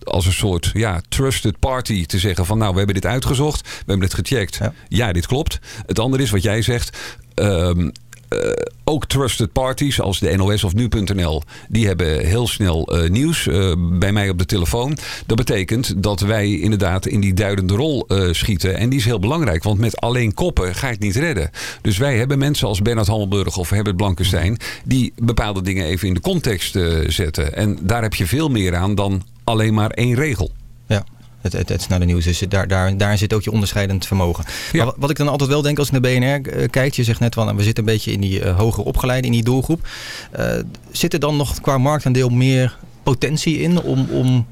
als 0.05 0.27
een 0.27 0.33
soort 0.33 0.71
ja, 0.73 1.01
trusted 1.09 1.59
party 1.59 2.07
te 2.07 2.19
zeggen 2.19 2.47
van 2.47 2.59
nou, 2.59 2.71
we 2.71 2.77
hebben 2.77 2.95
dit 2.95 3.07
uitgezocht. 3.07 3.61
We 3.63 3.69
hebben 3.87 4.09
dit 4.09 4.15
gecheckt. 4.15 4.59
Ja, 4.89 5.13
dit 5.13 5.27
klopt. 5.27 5.59
Het 5.87 5.99
andere 5.99 6.23
is 6.23 6.31
wat 6.31 6.43
jij 6.43 6.63
zegt. 6.63 6.97
ehm, 7.35 7.91
eh, 8.29 8.39
ook 8.85 9.07
trusted 9.07 9.53
parties 9.53 10.01
als 10.01 10.19
de 10.19 10.37
NOS 10.37 10.65
of 10.65 10.75
nu.nl, 10.75 11.43
die 11.69 11.87
hebben 11.87 12.27
heel 12.27 12.49
snel 12.49 12.87
eh, 12.87 13.11
nieuws 13.11 13.47
eh, 13.47 13.73
bij 13.79 14.13
mij 14.13 14.29
op 14.29 14.39
de 14.39 14.45
telefoon. 14.45 14.97
Dat 15.27 15.37
betekent 15.37 16.03
dat 16.03 16.21
wij 16.21 16.59
inderdaad 16.59 17.07
in 17.07 17.21
die 17.21 17.35
duidende 17.35 17.75
rol 17.75 18.07
schieten. 18.31 18.77
En 18.77 18.89
die 18.89 18.99
is 18.99 19.05
heel 19.05 19.19
belangrijk, 19.19 19.63
want 19.63 19.79
met 19.79 20.01
alleen 20.01 20.35
koppen 20.35 20.75
ga 20.75 20.87
je 20.87 20.93
het 20.93 21.03
niet 21.03 21.17
redden. 21.17 21.51
Dus 21.83 21.99
wij 21.99 22.17
hebben 22.17 22.39
mensen 22.39 22.69
als 22.69 22.83
Bernard 22.83 23.07
Hammelburg 23.07 23.57
of 23.57 23.71
Herbert 23.71 23.97
Blankenstein, 23.97 24.57
die 24.85 25.13
bepaalde 25.17 25.63
dingen 25.63 25.87
even 25.87 26.09
in 26.09 26.15
de 26.15 26.21
context 26.21 26.79
zetten. 27.07 27.55
En 27.55 27.79
daar 27.83 28.03
heb 28.03 28.15
je 28.15 28.27
veel 28.27 28.49
meer 28.49 28.75
aan 28.77 28.95
dan 28.95 29.23
alleen 29.45 29.75
maar 29.75 29.91
één 29.91 30.15
regel. 30.15 30.51
Het, 31.41 31.53
het, 31.53 31.69
het 31.69 31.83
snelle 31.83 32.05
nieuws 32.05 32.27
is 32.27 32.39
daar, 32.49 32.69
daar, 32.69 32.97
daarin 32.97 33.19
zit 33.19 33.33
ook 33.33 33.43
je 33.43 33.53
onderscheidend 33.53 34.07
vermogen. 34.07 34.45
Maar 34.73 34.93
wat, 34.97 35.11
ik 35.11 35.17
dan 35.17 35.29
altijd 35.29 35.51
wel 35.51 35.63
denk 35.63 35.79
als 35.79 35.91
ik 35.91 35.93
naar 35.93 36.13
BNR 36.13 36.51
eh, 36.51 36.69
kijk, 36.71 36.95
je 36.95 37.05
zegt 37.05 37.21
net 37.21 37.35
van 37.35 37.57
we 37.57 37.63
zitten 37.63 37.85
een 37.85 37.93
beetje 37.93 38.13
in 38.13 38.21
die 38.21 38.41
eh, 38.41 38.57
hoger 38.57 38.85
opgeleide, 38.85 39.27
in 39.27 39.33
die 39.33 39.45
doelgroep. 39.45 39.89
Eh, 40.31 40.59
zit 40.91 41.13
er 41.13 41.21
dan 41.21 41.37
nog 41.37 41.61
qua 41.61 41.79
marktaandeel 41.79 42.29
meer 42.29 42.79
potentie 43.03 43.59
in 43.59 43.83
om, 43.83 44.09
om 44.11 44.47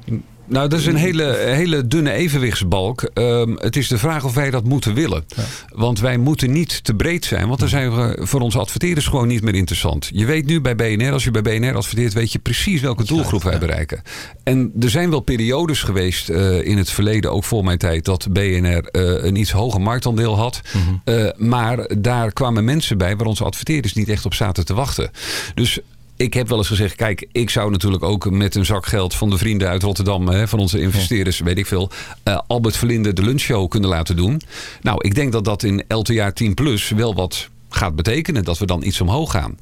Nou, 0.47 0.69
dat 0.69 0.79
is 0.79 0.85
een 0.85 0.95
hele, 0.95 1.35
hele 1.37 1.87
dunne 1.87 2.11
evenwichtsbalk. 2.11 3.09
Ehm, 3.13 3.55
het 3.55 3.75
is 3.75 3.87
de 3.87 3.97
vraag 3.97 4.23
of 4.23 4.33
wij 4.33 4.51
dat 4.51 4.63
moeten 4.63 4.93
willen. 4.93 5.25
Want 5.73 5.99
wij 5.99 6.17
moeten 6.17 6.51
niet 6.51 6.83
te 6.83 6.93
breed 6.93 7.25
zijn. 7.25 7.47
Want 7.47 7.59
dan 7.59 7.69
zijn 7.69 7.95
we 7.95 8.17
voor 8.19 8.41
onze 8.41 8.59
adverteerders 8.59 9.07
gewoon 9.07 9.27
niet 9.27 9.41
meer 9.41 9.55
interessant. 9.55 10.09
Je 10.13 10.25
weet 10.25 10.45
nu 10.45 10.61
bij 10.61 10.75
BNR, 10.75 11.11
als 11.11 11.23
je 11.23 11.31
bij 11.31 11.41
BNR 11.41 11.75
adverteert... 11.75 12.13
weet 12.13 12.31
je 12.31 12.39
precies 12.39 12.81
welke 12.81 13.03
doelgroep 13.03 13.43
wij 13.43 13.59
bereiken. 13.59 14.01
En 14.43 14.71
er 14.79 14.89
zijn 14.89 15.09
wel 15.09 15.19
periodes 15.19 15.83
geweest 15.83 16.29
eh, 16.29 16.65
in 16.65 16.77
het 16.77 16.89
verleden... 16.89 17.31
ook 17.31 17.43
voor 17.43 17.63
mijn 17.63 17.77
tijd, 17.77 18.05
dat 18.05 18.27
BNR 18.31 18.83
eh, 18.83 19.23
een 19.23 19.35
iets 19.35 19.51
hoger 19.51 19.81
marktaandeel 19.81 20.37
had. 20.37 20.61
Eh, 21.03 21.25
maar 21.35 21.89
daar 21.97 22.33
kwamen 22.33 22.65
mensen 22.65 22.97
bij... 22.97 23.15
waar 23.15 23.27
onze 23.27 23.43
adverteerders 23.43 23.93
niet 23.93 24.09
echt 24.09 24.25
op 24.25 24.33
zaten 24.33 24.65
te 24.65 24.73
wachten. 24.73 25.11
Dus 25.55 25.79
ik 26.17 26.33
heb 26.33 26.47
wel 26.47 26.57
eens 26.57 26.67
gezegd, 26.67 26.95
kijk, 26.95 27.27
ik 27.31 27.49
zou 27.49 27.71
natuurlijk 27.71 28.03
ook 28.03 28.29
met 28.29 28.55
een 28.55 28.65
zak 28.65 28.85
geld 28.85 29.15
van 29.15 29.29
de 29.29 29.37
vrienden 29.37 29.67
uit 29.69 29.83
Rotterdam, 29.83 30.27
hè, 30.27 30.47
van 30.47 30.59
onze 30.59 30.79
investeerders, 30.79 31.39
weet 31.39 31.57
ik 31.57 31.65
veel, 31.65 31.89
eh, 32.23 32.39
Albert 32.47 32.77
Verlinde 32.77 33.13
de 33.13 33.21
lunchshow 33.21 33.69
kunnen 33.69 33.89
laten 33.89 34.15
doen. 34.15 34.41
Nou, 34.81 34.97
ik 35.01 35.15
denk 35.15 35.31
dat 35.31 35.45
dat 35.45 35.63
in 35.63 35.83
LTA 35.87 36.31
10 36.31 36.53
Plus 36.53 36.89
wel 36.89 37.15
wat 37.15 37.49
gaat 37.77 37.95
betekenen, 37.95 38.43
dat 38.43 38.57
we 38.57 38.65
dan 38.65 38.83
iets 38.83 39.01
omhoog 39.01 39.31
gaan. 39.31 39.57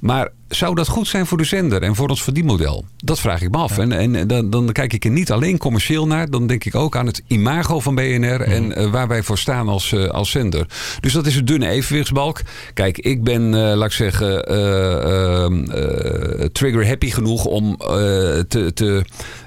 Maar 0.00 0.28
zou 0.48 0.74
dat 0.74 0.88
goed 0.88 1.08
zijn 1.08 1.26
voor 1.26 1.38
de 1.38 1.44
zender 1.44 1.82
en 1.82 1.94
voor 1.94 2.08
ons 2.08 2.22
verdienmodel? 2.22 2.84
Dat 2.96 3.20
vraag 3.20 3.42
ik 3.42 3.50
me 3.50 3.56
af. 3.56 3.78
En, 3.78 3.92
en 3.92 4.26
dan, 4.26 4.50
dan 4.50 4.72
kijk 4.72 4.92
ik 4.92 5.04
er 5.04 5.10
niet 5.10 5.32
alleen 5.32 5.58
commercieel 5.58 6.06
naar, 6.06 6.30
dan 6.30 6.46
denk 6.46 6.64
ik 6.64 6.74
ook 6.74 6.96
aan 6.96 7.06
het 7.06 7.22
imago 7.26 7.80
van 7.80 7.94
BNR 7.94 8.40
en 8.40 8.76
eh, 8.76 8.90
waar 8.90 9.08
wij 9.08 9.22
voor 9.22 9.38
staan 9.38 9.68
als, 9.68 9.92
eh, 9.92 10.08
als 10.08 10.30
zender. 10.30 10.66
Dus 11.00 11.12
dat 11.12 11.26
is 11.26 11.36
een 11.36 11.44
dunne 11.44 11.68
evenwichtsbalk. 11.68 12.40
Kijk, 12.74 12.98
ik 12.98 13.24
ben, 13.24 13.54
eh, 13.54 13.76
laat 13.76 13.86
ik 13.86 13.92
zeggen, 13.92 14.44
eh, 14.46 15.44
ehm, 15.44 15.70
eh, 15.70 16.46
trigger 16.46 16.86
happy 16.86 17.10
genoeg 17.10 17.44
om 17.44 17.76
eh, 17.80 17.86
te, 18.48 18.70
te, 18.74 19.04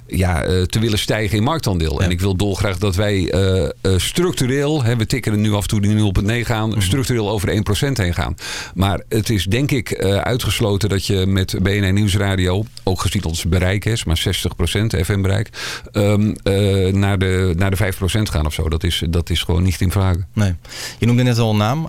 ja, 0.07 0.43
eh, 0.43 0.61
te 0.61 0.79
willen 0.79 0.99
stijgen 0.99 1.37
in 1.37 1.43
marktaandeel. 1.43 2.01
En 2.01 2.11
ik 2.11 2.19
wil 2.19 2.35
dolgraag 2.35 2.77
dat 2.77 2.95
wij 2.95 3.29
eh, 3.29 3.63
eh, 3.63 3.69
structureel, 3.97 4.83
hè, 4.83 4.95
we 4.95 5.05
tikken 5.05 5.31
er 5.31 5.37
nu 5.37 5.53
af 5.53 5.61
en 5.61 5.67
toe 5.67 5.81
die 5.81 6.11
0,9 6.45 6.51
aan, 6.51 6.81
structureel 6.81 7.29
over 7.29 7.47
de 7.47 7.53
1% 7.53 7.97
heen 7.97 8.13
gaan. 8.13 8.35
Maar 8.75 9.01
het 9.09 9.29
is 9.29 9.45
denk 9.45 9.71
ik 9.71 10.03
uitgesloten 10.03 10.89
dat 10.89 11.05
je 11.05 11.25
met 11.25 11.55
BNR 11.61 11.93
Nieuwsradio, 11.93 12.65
ook 12.83 13.01
gezien 13.01 13.23
ons 13.23 13.45
bereik 13.45 13.85
is, 13.85 14.03
maar 14.03 14.17
60% 14.17 14.95
FM-bereik, 15.05 15.49
ehm, 15.91 16.33
eh, 16.43 16.93
naar, 16.93 17.17
de, 17.19 17.53
naar 17.57 17.69
de 17.69 17.77
5% 17.77 18.29
gaan 18.29 18.45
of 18.45 18.53
zo. 18.53 18.69
Dat 18.69 18.83
is, 18.83 19.03
dat 19.09 19.29
is 19.29 19.41
gewoon 19.41 19.63
niet 19.63 19.81
in 19.81 19.91
vraag. 19.91 20.15
Nee. 20.33 20.55
Je 20.99 21.05
noemde 21.05 21.23
net 21.23 21.37
al 21.37 21.49
een 21.49 21.57
naam. 21.57 21.81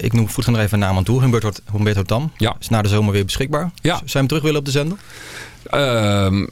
Ik 0.00 0.12
noem, 0.12 0.28
voeg 0.28 0.46
er 0.46 0.58
even 0.58 0.72
een 0.72 0.78
naam 0.78 0.96
aan 0.96 1.04
toe. 1.04 1.20
Humberto, 1.20 1.50
Humberto 1.72 2.02
Tam. 2.02 2.32
Ja. 2.36 2.56
Is 2.60 2.68
na 2.68 2.82
de 2.82 2.88
zomer 2.88 3.12
weer 3.12 3.24
beschikbaar. 3.24 3.70
Ja. 3.82 3.94
Zou 3.94 4.04
je 4.06 4.18
hem 4.18 4.26
terug 4.26 4.42
willen 4.42 4.58
op 4.58 4.64
de 4.64 4.70
zender? 4.70 4.98
Ehm, 5.70 6.46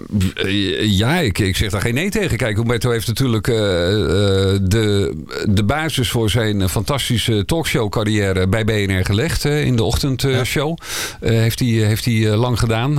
ja, 0.80 1.18
ik, 1.18 1.38
ik 1.38 1.56
zeg 1.56 1.70
daar 1.70 1.80
geen 1.80 1.94
nee 1.94 2.10
tegen. 2.10 2.36
Kijk, 2.36 2.56
Humberto 2.56 2.90
heeft 2.90 3.06
natuurlijk 3.06 3.46
uh, 3.46 3.56
de, 3.56 5.12
de 5.48 5.64
basis 5.64 6.10
voor 6.10 6.30
zijn 6.30 6.68
fantastische 6.68 7.44
talkshow 7.44 7.90
carrière 7.90 8.48
bij 8.48 8.64
BNR 8.64 9.04
gelegd. 9.04 9.44
in 9.44 9.76
de 9.76 9.82
ochtendshow. 9.82 10.78
Ja. 11.20 11.30
heeft 11.30 11.58
hij 11.58 11.68
heeft 11.68 12.04
hij 12.04 12.36
lang 12.36 12.58
gedaan. 12.58 12.94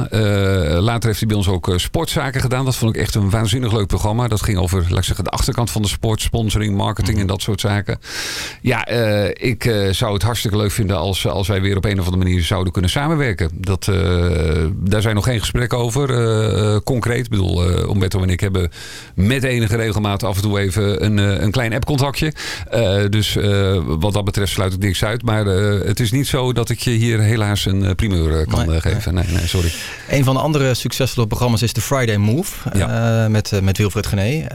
later 0.80 1.05
heeft 1.07 1.20
hij 1.20 1.28
bij 1.28 1.38
ons 1.38 1.47
ook 1.47 1.74
sportzaken 1.76 2.41
gedaan. 2.41 2.66
Dat 2.66 2.76
vond 2.76 2.95
ik 2.95 3.01
echt 3.01 3.16
een 3.16 3.30
waanzinnig 3.30 3.74
leuk 3.74 3.88
programma. 3.88 4.28
Dat 4.28 4.41
ging 4.41 4.57
over, 4.57 4.86
laat 4.89 4.97
ik 4.97 5.03
zeggen, 5.03 5.24
de 5.24 5.30
achterkant 5.30 5.72
van 5.72 5.82
de 5.82 5.88
sport. 5.88 6.22
Sponsoring, 6.22 6.76
marketing 6.76 7.20
en 7.20 7.28
dat 7.28 7.41
soort 7.41 7.61
zaken. 7.61 7.99
Ja, 8.61 8.88
ik 9.34 9.74
zou 9.91 10.13
het 10.13 10.24
hartstikke 10.24 10.57
leuk 10.57 10.72
vinden 10.72 10.97
als, 10.97 11.28
als 11.28 11.47
wij 11.47 11.61
weer 11.61 11.78
op 11.78 11.86
een 11.86 11.99
of 11.99 12.05
andere 12.05 12.24
manier 12.24 12.43
zouden 12.43 12.74
kunnen 12.74 12.91
samenwerken. 12.91 13.49
Dat, 13.53 13.86
daar 14.74 15.01
zijn 15.01 15.16
nog 15.16 15.24
geen 15.24 15.39
gesprekken 15.39 15.78
over. 15.78 16.05
Uh, 16.10 16.78
concreet. 16.84 17.26
Ik 17.26 17.30
bedoel, 17.30 17.70
uh, 17.70 17.89
Umberto 17.89 18.22
en 18.22 18.30
ik 18.30 18.39
hebben 18.39 18.72
met 19.16 19.43
enige 19.43 19.76
regelmaat 19.76 20.24
af 20.24 20.36
en 20.36 20.41
toe 20.41 20.60
even 20.60 21.06
een, 21.06 21.18
uh, 21.18 21.41
een 21.41 21.51
klein 21.51 21.74
appcontactje. 21.74 22.34
dus 23.10 23.38
wat 23.86 24.14
dat 24.14 24.24
betreft 24.26 24.51
sluit 24.51 24.74
ik 24.74 24.80
niks 24.80 25.03
uit. 25.03 25.24
Maar 25.24 25.45
het 25.45 25.99
is 25.99 26.12
niet 26.12 26.28
zo 26.28 26.53
dat 26.53 26.70
ik 26.70 26.80
je 26.80 26.91
hier 26.91 27.20
helaas 27.20 27.66
een 27.66 27.95
primeur 27.95 28.45
kan 28.45 28.68
nee, 28.68 28.82
geven. 28.82 29.14
Nee. 29.14 29.26
nee, 29.28 29.47
sorry. 29.47 29.72
Een 30.10 30.24
van 30.24 30.34
de 30.34 30.41
andere 30.41 30.74
succesvolle 30.74 31.28
programma's 31.28 31.62
is 31.62 31.74
de 31.74 31.82
Friday 31.82 32.18
Move. 32.18 32.70
Ja. 32.74 33.28
met, 33.28 33.51
met 33.62 33.78
Wilfred 33.78 34.08
Gené. 34.08 34.47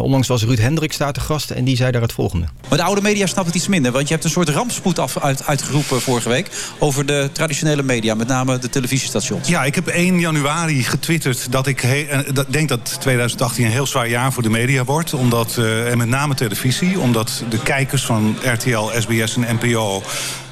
onlangs 0.00 0.28
was 0.28 0.44
Ruud 0.44 0.58
Hendrik 0.58 0.98
daar 0.98 1.12
te 1.12 1.20
gast 1.20 1.50
en 1.50 1.64
die 1.64 1.76
zei 1.76 1.90
daar 1.90 2.02
het 2.02 2.12
volgende. 2.12 2.46
Maar 2.68 2.78
de 2.78 2.84
oude 2.84 3.00
media 3.00 3.26
snapt 3.26 3.46
het 3.46 3.56
iets 3.56 3.68
minder. 3.68 3.92
Want 3.92 4.06
je 4.08 4.12
hebt 4.12 4.24
een 4.24 4.30
soort 4.30 4.48
rampspoed 4.48 4.98
af, 4.98 5.18
uit, 5.18 5.46
uitgeroepen 5.46 6.00
vorige 6.00 6.28
week. 6.28 6.50
Over 6.78 7.06
de 7.06 7.30
traditionele 7.32 7.82
media, 7.82 8.14
met 8.14 8.28
name 8.28 8.58
de 8.58 8.68
televisiestations. 8.68 9.48
Ja, 9.48 9.64
ik 9.64 9.74
heb 9.74 9.86
1 9.86 10.20
januari 10.20 10.82
getwitterd 10.96 11.52
dat 11.52 11.66
ik 11.66 11.80
he, 11.80 12.06
dat, 12.32 12.46
denk 12.52 12.68
dat 12.68 12.96
2018 13.00 13.64
een 13.64 13.70
heel 13.70 13.86
zwaar 13.86 14.08
jaar 14.08 14.32
voor 14.32 14.42
de 14.42 14.50
media 14.50 14.84
wordt. 14.84 15.14
Omdat, 15.14 15.56
uh, 15.58 15.90
en 15.90 15.98
met 15.98 16.08
name 16.08 16.34
televisie. 16.34 17.00
Omdat 17.00 17.42
de 17.48 17.62
kijkers 17.62 18.04
van 18.04 18.36
RTL, 18.42 18.90
SBS 18.98 19.36
en 19.36 19.58
NPO 19.60 20.02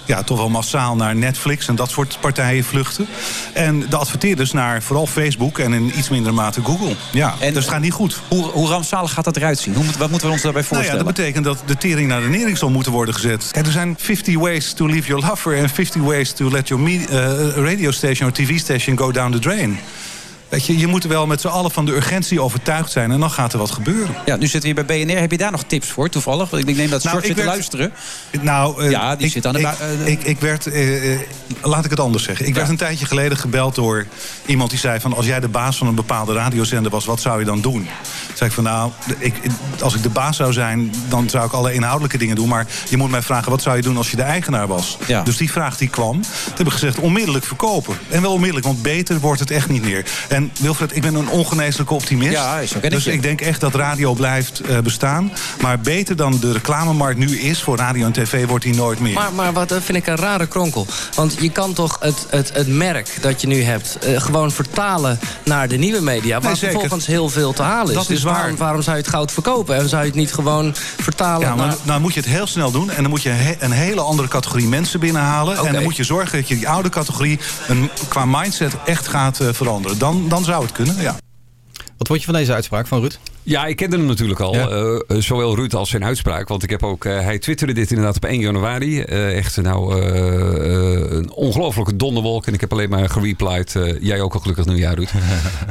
ja, 0.04 0.22
toch 0.22 0.38
wel 0.38 0.48
massaal 0.48 0.96
naar 0.96 1.16
Netflix 1.16 1.68
en 1.68 1.74
dat 1.74 1.90
soort 1.90 2.18
partijen 2.20 2.64
vluchten. 2.64 3.06
En 3.52 3.88
de 3.88 3.96
adverteerders 3.96 4.52
naar 4.52 4.82
vooral 4.82 5.06
Facebook 5.06 5.58
en 5.58 5.72
in 5.72 5.98
iets 5.98 6.08
mindere 6.08 6.34
mate 6.34 6.62
Google. 6.62 6.94
Ja, 7.12 7.34
en, 7.40 7.54
dus 7.54 7.64
het 7.64 7.72
gaat 7.72 7.82
niet 7.82 7.92
goed. 7.92 8.20
Hoe, 8.28 8.44
hoe 8.44 8.68
rampzalig 8.68 9.12
gaat 9.12 9.24
dat 9.24 9.36
eruit 9.36 9.58
zien? 9.58 9.74
Hoe, 9.74 9.84
wat 9.98 10.10
moeten 10.10 10.28
we 10.28 10.32
ons 10.32 10.42
daarbij 10.42 10.62
voorstellen? 10.62 10.96
Nou 10.96 11.06
ja, 11.06 11.12
dat 11.12 11.14
betekent 11.14 11.44
dat 11.44 11.62
de 11.66 11.76
tering 11.76 12.08
naar 12.08 12.20
de 12.20 12.28
nering 12.28 12.58
zal 12.58 12.70
moeten 12.70 12.92
worden 12.92 13.14
gezet. 13.14 13.48
Kijk, 13.50 13.66
er 13.66 13.72
zijn 13.72 13.96
50 13.98 14.38
ways 14.38 14.72
to 14.72 14.86
leave 14.86 15.08
your 15.08 15.26
lover... 15.26 15.56
en 15.56 15.68
50 15.68 16.02
ways 16.02 16.32
to 16.32 16.50
let 16.50 16.68
your 16.68 16.88
uh, 16.88 17.48
radio 17.56 17.90
station 17.90 18.28
or 18.28 18.34
tv 18.34 18.58
station 18.58 18.98
go 18.98 19.10
down 19.10 19.32
the 19.32 19.38
drain. 19.38 19.78
Weet 20.48 20.66
je, 20.66 20.78
je 20.78 20.86
moet 20.86 21.04
wel 21.04 21.26
met 21.26 21.40
z'n 21.40 21.46
allen 21.48 21.70
van 21.70 21.84
de 21.84 21.92
urgentie 21.92 22.40
overtuigd 22.40 22.92
zijn... 22.92 23.10
en 23.10 23.20
dan 23.20 23.30
gaat 23.30 23.52
er 23.52 23.58
wat 23.58 23.70
gebeuren. 23.70 24.14
Ja, 24.24 24.36
nu 24.36 24.46
zitten 24.46 24.60
we 24.60 24.66
hier 24.66 24.86
bij 24.86 25.04
BNR. 25.04 25.20
Heb 25.20 25.30
je 25.30 25.38
daar 25.38 25.50
nog 25.50 25.64
tips 25.66 25.88
voor, 25.88 26.08
toevallig? 26.08 26.50
Want 26.50 26.68
ik 26.68 26.76
neem 26.76 26.90
dat 26.90 27.04
nou, 27.04 27.20
zit 27.24 27.36
te 27.36 27.44
luisteren. 27.44 27.92
Nou, 28.40 28.84
uh, 28.84 28.90
ja, 28.90 29.16
die 29.16 29.26
ik, 29.26 29.32
zit 29.32 29.46
aan 29.46 29.52
de 29.52 29.58
ik, 29.58 29.66
uh, 29.66 30.06
ik, 30.06 30.22
ik, 30.22 30.40
werd, 30.40 30.66
uh, 30.66 31.18
laat 31.62 31.84
ik 31.84 31.90
het 31.90 32.00
anders 32.00 32.24
zeggen. 32.24 32.46
Ik 32.46 32.52
ja. 32.52 32.58
werd 32.58 32.70
een 32.70 32.76
tijdje 32.76 33.06
geleden 33.06 33.38
gebeld 33.38 33.74
door 33.74 34.06
iemand 34.46 34.70
die 34.70 34.78
zei... 34.78 35.00
van 35.00 35.14
als 35.14 35.26
jij 35.26 35.40
de 35.40 35.48
baas 35.48 35.76
van 35.76 35.86
een 35.86 35.94
bepaalde 35.94 36.32
radiozender 36.32 36.90
was, 36.90 37.04
wat 37.04 37.20
zou 37.20 37.38
je 37.38 37.44
dan 37.44 37.60
doen? 37.60 37.88
Toen 38.26 38.36
zei 38.36 38.48
ik 38.48 38.54
van 38.54 38.64
nou, 38.64 38.90
ik, 39.18 39.34
als 39.80 39.94
ik 39.94 40.02
de 40.02 40.08
baas 40.08 40.36
zou 40.36 40.52
zijn... 40.52 40.92
dan 41.08 41.30
zou 41.30 41.46
ik 41.46 41.52
alle 41.52 41.72
inhoudelijke 41.72 42.18
dingen 42.18 42.36
doen. 42.36 42.48
Maar 42.48 42.66
je 42.88 42.96
moet 42.96 43.10
mij 43.10 43.22
vragen, 43.22 43.50
wat 43.50 43.62
zou 43.62 43.76
je 43.76 43.82
doen 43.82 43.96
als 43.96 44.10
je 44.10 44.16
de 44.16 44.22
eigenaar 44.22 44.66
was? 44.66 44.98
Ja. 45.06 45.22
Dus 45.22 45.36
die 45.36 45.52
vraag 45.52 45.76
die 45.76 45.88
kwam. 45.88 46.22
Toen 46.22 46.56
heb 46.56 46.66
ik 46.66 46.72
gezegd, 46.72 46.98
onmiddellijk 46.98 47.44
verkopen. 47.44 47.98
En 48.10 48.22
wel 48.22 48.32
onmiddellijk, 48.32 48.66
want 48.66 48.82
beter 48.82 49.20
wordt 49.20 49.40
het 49.40 49.50
echt 49.50 49.68
niet 49.68 49.82
meer. 49.82 50.04
En 50.34 50.52
Wilfred, 50.60 50.96
ik 50.96 51.02
ben 51.02 51.14
een 51.14 51.28
ongeneeslijke 51.28 51.94
optimist. 51.94 52.32
Ja, 52.32 52.58
is 52.58 52.76
ook 52.76 52.90
dus 52.90 53.06
ik 53.06 53.22
denk 53.22 53.40
echt 53.40 53.60
dat 53.60 53.74
radio 53.74 54.12
blijft 54.14 54.62
uh, 54.68 54.78
bestaan. 54.78 55.32
Maar 55.60 55.80
beter 55.80 56.16
dan 56.16 56.38
de 56.40 56.52
reclamemarkt 56.52 57.18
nu 57.18 57.38
is 57.38 57.62
voor 57.62 57.76
radio 57.76 58.06
en 58.06 58.12
tv 58.12 58.46
wordt 58.46 58.64
die 58.64 58.74
nooit 58.74 59.00
meer. 59.00 59.14
Maar, 59.14 59.32
maar 59.32 59.52
wat 59.52 59.68
dat 59.68 59.82
vind 59.82 59.98
ik 59.98 60.06
een 60.06 60.16
rare 60.16 60.46
kronkel. 60.46 60.86
Want 61.14 61.36
je 61.40 61.50
kan 61.50 61.72
toch 61.72 61.96
het, 62.00 62.26
het, 62.28 62.50
het 62.52 62.68
merk 62.68 63.16
dat 63.20 63.40
je 63.40 63.46
nu 63.46 63.62
hebt... 63.62 63.98
Uh, 64.06 64.20
gewoon 64.20 64.50
vertalen 64.50 65.18
naar 65.44 65.68
de 65.68 65.76
nieuwe 65.76 66.00
media... 66.00 66.40
waar 66.40 66.50
nee, 66.50 66.70
vervolgens 66.70 67.06
heel 67.06 67.28
veel 67.28 67.52
te 67.52 67.62
halen 67.62 67.88
is. 67.88 67.94
Dat 67.94 68.06
dus 68.06 68.16
is 68.16 68.22
waar. 68.22 68.34
Waarom, 68.34 68.56
waarom 68.56 68.82
zou 68.82 68.96
je 68.96 69.02
het 69.02 69.10
goud 69.10 69.32
verkopen? 69.32 69.76
En 69.76 69.88
zou 69.88 70.02
je 70.02 70.08
het 70.08 70.16
niet 70.16 70.32
gewoon 70.32 70.74
vertalen 71.00 71.48
ja, 71.48 71.54
maar 71.54 71.66
naar... 71.66 71.76
Nou 71.82 72.00
moet 72.00 72.14
je 72.14 72.20
het 72.20 72.28
heel 72.28 72.46
snel 72.46 72.70
doen. 72.70 72.90
En 72.90 73.02
dan 73.02 73.10
moet 73.10 73.22
je 73.22 73.28
he 73.28 73.54
een 73.58 73.72
hele 73.72 74.00
andere 74.00 74.28
categorie 74.28 74.66
mensen 74.66 75.00
binnenhalen. 75.00 75.54
Okay. 75.54 75.66
En 75.66 75.74
dan 75.74 75.82
moet 75.82 75.96
je 75.96 76.04
zorgen 76.04 76.38
dat 76.38 76.48
je 76.48 76.54
die 76.54 76.68
oude 76.68 76.88
categorie... 76.88 77.38
Een, 77.68 77.90
qua 78.08 78.24
mindset 78.24 78.72
echt 78.84 79.08
gaat 79.08 79.40
veranderen. 79.52 79.98
Dan, 79.98 80.23
dan 80.28 80.44
zou 80.44 80.62
het 80.62 80.72
kunnen, 80.72 81.00
ja. 81.00 81.16
Wat 81.96 82.06
vond 82.06 82.18
je 82.18 82.24
van 82.24 82.34
deze 82.34 82.52
uitspraak 82.52 82.86
van 82.86 83.00
Ruud? 83.00 83.18
Ja, 83.44 83.66
ik 83.66 83.76
kende 83.76 83.96
hem 83.96 84.06
natuurlijk 84.06 84.40
al. 84.40 84.54
Ja. 84.54 84.70
Uh, 84.70 85.20
zowel 85.20 85.56
Ruud 85.56 85.74
als 85.74 85.90
zijn 85.90 86.04
uitspraak. 86.04 86.48
Want 86.48 86.62
ik 86.62 86.70
heb 86.70 86.82
ook, 86.82 87.04
uh, 87.04 87.20
hij 87.20 87.38
twitterde 87.38 87.72
dit 87.72 87.90
inderdaad 87.90 88.16
op 88.16 88.24
1 88.24 88.40
januari. 88.40 88.98
Uh, 88.98 89.36
echt 89.36 89.56
nou 89.56 90.02
een 91.14 91.32
ongelofelijke 91.32 91.96
donderwolk. 91.96 92.46
En 92.46 92.54
ik 92.54 92.60
heb 92.60 92.72
alleen 92.72 92.88
maar 92.88 93.08
gereplied. 93.08 93.76
jij 94.00 94.20
ook 94.20 94.34
al 94.34 94.40
gelukkig 94.40 94.66
nieuwjaar, 94.66 94.94
Ruud. 94.94 95.10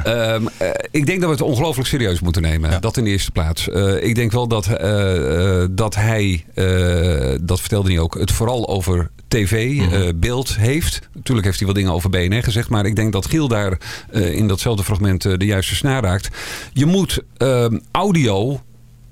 um, 0.06 0.48
ik 0.90 1.06
denk 1.06 1.20
dat 1.20 1.28
we 1.28 1.36
het 1.36 1.44
ongelooflijk 1.44 1.88
serieus 1.88 2.20
moeten 2.20 2.42
nemen. 2.42 2.70
Ja. 2.70 2.78
Dat 2.78 2.96
in 2.96 3.04
de 3.04 3.10
eerste 3.10 3.30
plaats. 3.30 3.68
ik 4.00 4.14
denk 4.14 4.32
wel 4.32 4.48
dat, 4.48 4.68
dat 5.70 5.94
hij, 5.94 6.44
dat 7.40 7.60
vertelde 7.60 7.90
hij 7.90 7.98
ook, 7.98 8.18
het 8.18 8.32
vooral 8.32 8.68
over 8.68 9.10
tv, 9.28 9.72
mm 9.72 9.88
-hmm. 9.88 10.02
uh, 10.02 10.08
beeld 10.16 10.56
heeft. 10.56 11.08
Natuurlijk 11.14 11.46
heeft 11.46 11.58
hij 11.58 11.66
wel 11.66 11.76
dingen 11.76 11.92
over 11.92 12.10
BNR 12.10 12.42
gezegd. 12.42 12.68
Maar 12.68 12.86
ik 12.86 12.96
denk 12.96 13.12
dat 13.12 13.26
Giel 13.26 13.48
daar 13.48 13.78
in 14.10 14.48
datzelfde 14.48 14.84
fragment 14.84 15.22
de 15.22 15.46
juiste 15.46 15.74
snaar 15.74 16.02
raakt. 16.02 16.28
Je 16.72 16.86
moet 16.86 17.22
audio 17.90 18.60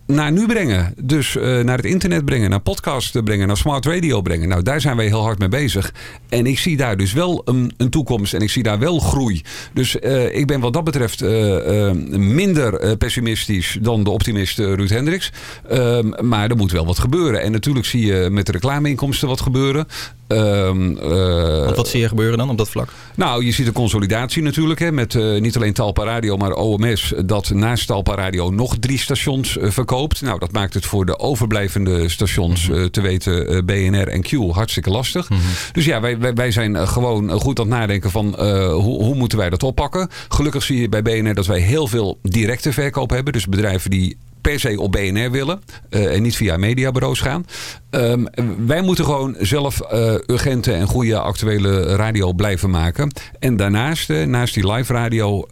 naar 0.07 0.33
nu 0.33 0.47
brengen. 0.47 0.95
Dus 0.97 1.37
uh, 1.37 1.61
naar 1.61 1.76
het 1.76 1.87
internet 1.87 2.24
brengen, 2.24 2.51
naar 2.51 2.61
podcast 2.61 3.24
brengen, 3.24 3.47
naar 3.47 3.57
smart 3.57 3.87
radio 3.87 4.20
brengen. 4.20 4.49
Nou, 4.49 4.62
daar 4.62 4.80
zijn 4.80 4.97
wij 4.97 5.07
heel 5.07 5.22
hard 5.22 5.39
mee 5.39 5.49
bezig. 5.49 5.95
En 6.33 6.47
ik 6.47 6.59
zie 6.59 6.76
daar 6.76 6.97
dus 6.97 7.12
wel 7.12 7.43
een, 7.45 7.72
een 7.76 7.91
toekomst 7.91 8.35
en 8.35 8.41
ik 8.41 8.51
zie 8.51 8.62
daar 8.62 8.78
wel 8.78 8.99
groei. 8.99 9.43
Dus 9.74 9.97
uh, 10.01 10.37
ik 10.37 10.47
ben 10.47 10.61
wat 10.61 10.72
dat 10.72 10.85
betreft 10.85 11.22
uh, 11.22 11.91
minder 12.11 12.97
pessimistisch 12.97 13.78
dan 13.80 14.05
de 14.05 14.11
optimist 14.11 14.59
Ruud 14.59 14.91
Hendricks. 14.91 15.33
Ehm, 15.68 16.28
maar 16.28 16.51
er 16.51 16.57
moet 16.57 16.72
wel 16.72 16.87
wat 16.87 16.99
gebeuren. 16.99 17.43
En 17.43 17.53
natuurlijk 17.53 17.87
zie 17.87 18.07
je 18.07 18.28
met 18.30 18.47
de 18.47 18.53
reclameinkomsten 18.53 19.28
wat 19.28 19.41
gebeuren. 19.41 19.87
Um, 20.28 20.95
wat, 21.64 21.76
wat 21.76 21.89
zie 21.89 22.01
je 22.01 22.09
gebeuren 22.09 22.39
dan 22.39 22.51
op 22.51 22.59
dat 22.59 22.68
vlak? 22.68 22.89
Nou, 23.14 23.45
je 23.45 23.53
ziet 23.53 23.66
een 23.66 23.72
consolidatie 23.72 24.43
natuurlijk. 24.43 24.80
Hè, 24.80 24.93
met 24.93 25.14
niet 25.41 25.57
alleen 25.57 25.72
Talpa 25.72 26.05
Radio, 26.05 26.37
maar 26.37 26.53
OMS. 26.53 27.12
Dat 27.24 27.51
naast 27.51 27.87
Talpa 27.87 28.14
Radio 28.14 28.51
nog 28.51 28.76
drie 28.78 28.99
stations 28.99 29.57
verkoopt. 29.61 30.22
Nou, 30.22 30.39
dat 30.39 30.53
maakt 30.53 30.74
het 30.74 30.87
voor 30.87 31.07
de 31.07 31.18
overblijvende 31.18 32.09
stations, 32.09 32.68
mm 32.68 32.74
-hmm. 32.74 32.91
te 32.91 33.01
weten 33.01 33.64
BNR 33.66 34.09
en 34.09 34.22
Q, 34.22 34.30
hartstikke 34.51 34.91
lastig. 34.91 35.30
Mm 35.30 35.37
-hmm. 35.37 35.47
Dus 35.72 35.85
ja, 35.85 36.01
wij, 36.01 36.18
wij, 36.23 36.35
wij 36.35 36.51
zijn 36.51 36.89
gewoon 36.89 37.31
goed 37.31 37.61
aan 37.61 37.70
het 37.70 37.79
nadenken 37.79 38.11
van 38.11 38.27
uh, 38.27 38.73
hoe, 38.73 39.03
hoe 39.03 39.14
moeten 39.14 39.39
wij 39.39 39.51
dat 39.51 39.62
oppakken. 39.62 40.09
Gelukkig 40.29 40.62
zie 40.62 40.81
je 40.81 40.89
bij 40.89 41.03
BNR 41.03 41.35
dat 41.35 41.47
wij 41.47 41.61
heel 41.61 41.87
veel 41.87 42.18
directe 42.23 42.73
verkoop 42.73 43.11
hebben. 43.11 43.33
Dus 43.33 43.47
bedrijven 43.47 43.91
die 43.91 44.16
per 44.41 44.61
se 44.61 44.81
op 44.81 44.93
BNR 44.93 45.31
willen 45.31 45.61
en 45.91 46.23
niet 46.23 46.37
via 46.37 46.57
mediabureaus 46.57 47.20
gaan. 47.20 47.47
Um, 47.91 48.27
wij 48.66 48.83
moeten 48.83 49.05
gewoon 49.05 49.37
zelf 49.39 49.81
urgente 50.27 50.73
en 50.73 50.87
goede 50.87 51.18
actuele 51.18 51.97
radio 51.97 52.33
blijven 52.33 52.70
maken. 52.70 53.12
En 53.39 53.57
daarnaast, 53.57 54.09
naast 54.09 54.55
die 54.55 54.73
live 54.73 54.93
radio, 54.93 55.47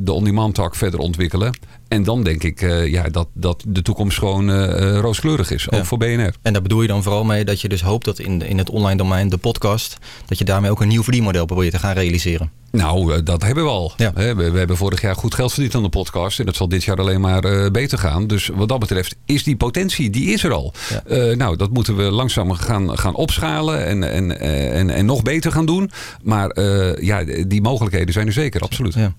de 0.00 0.12
on-demand 0.12 0.54
tak 0.54 0.74
verder 0.74 1.00
ontwikkelen. 1.00 1.52
En 1.90 2.02
dan 2.02 2.22
denk 2.22 2.42
ik 2.42 2.62
uh, 2.62 2.86
ja, 2.86 3.02
dat, 3.02 3.28
dat 3.32 3.64
de 3.66 3.82
toekomst 3.82 4.18
gewoon 4.18 4.50
uh, 4.50 4.98
rooskleurig 4.98 5.50
is. 5.50 5.70
Ook 5.70 5.78
ja. 5.78 5.84
voor 5.84 5.98
BNR. 5.98 6.34
En 6.42 6.52
daar 6.52 6.62
bedoel 6.62 6.82
je 6.82 6.88
dan 6.88 7.02
vooral 7.02 7.24
mee 7.24 7.44
dat 7.44 7.60
je 7.60 7.68
dus 7.68 7.82
hoopt 7.82 8.04
dat 8.04 8.18
in, 8.18 8.42
in 8.42 8.58
het 8.58 8.70
online 8.70 8.96
domein, 8.96 9.28
de 9.28 9.36
podcast, 9.36 9.98
dat 10.26 10.38
je 10.38 10.44
daarmee 10.44 10.70
ook 10.70 10.80
een 10.80 10.88
nieuw 10.88 11.02
verdienmodel 11.02 11.44
probeert 11.44 11.72
te 11.72 11.78
gaan 11.78 11.94
realiseren. 11.94 12.50
Nou, 12.70 13.22
dat 13.22 13.42
hebben 13.42 13.64
we 13.64 13.70
al. 13.70 13.92
Ja. 13.96 14.12
We, 14.12 14.50
hebben 14.58 14.76
vorig 14.76 15.00
jaar 15.00 15.14
goed 15.14 15.34
geld 15.34 15.52
verdiend 15.52 15.74
aan 15.74 15.82
de 15.82 15.88
podcast. 15.88 16.38
En 16.38 16.46
dat 16.46 16.56
zal 16.56 16.68
dit 16.68 16.84
jaar 16.84 16.96
alleen 16.96 17.20
maar 17.20 17.70
beter 17.70 17.98
gaan. 17.98 18.26
Dus 18.26 18.50
wat 18.54 18.68
dat 18.68 18.78
betreft 18.78 19.16
is 19.24 19.44
die 19.44 19.56
potentie, 19.56 20.10
die 20.10 20.32
is 20.32 20.44
er 20.44 20.52
al. 20.52 20.74
Ja. 21.06 21.34
nou, 21.34 21.56
dat 21.56 21.70
moeten 21.70 21.96
we 21.96 22.02
langzaam 22.02 22.52
gaan, 22.52 22.98
gaan 22.98 23.14
opschalen 23.14 23.86
en, 23.86 24.02
en, 24.02 24.40
en, 24.72 24.90
en 24.90 25.06
nog 25.06 25.22
beter 25.22 25.52
gaan 25.52 25.66
doen. 25.66 25.90
Maar 26.22 26.60
ja, 27.00 27.24
die 27.46 27.62
mogelijkheden 27.62 28.12
zijn 28.12 28.26
er 28.26 28.32
zeker, 28.32 28.60
absoluut. 28.60 28.94
Ja. 28.94 29.14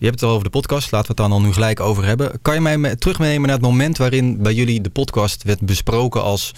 Je 0.00 0.06
hebt 0.06 0.20
het 0.20 0.28
al 0.28 0.34
over 0.34 0.50
de 0.50 0.58
podcast, 0.58 0.90
laten 0.90 1.14
we 1.14 1.22
het 1.22 1.30
dan 1.30 1.38
al 1.38 1.46
nu 1.46 1.52
gelijk 1.52 1.80
over 1.80 2.04
hebben. 2.04 2.38
Kan 2.42 2.54
je 2.54 2.60
mij 2.60 2.78
me- 2.78 2.96
terug 2.98 3.18
meenemen 3.18 3.48
naar 3.48 3.56
het 3.56 3.66
moment 3.66 3.98
waarin 3.98 4.42
bij 4.42 4.54
jullie 4.54 4.80
de 4.80 4.90
podcast 4.90 5.42
werd 5.42 5.60
besproken 5.60 6.22
als 6.22 6.54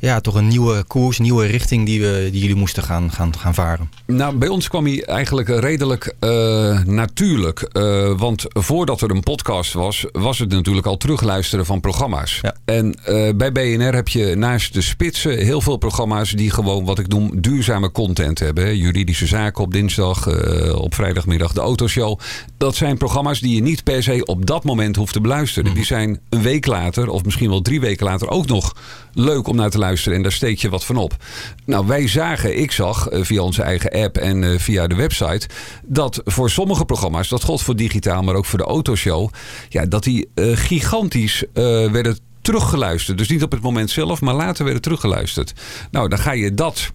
ja, 0.00 0.20
toch 0.20 0.34
een 0.34 0.48
nieuwe 0.48 0.82
koers, 0.82 1.18
een 1.18 1.24
nieuwe 1.24 1.46
richting 1.46 1.86
die, 1.86 2.00
we, 2.00 2.28
die 2.32 2.40
jullie 2.40 2.56
moesten 2.56 2.82
gaan, 2.82 3.12
gaan, 3.12 3.38
gaan 3.38 3.54
varen? 3.54 3.90
Nou, 4.06 4.36
bij 4.36 4.48
ons 4.48 4.68
kwam 4.68 4.84
hij 4.84 5.04
eigenlijk 5.04 5.48
redelijk 5.48 6.14
eh, 6.18 6.82
natuurlijk. 6.84 7.60
Eh, 7.60 8.12
want 8.18 8.44
voordat 8.48 9.00
er 9.00 9.10
een 9.10 9.22
podcast 9.22 9.72
was, 9.72 10.04
was 10.12 10.38
het 10.38 10.50
natuurlijk 10.50 10.86
al 10.86 10.96
terugluisteren 10.96 11.66
van 11.66 11.80
programma's. 11.80 12.40
En 12.64 12.94
eh, 13.04 13.28
bij 13.36 13.52
BNR 13.52 13.94
heb 13.94 14.08
je 14.08 14.34
naast 14.34 14.74
de 14.74 14.80
spitsen 14.80 15.38
heel 15.38 15.60
veel 15.60 15.76
programma's 15.76 16.30
die 16.30 16.50
gewoon 16.50 16.84
wat 16.84 16.98
ik 16.98 17.08
noem 17.08 17.40
duurzame 17.40 17.92
content 17.92 18.38
hebben. 18.38 18.76
Juridische 18.76 19.26
zaken 19.26 19.62
op 19.62 19.72
dinsdag, 19.72 20.26
op 20.74 20.94
vrijdagmiddag 20.94 21.52
de 21.52 21.60
autoshow. 21.60 22.18
Dat 22.56 22.75
zijn 22.76 22.96
programma's 22.96 23.40
die 23.40 23.54
je 23.54 23.62
niet 23.62 23.84
per 23.84 24.02
se 24.02 24.24
op 24.24 24.46
dat 24.46 24.64
moment 24.64 24.96
hoeft 24.96 25.12
te 25.12 25.20
beluisteren. 25.20 25.74
Die 25.74 25.84
zijn 25.84 26.20
een 26.28 26.42
week 26.42 26.66
later, 26.66 27.08
of 27.08 27.24
misschien 27.24 27.48
wel 27.48 27.62
drie 27.62 27.80
weken 27.80 28.06
later, 28.06 28.28
ook 28.28 28.46
nog 28.46 28.74
leuk 29.12 29.48
om 29.48 29.56
naar 29.56 29.70
te 29.70 29.78
luisteren. 29.78 30.16
En 30.16 30.22
daar 30.22 30.32
steek 30.32 30.58
je 30.58 30.68
wat 30.68 30.84
van 30.84 30.96
op. 30.96 31.16
Nou, 31.64 31.86
wij 31.86 32.08
zagen, 32.08 32.58
ik 32.60 32.72
zag 32.72 33.08
eh, 33.08 33.22
via 33.22 33.42
onze 33.42 33.62
eigen 33.62 33.90
app 33.90 34.16
en 34.16 34.44
eh, 34.44 34.58
via 34.58 34.86
de 34.86 34.94
website, 34.94 35.48
dat 35.82 36.20
voor 36.24 36.50
sommige 36.50 36.84
programma's, 36.84 37.28
dat 37.28 37.44
gold 37.44 37.62
voor 37.62 37.76
digitaal, 37.76 38.22
maar 38.22 38.34
ook 38.34 38.44
voor 38.44 38.58
de 38.58 38.64
autoshow, 38.64 39.30
ja, 39.68 39.86
dat 39.86 40.04
die 40.04 40.28
eh, 40.34 40.44
gigantisch 40.54 41.44
werden 41.52 42.18
teruggeluisterd. 42.42 43.18
Dus 43.18 43.28
niet 43.28 43.42
op 43.42 43.52
het 43.52 43.62
moment 43.62 43.90
zelf, 43.90 44.20
maar 44.20 44.34
later 44.34 44.64
werden 44.64 44.82
teruggeluisterd. 44.82 45.52
Nou, 45.90 46.08
dan 46.08 46.18
ga 46.18 46.32
je 46.32 46.54
dat 46.54 46.90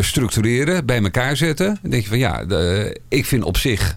structureren, 0.00 0.86
bij 0.86 1.02
elkaar 1.02 1.36
zetten. 1.36 1.78
Dan 1.82 1.90
denk 1.90 2.02
je 2.02 2.08
van 2.08 2.18
ja, 2.18 2.44
ik 3.08 3.26
vind 3.26 3.44
op 3.44 3.56
zich 3.56 3.96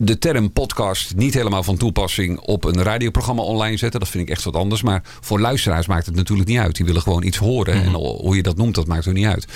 de 0.00 0.18
term 0.18 0.52
podcast 0.52 1.16
niet 1.16 1.34
helemaal 1.34 1.62
van 1.62 1.76
toepassing 1.76 2.38
op 2.38 2.64
een 2.64 2.82
radioprogramma 2.82 3.42
online 3.42 3.76
zetten. 3.76 4.00
Dat 4.00 4.08
vind 4.08 4.28
ik 4.28 4.34
echt 4.34 4.44
wat 4.44 4.54
anders. 4.54 4.82
Maar 4.82 5.02
voor 5.20 5.40
luisteraars 5.40 5.86
maakt 5.86 6.06
het 6.06 6.14
natuurlijk 6.14 6.48
niet 6.48 6.58
uit. 6.58 6.76
Die 6.76 6.86
willen 6.86 7.02
gewoon 7.02 7.22
iets 7.22 7.36
horen. 7.36 7.74
En 7.74 7.92
hoe 7.92 8.36
je 8.36 8.42
dat 8.42 8.56
noemt, 8.56 8.74
dat 8.74 8.86
maakt 8.86 9.06
er 9.06 9.12
niet 9.12 9.26
uit. 9.26 9.46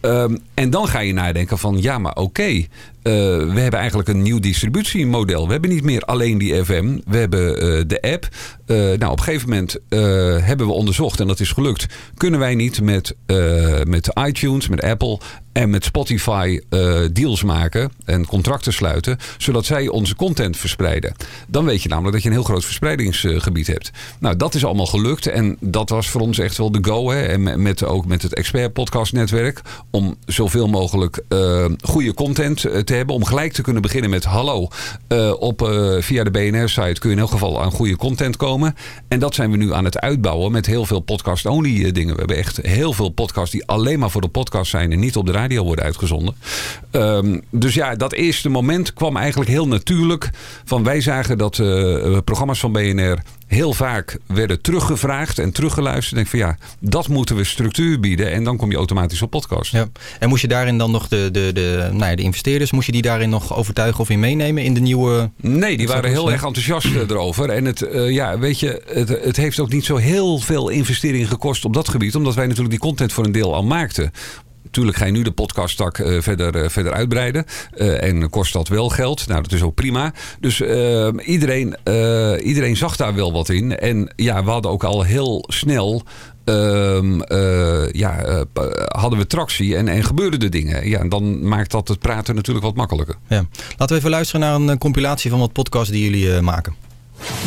Ehm, 0.00 0.36
en 0.54 0.70
dan 0.70 0.88
ga 0.88 0.98
je 0.98 1.12
nadenken 1.12 1.58
van 1.58 1.82
ja, 1.82 1.98
maar 1.98 2.16
oké. 2.16 2.66
Eh, 3.02 3.12
we 3.52 3.60
hebben 3.60 3.80
eigenlijk 3.80 4.08
een 4.08 4.22
nieuw 4.22 4.40
distributiemodel. 4.40 5.46
We 5.46 5.52
hebben 5.52 5.70
niet 5.70 5.84
meer 5.84 6.02
alleen 6.02 6.38
die 6.38 6.64
FM. 6.64 6.98
We 7.06 7.16
hebben 7.16 7.60
eh, 7.60 7.82
de 7.86 8.00
app. 8.00 8.28
Eh, 8.66 8.76
nou, 8.76 9.10
op 9.10 9.18
een 9.18 9.24
gegeven 9.24 9.48
moment 9.48 9.78
hebben 10.44 10.66
we 10.66 10.72
onderzocht, 10.72 11.20
en 11.20 11.26
dat 11.26 11.40
is 11.40 11.52
gelukt. 11.52 11.86
Kunnen 12.16 12.40
wij 12.40 12.54
niet 12.54 12.80
met, 12.80 13.16
met 13.86 14.12
iTunes, 14.26 14.68
met 14.68 14.82
Apple 14.82 15.18
en 15.52 15.70
met 15.70 15.84
Spotify 15.84 16.60
deals 17.12 17.42
maken 17.42 17.92
en 18.04 18.26
contracten 18.26 18.72
sluiten, 18.72 19.18
zodat 19.38 19.64
zij 19.64 19.88
onze 19.88 20.16
content 20.16 20.56
verspreiden. 20.56 21.14
Dan 21.46 21.64
weet 21.64 21.82
je 21.82 21.88
namelijk 21.88 22.14
dat 22.14 22.22
je 22.22 22.28
een 22.28 22.34
heel 22.34 22.44
groot 22.44 22.64
verspreidingsgebied 22.64 23.66
hebt. 23.66 23.90
Nou, 24.18 24.36
dat 24.36 24.54
is 24.54 24.64
allemaal 24.64 24.86
gelukt 24.86 25.26
en 25.26 25.56
dat 25.60 25.88
was 25.88 26.08
voor 26.08 26.20
ons 26.20 26.38
echt 26.38 26.56
wel 26.56 26.72
de 26.72 26.78
go. 26.82 27.10
Hè? 27.10 27.22
En 27.22 27.62
met, 27.62 27.84
ook 27.84 28.06
met 28.06 28.22
het 28.22 28.34
Expert 28.34 28.72
Podcast 28.72 29.12
Netwerk 29.12 29.60
om 29.90 30.16
zoveel 30.26 30.68
mogelijk 30.68 31.22
goede 31.80 32.14
content 32.14 32.64
eh, 32.64 32.80
hebben. 32.94 33.14
Om 33.14 33.24
gelijk 33.24 33.52
te 33.52 33.62
kunnen 33.62 33.82
beginnen 33.82 34.10
met 34.10 34.24
hallo. 34.24 34.68
eh, 35.08 35.32
op, 35.38 35.62
eh, 35.62 35.96
via 35.98 36.24
de 36.24 36.30
BNR-site 36.30 37.00
kun 37.00 37.10
je 37.10 37.16
in 37.16 37.22
elk 37.22 37.30
geval 37.30 37.62
aan 37.62 37.70
goede 37.70 37.96
content 37.96 38.36
komen. 38.36 38.74
En 39.08 39.18
dat 39.18 39.34
zijn 39.34 39.50
we 39.50 39.56
nu 39.56 39.74
aan 39.74 39.84
het 39.84 40.00
uitbouwen 40.00 40.52
met 40.52 40.66
heel 40.66 40.86
veel 40.86 41.00
podcast-only 41.00 41.84
eh, 41.84 41.92
dingen. 41.92 42.12
We 42.12 42.18
hebben 42.18 42.36
echt 42.36 42.56
heel 42.56 42.92
veel 42.92 43.08
podcasts 43.08 43.50
die 43.52 43.66
alleen 43.66 43.98
maar 43.98 44.10
voor 44.10 44.20
de 44.20 44.28
podcast 44.28 44.70
zijn 44.70 44.92
en 44.92 44.98
niet 44.98 45.16
op 45.16 45.26
de 45.26 45.32
radio 45.32 45.64
worden 45.64 45.84
uitgezonden. 45.84 46.34
Ehm, 46.90 47.38
dus 47.50 47.74
ja, 47.74 47.94
dat 47.94 48.12
eerste 48.12 48.48
moment 48.48 48.92
kwam 48.92 49.16
eigenlijk 49.16 49.50
heel 49.50 49.68
natuurlijk. 49.68 50.30
Van 50.64 50.84
wij 50.84 51.00
zagen 51.00 51.38
dat 51.38 51.56
programma's 52.24 52.60
van 52.60 52.72
BNR 52.72 53.18
heel 53.50 53.72
vaak 53.72 54.18
werden 54.26 54.60
teruggevraagd 54.60 55.38
en 55.38 55.52
teruggeluisterd. 55.52 56.14
Denk 56.14 56.26
van 56.26 56.38
ja, 56.38 56.56
dat 56.80 57.08
moeten 57.08 57.36
we 57.36 57.44
structuur 57.44 58.00
bieden. 58.00 58.32
En 58.32 58.44
dan 58.44 58.56
kom 58.56 58.70
je 58.70 58.76
automatisch 58.76 59.22
op 59.22 59.30
podcast. 59.30 59.72
Ja. 59.72 59.88
En 60.18 60.28
moest 60.28 60.42
je 60.42 60.48
daarin 60.48 60.78
dan 60.78 60.90
nog 60.90 61.08
de, 61.08 61.28
de, 61.32 61.50
de, 61.52 61.88
nou 61.92 62.10
ja, 62.10 62.16
de 62.16 62.22
investeerders, 62.22 62.70
moest 62.70 62.86
je 62.86 62.92
die 62.92 63.02
daarin 63.02 63.30
nog 63.30 63.56
overtuigen 63.56 64.00
of 64.00 64.10
in 64.10 64.20
meenemen 64.20 64.62
in 64.62 64.74
de 64.74 64.80
nieuwe... 64.80 65.30
Nee, 65.36 65.76
die 65.76 65.86
waren 65.86 66.10
heel 66.10 66.32
erg 66.32 66.44
enthousiast 66.44 66.86
eh, 66.86 67.00
erover. 67.00 67.50
En 67.50 67.64
het, 67.64 67.82
eh, 67.82 68.10
ja, 68.10 68.38
weet 68.38 68.60
je, 68.60 68.82
het, 68.86 69.08
het 69.08 69.36
heeft 69.36 69.60
ook 69.60 69.72
niet 69.72 69.84
zo 69.84 69.96
heel 69.96 70.38
veel 70.38 70.68
investering 70.68 71.28
gekost 71.28 71.64
op 71.64 71.74
dat 71.74 71.88
gebied. 71.88 72.14
Omdat 72.14 72.34
wij 72.34 72.44
natuurlijk 72.44 72.70
die 72.70 72.78
content 72.78 73.12
voor 73.12 73.24
een 73.24 73.32
deel 73.32 73.54
al 73.54 73.64
maakten. 73.64 74.12
Natuurlijk 74.62 74.96
ga 74.96 75.04
je 75.04 75.12
nu 75.12 75.22
de 75.22 75.30
podcasttak 75.30 75.98
eh, 75.98 76.20
verder, 76.20 76.56
eh, 76.62 76.68
verder 76.68 76.92
uitbreiden. 76.92 77.44
Eh, 77.74 78.02
en 78.02 78.30
kost 78.30 78.52
dat 78.52 78.68
wel 78.68 78.88
geld. 78.88 79.26
Nou, 79.26 79.42
dat 79.42 79.52
is 79.52 79.62
ook 79.62 79.74
prima. 79.74 80.12
Dus 80.40 80.60
iedereen, 81.24 81.76
eh, 81.82 82.46
iedereen 82.46 82.76
zag 82.76 82.96
daar 82.96 83.14
wel 83.14 83.32
wat 83.32 83.48
in. 83.48 83.76
En 83.78 84.12
ja, 84.16 84.44
we 84.44 84.50
hadden 84.50 84.70
ook 84.70 84.84
al 84.84 85.02
heel 85.02 85.44
snel... 85.48 86.02
ehm, 86.44 87.20
eh, 87.20 87.90
ja, 87.92 88.44
hadden 88.88 89.18
we 89.18 89.26
tractie 89.26 89.76
en, 89.76 89.88
en 89.88 90.04
gebeurden 90.04 90.40
er 90.40 90.50
dingen. 90.50 90.88
Ja, 90.88 90.98
en 90.98 91.08
dan 91.08 91.48
maakt 91.48 91.70
dat 91.70 91.88
het 91.88 91.98
praten 91.98 92.34
natuurlijk 92.34 92.66
wat 92.66 92.74
makkelijker. 92.74 93.14
Ja. 93.28 93.44
Laten 93.68 93.88
we 93.88 93.94
even 93.94 94.10
luisteren 94.10 94.40
naar 94.40 94.54
een 94.72 94.78
compilatie 94.78 95.30
van 95.30 95.38
wat 95.38 95.52
podcasts 95.52 95.90
die 95.90 96.04
jullie 96.04 96.34
eh, 96.34 96.40
maken. 96.40 96.74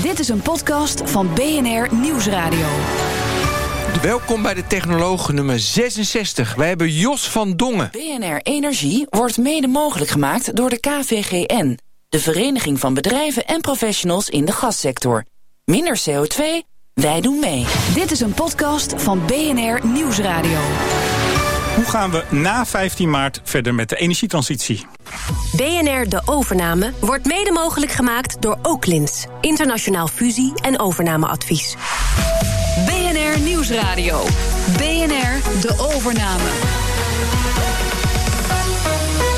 Dit 0.01 0.19
is 0.19 0.27
een 0.29 0.41
podcast 0.41 1.01
van 1.05 1.29
BNR 1.33 1.87
Nieuwsradio. 2.01 2.67
Welkom 4.01 4.41
bij 4.41 4.53
de 4.53 4.67
Technoloog 4.67 5.31
nummer 5.31 5.59
66. 5.59 6.55
Wij 6.55 6.67
hebben 6.67 6.91
Jos 6.93 7.29
van 7.29 7.55
Dongen. 7.55 7.89
BNR 7.91 8.39
Energie 8.41 9.07
wordt 9.09 9.37
mede 9.37 9.67
mogelijk 9.67 10.11
gemaakt 10.11 10.55
door 10.55 10.69
de 10.69 10.79
KVGN, 10.79 11.79
de 12.09 12.19
Vereniging 12.19 12.79
van 12.79 12.93
Bedrijven 12.93 13.45
en 13.45 13.61
Professionals 13.61 14.29
in 14.29 14.45
de 14.45 14.51
Gassector. 14.51 15.25
Minder 15.65 16.01
CO2, 16.09 16.43
wij 16.93 17.21
doen 17.21 17.39
mee. 17.39 17.65
Dit 17.93 18.11
is 18.11 18.19
een 18.19 18.33
podcast 18.33 18.93
van 18.97 19.25
BNR 19.25 19.79
Nieuwsradio. 19.87 20.59
Hoe 21.75 21.85
gaan 21.85 22.11
we 22.11 22.23
na 22.29 22.65
15 22.65 23.09
maart 23.09 23.41
verder 23.43 23.73
met 23.75 23.89
de 23.89 23.95
energietransitie? 23.95 24.85
BNR 25.55 26.09
De 26.09 26.21
Overname 26.25 26.93
wordt 26.99 27.25
mede 27.25 27.51
mogelijk 27.51 27.91
gemaakt 27.91 28.41
door 28.41 28.59
Oaklins. 28.61 29.25
Internationaal 29.41 30.07
fusie- 30.07 30.53
en 30.61 30.79
overnameadvies. 30.79 31.75
Nieuwsradio. 33.39 34.23
BNR 34.77 35.61
De 35.61 35.73
Overname. 35.77 36.49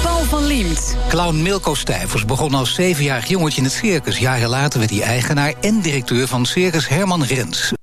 Paul 0.03 0.23
van 0.23 0.45
Liemt. 0.45 0.95
Clown 1.09 1.41
Milko 1.41 1.73
Stijvers 1.73 2.25
begon 2.25 2.53
als 2.53 2.73
zevenjarig 2.73 3.27
jongetje 3.27 3.57
in 3.57 3.63
het 3.63 3.73
circus. 3.73 4.17
Jaren 4.17 4.49
later 4.49 4.79
werd 4.79 4.91
hij 4.91 5.01
eigenaar 5.01 5.53
en 5.61 5.81
directeur 5.81 6.27
van 6.27 6.45
Circus 6.45 6.87
Herman 6.87 7.23
Rens. 7.23 7.73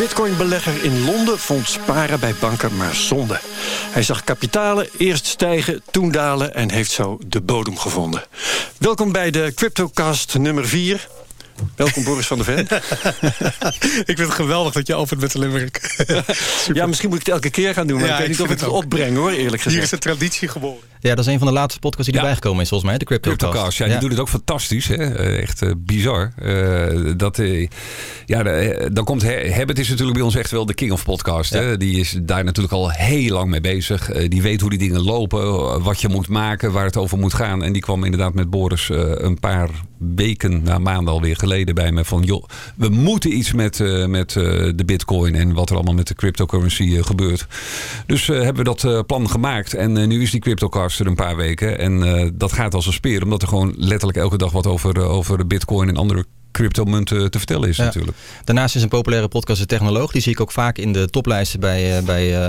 Bitcoinbelegger 0.00 0.84
in 0.84 1.04
Londen 1.04 1.38
vond 1.38 1.68
sparen 1.68 2.20
bij 2.20 2.34
banken 2.40 2.76
maar 2.76 2.94
zonde. 2.94 3.40
Hij 3.90 4.02
zag 4.02 4.24
kapitalen 4.24 4.88
eerst 4.98 5.26
stijgen, 5.26 5.82
toen 5.90 6.10
dalen 6.10 6.54
en 6.54 6.70
heeft 6.70 6.90
zo 6.90 7.18
de 7.26 7.40
bodem 7.40 7.78
gevonden. 7.78 8.24
Welkom 8.78 9.12
bij 9.12 9.30
de 9.30 9.52
CryptoCast 9.54 10.38
nummer 10.38 10.68
4. 10.68 11.08
Welkom 11.76 12.04
Boris 12.04 12.26
van 12.26 12.36
der 12.36 12.46
Ven. 12.46 12.66
Ik 14.10 14.16
vind 14.16 14.18
het 14.18 14.30
geweldig 14.30 14.72
dat 14.72 14.86
je 14.86 14.94
opent 14.94 15.20
met 15.20 15.32
de 15.32 15.38
limerick. 15.38 16.04
ja, 16.72 16.86
misschien 16.86 17.08
moet 17.08 17.20
ik 17.20 17.26
het 17.26 17.34
elke 17.34 17.50
keer 17.50 17.74
gaan 17.74 17.86
doen. 17.86 17.98
Maar 17.98 18.08
Ja, 18.08 18.12
ik 18.12 18.20
weet 18.20 18.30
ik 18.30 18.38
niet 18.38 18.46
of 18.46 18.52
ik 18.52 18.60
het 18.60 18.60
het 18.60 18.70
opbreng 18.70 19.16
hoor, 19.16 19.30
eerlijk 19.30 19.50
Hier 19.50 19.60
gezegd. 19.62 19.84
is 19.84 19.90
de 19.90 19.98
traditie 19.98 20.48
geboren. 20.48 20.89
Ja, 21.02 21.14
dat 21.14 21.26
is 21.26 21.32
een 21.32 21.38
van 21.38 21.46
de 21.46 21.52
laatste 21.52 21.80
podcasts 21.80 22.10
die 22.10 22.20
erbij 22.20 22.34
gekomen 22.34 22.62
is 22.62 22.68
volgens 22.68 22.90
mij, 22.90 22.98
de 22.98 23.04
CryptoCast. 23.04 23.40
CryptoCast, 23.42 23.78
ja, 23.78 23.86
die 23.86 23.98
doet 23.98 24.10
het 24.10 24.20
ook 24.20 24.28
fantastisch. 24.28 24.86
Hè? 24.86 24.94
Eh, 25.14 25.42
Echt 25.42 25.62
eh, 25.62 25.70
bizar. 25.78 26.32
Eh, 26.42 27.12
dat, 27.16 27.40
ja, 28.26 28.42
dan 28.92 29.04
komt 29.04 29.22
He- 29.22 29.50
Herbert 29.50 29.78
is 29.78 29.88
natuurlijk 29.88 30.16
bij 30.16 30.26
ons 30.26 30.34
echt 30.34 30.50
wel 30.50 30.66
de 30.66 30.74
king 30.74 30.92
of 30.92 31.04
podcast. 31.04 31.52
Hè? 31.52 31.76
Die 31.76 31.98
is 32.00 32.18
daar 32.22 32.44
natuurlijk 32.44 32.74
al 32.74 32.90
heel 32.90 33.32
lang 33.32 33.50
mee 33.50 33.60
bezig. 33.60 34.10
Die 34.28 34.42
weet 34.42 34.60
hoe 34.60 34.70
die 34.70 34.78
dingen 34.78 35.02
lopen, 35.02 35.82
wat 35.82 36.00
je 36.00 36.08
moet 36.08 36.28
maken, 36.28 36.72
waar 36.72 36.84
het 36.84 36.96
over 36.96 37.18
moet 37.18 37.34
gaan. 37.34 37.62
En 37.62 37.72
die 37.72 37.82
kwam 37.82 38.04
inderdaad 38.04 38.34
met 38.34 38.50
Boris 38.50 38.88
een 38.92 39.38
paar 39.40 39.68
weken, 39.98 40.62
na 40.62 40.78
maanden 40.78 41.14
alweer 41.14 41.36
geleden 41.36 41.74
bij 41.74 41.92
me 41.92 42.04
van... 42.04 42.22
joh, 42.22 42.44
we 42.76 42.88
moeten 42.88 43.36
iets 43.36 43.52
met, 43.52 43.78
met 44.08 44.30
de 44.32 44.82
bitcoin 44.86 45.34
en 45.34 45.52
wat 45.52 45.70
er 45.70 45.74
allemaal 45.76 45.94
met 45.94 46.08
de 46.08 46.14
cryptocurrency 46.14 47.02
gebeurt. 47.02 47.46
Dus 48.06 48.26
hebben 48.26 48.64
we 48.64 48.74
dat 48.74 49.06
plan 49.06 49.30
gemaakt. 49.30 49.74
En 49.74 50.08
nu 50.08 50.22
is 50.22 50.30
die 50.30 50.40
cryptocast 50.40 50.89
er 50.98 51.06
een 51.06 51.14
paar 51.14 51.36
weken. 51.36 51.78
En 51.78 52.02
eh, 52.02 52.28
dat 52.34 52.52
gaat 52.52 52.74
als 52.74 52.86
een 52.86 52.92
speer. 52.92 53.22
Omdat 53.22 53.42
er 53.42 53.48
gewoon 53.48 53.74
letterlijk 53.76 54.18
elke 54.18 54.36
dag 54.36 54.52
wat 54.52 54.66
over, 54.66 54.96
eh, 54.96 55.10
over 55.12 55.38
de 55.38 55.44
bitcoin 55.46 55.88
en 55.88 55.96
andere 55.96 56.24
cryptomunten 56.52 57.30
te 57.30 57.38
vertellen 57.38 57.68
is 57.68 57.76
Ja. 57.76 57.84
natuurlijk. 57.84 58.16
Daarnaast 58.44 58.76
is 58.76 58.82
een 58.82 58.88
populaire 58.88 59.28
podcast 59.28 59.60
de 59.60 59.66
Technoloog. 59.66 60.12
Die 60.12 60.22
zie 60.22 60.32
ik 60.32 60.40
ook 60.40 60.52
vaak 60.52 60.78
in 60.78 60.92
de 60.92 61.10
toplijsten 61.10 61.60
bij, 61.60 61.96
eh, 61.98 62.04
bij 62.04 62.48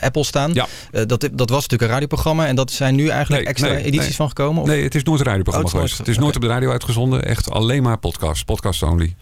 Apple 0.00 0.24
staan. 0.24 0.52
Ja. 0.54 0.66
Dat, 0.90 1.08
dat 1.32 1.50
was 1.50 1.60
natuurlijk 1.62 1.82
een 1.82 1.88
radioprogramma. 1.88 2.46
En 2.46 2.56
dat 2.56 2.70
zijn 2.70 2.94
nu 2.94 3.08
eigenlijk 3.08 3.42
Nee, 3.44 3.52
extra 3.52 3.68
nee, 3.72 3.78
edities 3.84 4.06
nee. 4.06 4.16
van 4.16 4.28
gekomen? 4.28 4.62
Of? 4.62 4.68
Nee, 4.68 4.82
het 4.82 4.94
is 4.94 5.02
nooit 5.02 5.20
een 5.20 5.26
radioprogramma 5.26 5.68
Oh, 5.70 5.74
het 5.80 5.84
is 5.90 5.96
geweest. 5.96 6.08
nooit- 6.08 6.08
Het 6.08 6.16
is 6.16 6.22
nooit 6.22 6.36
op 6.36 6.42
de 6.42 6.48
radio 6.48 6.70
uitgezonden. 6.70 7.24
Echt 7.24 7.50
alleen 7.50 7.82
maar 7.82 7.98
podcast. 7.98 8.44
Podcast 8.44 8.82
only. 8.82 9.14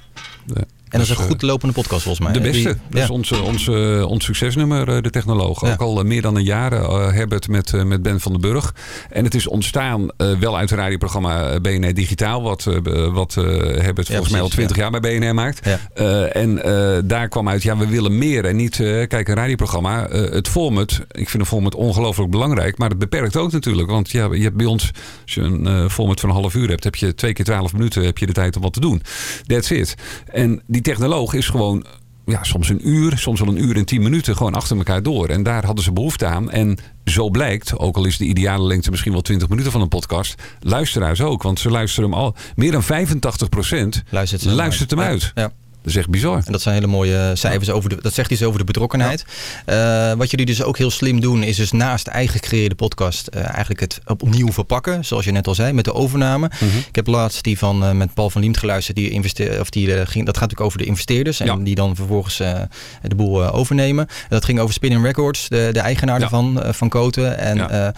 Ja. 0.46 0.62
En 0.88 0.98
dat 0.98 1.00
is 1.00 1.08
een 1.08 1.24
goed 1.24 1.42
lopende 1.42 1.74
podcast 1.74 2.02
volgens 2.02 2.24
mij. 2.24 2.32
De 2.34 2.40
beste. 2.40 2.62
Die- 2.62 2.76
dat 2.90 3.00
is 3.02 3.06
ja. 3.08 3.14
onze, 3.14 3.42
onze, 3.42 4.04
ons 4.08 4.24
succesnummer, 4.24 4.88
eh, 4.88 5.02
de 5.02 5.10
technoloog. 5.10 5.64
Ook 5.64 5.80
al 5.80 5.98
eh, 5.98 6.04
meer 6.04 6.22
dan 6.22 6.36
een 6.36 6.44
jaar. 6.44 6.72
eh, 6.72 7.12
Herbert 7.12 7.48
met, 7.48 7.72
eh, 7.74 7.82
met 7.82 8.02
Ben 8.02 8.20
van 8.20 8.32
den 8.32 8.40
Burg. 8.40 8.74
En 9.10 9.24
het 9.24 9.34
is 9.34 9.46
ontstaan 9.46 10.08
eh, 10.16 10.32
wel 10.38 10.56
uit 10.56 10.70
het 10.70 10.78
radioprogramma 10.78 11.50
eh, 11.50 11.60
BNR 11.60 11.94
Digitaal. 11.94 12.42
Wat, 12.42 12.66
eh, 12.66 13.06
wat 13.12 13.36
eh, 13.36 13.44
Herbert 13.44 14.06
volgens 14.08 14.30
mij 14.30 14.40
al 14.40 14.48
twintig 14.48 14.76
ja. 14.76 14.82
jaar 14.82 15.00
bij 15.00 15.18
BNR 15.18 15.34
maakt. 15.34 15.60
Eh, 15.94 16.36
en 16.36 16.62
eh, 16.64 16.98
daar 17.04 17.28
kwam 17.28 17.48
uit, 17.48 17.62
ja, 17.62 17.76
we 17.76 17.86
willen 17.86 18.18
meer. 18.18 18.44
En 18.44 18.56
niet, 18.56 18.80
eh, 18.80 19.06
kijk, 19.06 19.28
een 19.28 19.34
radioprogramma. 19.34 20.06
eh, 20.08 20.20
het 20.32 20.48
format, 20.48 21.00
ik 21.10 21.28
vind 21.28 21.42
een 21.42 21.48
format 21.48 21.74
ongelooflijk 21.74 22.30
belangrijk. 22.30 22.78
Maar 22.78 22.88
het 22.88 22.98
beperkt 22.98 23.36
ook 23.36 23.52
natuurlijk. 23.52 23.90
Want 23.90 24.10
ja, 24.10 24.28
je 24.32 24.42
hebt 24.42 24.56
bij 24.56 24.66
ons, 24.66 24.90
als 25.24 25.34
je 25.34 25.40
een 25.40 25.66
eh, 25.66 25.88
format 25.88 26.20
van 26.20 26.28
een 26.28 26.34
half 26.34 26.54
uur 26.54 26.68
hebt, 26.68 26.84
heb 26.84 26.94
je 26.94 27.14
twee 27.14 27.32
keer 27.32 27.44
twaalf 27.44 27.72
minuten 27.72 28.04
heb 28.04 28.18
je 28.18 28.26
de 28.26 28.32
tijd 28.32 28.56
om 28.56 28.62
wat 28.62 28.72
te 28.72 28.80
doen. 28.80 29.02
That's 29.46 29.70
it. 29.70 29.94
En 30.26 30.62
die 30.66 30.77
technoloog 30.80 31.34
is 31.34 31.48
gewoon 31.48 31.84
ja, 32.26 32.44
soms 32.44 32.68
een 32.68 32.88
uur, 32.88 33.18
soms 33.18 33.40
wel 33.40 33.48
een 33.48 33.62
uur 33.62 33.76
en 33.76 33.84
tien 33.84 34.02
minuten 34.02 34.36
gewoon 34.36 34.54
achter 34.54 34.76
elkaar 34.76 35.02
door. 35.02 35.28
En 35.28 35.42
daar 35.42 35.64
hadden 35.64 35.84
ze 35.84 35.92
behoefte 35.92 36.26
aan. 36.26 36.50
En 36.50 36.78
zo 37.04 37.30
blijkt, 37.30 37.78
ook 37.78 37.96
al 37.96 38.04
is 38.04 38.16
de 38.16 38.24
ideale 38.24 38.66
lengte 38.66 38.90
misschien 38.90 39.12
wel 39.12 39.20
20 39.20 39.48
minuten 39.48 39.72
van 39.72 39.80
een 39.80 39.88
podcast, 39.88 40.42
luisteraars 40.60 41.20
ook. 41.20 41.42
Want 41.42 41.60
ze 41.60 41.70
luisteren 41.70 42.10
hem 42.10 42.18
al. 42.18 42.34
Meer 42.56 42.72
dan 42.72 42.82
85 42.82 43.48
procent 43.48 44.02
Luistert 44.10 44.40
ze 44.40 44.48
hem 44.48 44.56
luistert 44.56 44.90
hem 44.90 45.00
uit. 45.00 45.10
uit. 45.10 45.32
Ja. 45.34 45.67
Dat 45.82 45.92
is 45.92 45.96
echt 45.96 46.10
bizar. 46.10 46.42
En 46.44 46.52
dat 46.52 46.60
zijn 46.60 46.74
hele 46.74 46.86
mooie 46.86 47.30
cijfers 47.34 47.70
over 47.70 47.88
de. 47.88 47.98
Dat 48.00 48.14
zegt 48.14 48.30
iets 48.30 48.42
over 48.42 48.58
de 48.58 48.64
betrokkenheid. 48.64 49.24
Eh, 49.64 50.12
wat 50.12 50.30
jullie 50.30 50.46
dus 50.46 50.62
ook 50.62 50.78
heel 50.78 50.90
slim 50.90 51.20
doen, 51.20 51.42
is 51.42 51.56
dus 51.56 51.72
naast 51.72 52.04
de 52.04 52.10
eigen 52.10 52.40
gecreëerde 52.40 52.74
podcast 52.74 53.26
eh, 53.26 53.42
eigenlijk 53.42 53.80
het 53.80 54.00
opnieuw 54.06 54.52
verpakken. 54.52 55.04
Zoals 55.04 55.24
je 55.24 55.30
net 55.30 55.46
al 55.46 55.54
zei, 55.54 55.72
met 55.72 55.84
de 55.84 55.94
overname. 55.94 56.50
Mhm. 56.60 56.76
Ik 56.76 56.94
heb 56.94 57.06
laatst 57.06 57.44
die 57.44 57.58
van 57.58 57.84
eh, 57.84 57.90
met 57.90 58.14
Paul 58.14 58.30
van 58.30 58.40
Liemt 58.40 58.58
geluisterd. 58.58 58.96
Die 58.96 59.10
investeer, 59.10 59.60
of 59.60 59.70
die, 59.70 59.86
ging, 59.86 60.06
dat 60.06 60.36
gaat 60.36 60.50
natuurlijk 60.50 60.60
over 60.60 60.78
de 60.78 60.84
investeerders. 60.84 61.40
En 61.40 61.64
die 61.64 61.74
dan 61.74 61.96
vervolgens 61.96 62.36
de 62.36 63.14
boel 63.16 63.52
overnemen. 63.52 64.06
En 64.08 64.28
dat 64.28 64.44
ging 64.44 64.60
over 64.60 64.74
Spinning 64.74 65.04
Records, 65.04 65.48
de, 65.48 65.68
de 65.72 65.80
eigenaar 65.80 66.20
daarvan, 66.20 66.62
van 66.70 66.88
Koten. 66.88 67.38
En 67.38 67.56
ja. 67.56 67.94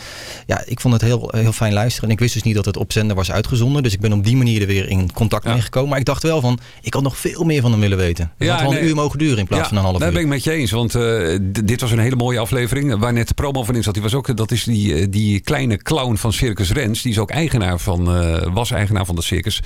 ja, 0.46 0.62
ik 0.64 0.80
vond 0.80 0.94
het 0.94 1.02
heel, 1.02 1.32
heel 1.36 1.52
fijn 1.52 1.72
luisteren. 1.72 2.08
En 2.08 2.14
ik 2.14 2.20
wist 2.20 2.34
dus 2.34 2.42
niet 2.42 2.54
dat 2.54 2.64
het 2.64 2.76
op 2.76 2.92
zender 2.92 3.16
was 3.16 3.30
uitgezonden. 3.30 3.82
Dus 3.82 3.92
ik 3.92 4.00
ben 4.00 4.12
op 4.12 4.24
die 4.24 4.36
manier 4.36 4.60
er 4.60 4.66
weer 4.66 4.88
in 4.88 5.12
contact 5.12 5.44
mee 5.44 5.60
gekomen. 5.60 5.88
Maar 5.88 5.98
ik 5.98 6.04
dacht 6.04 6.22
wel 6.22 6.40
van, 6.40 6.58
ik 6.80 6.94
had 6.94 7.02
nog 7.02 7.18
veel 7.18 7.44
meer 7.44 7.60
van 7.60 7.69
hem 7.70 7.80
willen 7.80 7.98
weten. 7.98 8.32
Had 8.38 8.60
wel 8.60 8.76
een 8.76 8.84
uur 8.84 8.94
mogen 8.94 9.18
duren 9.18 9.38
in 9.38 9.46
plaats 9.46 9.62
Ja, 9.62 9.68
van 9.68 9.76
een 9.76 9.82
half 9.84 9.98
daar 9.98 10.08
uur. 10.08 10.14
ben 10.14 10.22
ik 10.22 10.28
met 10.28 10.44
je 10.44 10.50
eens. 10.52 10.70
Want 10.70 10.94
eh, 10.94 11.38
dit 11.64 11.80
was 11.80 11.90
een 11.92 11.98
hele 11.98 12.16
mooie 12.16 12.38
aflevering. 12.38 12.98
Waar 12.98 13.12
net 13.12 13.28
de 13.28 13.34
promo 13.34 13.64
van 13.64 13.74
in 13.74 13.82
zat. 13.82 13.94
Die 13.94 14.02
was 14.02 14.14
ook, 14.14 14.36
dat 14.36 14.50
is 14.50 14.64
die, 14.64 14.94
eh, 14.94 15.06
die 15.10 15.40
kleine 15.40 15.76
clown 15.76 16.16
van 16.16 16.32
Circus 16.32 16.72
Rens. 16.72 17.02
Die 17.02 17.12
is 17.12 17.18
ook 17.18 17.30
eigenaar 17.30 17.78
van, 17.78 18.14
eh, 18.14 18.52
was 18.52 18.70
eigenaar 18.70 19.06
van 19.06 19.14
dat 19.14 19.24
circus. 19.24 19.62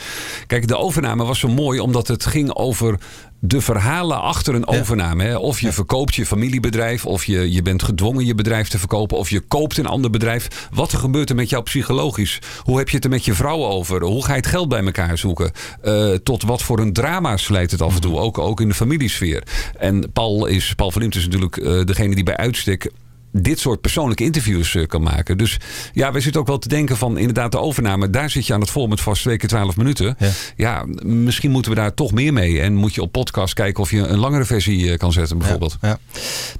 Kijk, 0.46 0.68
de 0.68 0.76
overname 0.76 1.24
was 1.24 1.38
zo 1.38 1.48
mooi 1.48 1.80
omdat 1.80 2.09
het 2.09 2.26
ging 2.26 2.55
over 2.55 2.98
de 3.47 3.61
verhalen 3.61 4.20
achter 4.20 4.55
een 4.55 4.66
overname. 4.66 5.24
Hè. 5.24 5.36
Of 5.36 5.61
je 5.61 5.72
verkoopt 5.72 6.14
je 6.14 6.26
familiebedrijf. 6.26 7.07
Of 7.07 7.24
je, 7.24 7.53
je 7.53 7.62
bent 7.62 7.82
gedwongen 7.82 8.26
je 8.26 8.34
bedrijf 8.34 8.68
te 8.68 8.78
verkopen. 8.78 9.18
Of 9.18 9.30
je 9.30 9.40
koopt 9.40 9.78
een 9.78 9.86
ander 9.86 10.11
bedrijf. 10.11 10.68
Wat 10.72 10.92
er 10.92 10.99
gebeurt 10.99 11.30
er 11.30 11.36
met 11.36 11.51
jou 11.51 11.62
psychologisch? 11.62 12.38
Hoe 12.62 12.78
heb 12.78 12.88
je 12.88 12.97
het 12.97 13.05
er 13.05 13.11
met 13.11 13.24
je 13.24 13.34
vrouw 13.34 13.64
over? 13.64 14.03
Hoe 14.03 14.24
ga 14.24 14.30
je 14.30 14.36
het 14.36 14.47
geld 14.47 14.68
bij 14.68 14.84
elkaar 14.84 15.18
zoeken? 15.18 15.53
Eh, 15.82 16.11
tot 16.11 16.42
wat 16.42 16.62
voor 16.62 16.78
een 16.78 16.92
drama's 16.92 17.49
leidt 17.49 17.70
het 17.70 17.82
af 17.82 17.95
en 17.95 18.01
toe. 18.01 18.18
Ook, 18.18 18.38
ook 18.38 18.61
in 18.61 18.68
de 18.68 18.74
familiesfeer. 18.74 19.42
En 19.78 20.12
Paul, 20.12 20.47
is, 20.47 20.72
Paul 20.74 20.90
van 20.90 21.01
Liemt 21.01 21.14
is 21.14 21.24
natuurlijk 21.24 21.57
eh, 21.57 21.84
degene 21.84 22.14
die 22.14 22.24
bij 22.24 22.36
uitstek 22.36 22.90
dit 23.37 23.59
soort 23.59 23.80
persoonlijke 23.80 24.24
interviews 24.24 24.74
eh, 24.74 24.87
kan 24.87 25.03
maken. 25.03 25.39
Dus 25.39 25.57
ja, 25.93 26.12
wij 26.12 26.20
zitten 26.20 26.41
ook 26.41 26.47
wel 26.47 26.59
te 26.59 26.68
denken 26.68 26.97
van 26.97 27.18
inderdaad 27.18 27.53
de 27.53 27.59
overname. 27.59 28.11
Daar 28.11 28.30
zit 28.30 28.47
je 28.47 28.55
aan 28.55 28.61
het 28.61 28.70
format 28.70 29.01
vast 29.01 29.22
twee 29.22 29.37
keer 29.37 29.49
twaalf 29.49 29.76
minuten. 29.76 30.16
Ja. 30.57 30.85
misschien 31.03 31.51
moeten 31.51 31.70
we 31.70 31.76
daar 31.76 31.95
toch 31.95 32.12
meer 32.12 32.32
mee. 32.32 32.61
En 32.61 32.74
moet 32.74 32.95
je 32.95 33.03
op 33.03 33.12
podcast 33.12 33.55
kijken 33.55 33.82
of 33.82 33.91
je 33.91 33.99
een 33.99 34.18
langere 34.18 34.45
versie 34.45 34.91
eh, 34.91 34.99
kan 34.99 35.12
zetten 35.12 35.39
bijvoorbeeld. 35.39 35.76
Ja. 35.80 35.99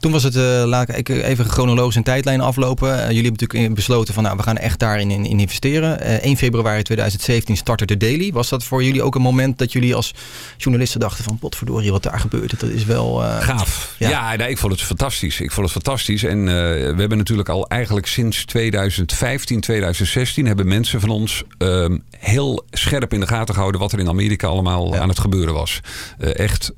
Toen 0.01 0.12
was 0.12 0.22
het, 0.22 0.37
eh, 0.37 0.62
laat 0.64 0.97
ik 0.97 1.09
even 1.09 1.45
chronologisch 1.45 1.95
een 1.95 2.03
tijdlijn 2.03 2.41
aflopen. 2.41 2.89
Jullie 2.89 3.22
hebben 3.22 3.41
natuurlijk 3.41 3.75
besloten 3.75 4.14
van 4.14 4.22
nou, 4.22 4.37
we 4.37 4.43
gaan 4.43 4.57
echt 4.57 4.79
daarin 4.79 5.11
in, 5.11 5.25
in 5.25 5.41
investeren. 5.41 6.01
Eh, 6.01 6.14
1 6.14 6.37
februari 6.37 6.83
2017 6.83 7.57
startte 7.57 7.87
de 7.87 7.97
Daily. 7.97 8.33
Was 8.33 8.49
dat 8.49 8.64
voor 8.64 8.85
jullie 8.85 9.03
ook 9.03 9.14
een 9.14 9.22
moment 9.22 9.59
dat 9.59 9.72
jullie 9.72 9.95
als 9.95 10.14
journalisten 10.57 11.01
dachten 11.01 11.25
van 11.25 11.39
potverdorie 11.39 11.91
wat 11.91 12.03
daar 12.03 12.20
gebeurt. 12.20 12.61
Dat 12.61 12.70
is 12.70 12.85
wel... 12.85 13.22
Gaaf. 13.41 13.95
Ja, 13.99 14.37
nee, 14.37 14.49
ik 14.49 14.59
vond 14.59 14.72
het 14.72 14.83
fantastisch. 14.83 15.41
Ik 15.41 15.51
vond 15.51 15.72
het 15.72 15.83
fantastisch. 15.83 16.25
En 16.25 16.49
we 16.69 16.95
hebben 16.97 17.19
natuurlijk 17.19 17.49
al 17.49 17.69
eigenlijk 17.69 18.07
sinds 18.07 18.45
2015, 18.45 19.61
2016 19.61 20.47
hebben 20.47 20.69
mensen 20.69 21.01
van 21.01 21.09
ons 21.09 21.45
ehm, 21.59 21.99
heel 22.19 22.65
scherp 22.71 23.12
in 23.12 23.21
de 23.21 23.27
gaten 23.27 23.55
gehouden 23.55 23.81
wat 23.81 23.93
er 23.93 23.99
in 23.99 24.09
Amerika 24.09 24.47
allemaal 24.47 24.97
aan 24.97 25.09
het 25.09 25.19
gebeuren 25.19 25.55
was. 25.55 25.81
Eh, 26.19 26.39
echt 26.39 26.73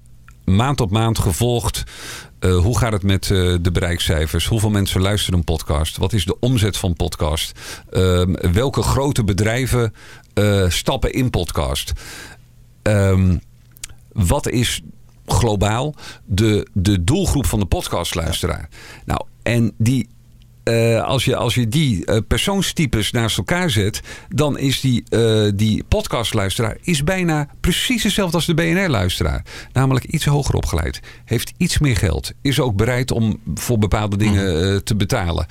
maand 0.44 0.80
op 0.80 0.90
maand 0.90 1.18
gevolgd. 1.18 1.84
Eh, 2.38 2.56
hoe 2.56 2.78
gaat 2.78 2.92
het 2.92 3.02
met 3.02 3.30
eh, 3.30 3.54
de 3.60 3.70
bereikcijfers? 3.72 4.46
Hoeveel 4.46 4.70
mensen 4.70 5.00
luisteren 5.00 5.38
een 5.38 5.44
podcast? 5.44 5.96
Wat 5.96 6.12
is 6.12 6.24
de 6.24 6.38
omzet 6.40 6.76
van 6.76 6.94
podcast? 6.94 7.52
Ehm, 7.90 8.32
welke 8.52 8.82
grote 8.82 9.24
bedrijven 9.24 9.94
eh, 10.34 10.68
stappen 10.68 11.12
in 11.12 11.30
podcast? 11.30 11.92
Ehm, 12.82 13.36
wat 14.12 14.48
is 14.48 14.80
globaal 15.26 15.94
de, 16.24 16.66
de 16.72 17.04
doelgroep 17.04 17.46
van 17.46 17.58
de 17.58 17.66
podcastluisteraar? 17.66 18.68
Nou, 19.04 19.20
en 19.46 19.72
die 19.78 20.08
eh, 20.62 21.02
als, 21.02 21.24
je, 21.24 21.36
als 21.36 21.54
je 21.54 21.68
die 21.68 22.04
eh, 22.04 22.18
persoonstypes 22.28 23.10
naast 23.10 23.38
elkaar 23.38 23.70
zet, 23.70 24.00
dan 24.28 24.58
is 24.58 24.80
die, 24.80 25.04
eh, 25.08 25.50
die 25.54 25.84
podcastluisteraar 25.88 26.76
is 26.82 27.04
bijna 27.04 27.48
precies 27.60 28.02
hetzelfde 28.02 28.36
als 28.36 28.46
de 28.46 28.54
BNR-luisteraar. 28.54 29.44
Namelijk 29.72 30.04
iets 30.04 30.24
hoger 30.24 30.54
opgeleid, 30.54 31.00
heeft 31.24 31.52
iets 31.56 31.78
meer 31.78 31.96
geld, 31.96 32.32
is 32.42 32.60
ook 32.60 32.76
bereid 32.76 33.10
om 33.10 33.40
voor 33.54 33.78
bepaalde 33.78 34.16
dingen 34.16 34.72
eh, 34.72 34.76
te 34.76 34.96
betalen. 34.96 35.46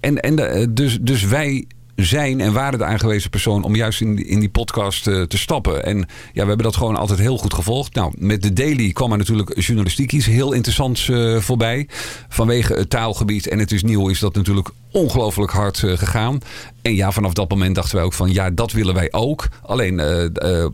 En 0.00 0.20
en 0.20 0.70
dus, 0.74 0.98
dus 1.00 1.24
wij 1.24 1.66
zijn 2.04 2.40
en 2.40 2.52
waren 2.52 2.78
de 2.78 2.84
aangewezen 2.84 3.30
persoon 3.30 3.62
om 3.62 3.74
juist 3.74 4.00
in, 4.00 4.26
in 4.26 4.40
die 4.40 4.48
podcast 4.48 5.06
eh, 5.06 5.22
te 5.22 5.38
stappen. 5.38 5.84
En 5.84 5.96
ja, 6.32 6.42
we 6.42 6.48
hebben 6.48 6.62
dat 6.62 6.76
gewoon 6.76 6.96
altijd 6.96 7.18
heel 7.18 7.38
goed 7.38 7.54
gevolgd. 7.54 7.94
Nou, 7.94 8.12
met 8.18 8.42
de 8.42 8.52
Daily 8.52 8.92
kwam 8.92 9.12
er 9.12 9.18
natuurlijk 9.18 9.60
journalistiek 9.60 10.12
iets 10.12 10.26
heel 10.26 10.52
interessants 10.52 11.08
eh, 11.08 11.36
voorbij. 11.36 11.88
Vanwege 12.28 12.74
het 12.74 12.90
taalgebied 12.90 13.48
en 13.48 13.58
het 13.58 13.72
is 13.72 13.82
nieuw 13.82 14.08
is 14.08 14.18
dat 14.18 14.34
natuurlijk 14.34 14.70
ongelooflijk 14.92 15.52
hard 15.52 15.82
eh, 15.82 15.98
gegaan. 15.98 16.38
En 16.82 16.94
ja, 16.94 17.12
vanaf 17.12 17.32
dat 17.32 17.50
moment 17.50 17.74
dachten 17.74 17.96
wij 17.96 18.04
ook 18.04 18.12
van 18.12 18.32
ja, 18.32 18.50
dat 18.50 18.72
willen 18.72 18.94
wij 18.94 19.12
ook. 19.12 19.48
Alleen 19.62 20.00
eh, 20.00 20.24
eh, 20.24 20.70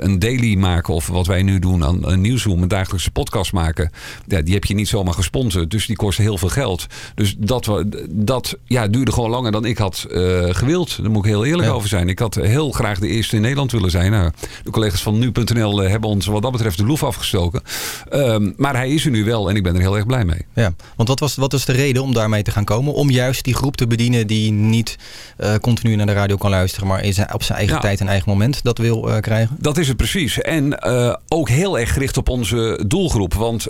een 0.00 0.18
daily 0.18 0.54
maken 0.54 0.94
of 0.94 1.06
wat 1.06 1.26
wij 1.26 1.42
nu 1.42 1.58
doen 1.58 1.84
aan 1.84 2.06
een 2.08 2.20
nieuwsroom, 2.20 2.62
een 2.62 2.68
dagelijkse 2.68 3.10
podcast 3.10 3.52
maken. 3.52 3.90
Ja, 4.26 4.42
die 4.42 4.54
heb 4.54 4.64
je 4.64 4.74
niet 4.74 4.88
zomaar 4.88 5.14
gesponsord. 5.14 5.70
Dus 5.70 5.86
die 5.86 5.96
kosten 5.96 6.24
heel 6.24 6.38
veel 6.38 6.48
geld. 6.48 6.86
Dus 7.14 7.34
dat, 7.38 7.84
dat 8.08 8.56
ja, 8.64 8.88
duurde 8.88 9.12
gewoon 9.12 9.30
langer 9.30 9.52
dan 9.52 9.64
ik 9.64 9.78
had 9.78 10.06
gewild. 10.48 11.02
Daar 11.02 11.10
moet 11.10 11.24
ik 11.24 11.30
heel 11.30 11.44
eerlijk 11.44 11.70
over 11.70 11.88
zijn. 11.88 12.08
Ik 12.08 12.18
had 12.18 12.34
heel 12.34 12.70
graag 12.70 12.98
de 12.98 13.08
eerste 13.08 13.36
in 13.36 13.42
Nederland 13.42 13.72
willen 13.72 13.90
zijn. 13.90 14.10
Nou, 14.10 14.30
de 14.62 14.70
collega's 14.70 15.02
van 15.02 15.18
nu.nl 15.18 15.80
hebben 15.80 16.10
ons 16.10 16.26
wat 16.26 16.42
dat 16.42 16.52
betreft 16.52 16.78
de 16.78 16.86
loef 16.86 17.02
afgestoken. 17.02 17.62
Ehm, 18.10 18.52
maar 18.56 18.76
hij 18.76 18.90
is 18.90 19.04
er 19.04 19.10
nu 19.10 19.24
wel 19.24 19.48
en 19.48 19.56
ik 19.56 19.62
ben 19.62 19.74
er 19.74 19.80
heel 19.80 19.96
erg 19.96 20.06
blij 20.06 20.24
mee. 20.24 20.44
Ja, 20.54 20.74
want 20.96 21.08
wat 21.08 21.20
was, 21.20 21.34
wat 21.34 21.52
was 21.52 21.64
de 21.64 21.72
reden 21.72 22.02
om 22.02 22.12
daarmee 22.12 22.42
te 22.42 22.50
gaan 22.50 22.64
komen? 22.64 22.94
Om 22.94 23.10
juist 23.10 23.43
die 23.44 23.54
groep 23.54 23.76
te 23.76 23.86
bedienen 23.86 24.26
die 24.26 24.52
niet 24.52 24.96
eh, 25.36 25.54
continu 25.54 25.96
naar 25.96 26.06
de 26.06 26.12
radio 26.12 26.36
kan 26.36 26.50
luisteren, 26.50 26.88
maar 26.88 27.04
zijn- 27.12 27.34
op 27.34 27.42
zijn 27.42 27.58
eigen 27.58 27.76
Ja. 27.76 27.82
tijd 27.82 28.00
en 28.00 28.08
eigen 28.08 28.28
moment 28.28 28.62
dat 28.62 28.78
wil 28.78 29.10
eh, 29.10 29.20
krijgen? 29.20 29.56
Dat 29.60 29.78
is 29.78 29.88
het 29.88 29.96
precies. 29.96 30.40
En 30.40 30.78
eh, 30.78 31.14
ook 31.28 31.48
heel 31.48 31.78
erg 31.78 31.92
gericht 31.92 32.16
op 32.16 32.28
onze 32.28 32.84
doelgroep. 32.86 33.34
Want 33.34 33.66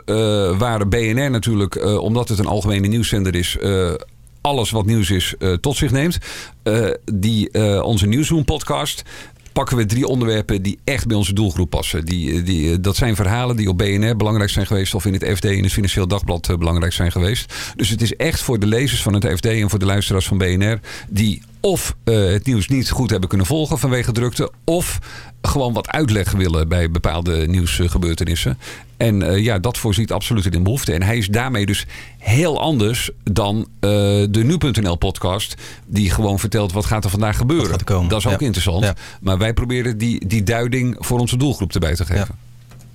waar 0.58 0.88
BNR 0.88 1.30
natuurlijk, 1.30 1.84
omdat 2.00 2.28
het 2.28 2.38
een 2.38 2.46
algemene 2.46 2.86
nieuwszender 2.86 3.34
is... 3.34 3.56
alles 4.40 4.70
wat 4.70 4.86
nieuws 4.86 5.10
is 5.10 5.34
tot 5.60 5.76
zich 5.76 5.90
neemt. 5.90 6.18
Die, 7.12 7.82
onze 7.82 8.06
Nieuwsroom 8.06 8.44
podcast 8.44 9.02
pakken 9.55 9.76
we 9.76 9.86
drie 9.86 10.07
onderwerpen 10.07 10.62
die 10.62 10.78
echt 10.84 11.07
bij 11.07 11.16
onze 11.16 11.32
doelgroep 11.32 11.70
passen. 11.70 12.05
Die, 12.05 12.42
die, 12.42 12.72
eh, 12.72 12.76
dat 12.80 12.96
zijn 12.96 13.16
verhalen 13.16 13.57
die 13.57 13.68
op 13.68 13.78
BNR 13.78 14.16
belangrijk 14.16 14.50
zijn 14.50 14.66
geweest... 14.66 14.94
of 14.94 15.07
in 15.07 15.12
het 15.12 15.24
FD 15.36 15.44
in 15.44 15.62
het 15.62 15.72
Financieel 15.72 16.09
Dagblad 16.09 16.48
eh, 16.48 16.57
belangrijk 16.57 16.92
zijn 16.92 17.12
geweest. 17.12 17.55
Dus 17.76 17.88
het 17.88 18.02
is 18.02 18.16
echt 18.16 18.40
voor 18.40 18.59
de 18.59 18.66
lezers 18.66 19.02
van 19.02 19.14
het 19.14 19.26
FD 19.36 19.46
en 19.46 19.70
voor 19.70 19.78
de 19.78 19.84
luisteraars 19.84 20.26
van 20.26 20.38
BNR... 20.38 20.80
die 21.09 21.42
of 21.64 21.94
eh, 22.04 22.14
het 22.24 22.46
nieuws 22.46 22.68
niet 22.68 22.90
goed 22.90 23.10
hebben 23.10 23.28
kunnen 23.28 23.46
volgen 23.46 23.78
vanwege 23.78 24.12
drukte... 24.12 24.50
of 24.64 24.98
gewoon 25.42 25.72
wat 25.72 25.88
uitleg 25.88 26.30
willen 26.30 26.68
bij 26.68 26.90
bepaalde 26.90 27.46
nieuwsgebeurtenissen. 27.46 28.58
En 28.96 29.22
eh, 29.22 29.44
ja, 29.44 29.58
dat 29.58 29.78
voorziet 29.78 30.12
absoluut 30.12 30.54
in 30.54 30.62
behoefte. 30.62 30.92
En 30.92 31.02
hij 31.02 31.16
is 31.16 31.26
daarmee 31.28 31.66
dus 31.66 31.86
heel 32.18 32.60
anders 32.60 33.10
dan 33.22 33.56
eh, 33.80 33.90
de 34.30 34.40
Nu.nl 34.44 34.96
podcast... 34.96 35.54
die 35.86 36.10
gewoon 36.10 36.38
vertelt 36.38 36.72
wat 36.72 36.84
gaat 36.84 37.04
er 37.04 37.10
vandaag 37.10 37.36
gebeuren. 37.36 37.78
Dat 38.08 38.18
is 38.18 38.26
ook 38.26 38.40
Ja. 38.40 38.46
interessant. 38.46 38.84
Ja. 38.84 38.94
Maar 39.20 39.38
wij 39.38 39.52
proberen 39.52 39.98
die, 39.98 40.26
die 40.26 40.42
duiding 40.42 40.96
voor 40.98 41.18
onze 41.18 41.36
doelgroep 41.36 41.72
erbij 41.72 41.94
te 41.94 42.04
geven. 42.04 42.34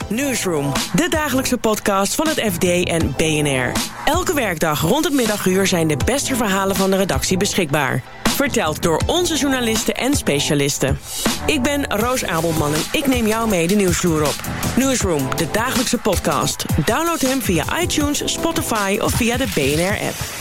Newsroom, 0.09 0.71
de 0.95 1.07
dagelijkse 1.09 1.57
podcast 1.57 2.15
van 2.15 2.27
het 2.27 2.39
FD 2.53 2.63
en 2.63 3.13
BNR. 3.17 3.71
Elke 4.05 4.33
werkdag 4.33 4.81
rond 4.81 5.05
het 5.05 5.13
middaguur 5.13 5.67
zijn 5.67 5.87
de 5.87 5.97
beste 6.05 6.35
verhalen 6.35 6.75
van 6.75 6.89
de 6.89 6.97
redactie 6.97 7.37
beschikbaar. 7.37 8.03
Verteld 8.39 8.81
door 8.81 9.01
onze 9.05 9.35
journalisten 9.35 9.93
en 9.93 10.15
specialisten. 10.15 10.99
Ik 11.45 11.61
ben 11.61 11.85
Roos 11.87 12.25
Abelman 12.25 12.73
en 12.73 12.81
ik 12.91 13.07
neem 13.07 13.27
jou 13.27 13.49
mee 13.49 13.67
de 13.67 13.75
nieuwsvloer 13.75 14.21
op. 14.21 14.35
Newsroom, 14.75 15.29
de 15.35 15.51
dagelijkse 15.51 15.97
podcast. 15.97 16.65
Download 16.85 17.21
hem 17.21 17.41
via 17.41 17.79
iTunes, 17.81 18.33
Spotify 18.33 18.97
of 19.01 19.11
via 19.11 19.37
de 19.37 19.47
BNR-app. 19.55 20.38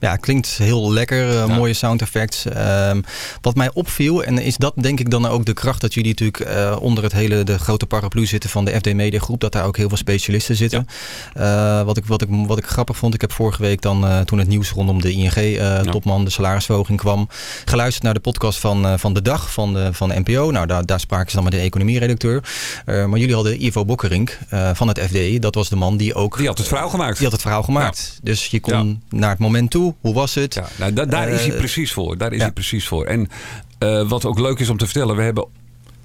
Ja, 0.00 0.16
klinkt 0.16 0.48
heel 0.48 0.92
lekker. 0.92 1.32
Uh, 1.32 1.56
Mooie 1.56 1.74
sound 1.74 2.00
effects. 2.00 2.46
Ehm, 2.46 3.00
wat 3.40 3.54
mij 3.54 3.70
opviel, 3.72 4.24
en 4.24 4.38
is 4.38 4.56
dat 4.56 4.72
denk 4.76 5.00
ik 5.00 5.10
dan 5.10 5.26
ook 5.26 5.44
de 5.44 5.52
kracht 5.52 5.80
dat 5.80 5.94
jullie 5.94 6.10
natuurlijk 6.10 6.50
uh, 6.50 6.76
onder 6.80 7.04
het 7.04 7.12
hele 7.12 7.44
de 7.44 7.58
grote 7.58 7.86
paraplu 7.86 8.26
zitten 8.26 8.50
van 8.50 8.64
de 8.64 8.74
FD 8.74 8.94
Media 8.94 9.18
Groep, 9.18 9.40
dat 9.40 9.52
daar 9.52 9.64
ook 9.64 9.76
heel 9.76 9.88
veel 9.88 9.96
specialisten 9.96 10.56
zitten. 10.56 10.86
Uh, 11.36 11.82
wat, 11.82 11.96
ik, 11.96 12.06
wat, 12.06 12.22
ik, 12.22 12.28
wat 12.30 12.58
ik 12.58 12.66
grappig 12.66 12.96
vond, 12.96 13.14
ik 13.14 13.20
heb 13.20 13.32
vorige 13.32 13.62
week 13.62 13.82
dan 13.82 14.24
toen 14.24 14.38
het 14.38 14.48
nieuws 14.48 14.70
rondom 14.70 15.02
de 15.02 15.12
ING-topman, 15.12 16.24
de 16.24 16.30
salarisverhoging 16.30 16.98
kwam, 16.98 17.28
geluisterd 17.64 18.04
naar 18.04 18.14
de 18.14 18.20
podcast 18.20 18.58
van, 18.58 18.98
van 18.98 19.14
de 19.14 19.22
dag 19.22 19.52
van 19.52 19.72
de, 19.72 19.88
van 19.92 20.08
de 20.08 20.22
NPO. 20.24 20.50
Nou, 20.50 20.66
daar, 20.66 20.86
daar 20.86 21.00
spraken 21.00 21.30
ze 21.30 21.34
dan 21.34 21.44
met 21.44 21.52
de 21.52 21.60
economieredacteur. 21.60 22.42
maar 22.86 23.18
jullie 23.18 23.34
hadden 23.34 23.64
Ivo 23.64 23.84
Bokkerink 23.84 24.38
van 24.72 24.88
het 24.88 24.98
FD. 24.98 25.42
Dat 25.42 25.54
was 25.54 25.68
de 25.68 25.76
man 25.76 25.96
die 25.96 26.14
ook. 26.14 26.36
Die 26.36 26.46
had 26.46 26.58
het 26.58 26.68
verhaal 26.68 26.88
gemaakt. 26.88 27.14
Die 27.14 27.22
had 27.22 27.32
het 27.32 27.42
verhaal 27.42 27.62
gemaakt. 27.62 28.18
Dus 28.22 28.46
je 28.46 28.60
kon 28.60 29.02
naar 29.08 29.30
het 29.30 29.38
moment 29.38 29.70
toe 29.70 29.89
hoe 30.00 30.14
was 30.14 30.34
het? 30.34 30.54
Ja, 30.54 30.68
nou, 30.78 31.06
daar 31.08 31.28
is 31.28 31.46
hij 31.46 31.56
precies 31.56 31.92
voor. 31.92 32.18
Daar 32.18 32.32
is 32.32 32.40
hij 32.40 32.52
precies 32.52 32.88
voor. 32.88 33.04
En 33.04 33.28
uh, 33.78 34.08
wat 34.08 34.24
ook 34.24 34.38
leuk 34.38 34.58
is 34.58 34.68
om 34.68 34.76
te 34.76 34.84
vertellen, 34.84 35.16
we 35.16 35.22
hebben 35.22 35.46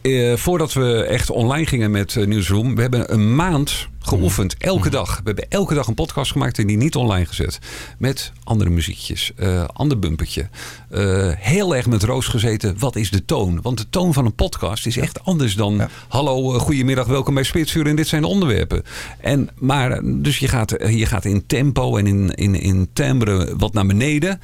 uh, 0.05 0.35
voordat 0.35 0.73
we 0.73 1.03
echt 1.03 1.29
online 1.29 1.65
gingen 1.65 1.91
met 1.91 2.15
uh, 2.15 2.25
Newsroom, 2.25 2.75
we 2.75 2.81
hebben 2.81 3.13
een 3.13 3.35
maand 3.35 3.87
geoefend. 3.99 4.55
Elke 4.57 4.79
mhm. 4.87 4.89
dag. 4.89 5.15
We 5.15 5.21
hebben 5.23 5.49
elke 5.49 5.73
dag 5.73 5.87
een 5.87 5.93
podcast 5.93 6.31
gemaakt 6.31 6.59
en 6.59 6.67
die 6.67 6.77
niet 6.77 6.95
online 6.95 7.25
gezet. 7.25 7.59
Met 7.97 8.31
andere 8.43 8.69
muziekjes, 8.69 9.31
uh, 9.37 9.63
ander 9.73 9.99
bumpertje. 9.99 10.49
Uh, 10.91 11.31
heel 11.35 11.75
erg 11.75 11.87
met 11.87 12.03
Roos 12.03 12.27
gezeten. 12.27 12.79
Wat 12.79 12.95
is 12.95 13.09
de 13.09 13.25
toon? 13.25 13.61
Want 13.61 13.77
de 13.77 13.89
toon 13.89 14.13
van 14.13 14.25
een 14.25 14.35
podcast 14.35 14.85
is 14.85 14.97
echt 14.97 15.23
anders 15.23 15.55
dan... 15.55 15.75
Ja. 15.75 15.89
Hallo, 16.07 16.53
uh, 16.53 16.59
goedemiddag, 16.59 17.07
welkom 17.07 17.33
bij 17.33 17.43
Spitsuur 17.43 17.87
en 17.87 17.95
dit 17.95 18.07
zijn 18.07 18.21
de 18.21 18.27
onderwerpen. 18.27 18.83
En, 19.19 19.49
maar, 19.59 19.99
dus 20.03 20.39
je 20.39 20.47
gaat, 20.47 20.75
je 20.87 21.05
gaat 21.05 21.25
in 21.25 21.45
tempo 21.45 21.97
en 21.97 22.07
in, 22.07 22.29
in, 22.29 22.55
in 22.55 22.89
timbre 22.93 23.53
wat 23.57 23.73
naar 23.73 23.85
beneden. 23.85 24.41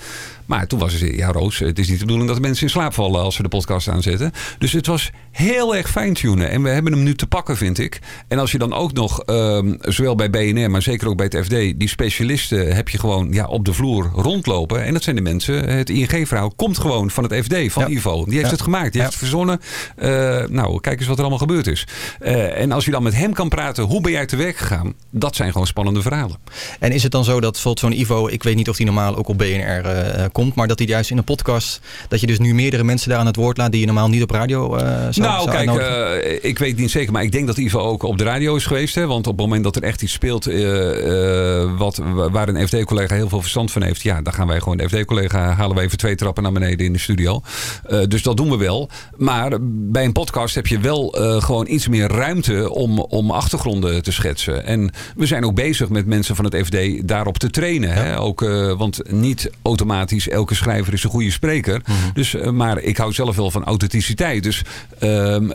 Maar 0.52 0.68
toen 0.68 0.80
was 0.80 0.94
het, 0.94 1.16
ja 1.16 1.32
Roos, 1.32 1.60
het 1.60 1.80
is 1.80 1.88
niet 1.88 2.00
de 2.00 2.06
bedoeling 2.06 2.30
dat 2.30 2.42
mensen 2.42 2.64
in 2.64 2.70
slaap 2.70 2.94
vallen 2.94 3.22
als 3.22 3.38
we 3.38 3.44
de 3.44 3.50
podcast 3.50 3.88
aanzetten. 3.88 4.32
Dus 4.58 4.72
het 4.72 4.88
was 4.88 5.12
heel 5.32 5.76
erg 5.76 5.90
fijn-tunen. 5.90 6.50
En 6.50 6.64
we 6.64 6.70
hebben 6.70 6.94
hem 6.94 7.04
nu 7.04 7.16
te 7.16 7.28
pakken, 7.28 7.58
vind 7.58 7.80
ik. 7.80 8.00
En 8.28 8.40
als 8.40 8.52
je 8.52 8.58
dan 8.58 8.74
ook 8.74 8.94
nog 8.94 9.24
Ehm, 9.26 9.74
zowel 9.82 10.16
bij 10.16 10.30
BNR, 10.30 10.72
maar 10.72 10.82
zeker 10.82 11.08
ook 11.08 11.18
bij 11.18 11.26
het 11.30 11.46
FD, 11.46 11.80
die 11.80 11.88
specialisten 11.88 12.76
heb 12.76 12.90
je 12.90 12.98
gewoon 12.98 13.32
ja, 13.32 13.46
op 13.46 13.66
de 13.66 13.74
vloer 13.74 14.12
rondlopen. 14.14 14.84
En 14.84 14.94
dat 14.94 15.04
zijn 15.04 15.16
de 15.16 15.22
mensen. 15.22 15.70
Het 15.70 15.90
ING-verhaal 15.90 16.52
komt 16.56 16.78
gewoon 16.78 17.10
van 17.10 17.24
het 17.24 17.46
FD, 17.46 17.72
van 17.72 17.92
Ivo. 17.92 18.26
Die 18.26 18.38
heeft 18.38 18.52
het 18.52 18.62
gemaakt, 18.62 18.92
die 18.92 19.02
heeft 19.02 19.14
het 19.14 19.22
verzonnen. 19.22 19.60
Uh, 19.98 20.08
nou, 20.48 20.80
kijk 20.80 21.00
eens 21.00 21.08
wat 21.08 21.16
er 21.18 21.22
allemaal 21.22 21.48
gebeurd 21.48 21.68
is. 21.68 21.88
Uh, 22.22 22.60
en 22.62 22.72
als 22.72 22.86
je 22.86 22.92
dan 22.92 23.04
met 23.04 23.16
hem 23.16 23.34
kan 23.34 23.50
praten, 23.50 23.84
hoe 23.84 24.02
ben 24.02 24.12
jij 24.12 24.26
te 24.26 24.36
werk 24.36 24.58
gegaan? 24.58 24.94
Dat 25.10 25.36
zijn 25.36 25.52
gewoon 25.52 25.68
spannende 25.68 26.02
verhalen. 26.02 26.38
En 26.80 26.92
is 26.92 27.04
het 27.04 27.12
dan 27.12 27.24
zo 27.24 27.40
dat 27.40 27.58
zo'n 27.74 28.00
Ivo, 28.00 28.28
ik 28.28 28.44
weet 28.44 28.56
niet 28.56 28.70
of 28.70 28.78
die 28.78 28.86
normaal 28.86 29.16
ook 29.16 29.28
op 29.28 29.38
BNR 29.38 29.86
uh, 29.86 30.26
komt, 30.32 30.41
maar 30.56 30.68
dat 30.68 30.80
hij 30.80 30.88
juist 30.88 31.12
in 31.12 31.18
een 31.18 31.24
podcast, 31.24 31.80
dat 32.08 32.20
je 32.20 32.28
dus 32.28 32.40
nu 32.40 32.54
meerdere 32.54 32.84
mensen 32.84 33.10
daar 33.10 33.20
aan 33.20 33.26
het 33.26 33.36
woord 33.36 33.58
laat 33.58 33.72
die 33.72 33.80
je 33.80 33.86
normaal 33.86 34.10
niet 34.10 34.24
op 34.24 34.32
radio 34.32 34.78
zou 34.78 35.28
Nou, 35.28 35.52
zou 35.52 35.66
kijk, 35.66 36.44
ik 36.44 36.60
weet 36.60 36.78
niet 36.78 36.92
zeker, 36.92 37.12
maar 37.12 37.24
ik 37.24 37.32
denk 37.32 37.48
dat 37.48 37.58
Ivo 37.58 37.80
ook 37.80 38.04
op 38.04 38.18
de 38.18 38.24
radio 38.24 38.56
is 38.56 38.66
geweest. 38.66 38.96
Hè, 38.96 39.08
want 39.08 39.28
op 39.28 39.38
het 39.38 39.42
moment 39.42 39.64
dat 39.64 39.76
er 39.76 39.84
echt 39.84 40.02
iets 40.02 40.14
speelt 40.14 40.48
uh, 40.48 40.58
uh, 40.62 41.78
wat, 41.78 42.02
waar 42.32 42.48
een 42.48 42.68
FD-collega 42.68 43.16
heel 43.16 43.30
veel 43.30 43.42
verstand 43.42 43.72
van 43.72 43.84
heeft, 43.84 44.02
ja, 44.02 44.22
dan 44.22 44.34
gaan 44.34 44.48
wij 44.48 44.60
gewoon 44.60 44.78
de 44.78 44.90
FD-collega 44.90 45.54
halen 45.54 45.76
we 45.76 45.82
even 45.82 45.98
twee 45.98 46.16
trappen 46.16 46.44
naar 46.44 46.52
beneden 46.52 46.86
in 46.86 46.94
de 46.94 47.00
studio. 47.00 47.42
Uh, 47.90 48.00
dus 48.08 48.24
dat 48.24 48.38
doen 48.38 48.50
we 48.50 48.58
wel. 48.58 48.90
Maar 49.18 49.58
bij 49.64 50.06
een 50.06 50.12
podcast 50.12 50.56
heb 50.56 50.68
je 50.68 50.80
wel 50.80 51.16
gewoon 51.40 51.68
iets 51.68 51.88
meer 51.88 52.08
ruimte 52.08 52.74
om, 52.74 53.00
om 53.00 53.32
achtergronden 53.32 54.04
te 54.04 54.12
schetsen. 54.12 54.66
En 54.66 54.92
we 55.16 55.26
zijn 55.26 55.46
ook 55.46 55.56
bezig 55.56 55.90
met 55.90 56.06
mensen 56.06 56.36
van 56.36 56.46
het 56.46 56.56
FD 56.66 57.08
daarop 57.08 57.38
te 57.38 57.50
trainen. 57.50 57.90
Ja. 57.90 57.96
Hè? 57.96 58.20
Ook, 58.20 58.40
want 58.78 59.12
niet 59.12 59.52
automatisch 59.62 60.31
elke 60.32 60.56
schrijver 60.56 60.94
is 60.94 61.04
een 61.04 61.10
goede 61.10 61.32
spreker. 61.32 61.82
Mm 61.86 61.96
-hmm. 61.96 62.12
dus, 62.14 62.36
maar 62.52 62.80
ik 62.80 62.98
hou 62.98 63.14
zelf 63.14 63.36
wel 63.36 63.52
van 63.52 63.64
authenticiteit. 63.64 64.44
Dus 64.44 64.62
ehm, 65.00 65.50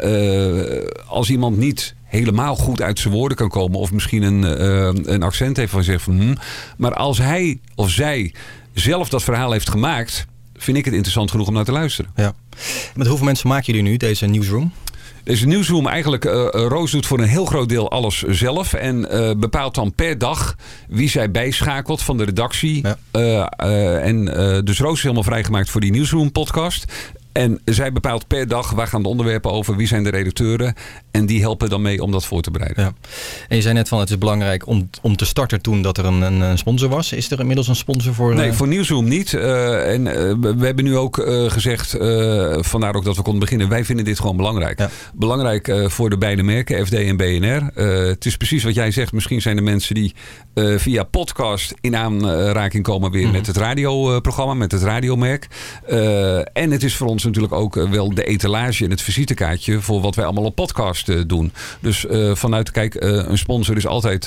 als 1.06 1.30
iemand 1.30 1.56
niet 1.56 1.94
helemaal 2.06 2.56
goed 2.56 2.82
uit 2.82 2.98
zijn 2.98 3.14
woorden 3.14 3.36
kan 3.36 3.48
komen. 3.48 3.78
Of 3.78 3.92
misschien 3.92 4.22
een, 4.22 4.42
uh, 4.42 5.14
een 5.14 5.22
accent 5.22 5.56
heeft 5.56 5.72
van 5.72 5.82
zegt 5.84 6.02
van... 6.02 6.20
Hm. 6.20 6.34
Maar 6.76 6.94
als 6.94 7.18
hij 7.18 7.60
of 7.74 7.90
zij 7.90 8.34
zelf 8.74 9.08
dat 9.08 9.22
verhaal 9.22 9.52
heeft 9.52 9.70
gemaakt... 9.70 10.26
vind 10.56 10.76
ik 10.76 10.84
het 10.84 10.94
interessant 10.94 11.30
genoeg 11.30 11.46
om 11.46 11.54
naar 11.54 11.64
te 11.64 11.72
luisteren. 11.72 12.10
Ja. 12.16 12.34
Met 12.94 13.06
hoeveel 13.06 13.26
mensen 13.26 13.48
maken 13.48 13.66
jullie 13.66 13.90
nu 13.90 13.96
deze 13.96 14.26
newsroom? 14.26 14.72
Deze 15.26 15.46
nieuwsroom 15.46 15.86
eigenlijk, 15.86 16.24
uh, 16.24 16.48
Roos 16.50 16.90
doet 16.90 17.06
voor 17.06 17.18
een 17.18 17.28
heel 17.28 17.44
groot 17.44 17.68
deel 17.68 17.90
alles 17.90 18.22
zelf. 18.22 18.72
En 18.72 19.06
uh, 19.10 19.30
bepaalt 19.36 19.74
dan 19.74 19.94
per 19.94 20.18
dag 20.18 20.56
wie 20.88 21.08
zij 21.08 21.30
bijschakelt 21.30 22.02
van 22.02 22.16
de 22.16 22.24
redactie. 22.24 22.86
Ja. 23.12 23.48
En 23.98 24.24
dus 24.64 24.78
Roos 24.78 24.96
is 24.96 25.02
helemaal 25.02 25.22
vrijgemaakt 25.22 25.70
voor 25.70 25.80
die 25.80 25.90
nieuwsroom 25.90 26.32
podcast. 26.32 26.84
En 27.36 27.60
zij 27.64 27.92
bepaalt 27.92 28.26
per 28.26 28.48
dag 28.48 28.70
waar 28.70 28.86
gaan 28.86 29.02
de 29.02 29.08
onderwerpen 29.08 29.50
over, 29.50 29.76
wie 29.76 29.86
zijn 29.86 30.02
de 30.02 30.10
redacteuren. 30.10 30.74
En 31.10 31.26
die 31.26 31.40
helpen 31.40 31.68
dan 31.68 31.82
mee 31.82 32.02
om 32.02 32.10
dat 32.10 32.26
voor 32.26 32.42
te 32.42 32.50
bereiden. 32.50 32.84
Ja. 32.84 32.92
En 33.48 33.56
je 33.56 33.62
zei 33.62 33.74
net 33.74 33.88
van 33.88 34.00
het 34.00 34.10
is 34.10 34.18
belangrijk 34.18 34.66
om, 34.66 34.90
om 35.02 35.16
te 35.16 35.24
starten 35.24 35.62
toen 35.62 35.82
dat 35.82 35.98
er 35.98 36.04
een, 36.04 36.22
een 36.22 36.58
sponsor 36.58 36.88
was. 36.88 37.12
Is 37.12 37.30
er 37.30 37.40
inmiddels 37.40 37.68
een 37.68 37.76
sponsor 37.76 38.14
voor? 38.14 38.34
Nee, 38.34 38.52
voor 38.52 38.68
Nieuwsroom 38.68 39.08
niet. 39.08 39.32
Uh, 39.32 39.92
en 39.92 40.06
uh, 40.06 40.12
we 40.56 40.64
hebben 40.66 40.84
nu 40.84 40.96
ook 40.96 41.18
uh, 41.18 41.50
gezegd, 41.50 41.90
vandaar 42.60 42.94
ook 42.94 43.04
dat 43.04 43.16
we 43.16 43.22
konden 43.22 43.40
beginnen. 43.40 43.68
Wij 43.68 43.84
vinden 43.84 44.04
dit 44.04 44.20
gewoon 44.20 44.36
belangrijk. 44.36 44.78
Ja. 44.78 44.90
Belangrijk 45.14 45.76
voor 45.86 46.10
de 46.10 46.18
beide 46.18 46.42
merken, 46.42 46.86
FD 46.86 46.94
en 46.94 47.16
BNR. 47.16 47.82
het 48.08 48.26
is 48.26 48.36
precies 48.36 48.64
wat 48.64 48.74
jij 48.74 48.90
zegt. 48.90 49.12
Misschien 49.12 49.42
zijn 49.42 49.56
er 49.56 49.62
mensen 49.62 49.94
die 49.94 50.14
via 50.54 51.02
podcast 51.02 51.74
in 51.80 51.96
aanraking 51.96 52.82
komen 52.82 53.10
weer 53.10 53.20
mm 53.20 53.26
-hmm. 53.26 53.36
met 53.36 53.46
het 53.46 53.56
radioprogramma, 53.56 54.54
met 54.54 54.72
het 54.72 54.82
radiomerk. 54.82 55.46
en 56.52 56.70
het 56.70 56.82
is 56.82 56.96
voor 56.96 57.06
ons 57.06 57.24
natuurlijk 57.26 57.54
ook 57.54 57.74
wel 57.74 58.14
de 58.14 58.24
etalage 58.24 58.84
en 58.84 58.90
het 58.90 59.02
visitekaartje 59.02 59.80
voor 59.80 60.00
wat 60.00 60.14
wij 60.14 60.24
allemaal 60.24 60.44
op 60.44 60.54
podcast 60.54 61.08
uh, 61.08 61.22
doen. 61.26 61.52
Dus 61.80 62.04
uh, 62.04 62.34
vanuit, 62.34 62.70
kijk, 62.70 62.94
een 62.98 63.38
sponsor 63.38 63.76
is 63.76 63.86
altijd 63.86 64.24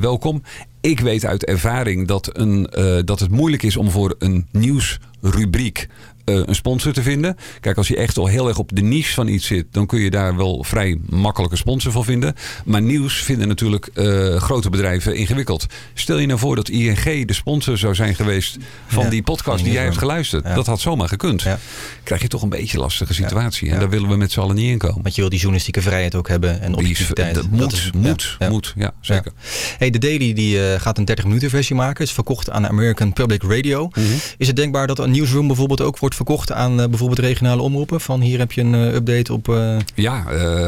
welkom. 0.00 0.42
Ik 0.80 1.00
weet 1.00 1.24
uit 1.24 1.44
ervaring 1.44 2.08
dat, 2.08 2.38
een, 2.38 2.70
dat 3.04 3.20
het 3.20 3.30
moeilijk 3.30 3.62
is 3.62 3.76
om 3.76 3.90
voor 3.90 4.14
een 4.18 4.46
nieuwsrubriek 4.50 5.88
een 6.24 6.54
sponsor 6.54 6.92
te 6.92 7.02
vinden. 7.02 7.36
Kijk, 7.60 7.76
als 7.76 7.88
je 7.88 7.96
echt 7.96 8.18
al 8.18 8.26
heel 8.26 8.48
erg 8.48 8.58
op 8.58 8.70
de 8.74 8.82
niche 8.82 9.12
van 9.12 9.28
iets 9.28 9.46
zit, 9.46 9.66
dan 9.70 9.86
kun 9.86 10.00
je 10.00 10.10
daar 10.10 10.36
wel 10.36 10.64
vrij 10.64 10.98
makkelijk 11.08 11.52
een 11.52 11.58
sponsor 11.58 11.92
voor 11.92 12.04
vinden. 12.04 12.34
Maar 12.64 12.82
nieuws 12.82 13.14
vinden 13.14 13.48
natuurlijk 13.48 13.88
uh, 13.94 14.36
grote 14.36 14.70
bedrijven 14.70 15.16
ingewikkeld. 15.16 15.66
Stel 15.94 16.18
je 16.18 16.26
nou 16.26 16.38
voor 16.38 16.56
dat 16.56 16.68
ING 16.68 17.26
de 17.26 17.32
sponsor 17.32 17.78
zou 17.78 17.94
zijn 17.94 18.14
geweest 18.14 18.56
van 18.86 19.04
ja, 19.04 19.10
die 19.10 19.22
podcast 19.22 19.64
die 19.64 19.72
jij 19.72 19.84
hebt 19.84 19.98
geluisterd. 19.98 20.44
Ja. 20.44 20.54
Dat 20.54 20.66
had 20.66 20.80
zomaar 20.80 21.08
gekund. 21.08 21.42
Ja. 21.42 21.58
Krijg 22.02 22.22
je 22.22 22.28
toch 22.28 22.42
een 22.42 22.48
beetje 22.48 22.76
een 22.76 22.82
lastige 22.82 23.14
situatie. 23.14 23.70
En 23.70 23.78
daar 23.78 23.90
willen 23.90 24.08
we 24.08 24.16
met 24.16 24.32
z'n 24.32 24.40
allen 24.40 24.54
niet 24.54 24.70
in 24.70 24.78
komen. 24.78 25.02
Want 25.02 25.14
je 25.14 25.20
wil 25.20 25.30
die 25.30 25.38
journalistieke 25.38 25.82
vrijheid 25.82 26.14
ook 26.14 26.28
hebben 26.28 26.60
en 26.60 26.74
objectiviteit. 26.74 27.34
Dat, 27.34 27.42
dat 27.42 27.52
moet, 27.52 27.72
is, 27.72 27.90
moet, 27.94 28.36
moet. 28.48 28.72
Ja, 28.76 28.94
zeker. 29.00 29.32
Hey, 29.78 29.90
de 29.90 29.98
Daily 29.98 30.32
die, 30.32 30.56
uh, 30.56 30.80
gaat 30.80 30.98
een 30.98 31.04
30 31.04 31.24
minuten 31.24 31.50
versie 31.50 31.76
maken. 31.76 32.04
is 32.04 32.12
verkocht 32.12 32.50
aan 32.50 32.66
American 32.66 33.12
Public 33.12 33.42
Radio. 33.42 33.84
Mm 33.84 33.92
-hmm. 33.92 34.20
Is 34.36 34.46
het 34.46 34.56
denkbaar 34.56 34.86
dat 34.86 34.98
een 34.98 35.10
Newsroom 35.10 35.46
bijvoorbeeld 35.46 35.80
ook 35.80 35.98
wordt 35.98 36.11
verkocht 36.14 36.52
aan 36.52 36.80
uh, 36.80 36.86
bijvoorbeeld 36.86 37.18
regionale 37.18 37.62
omroepen? 37.62 38.00
Van 38.00 38.20
hier 38.20 38.38
heb 38.38 38.52
je 38.52 38.60
een 38.60 38.74
uh, 38.74 38.94
update 38.94 39.32
op... 39.32 39.48
Uh... 39.48 39.76
Ja, 39.94 40.24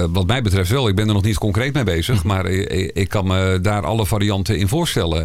wat 0.09 0.26
mij 0.26 0.42
betreft 0.42 0.70
wel. 0.70 0.88
Ik 0.88 0.95
ben 0.95 1.09
er 1.09 1.14
nog 1.14 1.22
niet 1.22 1.38
concreet 1.38 1.74
mee 1.74 1.84
bezig. 1.84 2.22
Mm. 2.22 2.30
Maar 2.30 2.47
ik, 2.47 2.90
ik, 2.95 3.09
kan 3.09 3.26
me 3.26 3.59
daar 3.62 3.84
alle 3.86 4.07
varianten 4.07 4.59
in 4.59 4.68
voorstellen. 4.68 5.22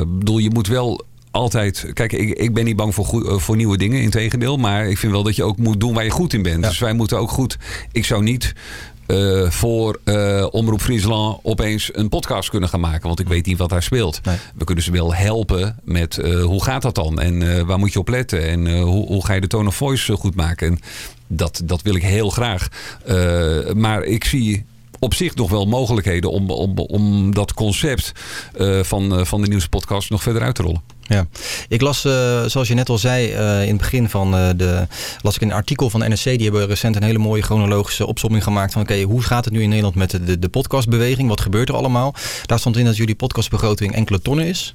Ik 0.00 0.18
bedoel, 0.18 0.38
je 0.38 0.50
moet 0.50 0.66
wel 0.66 1.04
altijd. 1.30 1.90
Kijk, 1.92 2.12
ik, 2.12 2.30
ik 2.38 2.54
ben 2.54 2.64
niet 2.64 2.76
bang 2.76 2.94
voor, 2.94 3.04
goed, 3.04 3.42
voor 3.42 3.56
nieuwe 3.56 3.76
dingen, 3.76 4.02
in 4.02 4.10
tegendeel. 4.10 4.56
Maar 4.56 4.88
ik 4.88 4.98
vind 4.98 5.12
wel 5.12 5.22
dat 5.22 5.36
je 5.36 5.44
ook 5.44 5.56
moet 5.56 5.80
doen 5.80 5.94
waar 5.94 6.04
je 6.04 6.10
goed 6.10 6.32
in 6.32 6.42
bent. 6.42 6.62
Ja. 6.62 6.68
Dus 6.68 6.78
wij 6.78 6.92
moeten 6.92 7.18
ook 7.18 7.30
goed. 7.30 7.58
Ik 7.92 8.04
zou 8.04 8.22
niet. 8.22 8.54
Uh, 9.06 9.50
voor 9.50 10.00
uh, 10.04 10.46
Omroep 10.50 10.80
Friesland 10.80 11.38
opeens 11.42 11.90
een 11.92 12.08
podcast 12.08 12.50
kunnen 12.50 12.68
gaan 12.68 12.80
maken. 12.80 13.06
Want 13.06 13.20
ik 13.20 13.28
weet 13.28 13.46
niet 13.46 13.58
wat 13.58 13.68
daar 13.68 13.82
speelt. 13.82 14.24
Nee. 14.24 14.36
We 14.54 14.64
kunnen 14.64 14.84
ze 14.84 14.90
wel 14.90 15.14
helpen 15.14 15.78
met 15.84 16.16
uh, 16.16 16.44
hoe 16.44 16.64
gaat 16.64 16.82
dat 16.82 16.94
dan? 16.94 17.20
En 17.20 17.66
waar 17.66 17.78
moet 17.78 17.92
je 17.92 17.98
op 17.98 18.08
letten? 18.08 18.48
En 18.48 18.80
hoe, 18.80 19.06
hoe, 19.06 19.26
ga 19.26 19.32
je 19.32 19.40
de 19.40 19.46
tone 19.46 19.68
of 19.68 19.76
voice 19.76 20.12
goed 20.12 20.34
maken? 20.34 20.66
En 20.66 20.78
dat, 21.26 21.62
dat 21.64 21.82
wil 21.82 21.94
ik 21.94 22.02
heel 22.02 22.30
graag. 22.30 22.68
maar 23.74 24.02
ik 24.02 24.24
zie 24.24 24.64
op 24.98 25.14
zich 25.14 25.34
nog 25.34 25.50
wel 25.50 25.66
mogelijkheden 25.66 26.30
om, 26.30 26.50
om, 26.50 26.78
om 26.78 27.34
dat 27.34 27.54
concept 27.54 28.12
van, 28.82 29.26
van 29.26 29.42
de 29.42 29.48
nieuwspodcast 29.48 30.10
nog 30.10 30.22
verder 30.22 30.42
uit 30.42 30.54
te 30.54 30.62
rollen. 30.62 30.91
Ja, 31.12 31.26
ik 31.68 31.80
las, 31.80 32.04
uh, 32.04 32.44
zoals 32.44 32.68
je 32.68 32.74
net 32.74 32.88
al 32.88 32.98
zei, 32.98 33.32
uh, 33.32 33.62
in 33.62 33.68
het 33.68 33.76
begin 33.76 34.08
van 34.08 34.34
uh, 34.34 34.48
de. 34.56 34.86
las 35.22 35.34
ik 35.34 35.42
een 35.42 35.52
artikel 35.52 35.90
van 35.90 36.00
de 36.00 36.08
NRC. 36.08 36.24
Die 36.24 36.42
hebben 36.42 36.66
recent 36.66 36.96
een 36.96 37.02
hele 37.02 37.18
mooie 37.18 37.42
chronologische 37.42 38.06
opzomming 38.06 38.44
gemaakt. 38.44 38.72
van 38.72 38.82
oké, 38.82 38.92
okay, 38.92 39.04
hoe 39.04 39.22
gaat 39.22 39.44
het 39.44 39.54
nu 39.54 39.62
in 39.62 39.68
Nederland 39.68 39.94
met 39.94 40.10
de, 40.10 40.24
de, 40.24 40.38
de 40.38 40.48
podcastbeweging? 40.48 41.28
Wat 41.28 41.40
gebeurt 41.40 41.68
er 41.68 41.74
allemaal? 41.74 42.14
Daar 42.46 42.58
stond 42.58 42.76
in 42.76 42.84
dat 42.84 42.96
jullie 42.96 43.14
podcastbegroting 43.14 43.94
enkele 43.94 44.22
tonnen 44.22 44.46
is. 44.46 44.74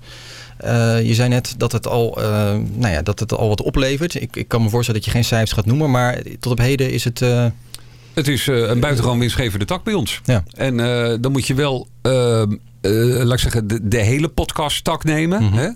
Uh, 0.66 1.08
je 1.08 1.14
zei 1.14 1.30
net 1.30 1.54
dat 1.58 1.72
het, 1.72 1.88
al, 1.88 2.22
uh, 2.22 2.26
nou 2.74 2.94
ja, 2.94 3.02
dat 3.02 3.20
het 3.20 3.34
al 3.34 3.48
wat 3.48 3.62
oplevert. 3.62 4.22
Ik, 4.22 4.36
ik 4.36 4.48
kan 4.48 4.64
me 4.64 4.70
voorstellen 4.70 5.02
dat 5.02 5.10
je 5.10 5.16
geen 5.16 5.26
cijfers 5.26 5.52
gaat 5.52 5.66
noemen, 5.66 5.92
maar 5.92 6.22
tot 6.40 6.52
op 6.52 6.58
heden 6.58 6.92
is 6.92 7.04
het. 7.04 7.22
Uh... 7.22 7.46
Het 8.14 8.28
is 8.28 8.48
een 8.48 8.80
buitengewoon 8.80 9.20
winstgevende 9.20 9.66
tak 9.66 9.84
bij 9.84 9.94
ons. 9.94 10.22
Ja. 10.26 10.44
En 10.54 10.78
dan 11.22 11.32
moet 11.32 11.48
je 11.48 11.54
wel 11.54 11.88
uh, 12.82 13.24
laat 13.24 13.34
ik 13.34 13.40
zeggen, 13.40 13.68
de, 13.68 13.88
de 13.88 13.98
hele 13.98 14.28
podcast 14.28 14.84
tak 14.84 15.04
nemen. 15.04 15.44
Mhm. 15.44 15.54
hè? 15.54 15.70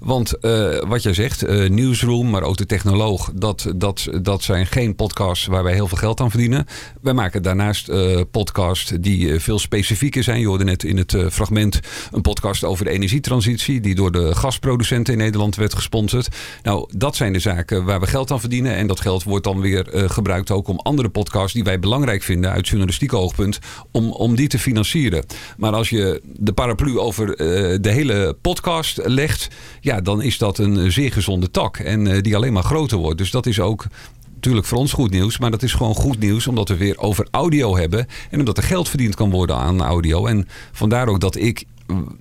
Want 0.00 0.34
uh, 0.40 0.82
wat 0.88 1.02
jij 1.02 1.14
zegt, 1.14 1.48
uh, 1.48 1.68
Newsroom, 1.68 2.30
maar 2.30 2.42
ook 2.42 2.56
de 2.56 2.66
Technoloog, 2.66 3.30
dat, 3.34 3.72
dat, 3.76 4.08
dat 4.22 4.42
zijn 4.42 4.66
geen 4.66 4.94
podcasts 4.94 5.46
waar 5.46 5.62
wij 5.62 5.74
heel 5.74 5.88
veel 5.88 5.98
geld 5.98 6.20
aan 6.20 6.30
verdienen. 6.30 6.66
Wij 7.02 7.12
maken 7.12 7.42
daarnaast 7.42 7.90
podcasts 8.30 8.92
die 9.00 9.40
veel 9.40 9.58
specifieker 9.58 10.22
zijn. 10.22 10.40
Je 10.40 10.46
hoorde 10.46 10.64
net 10.64 10.84
in 10.84 10.96
het 10.96 11.16
fragment 11.30 11.80
een 12.12 12.20
podcast 12.20 12.64
over 12.64 12.84
de 12.84 12.90
energietransitie, 12.90 13.80
die 13.80 13.94
door 13.94 14.12
de 14.12 14.34
gasproducenten 14.34 15.12
in 15.12 15.18
Nederland 15.18 15.56
werd 15.56 15.74
gesponsord. 15.74 16.28
Nou, 16.62 16.88
dat 16.96 17.16
zijn 17.16 17.32
de 17.32 17.38
zaken 17.38 17.84
waar 17.84 18.00
we 18.00 18.06
geld 18.06 18.30
aan 18.30 18.40
verdienen. 18.40 18.74
En 18.74 18.86
dat 18.86 19.00
geld 19.00 19.22
wordt 19.22 19.44
dan 19.44 19.60
weer 19.60 19.86
gebruikt 19.92 20.50
ook 20.50 20.68
om 20.68 20.78
andere 20.78 21.08
podcasts 21.08 21.52
die 21.52 21.64
wij 21.64 21.78
belangrijk 21.78 22.22
vinden 22.22 22.50
uit 22.50 22.68
journalistiek 22.68 23.12
oogpunt, 23.12 23.58
om, 23.90 24.10
om 24.10 24.36
die 24.36 24.48
te 24.48 24.58
financieren. 24.58 25.24
Maar 25.56 25.72
als 25.72 25.88
je 25.88 26.22
de 26.44 26.52
paraplu 26.52 26.98
over 26.98 27.28
uh, 27.28 27.78
de 27.80 27.90
hele 27.90 28.36
podcast 28.40 29.00
legt, 29.04 29.48
ja, 29.80 30.00
dan 30.00 30.22
is 30.22 30.38
dat 30.38 30.58
een 30.58 30.92
zeer 30.92 31.12
gezonde 31.12 31.50
tak. 31.50 31.78
En 31.78 32.06
uh, 32.06 32.22
die 32.22 32.36
alleen 32.36 32.52
maar 32.52 32.62
groter 32.62 32.98
wordt. 32.98 33.18
Dus 33.18 33.30
dat 33.30 33.46
is 33.46 33.60
ook 33.60 33.86
natuurlijk 34.34 34.66
voor 34.66 34.78
ons 34.78 34.92
goed 34.92 35.10
nieuws. 35.10 35.38
Maar 35.38 35.50
dat 35.50 35.62
is 35.62 35.72
gewoon 35.72 35.94
goed 35.94 36.18
nieuws 36.18 36.46
omdat 36.46 36.68
we 36.68 36.76
weer 36.76 36.98
over 36.98 37.26
audio 37.30 37.76
hebben. 37.76 38.06
En 38.30 38.38
omdat 38.38 38.56
er 38.56 38.62
geld 38.62 38.88
verdiend 38.88 39.14
kan 39.14 39.30
worden 39.30 39.56
aan 39.56 39.82
audio. 39.82 40.26
En 40.26 40.48
vandaar 40.72 41.08
ook 41.08 41.20
dat 41.20 41.36
ik 41.36 41.64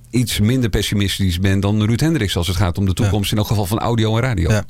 iets 0.10 0.40
minder 0.40 0.70
pessimistisch 0.70 1.40
ben 1.40 1.60
dan 1.60 1.86
Ruud 1.86 2.00
Hendricks 2.00 2.38
als 2.38 2.48
het 2.48 2.56
gaat 2.56 2.78
om 2.78 2.86
de 2.86 2.94
toekomst 2.94 3.32
in 3.32 3.38
elk 3.38 3.48
geval 3.48 3.66
van 3.66 3.80
audio 3.80 4.16
en 4.16 4.22
radio. 4.22 4.52
Ja. 4.52 4.66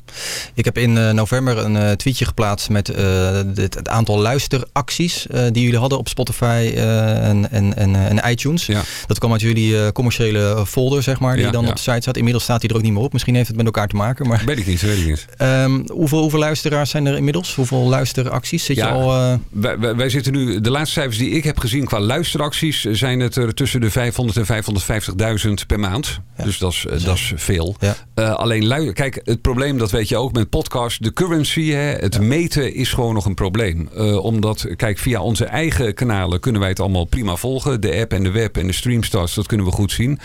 Ik 0.54 0.64
heb 0.64 0.78
in 0.78 0.96
uh, 0.96 1.10
november 1.10 1.58
een 1.58 1.74
uh, 1.74 1.90
tweetje 1.90 2.24
geplaatst 2.24 2.68
met 2.68 2.86
het, 2.86 3.56
het, 3.56 3.88
aantal 3.88 4.18
luisteracties 4.18 5.26
die 5.52 5.62
jullie 5.62 5.78
hadden 5.78 5.98
op 5.98 6.08
Spotify 6.08 6.72
en, 6.76 7.50
en, 7.50 7.76
en, 7.76 7.94
en, 7.94 8.30
iTunes. 8.30 8.66
Ja. 8.66 8.82
Dat 9.06 9.18
kwam 9.18 9.32
uit 9.32 9.40
jullie 9.40 9.92
commerciële 9.92 10.64
folder, 10.66 11.02
zeg 11.02 11.20
maar, 11.20 11.36
die 11.36 11.50
dan 11.50 11.68
op 11.68 11.76
de 11.76 11.82
site 11.82 12.00
staat. 12.00 12.16
Inmiddels 12.16 12.44
staat 12.44 12.60
hij 12.60 12.70
er 12.70 12.76
ook 12.76 12.82
niet 12.82 12.92
meer 12.92 13.02
op. 13.02 13.12
Misschien 13.12 13.34
heeft 13.34 13.48
het 13.48 13.56
met 13.56 13.66
elkaar 13.66 13.88
te 13.88 13.96
maken. 13.96 14.26
Maar... 14.26 14.42
Weet 14.46 14.58
ik 14.58 14.66
niet, 14.66 14.80
weet 14.80 14.98
ik 14.98 15.06
niet. 15.06 15.26
Um, 15.38 15.84
hoeveel, 15.92 16.20
hoeveel 16.20 16.38
luisteraars 16.38 16.90
zijn 16.90 17.06
er 17.06 17.16
inmiddels? 17.16 17.54
Hoeveel 17.54 17.88
luisteracties 17.88 18.64
zit 18.64 18.76
je 18.76 18.86
al? 18.86 19.38
Wij, 19.50 19.78
wij, 19.78 19.96
wij, 19.96 20.08
zitten 20.08 20.32
nu, 20.32 20.60
de 20.60 20.70
laatste 20.70 20.92
cijfers 20.92 21.18
die 21.18 21.30
ik 21.30 21.44
heb 21.44 21.58
gezien 21.58 21.84
qua 21.84 22.00
luisteracties 22.00 22.84
zijn 22.84 23.20
het 23.20 23.36
er 23.36 23.54
tussen 23.54 23.80
de 23.80 23.90
500 23.90 24.38
en 24.38 24.46
550.000 24.84 25.52
per 25.66 25.80
maand. 25.80 26.20
Ja. 26.36 26.44
Dus 26.44 26.58
dat 26.58 26.72
is, 26.72 26.84
uh, 26.84 27.04
dat 27.04 27.14
is 27.16 27.32
veel. 27.36 27.76
Ja. 27.80 27.96
Uh, 28.14 28.34
alleen, 28.34 28.66
lui, 28.66 28.92
kijk, 28.92 29.20
het 29.24 29.40
probleem, 29.40 29.78
dat 29.78 29.90
weet 29.90 30.08
je 30.08 30.16
ook 30.16 30.32
met 30.32 30.48
podcast. 30.48 31.02
De 31.02 31.12
currency, 31.12 31.70
hè, 31.70 31.92
het 31.92 32.20
meten 32.20 32.74
is 32.74 32.92
gewoon 32.92 33.14
nog 33.14 33.24
een 33.24 33.34
probleem. 33.34 33.88
Uh, 33.96 34.24
omdat, 34.24 34.66
kijk, 34.76 34.98
via 34.98 35.20
onze 35.20 35.44
eigen 35.44 35.94
kanalen 35.94 36.40
kunnen 36.40 36.60
wij 36.60 36.70
het 36.70 36.80
allemaal 36.80 37.04
prima 37.04 37.36
volgen. 37.36 37.80
De 37.80 38.00
app 38.00 38.12
en 38.12 38.22
de 38.22 38.30
web 38.30 38.56
en 38.56 38.66
de 38.66 38.72
streamstarts, 38.72 39.34
dat 39.34 39.46
kunnen 39.46 39.66
we 39.66 39.72
goed 39.72 39.92
zien. 39.92 40.18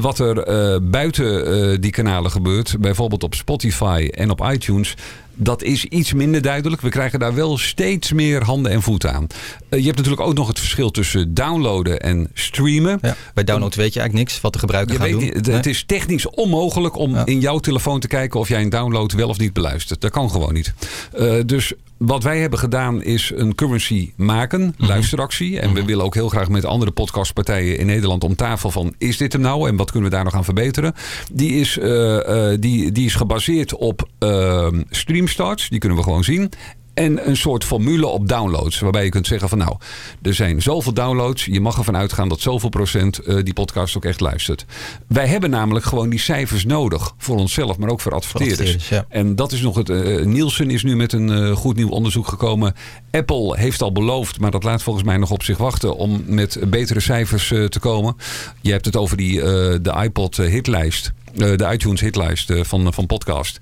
wat 0.00 0.18
er 0.18 0.80
buiten 0.90 1.80
die 1.80 1.90
kanalen 1.90 2.30
gebeurt, 2.30 2.76
bijvoorbeeld 2.80 3.22
op 3.22 3.34
Spotify 3.34 4.08
en 4.10 4.30
op 4.30 4.48
iTunes 4.52 4.94
dat 5.34 5.62
is 5.62 5.84
iets 5.84 6.12
minder 6.12 6.42
duidelijk. 6.42 6.82
We 6.82 6.88
krijgen 6.88 7.18
daar 7.18 7.34
wel 7.34 7.58
steeds 7.58 8.12
meer 8.12 8.44
handen 8.44 8.72
en 8.72 8.82
voeten 8.82 9.12
aan. 9.12 9.26
Uh, 9.68 9.78
je 9.78 9.84
hebt 9.84 9.96
natuurlijk 9.96 10.26
ook 10.28 10.34
nog 10.34 10.48
het 10.48 10.58
verschil 10.58 10.90
tussen 10.90 11.34
downloaden 11.34 12.00
en 12.00 12.28
streamen. 12.34 12.98
Ja, 13.02 13.16
bij 13.34 13.44
download 13.44 13.74
weet 13.74 13.94
je 13.94 14.00
eigenlijk 14.00 14.28
niks 14.28 14.40
wat 14.40 14.52
de 14.52 14.58
gebruiker 14.58 14.94
je 14.94 15.00
gaat 15.00 15.10
weet, 15.10 15.20
doen. 15.20 15.28
Het, 15.28 15.46
nee? 15.46 15.56
het 15.56 15.66
is 15.66 15.84
technisch 15.86 16.30
onmogelijk 16.30 16.96
om 16.96 17.14
ja. 17.14 17.26
in 17.26 17.40
jouw 17.40 17.58
telefoon 17.58 18.00
te 18.00 18.08
kijken 18.08 18.40
of 18.40 18.48
jij 18.48 18.60
een 18.60 18.68
download 18.68 19.12
wel 19.12 19.28
of 19.28 19.38
niet 19.38 19.52
beluistert. 19.52 20.00
Dat 20.00 20.10
kan 20.10 20.30
gewoon 20.30 20.52
niet. 20.52 20.72
Uh, 21.18 21.34
dus 21.46 21.72
wat 22.06 22.22
wij 22.22 22.40
hebben 22.40 22.58
gedaan 22.58 23.02
is 23.02 23.32
een 23.34 23.54
currency 23.54 24.12
maken, 24.16 24.60
-hmm. 24.60 24.86
luisteractie. 24.86 25.60
En 25.60 25.72
we 25.72 25.84
willen 25.84 26.04
ook 26.04 26.14
heel 26.14 26.28
graag 26.28 26.48
met 26.48 26.64
andere 26.64 26.90
podcastpartijen 26.90 27.78
in 27.78 27.86
Nederland 27.86 28.24
om 28.24 28.36
tafel 28.36 28.70
van... 28.70 28.94
is 28.98 29.16
dit 29.16 29.32
hem 29.32 29.42
nou 29.42 29.68
en 29.68 29.76
wat 29.76 29.90
kunnen 29.90 30.10
we 30.10 30.16
daar 30.16 30.24
nog 30.24 30.34
aan 30.34 30.44
verbeteren? 30.44 30.94
Die 31.32 31.52
is, 31.52 31.76
uh, 31.76 31.84
uh, 31.84 32.56
die, 32.58 32.92
die 32.92 33.06
is 33.06 33.14
gebaseerd 33.14 33.74
op 33.74 34.08
uh, 34.18 34.66
streamstarts, 34.90 35.68
die 35.68 35.78
kunnen 35.78 35.98
we 35.98 36.04
gewoon 36.04 36.24
zien. 36.24 36.52
En 36.94 37.28
een 37.28 37.36
soort 37.36 37.64
formule 37.64 38.06
op 38.06 38.28
downloads. 38.28 38.78
Waarbij 38.78 39.04
je 39.04 39.10
kunt 39.10 39.26
zeggen 39.26 39.48
van 39.48 39.58
nou, 39.58 39.76
er 40.22 40.34
zijn 40.34 40.62
zoveel 40.62 40.92
downloads. 40.94 41.44
Je 41.44 41.60
mag 41.60 41.78
ervan 41.78 41.96
uitgaan 41.96 42.28
dat 42.28 42.40
zoveel 42.40 42.68
procent 42.68 43.28
uh, 43.28 43.42
die 43.42 43.52
podcast 43.52 43.96
ook 43.96 44.04
echt 44.04 44.20
luistert. 44.20 44.64
Wij 45.06 45.26
hebben 45.26 45.50
namelijk 45.50 45.84
gewoon 45.84 46.08
die 46.08 46.18
cijfers 46.18 46.64
nodig. 46.64 47.14
Voor 47.18 47.36
onszelf, 47.36 47.78
maar 47.78 47.90
ook 47.90 48.00
voor 48.00 48.12
adverteerders. 48.12 48.58
Voor 48.58 48.66
adverteerders 48.66 49.08
ja. 49.10 49.20
En 49.20 49.36
dat 49.36 49.52
is 49.52 49.60
nog 49.60 49.76
het. 49.76 49.88
Uh, 49.88 50.24
Nielsen 50.24 50.70
is 50.70 50.82
nu 50.82 50.96
met 50.96 51.12
een 51.12 51.28
uh, 51.28 51.56
goed 51.56 51.76
nieuw 51.76 51.88
onderzoek 51.88 52.28
gekomen. 52.28 52.74
Apple 53.10 53.58
heeft 53.58 53.82
al 53.82 53.92
beloofd, 53.92 54.40
maar 54.40 54.50
dat 54.50 54.64
laat 54.64 54.82
volgens 54.82 55.04
mij 55.04 55.16
nog 55.16 55.30
op 55.30 55.42
zich 55.42 55.56
wachten. 55.56 55.96
Om 55.96 56.22
met 56.26 56.58
betere 56.66 57.00
cijfers 57.00 57.48
te 57.48 57.78
komen. 57.80 58.16
Je 58.60 58.70
hebt 58.70 58.84
het 58.84 58.96
over 58.96 59.16
die, 59.16 59.40
de 59.80 60.00
iPod 60.02 60.36
hitlijst. 60.36 61.12
de 61.32 61.68
iTunes 61.72 62.00
hitlijst 62.00 62.52
van, 62.60 62.92
van 62.92 63.06
podcast. 63.06 63.58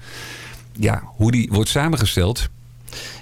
Ja, 0.72 1.02
hoe 1.04 1.30
die 1.30 1.48
wordt 1.52 1.70
samengesteld. 1.70 2.48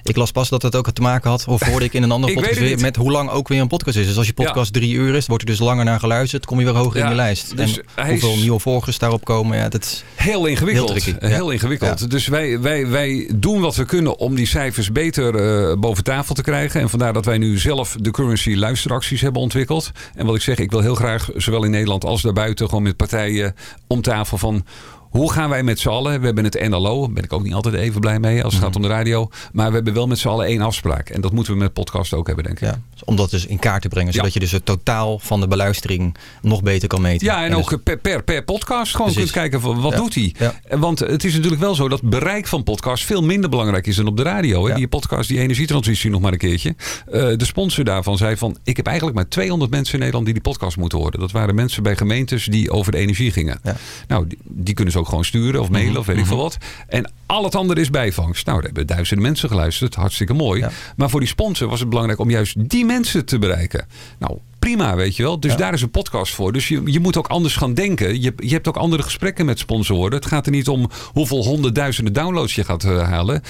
Ik 0.02 0.16
las 0.16 0.30
pas 0.30 0.48
dat 0.48 0.62
het 0.62 0.76
ook 0.76 0.90
te 0.90 1.02
maken 1.02 1.30
had, 1.30 1.44
of 1.48 1.62
hoorde 1.62 1.84
ik 1.84 1.92
in 1.92 2.02
een 2.02 2.10
andere 2.10 2.32
podcast 2.34 2.58
weer, 2.58 2.80
met 2.80 2.96
hoe 2.96 3.10
lang 3.10 3.30
ook 3.30 3.48
weer 3.48 3.60
een 3.60 3.68
podcast 3.68 3.96
is. 3.96 4.06
Dus 4.06 4.16
als 4.16 4.26
je 4.26 4.32
podcast 4.32 4.74
ja. 4.74 4.80
drie 4.80 4.94
uur 4.94 5.14
is, 5.14 5.26
wordt 5.26 5.42
er 5.42 5.48
dus 5.48 5.58
langer 5.58 5.84
naar 5.84 6.00
geluisterd, 6.00 6.46
kom 6.46 6.58
je 6.58 6.64
weer 6.64 6.74
hoger 6.74 6.98
ja, 6.98 7.04
in 7.04 7.10
je 7.10 7.16
lijst. 7.16 7.56
Dus 7.56 7.80
en 7.94 8.08
hoeveel 8.08 8.32
is... 8.32 8.40
nieuwe 8.40 8.58
volgers 8.58 8.98
daarop 8.98 9.24
komen, 9.24 9.56
ja, 9.56 9.68
dat 9.68 9.84
is 9.84 10.04
heel 10.14 10.46
ingewikkeld. 10.46 11.04
Heel, 11.04 11.14
heel 11.18 11.50
ingewikkeld. 11.50 12.10
Dus 12.10 12.26
wij, 12.26 12.60
wij, 12.60 12.86
wij 12.86 13.30
doen 13.34 13.60
wat 13.60 13.76
we 13.76 13.84
kunnen 13.84 14.18
om 14.18 14.34
die 14.34 14.46
cijfers 14.46 14.92
beter 14.92 15.34
uh, 15.70 15.76
boven 15.78 16.04
tafel 16.04 16.34
te 16.34 16.42
krijgen. 16.42 16.80
En 16.80 16.90
vandaar 16.90 17.12
dat 17.12 17.24
wij 17.24 17.38
nu 17.38 17.58
zelf 17.58 17.96
de 18.00 18.10
currency 18.10 18.54
luisteracties 18.54 19.20
hebben 19.20 19.42
ontwikkeld. 19.42 19.90
En 20.14 20.26
wat 20.26 20.34
ik 20.34 20.42
zeg, 20.42 20.58
ik 20.58 20.70
wil 20.70 20.80
heel 20.80 20.94
graag, 20.94 21.30
zowel 21.36 21.64
in 21.64 21.70
Nederland 21.70 22.04
als 22.04 22.22
daarbuiten, 22.22 22.68
gewoon 22.68 22.82
met 22.82 22.96
partijen 22.96 23.54
om 23.86 24.02
tafel 24.02 24.38
van 24.38 24.64
hoe 25.10 25.32
gaan 25.32 25.48
wij 25.48 25.62
met 25.62 25.78
z'n 25.78 25.88
allen? 25.88 26.20
We 26.20 26.26
hebben 26.26 26.44
het 26.44 26.68
NLO, 26.68 27.00
daar 27.00 27.12
ben 27.12 27.24
ik 27.24 27.32
ook 27.32 27.42
niet 27.42 27.54
altijd 27.54 27.74
even 27.74 28.00
blij 28.00 28.20
mee 28.20 28.44
als 28.44 28.54
het 28.54 28.62
gaat 28.62 28.76
om 28.76 28.82
de 28.82 28.88
radio. 28.88 29.30
Maar 29.52 29.68
we 29.68 29.74
hebben 29.74 29.94
wel 29.94 30.06
met 30.06 30.18
z'n 30.18 30.28
allen 30.28 30.46
één 30.46 30.60
afspraak. 30.60 31.08
En 31.08 31.20
dat 31.20 31.32
moeten 31.32 31.52
we 31.52 31.58
met 31.58 31.72
podcast 31.72 32.14
ook 32.14 32.26
hebben, 32.26 32.44
denk 32.44 32.60
ik. 32.60 32.68
Ja, 32.68 32.80
om 33.04 33.16
dat 33.16 33.30
dus 33.30 33.46
in 33.46 33.58
kaart 33.58 33.82
te 33.82 33.88
brengen. 33.88 34.12
Zodat 34.12 34.26
ja. 34.26 34.34
je 34.34 34.40
dus 34.40 34.52
het 34.52 34.64
totaal 34.64 35.18
van 35.18 35.40
de 35.40 35.48
beluistering 35.48 36.16
nog 36.42 36.62
beter 36.62 36.88
kan 36.88 37.00
meten. 37.00 37.26
Ja, 37.26 37.44
en, 37.44 37.50
en 37.50 37.56
ook 37.56 37.70
dus... 37.70 37.78
per, 37.84 37.98
per, 37.98 38.22
per, 38.24 38.44
podcast 38.44 38.92
gewoon 38.92 39.12
Precies. 39.12 39.30
kunt 39.30 39.42
kijken 39.42 39.60
van 39.60 39.80
wat 39.80 39.92
ja. 39.92 39.98
doet 39.98 40.14
hij. 40.14 40.34
Want 40.78 40.98
het 40.98 41.24
is 41.24 41.34
natuurlijk 41.34 41.60
wel 41.60 41.74
zo 41.74 41.88
dat 41.88 42.02
bereik 42.02 42.46
van 42.46 42.62
podcast 42.62 43.04
veel 43.04 43.22
minder 43.22 43.50
belangrijk 43.50 43.86
is 43.86 43.96
dan 43.96 44.06
op 44.06 44.16
de 44.16 44.22
radio. 44.22 44.68
Hè? 44.68 44.74
Die 44.74 44.88
podcast, 44.88 45.28
die 45.28 45.38
energietransitie 45.38 46.10
nog 46.10 46.20
maar 46.20 46.32
een 46.32 46.38
keertje. 46.38 46.74
Uh, 46.78 47.12
de 47.36 47.44
sponsor 47.44 47.84
daarvan 47.84 48.16
zei 48.16 48.36
van 48.36 48.56
ik 48.64 48.76
heb 48.76 48.86
eigenlijk 48.86 49.16
maar 49.16 49.28
200 49.28 49.70
mensen 49.70 49.92
in 49.92 49.98
Nederland 49.98 50.24
die 50.24 50.34
die 50.34 50.42
podcast 50.42 50.76
moeten 50.76 50.98
horen. 50.98 51.20
Dat 51.20 51.32
waren 51.32 51.54
mensen 51.54 51.82
bij 51.82 51.96
gemeentes 51.96 52.44
die 52.44 52.70
over 52.70 52.92
de 52.92 52.98
energie 52.98 53.30
gingen. 53.30 53.60
Nou, 54.06 54.26
die, 54.26 54.38
die 54.44 54.74
kunnen 54.74 54.92
ze 54.92 54.97
ook 54.98 55.08
gewoon 55.08 55.24
sturen 55.24 55.60
of 55.60 55.70
mailen 55.70 56.00
of 56.00 56.06
weet 56.06 56.18
ik 56.18 56.26
veel 56.26 56.36
wat. 56.36 56.56
En 56.88 57.12
al 57.26 57.44
het 57.44 57.54
andere 57.54 57.80
is 57.80 57.90
bijvangst. 57.90 58.46
Nou, 58.46 58.56
daar 58.56 58.66
hebben 58.66 58.86
duizenden 58.86 59.24
mensen 59.24 59.48
geluisterd. 59.48 59.94
Hartstikke 59.94 60.32
mooi. 60.34 60.60
Ja. 60.60 60.70
Maar 60.96 61.10
voor 61.10 61.20
die 61.20 61.28
sponsor 61.28 61.68
was 61.68 61.80
het 61.80 61.88
belangrijk 61.88 62.20
om 62.20 62.30
juist 62.30 62.68
die 62.70 62.84
mensen 62.84 63.24
te 63.24 63.38
bereiken. 63.38 63.86
Nou, 64.18 64.38
prima, 64.58 64.96
weet 64.96 65.16
je 65.16 65.22
wel. 65.22 65.40
Dus 65.40 65.52
Ja. 65.52 65.56
daar 65.58 65.72
is 65.72 65.82
een 65.82 65.90
podcast 65.90 66.34
voor. 66.34 66.52
Dus 66.52 66.68
je, 66.68 66.82
je 66.84 67.00
moet 67.00 67.16
ook 67.16 67.26
anders 67.26 67.56
gaan 67.56 67.74
denken. 67.74 68.20
Je, 68.20 68.32
je 68.36 68.52
hebt 68.52 68.68
ook 68.68 68.76
andere 68.76 69.02
gesprekken 69.02 69.46
met 69.46 69.58
sponsoren. 69.58 70.12
Het 70.12 70.26
gaat 70.26 70.46
er 70.46 70.52
niet 70.52 70.68
om 70.68 70.90
hoeveel 71.12 71.44
honderdduizenden 71.44 72.12
downloads 72.12 72.54
je 72.54 72.64
gaat 72.64 72.84
uh, 72.84 73.02
halen. 73.02 73.42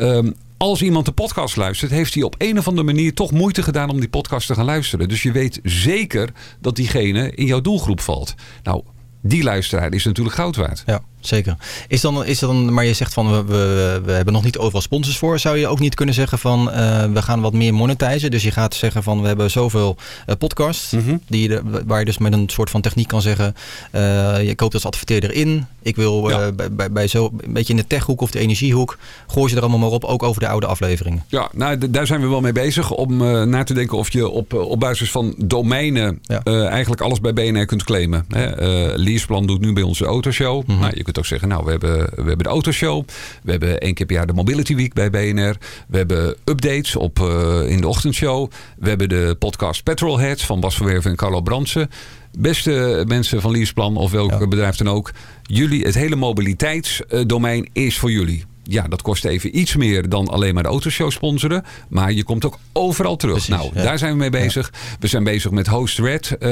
Um, 0.00 0.34
als 0.56 0.82
iemand 0.82 1.04
de 1.06 1.12
podcast 1.12 1.56
luistert, 1.56 1.90
heeft 1.90 2.14
hij 2.14 2.22
op 2.22 2.34
een 2.38 2.58
of 2.58 2.68
andere 2.68 2.86
manier 2.86 3.14
toch 3.14 3.30
moeite 3.30 3.62
gedaan 3.62 3.90
om 3.90 4.00
die 4.00 4.08
podcast 4.08 4.46
te 4.46 4.54
gaan 4.54 4.64
luisteren. 4.64 5.08
Dus 5.08 5.22
je 5.22 5.32
weet 5.32 5.60
zeker 5.62 6.32
dat 6.60 6.76
diegene 6.76 7.30
in 7.34 7.46
jouw 7.46 7.60
doelgroep 7.60 8.00
valt. 8.00 8.34
Nou, 8.62 8.82
die 9.26 9.42
luisteraar 9.42 9.92
is 9.94 10.04
natuurlijk 10.04 10.36
goud 10.36 10.56
waard. 10.56 10.82
Ja, 10.86 11.00
zeker. 11.26 11.56
Is 11.88 12.00
dan, 12.00 12.24
is 12.24 12.38
dan, 12.38 12.72
maar 12.72 12.84
je 12.84 12.94
zegt 12.94 13.14
van 13.14 13.30
we, 13.30 13.44
we, 13.44 14.00
we 14.04 14.12
hebben 14.12 14.34
nog 14.34 14.44
niet 14.44 14.58
overal 14.58 14.80
sponsors 14.80 15.18
voor. 15.18 15.38
Zou 15.38 15.56
je 15.56 15.68
ook 15.68 15.78
niet 15.78 15.94
kunnen 15.94 16.14
zeggen 16.14 16.38
van 16.38 16.68
uh, 16.68 17.04
we 17.04 17.22
gaan 17.22 17.40
wat 17.40 17.52
meer 17.52 17.74
monetizen? 17.74 18.30
Dus 18.30 18.42
je 18.42 18.50
gaat 18.50 18.74
zeggen 18.74 19.02
van 19.02 19.20
we 19.20 19.26
hebben 19.26 19.50
zoveel 19.50 19.96
uh, 20.26 20.34
podcasts 20.38 20.92
Mhm. 20.92 21.04
mm 21.04 21.08
-hmm. 21.08 21.20
die 21.28 21.48
je, 21.48 21.62
waar 21.86 21.98
je 21.98 22.04
dus 22.04 22.18
met 22.18 22.32
een 22.32 22.48
soort 22.48 22.70
van 22.70 22.80
techniek 22.80 23.08
kan 23.08 23.22
zeggen. 23.22 23.54
Uh, 23.92 24.46
je 24.46 24.54
koopt 24.54 24.74
als 24.74 24.86
adverteerder 24.86 25.32
in. 25.32 25.66
Ik 25.82 25.96
wil 25.96 26.28
ja. 26.28 26.52
bij, 26.52 26.72
bij, 26.72 26.92
bij 26.92 27.06
zo 27.06 27.30
een 27.40 27.52
beetje 27.52 27.72
in 27.72 27.78
de 27.78 27.86
techhoek 27.86 28.20
of 28.20 28.30
de 28.30 28.38
energiehoek. 28.38 28.98
Gooi 29.26 29.50
ze 29.50 29.56
er 29.56 29.62
allemaal 29.62 29.78
maar 29.78 29.88
op, 29.88 30.04
ook 30.04 30.22
over 30.22 30.40
de 30.40 30.48
oude 30.48 30.66
afleveringen. 30.66 31.24
Ja, 31.28 31.48
nou 31.52 31.90
daar 31.90 32.06
zijn 32.06 32.20
we 32.20 32.26
wel 32.26 32.40
mee 32.40 32.52
bezig 32.52 32.90
om 32.90 33.16
na 33.48 33.64
te 33.64 33.74
denken 33.74 33.98
of 33.98 34.12
je 34.12 34.28
op, 34.28 34.52
op 34.52 34.80
basis 34.80 35.10
van 35.10 35.34
domeinen 35.38 36.18
ja. 36.22 36.42
eigenlijk 36.68 37.00
alles 37.00 37.20
bij 37.20 37.32
BNR 37.32 37.66
kunt 37.66 37.84
claimen. 37.84 38.24
Hè? 38.28 38.46
Liesplan 38.94 39.46
doet 39.46 39.60
nu 39.60 39.72
bij 39.72 39.82
onze 39.82 40.04
autoshow. 40.04 40.66
Mhm. 40.66 40.80
Nou, 40.80 40.92
je 40.96 41.02
kunt 41.02 41.15
ook 41.18 41.26
zeggen, 41.26 41.48
nou, 41.48 41.64
we 41.64 41.70
hebben, 41.70 41.98
we 41.98 42.14
hebben 42.14 42.38
de 42.38 42.48
autoshow. 42.48 43.04
We 43.42 43.50
hebben 43.50 43.80
één 43.80 43.94
keer 43.94 44.06
per 44.06 44.16
jaar 44.16 44.26
de 44.26 44.32
Mobility 44.32 44.74
Week 44.74 44.92
bij 44.92 45.10
BNR. 45.10 45.56
We 45.88 45.96
hebben 45.96 46.36
updates 46.44 46.96
op, 46.96 47.20
eh, 47.20 47.60
in 47.66 47.80
de 47.80 47.88
ochtendshow. 47.88 48.50
We 48.78 48.88
hebben 48.88 49.08
de 49.08 49.36
podcast 49.38 49.82
Petrolheads 49.82 50.46
van 50.46 50.60
Bas 50.60 50.76
Verwerven 50.76 51.10
en 51.10 51.16
Carlo 51.16 51.40
Brandsen. 51.40 51.90
Beste 52.38 53.04
mensen 53.06 53.40
van 53.40 53.50
Liesplan 53.50 53.96
of 53.96 54.10
welk 54.10 54.48
bedrijf 54.48 54.76
dan 54.76 54.88
ook. 54.88 55.10
Jullie, 55.42 55.84
het 55.84 55.94
hele 55.94 56.16
mobiliteitsdomein 56.16 57.68
is 57.72 57.98
voor 57.98 58.10
jullie. 58.10 58.44
Ja, 58.68 58.82
dat 58.88 59.02
kost 59.02 59.24
even 59.24 59.58
iets 59.58 59.76
meer 59.76 60.08
dan 60.08 60.28
alleen 60.28 60.54
maar 60.54 60.62
de 60.62 60.68
autoshow 60.68 61.10
sponsoren. 61.10 61.64
Maar 61.88 62.12
je 62.12 62.24
komt 62.24 62.44
ook 62.44 62.58
overal 62.72 63.16
terug. 63.16 63.48
nou, 63.48 63.70
ja. 63.74 63.82
daar 63.82 63.98
zijn 63.98 64.12
we 64.12 64.18
mee 64.18 64.30
bezig. 64.30 64.72
We 65.00 65.06
zijn 65.06 65.24
bezig 65.24 65.50
met 65.50 65.66
HostRed. 65.66 66.30
Eh, 66.38 66.48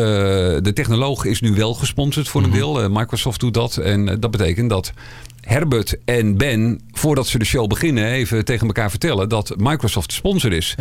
de 0.63 0.71
technoloog 0.75 1.25
is 1.25 1.41
nu 1.41 1.55
wel 1.55 1.75
gesponsord 1.75 2.29
voor 2.29 2.43
een 2.43 2.49
Mhm. 2.49 2.57
deel. 2.59 2.83
Eh, 2.83 2.89
Microsoft 2.91 3.41
doet 3.41 3.55
dat. 3.55 3.77
En 3.77 4.09
eh, 4.09 4.17
dat 4.21 4.31
betekent 4.31 4.71
dat 4.71 4.93
Herbert 5.45 5.97
en 6.05 6.37
Ben, 6.37 6.81
voordat 6.93 7.27
ze 7.27 7.39
de 7.39 7.45
show 7.45 7.69
beginnen, 7.69 8.07
even 8.07 8.45
tegen 8.45 8.67
elkaar 8.67 8.91
vertellen 8.91 9.29
dat 9.29 9.55
Microsoft 9.57 10.13
sponsor 10.13 10.53
is. 10.53 10.75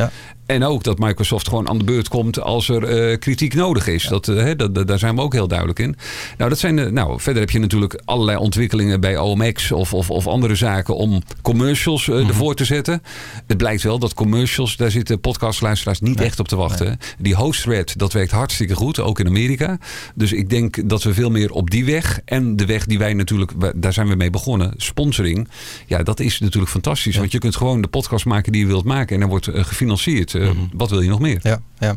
En 0.46 0.64
ook 0.64 0.84
dat 0.84 1.00
Microsoft 1.00 1.48
gewoon 1.48 1.70
aan 1.70 1.78
de 1.78 1.84
beurt 1.84 2.08
komt 2.08 2.42
als 2.42 2.70
er 2.70 2.84
eh, 2.84 3.20
kritiek 3.20 3.54
nodig 3.54 3.88
is. 3.88 4.08
Dat, 4.08 4.28
eh, 4.28 4.52
dat, 4.58 4.88
daar 4.88 5.00
zijn 5.00 5.16
we 5.16 5.22
ook 5.22 5.34
heel 5.34 5.48
duidelijk 5.48 5.80
in. 5.80 5.96
Nou, 6.38 6.50
dat 6.50 6.60
zijn 6.60 6.76
de, 6.76 6.92
nou, 6.92 7.20
verder 7.20 7.42
heb 7.42 7.52
je 7.52 7.60
natuurlijk 7.60 8.02
allerlei 8.06 8.38
ontwikkelingen 8.38 9.00
bij 9.00 9.18
OMX 9.18 9.72
of, 9.72 9.94
of, 9.94 10.10
of 10.10 10.28
andere 10.28 10.56
zaken 10.56 10.96
om 10.96 11.22
commercials 11.42 12.10
eh, 12.10 12.28
ervoor 12.28 12.56
te 12.56 12.66
zetten. 12.66 13.02
Het 13.48 13.58
blijkt 13.58 13.84
wel 13.84 14.00
dat 14.00 14.14
commercials, 14.14 14.78
daar 14.78 14.92
zitten 14.92 15.20
podcastluisteraars 15.20 16.00
niet 16.00 16.22
echt 16.22 16.40
op 16.40 16.48
te 16.48 16.56
wachten. 16.56 16.98
Die 17.18 17.36
host-thread, 17.36 17.98
dat 17.98 18.14
werkt 18.14 18.32
hartstikke 18.32 18.76
goed, 18.76 19.00
ook 19.00 19.20
in 19.20 19.28
Amerika. 19.28 19.78
Dus 20.16 20.34
ik 20.34 20.50
denk 20.50 20.90
dat 20.90 21.04
we 21.04 21.14
veel 21.14 21.32
meer 21.32 21.52
op 21.52 21.70
die 21.70 21.86
weg 21.86 22.20
en 22.26 22.56
de 22.56 22.66
weg 22.66 22.86
die 22.86 22.98
wij 22.98 23.14
natuurlijk, 23.14 23.52
daar 23.76 23.94
zijn 23.94 24.08
we 24.08 24.16
mee 24.16 24.30
begonnen, 24.30 24.53
sponsoring. 24.78 25.48
Ja, 25.88 26.04
dat 26.04 26.20
is 26.20 26.40
natuurlijk 26.40 26.72
fantastisch. 26.72 27.16
Want 27.18 27.32
je 27.32 27.38
kunt 27.38 27.56
gewoon 27.56 27.82
de 27.82 27.88
podcast 27.88 28.26
maken 28.26 28.52
die 28.52 28.62
je 28.62 28.68
wilt 28.68 28.86
maken 28.86 29.14
en 29.14 29.20
dan 29.20 29.30
wordt 29.30 29.48
eh, 29.48 29.64
gefinancierd. 29.64 30.36
Eh, 30.36 30.50
Wat 30.74 30.90
wil 30.90 31.02
je 31.02 31.10
nog 31.10 31.20
meer? 31.20 31.40
Ja, 31.44 31.62
ja. 31.80 31.96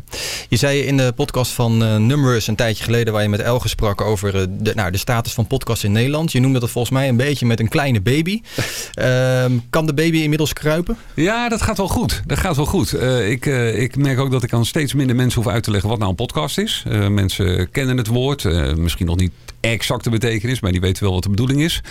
Je 0.49 0.55
zei 0.55 0.79
in 0.79 0.97
de 0.97 1.13
podcast 1.15 1.51
van 1.51 1.83
eh 1.83 1.95
Numerous 1.95 2.47
een 2.47 2.55
tijdje 2.55 2.83
geleden... 2.83 3.13
waar 3.13 3.21
je 3.21 3.29
met 3.29 3.39
Elge 3.39 3.67
sprak 3.67 4.01
over 4.01 4.31
de, 4.63 4.71
nou, 4.75 4.91
de 4.91 4.97
status 4.97 5.33
van 5.33 5.47
podcasts 5.47 5.83
in 5.83 5.91
Nederland. 5.91 6.31
Je 6.31 6.39
noemde 6.39 6.59
dat 6.59 6.69
volgens 6.69 6.93
mij 6.93 7.09
een 7.09 7.17
beetje 7.17 7.45
met 7.45 7.59
een 7.59 7.69
kleine 7.69 8.01
baby. 8.01 8.41
Ehm, 8.93 9.57
kan 9.69 9.85
de 9.85 9.93
baby 9.93 10.17
inmiddels 10.17 10.53
kruipen? 10.53 10.97
Ja, 11.13 11.49
dat 11.49 11.61
gaat 11.61 11.77
wel 11.77 11.87
goed. 11.87 12.21
Dat 12.25 12.37
gaat 12.37 12.55
wel 12.55 12.65
goed. 12.65 13.01
Ik, 13.27 13.45
ik 13.75 13.95
merk 13.95 14.19
ook 14.19 14.31
dat 14.31 14.43
ik 14.43 14.53
aan 14.53 14.65
steeds 14.65 14.93
minder 14.93 15.15
mensen 15.15 15.43
hoef 15.43 15.53
uit 15.53 15.63
te 15.63 15.71
leggen 15.71 15.89
wat 15.89 15.97
nou 15.97 16.09
een 16.09 16.15
podcast 16.15 16.57
is. 16.57 16.83
Mensen 17.09 17.71
kennen 17.71 17.97
het 17.97 18.07
woord. 18.07 18.43
misschien 18.77 19.05
nog 19.05 19.15
niet 19.15 19.31
exact 19.59 20.03
de 20.03 20.09
betekenis, 20.09 20.59
maar 20.59 20.71
die 20.71 20.81
weten 20.81 21.03
wel 21.03 21.13
wat 21.13 21.23
de 21.23 21.29
bedoeling 21.29 21.61
is. 21.61 21.81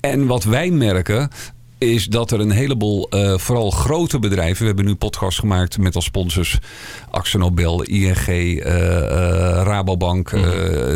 En 0.00 0.26
wat 0.26 0.44
wij 0.44 0.70
merken 0.70 1.28
is 1.78 2.06
dat 2.06 2.30
er 2.30 2.40
een 2.40 2.50
heleboel, 2.50 3.08
eh, 3.10 3.38
vooral 3.38 3.70
grote 3.70 4.18
bedrijven... 4.18 4.60
we 4.60 4.66
hebben 4.66 4.84
nu 4.84 4.94
podcasts 4.94 5.38
gemaakt 5.38 5.78
met 5.78 5.94
als 5.94 6.04
sponsors 6.04 6.58
Axel 7.10 7.38
Nobel, 7.38 7.82
ING, 7.82 8.16
eh, 8.16 8.56
eh, 8.58 9.62
Rabobank, 9.64 10.28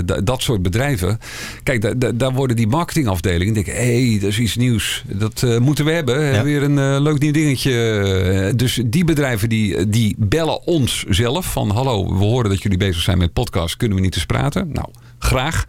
d- 0.07 0.27
dat 0.27 0.43
soort 0.43 0.63
bedrijven. 0.63 1.19
Kijk, 1.63 1.81
da- 1.83 1.95
da- 1.95 2.13
daar 2.13 2.33
worden 2.33 2.57
die 2.57 2.67
marketingafdelingen 2.67 3.55
denken... 3.55 3.73
hé, 3.75 4.09
hey, 4.11 4.19
dat 4.21 4.29
is 4.29 4.39
iets 4.39 4.57
nieuws, 4.57 5.05
dat 5.07 5.47
moeten 5.61 5.85
we 5.85 5.91
hebben. 5.91 6.25
Hebben 6.25 6.45
Weer 6.45 6.63
een 6.63 7.03
leuk 7.03 7.19
nieuw 7.19 7.33
dingetje. 7.33 8.53
Dus 8.57 8.81
die 8.87 9.05
bedrijven 9.05 9.49
die, 9.49 9.89
die 9.89 10.15
bellen 10.19 10.67
ons 10.67 11.05
zelf 11.09 11.53
van... 11.53 11.71
hallo, 11.71 12.19
we 12.19 12.25
horen 12.25 12.51
dat 12.51 12.63
jullie 12.63 12.79
bezig 12.79 13.03
zijn 13.03 13.19
met 13.19 13.33
podcast, 13.33 13.77
kunnen 13.77 13.97
we 13.97 14.03
niet 14.03 14.15
eens 14.15 14.27
praten? 14.27 14.71
Nou, 14.73 14.89
graag. 15.21 15.65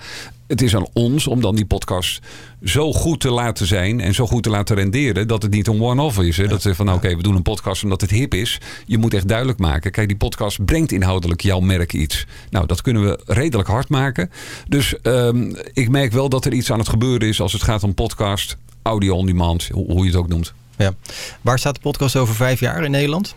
Het 0.47 0.61
is 0.61 0.75
aan 0.75 0.87
ons 0.93 1.27
om 1.27 1.41
dan 1.41 1.55
die 1.55 1.65
podcast 1.65 2.19
zo 2.63 2.93
goed 2.93 3.19
te 3.19 3.31
laten 3.31 3.67
zijn 3.67 3.99
en 3.99 4.13
zo 4.13 4.27
goed 4.27 4.43
te 4.43 4.49
laten 4.49 4.75
renderen 4.75 5.27
dat 5.27 5.41
het 5.41 5.51
niet 5.51 5.67
een 5.67 5.81
one-off 5.81 6.19
is. 6.19 6.37
Hè? 6.37 6.47
Dat 6.47 6.61
ze 6.61 6.75
van 6.75 6.93
oké, 6.93 7.15
we 7.15 7.23
doen 7.23 7.35
een 7.35 7.41
podcast 7.41 7.83
omdat 7.83 8.01
het 8.01 8.09
hip 8.09 8.33
is. 8.33 8.59
Je 8.85 8.97
moet 8.97 9.13
echt 9.13 9.27
duidelijk 9.27 9.59
maken. 9.59 9.91
Kijk, 9.91 10.07
die 10.07 10.17
podcast 10.17 10.65
brengt 10.65 10.91
inhoudelijk 10.91 11.41
jouw 11.41 11.59
merk 11.59 11.93
iets. 11.93 12.25
Nou, 12.49 12.65
dat 12.65 12.81
kunnen 12.81 13.03
we 13.03 13.19
redelijk 13.25 13.69
hard 13.69 13.89
maken. 13.89 14.31
Dus 14.67 15.01
ehm, 15.01 15.55
ik 15.73 15.89
merk 15.89 16.11
wel 16.11 16.29
dat 16.29 16.45
er 16.45 16.53
iets 16.53 16.71
aan 16.71 16.79
het 16.79 16.89
gebeuren 16.89 17.27
is 17.27 17.41
als 17.41 17.53
het 17.53 17.63
gaat 17.63 17.83
om 17.83 17.93
podcast, 17.93 18.57
audio 18.81 19.15
on 19.15 19.25
demand, 19.25 19.67
hoe, 19.67 19.91
hoe 19.91 20.03
je 20.03 20.09
het 20.09 20.19
ook 20.19 20.27
noemt. 20.27 20.53
Ja. 20.77 20.93
Waar 21.41 21.59
staat 21.59 21.75
de 21.75 21.81
podcast 21.81 22.15
over 22.15 22.35
vijf 22.35 22.59
jaar 22.59 22.83
in 22.83 22.91
Nederland? 22.91 23.35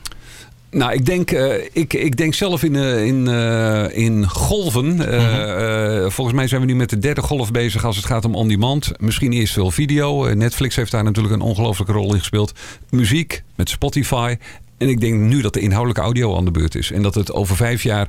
Nou, 0.74 0.92
ik 0.92 1.06
denk, 1.06 1.30
eh, 1.30 1.64
ik, 1.72 1.92
ik 1.92 2.16
denk 2.16 2.34
zelf 2.34 2.62
in, 2.62 2.76
eh, 2.76 3.06
in, 3.06 3.28
eh, 3.28 3.96
in 3.98 4.28
golven. 4.28 5.12
Eh, 5.12 6.10
volgens 6.10 6.36
mij 6.36 6.48
zijn 6.48 6.60
we 6.60 6.66
nu 6.66 6.74
met 6.74 6.90
de 6.90 6.98
derde 6.98 7.22
golf 7.22 7.50
bezig 7.50 7.84
als 7.84 7.96
het 7.96 8.04
gaat 8.04 8.24
om 8.24 8.34
on-demand. 8.34 8.92
Misschien 8.98 9.32
eerst 9.32 9.54
wel 9.54 9.70
video. 9.70 10.34
Netflix 10.34 10.76
heeft 10.76 10.90
daar 10.90 11.04
natuurlijk 11.04 11.34
een 11.34 11.40
ongelofelijke 11.40 11.92
rol 11.92 12.12
in 12.12 12.18
gespeeld. 12.18 12.52
Muziek 12.90 13.42
met 13.54 13.68
Spotify. 13.68 14.36
En 14.78 14.88
ik 14.88 15.00
denk 15.00 15.20
nu 15.20 15.40
dat 15.40 15.52
de 15.52 15.60
inhoudelijke 15.60 16.02
audio 16.02 16.36
aan 16.36 16.44
de 16.44 16.50
beurt 16.50 16.74
is. 16.74 16.90
En 16.90 17.02
dat 17.02 17.14
het 17.14 17.32
over 17.32 17.56
vijf 17.56 17.82
jaar 17.82 18.08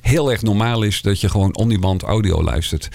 heel 0.00 0.30
erg 0.30 0.42
normaal 0.42 0.82
is 0.82 1.02
dat 1.02 1.20
je 1.20 1.28
gewoon 1.28 1.56
on-demand 1.56 2.02
audio 2.02 2.42
luistert. 2.42 2.88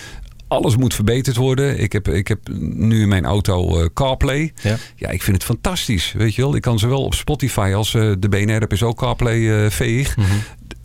Alles 0.52 0.78
moet 0.78 0.94
verbeterd 0.94 1.36
worden. 1.36 1.80
Ik 1.80 1.94
heb, 1.94 2.08
ik 2.08 2.28
heb 2.28 2.40
nu 2.60 3.02
in 3.02 3.08
mijn 3.08 3.26
auto 3.26 3.80
eh, 3.80 3.86
CarPlay. 3.94 4.54
Ja. 4.62 4.78
Ja, 4.96 5.10
ik 5.10 5.22
vind 5.22 5.38
het 5.38 5.46
fantastisch. 5.46 6.12
Weet 6.12 6.36
je 6.36 6.42
wel, 6.42 6.56
ik 6.56 6.62
kan 6.62 6.80
zowel 6.80 7.04
op 7.04 7.14
Spotify 7.14 7.72
als 7.76 7.94
eh, 7.94 8.12
de 8.20 8.30
BNR-app 8.30 8.72
is 8.72 8.84
ook 8.84 8.98
CarPlay 8.98 9.64
eh 9.64 9.70
veeg. 9.72 10.16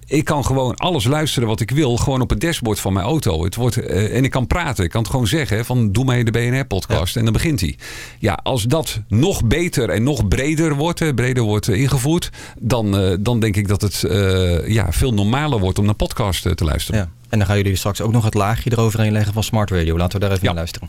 Ik 0.07 0.25
kan 0.25 0.45
gewoon 0.45 0.75
alles 0.75 1.05
luisteren 1.05 1.49
wat 1.49 1.61
ik 1.61 1.71
wil, 1.71 1.97
gewoon 1.97 2.21
op 2.21 2.31
het 2.31 2.41
dashboard 2.41 2.81
van 2.81 2.93
mijn 2.93 3.07
auto. 3.07 3.45
Het 3.45 3.55
wordt, 3.55 3.77
eh, 3.77 4.17
en 4.17 4.25
ik 4.25 4.31
kan 4.31 4.47
praten. 4.47 4.85
Ik 4.85 4.91
kan 4.91 5.01
het 5.01 5.11
gewoon 5.11 5.27
zeggen 5.27 5.65
van 5.65 5.93
doe 5.93 6.05
mij 6.05 6.25
de 6.25 6.31
BNR-podcast 6.31 7.17
en 7.17 7.25
dan 7.25 7.33
begint 7.33 7.61
hij. 7.61 7.77
Ja, 8.19 8.39
als 8.43 8.63
dat 8.63 9.01
nog 9.09 9.45
beter 9.45 9.91
en 9.91 10.03
nog 10.03 10.29
breder 10.29 10.75
wordt, 10.75 11.01
eh, 11.01 11.15
breder 11.15 11.43
wordt 11.43 11.69
eh, 11.69 11.81
ingevoerd, 11.81 12.31
dan, 12.59 13.17
dan 13.21 13.41
denk 13.41 13.57
ik 13.57 13.69
dat 13.69 13.83
het 13.83 14.05
eh, 14.05 14.69
ja, 14.69 14.93
veel 14.93 15.15
normaler 15.15 15.59
wordt 15.59 15.79
om 15.79 15.85
naar 15.85 15.95
podcast 15.95 16.57
te 16.57 16.65
luisteren. 16.65 17.01
Ja. 17.01 17.09
En 17.29 17.39
dan 17.39 17.47
gaan 17.47 17.57
jullie 17.57 17.77
straks 17.77 18.01
ook 18.01 18.13
nog 18.13 18.25
het 18.25 18.35
laagje 18.35 18.73
eroverheen 18.73 19.13
leggen 19.13 19.33
van 19.33 19.43
Smart 19.43 19.71
Radio. 19.71 19.97
Laten 19.97 20.21
we 20.21 20.27
daar 20.27 20.35
even 20.35 20.45
naar 20.45 20.55
luisteren. 20.55 20.89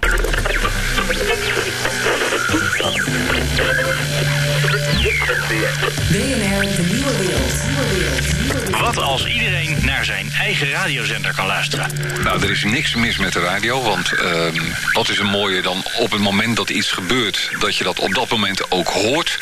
BNR, 6.11 6.46
zijn 10.08 10.32
eigen 10.32 10.70
radiozender 10.70 11.34
kan 11.36 11.45
luisteren? 11.45 11.91
Nou, 12.24 12.43
er 12.43 12.51
is 12.51 12.64
niks 12.64 12.95
mis 12.95 13.18
met 13.18 13.34
de 13.34 13.39
radio, 13.39 13.82
want 13.82 14.12
ehm, 14.12 14.55
wat 14.91 15.10
is 15.10 15.18
er 15.18 15.26
mooier 15.26 15.62
dan 15.62 15.84
op 15.99 16.12
het 16.12 16.22
moment 16.22 16.55
dat 16.55 16.70
iets 16.70 16.91
gebeurt, 16.91 17.49
dat 17.60 17.76
je 17.76 17.84
dat 17.84 17.99
op 17.99 18.14
dat 18.14 18.30
moment 18.30 18.72
ook 18.72 18.88
hoort. 18.88 19.39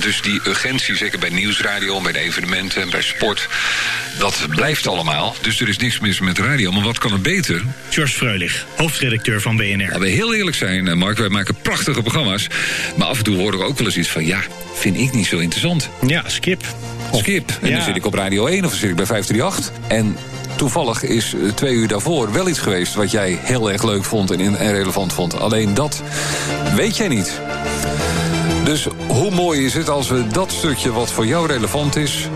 Dus 0.00 0.20
die 0.20 0.40
urgentie, 0.46 0.96
zeker 0.96 1.18
bij 1.18 1.28
nieuwsradio, 1.28 2.00
bij 2.00 2.12
de 2.12 2.18
evenementen 2.18 2.82
en 2.82 2.90
bij 2.90 3.02
sport, 3.02 3.48
dat 4.18 4.46
blijft 4.48 4.86
allemaal. 4.86 5.36
Dus 5.40 5.60
er 5.60 5.68
is 5.68 5.76
niks 5.76 5.98
mis 5.98 6.20
met 6.20 6.36
de 6.36 6.42
radio. 6.42 6.72
Maar 6.72 6.82
wat 6.82 6.98
kan 6.98 7.12
er 7.12 7.20
beter? 7.20 7.62
George 7.90 8.12
Freulich, 8.12 8.66
hoofdredacteur 8.76 9.40
van 9.40 9.56
BNR. 9.56 9.86
Laten 9.86 10.00
we 10.00 10.08
heel 10.08 10.34
eerlijk 10.34 10.56
zijn, 10.56 10.88
eh, 10.88 10.94
Mark. 10.94 11.18
Wij 11.18 11.28
maken 11.28 11.54
prachtige 11.62 12.02
programma's. 12.02 12.46
Maar 12.96 13.06
af 13.06 13.18
en 13.18 13.24
toe 13.24 13.36
hoor 13.36 13.54
ik 13.54 13.60
ook 13.60 13.78
wel 13.78 13.86
eens 13.86 13.96
iets 13.96 14.08
van... 14.08 14.26
ja, 14.26 14.40
vind 14.74 14.98
ik 14.98 15.12
niet 15.12 15.26
zo 15.26 15.38
interessant. 15.38 15.90
Ja, 16.06 16.22
skip. 16.26 16.64
Skip. 17.18 17.58
En 17.60 17.68
Ja. 17.68 17.74
dan 17.76 17.84
zit 17.84 17.96
ik 17.96 18.06
op 18.06 18.14
Radio 18.14 18.46
1 18.46 18.64
of 18.64 18.70
dan 18.70 18.78
zit 18.78 18.90
ik 18.90 18.96
bij 18.96 19.06
538. 19.06 19.72
En 19.88 20.16
toevallig 20.56 21.02
is 21.02 21.34
eh, 21.34 21.40
twee 21.54 21.74
uur 21.74 21.88
daarvoor 21.88 22.32
wel 22.32 22.48
iets 22.48 22.58
geweest... 22.58 22.94
wat 22.94 23.10
jij 23.10 23.38
heel 23.40 23.70
erg 23.72 23.82
leuk 23.82 24.04
vond 24.04 24.30
en, 24.30 24.56
relevant 24.56 25.12
vond. 25.12 25.40
Alleen 25.40 25.74
dat 25.74 26.02
weet 26.76 26.96
jij 26.96 27.08
niet. 27.08 27.40
Dus 28.64 28.86
hoe 29.06 29.30
mooi 29.30 29.64
is 29.64 29.74
het 29.74 29.88
als 29.88 30.08
we 30.08 30.26
dat 30.26 30.52
stukje 30.52 30.92
wat 30.92 31.10
voor 31.12 31.26
jou 31.26 31.46
relevant 31.46 31.96
is... 31.96 32.28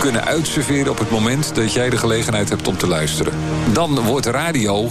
kunnen 0.00 0.24
uitserveren 0.24 0.90
op 0.90 0.98
het 0.98 1.10
moment 1.10 1.54
dat 1.54 1.72
jij 1.72 1.90
de 1.90 1.96
gelegenheid 1.96 2.48
hebt 2.48 2.68
om 2.68 2.76
te 2.76 2.86
luisteren. 2.86 3.32
Dan 3.72 4.00
wordt 4.00 4.26
radio 4.26 4.90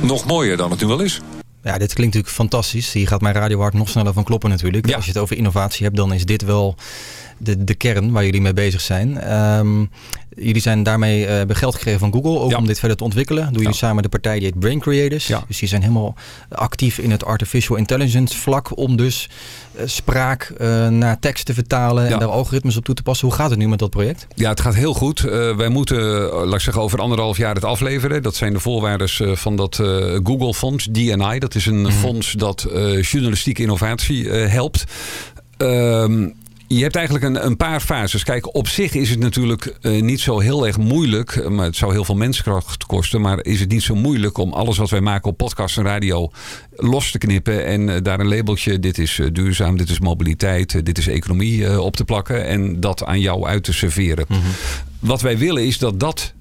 nog 0.00 0.24
mooier 0.26 0.56
dan 0.56 0.70
het 0.70 0.80
nu 0.80 0.86
wel 0.86 1.00
is. 1.00 1.20
Ja, 1.62 1.78
dit 1.78 1.94
klinkt 1.94 2.14
natuurlijk 2.14 2.34
fantastisch. 2.42 2.92
Hier 2.92 3.08
gaat 3.08 3.20
mijn 3.20 3.34
radiohart 3.34 3.74
nog 3.74 3.88
sneller 3.88 4.12
van 4.12 4.24
kloppen 4.24 4.50
natuurlijk. 4.50 4.94
Als 4.94 5.04
je 5.04 5.10
het 5.12 5.20
over 5.20 5.36
innovatie 5.36 5.84
hebt, 5.84 5.96
dan 5.96 6.12
is 6.12 6.24
dit 6.24 6.42
wel 6.42 6.76
de, 7.38 7.64
de 7.64 7.74
kern 7.74 8.12
waar 8.12 8.24
jullie 8.24 8.40
mee 8.40 8.52
bezig 8.52 8.80
zijn. 8.80 9.20
Ehm, 9.20 9.84
jullie 10.36 10.60
zijn 10.60 10.82
daarmee, 10.82 11.26
eh, 11.26 11.34
hebben 11.34 11.56
geld 11.56 11.74
gekregen 11.74 12.00
van 12.00 12.12
Google, 12.12 12.38
ook 12.38 12.56
om 12.56 12.66
dit 12.66 12.78
verder 12.78 12.96
te 12.96 13.04
ontwikkelen. 13.04 13.52
Doen 13.52 13.62
jullie 13.62 13.76
samen 13.76 14.02
de 14.02 14.08
partij 14.08 14.34
die 14.34 14.44
heet 14.44 14.58
Brain 14.58 14.80
Creators. 14.80 15.26
Dus 15.48 15.58
die 15.58 15.68
zijn 15.68 15.80
helemaal 15.82 16.14
actief 16.48 16.98
in 16.98 17.10
het 17.10 17.24
artificial 17.24 17.76
intelligence 17.76 18.36
vlak 18.36 18.76
om 18.76 18.96
dus 18.96 19.28
eh, 19.74 19.82
spraak 19.86 20.52
eh, 20.58 20.88
naar 20.88 21.18
tekst 21.18 21.44
te 21.44 21.54
vertalen 21.54 22.06
en 22.08 22.18
daar 22.18 22.28
algoritmes 22.28 22.76
op 22.76 22.84
toe 22.84 22.94
te 22.94 23.02
passen. 23.02 23.28
Hoe 23.28 23.36
gaat 23.36 23.50
het 23.50 23.58
nu 23.58 23.68
met 23.68 23.78
dat 23.78 23.90
project? 23.90 24.26
Ja, 24.34 24.48
het 24.48 24.60
gaat 24.60 24.74
heel 24.74 24.94
goed. 24.94 25.20
Wij 25.56 25.68
moeten, 25.68 26.02
laat 26.30 26.54
ik 26.54 26.60
zeggen, 26.60 26.82
over 26.82 27.00
anderhalf 27.00 27.36
jaar 27.36 27.54
het 27.54 27.64
afleveren. 27.64 28.22
Dat 28.22 28.34
zijn 28.34 28.52
de 28.52 28.60
voorwaarden 28.60 29.08
van 29.38 29.56
dat 29.56 29.78
eh, 29.78 29.86
Google-fonds, 30.22 30.88
DNI. 30.90 31.38
Dat 31.38 31.54
is 31.54 31.66
een 31.66 31.92
fonds 31.92 32.32
dat 32.32 32.68
journalistieke 33.00 33.62
innovatie 33.62 34.28
helpt. 34.30 34.84
Ehm, 35.56 36.28
Je 36.68 36.82
hebt 36.82 36.96
eigenlijk 36.96 37.24
een, 37.24 37.46
een 37.46 37.56
paar 37.56 37.80
fases. 37.80 38.24
Kijk, 38.24 38.54
op 38.54 38.68
zich 38.68 38.94
is 38.94 39.10
het 39.10 39.18
natuurlijk 39.18 39.76
eh, 39.80 40.02
niet 40.02 40.20
zo 40.20 40.38
heel 40.38 40.66
erg 40.66 40.78
moeilijk. 40.78 41.48
Maar 41.48 41.64
het 41.64 41.76
zou 41.76 41.92
heel 41.92 42.04
veel 42.04 42.14
menskracht 42.14 42.86
kosten. 42.86 43.20
Maar 43.20 43.44
is 43.44 43.60
het 43.60 43.68
niet 43.68 43.82
zo 43.82 43.94
moeilijk 43.94 44.38
om 44.38 44.52
alles 44.52 44.78
wat 44.78 44.90
wij 44.90 45.00
maken 45.00 45.30
op 45.30 45.36
podcast 45.36 45.78
en 45.78 45.84
radio 45.84 46.30
los 46.76 47.10
te 47.10 47.18
knippen. 47.18 47.66
En 47.66 47.88
eh, 47.88 48.02
daar 48.02 48.20
een 48.20 48.28
labeltje. 48.28 48.80
Dit 48.80 48.98
is 48.98 49.18
eh, 49.18 49.26
duurzaam, 49.32 49.76
dit 49.76 49.90
is 49.90 50.00
mobiliteit, 50.00 50.74
eh, 50.74 50.82
dit 50.82 50.98
is 50.98 51.08
economie 51.08 51.66
eh, 51.66 51.78
op 51.78 51.96
te 51.96 52.04
plakken. 52.04 52.46
En 52.46 52.80
dat 52.80 53.04
aan 53.04 53.20
jou 53.20 53.46
uit 53.46 53.64
te 53.64 53.72
serveren. 53.72 54.24
Mhm. 54.28 54.40
Wat 54.98 55.20
wij 55.20 55.38
willen 55.38 55.66
is 55.66 55.78
dat 55.78 56.00
dat 56.00 56.34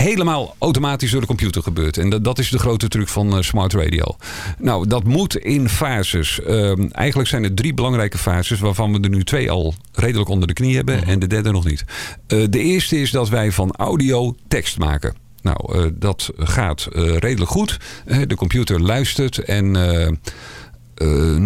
helemaal 0.00 0.54
automatisch 0.58 1.10
door 1.10 1.20
de 1.20 1.26
computer 1.26 1.62
gebeurt. 1.62 1.98
En 1.98 2.10
dat, 2.10 2.24
dat 2.24 2.38
is 2.38 2.50
de 2.50 2.58
grote 2.58 2.88
truc 2.88 3.08
van 3.08 3.36
eh, 3.36 3.42
smart 3.42 3.72
radio. 3.72 4.16
Nou, 4.58 4.86
dat 4.86 5.04
moet 5.04 5.36
in 5.36 5.68
fases. 5.68 6.40
Ehm, 6.40 6.88
eigenlijk 6.90 7.28
zijn 7.28 7.44
er 7.44 7.54
drie 7.54 7.74
belangrijke 7.74 8.18
fases... 8.18 8.60
waarvan 8.60 8.92
we 8.92 9.00
er 9.00 9.08
nu 9.08 9.24
twee 9.24 9.50
al 9.50 9.74
redelijk 9.92 10.28
onder 10.28 10.48
de 10.48 10.54
knie 10.54 10.76
hebben... 10.76 11.04
en 11.04 11.18
de 11.18 11.26
derde 11.26 11.50
nog 11.50 11.64
niet. 11.64 11.84
Eh, 12.26 12.44
de 12.50 12.58
eerste 12.58 13.00
is 13.00 13.10
dat 13.10 13.28
wij 13.28 13.52
van 13.52 13.72
audio 13.76 14.34
tekst 14.48 14.78
maken. 14.78 15.14
Nou, 15.42 15.78
eh, 15.78 15.90
dat 15.94 16.30
gaat 16.36 16.88
redelijk 17.18 17.50
goed. 17.50 17.78
De 18.26 18.34
computer 18.34 18.80
luistert 18.80 19.38
en... 19.38 19.76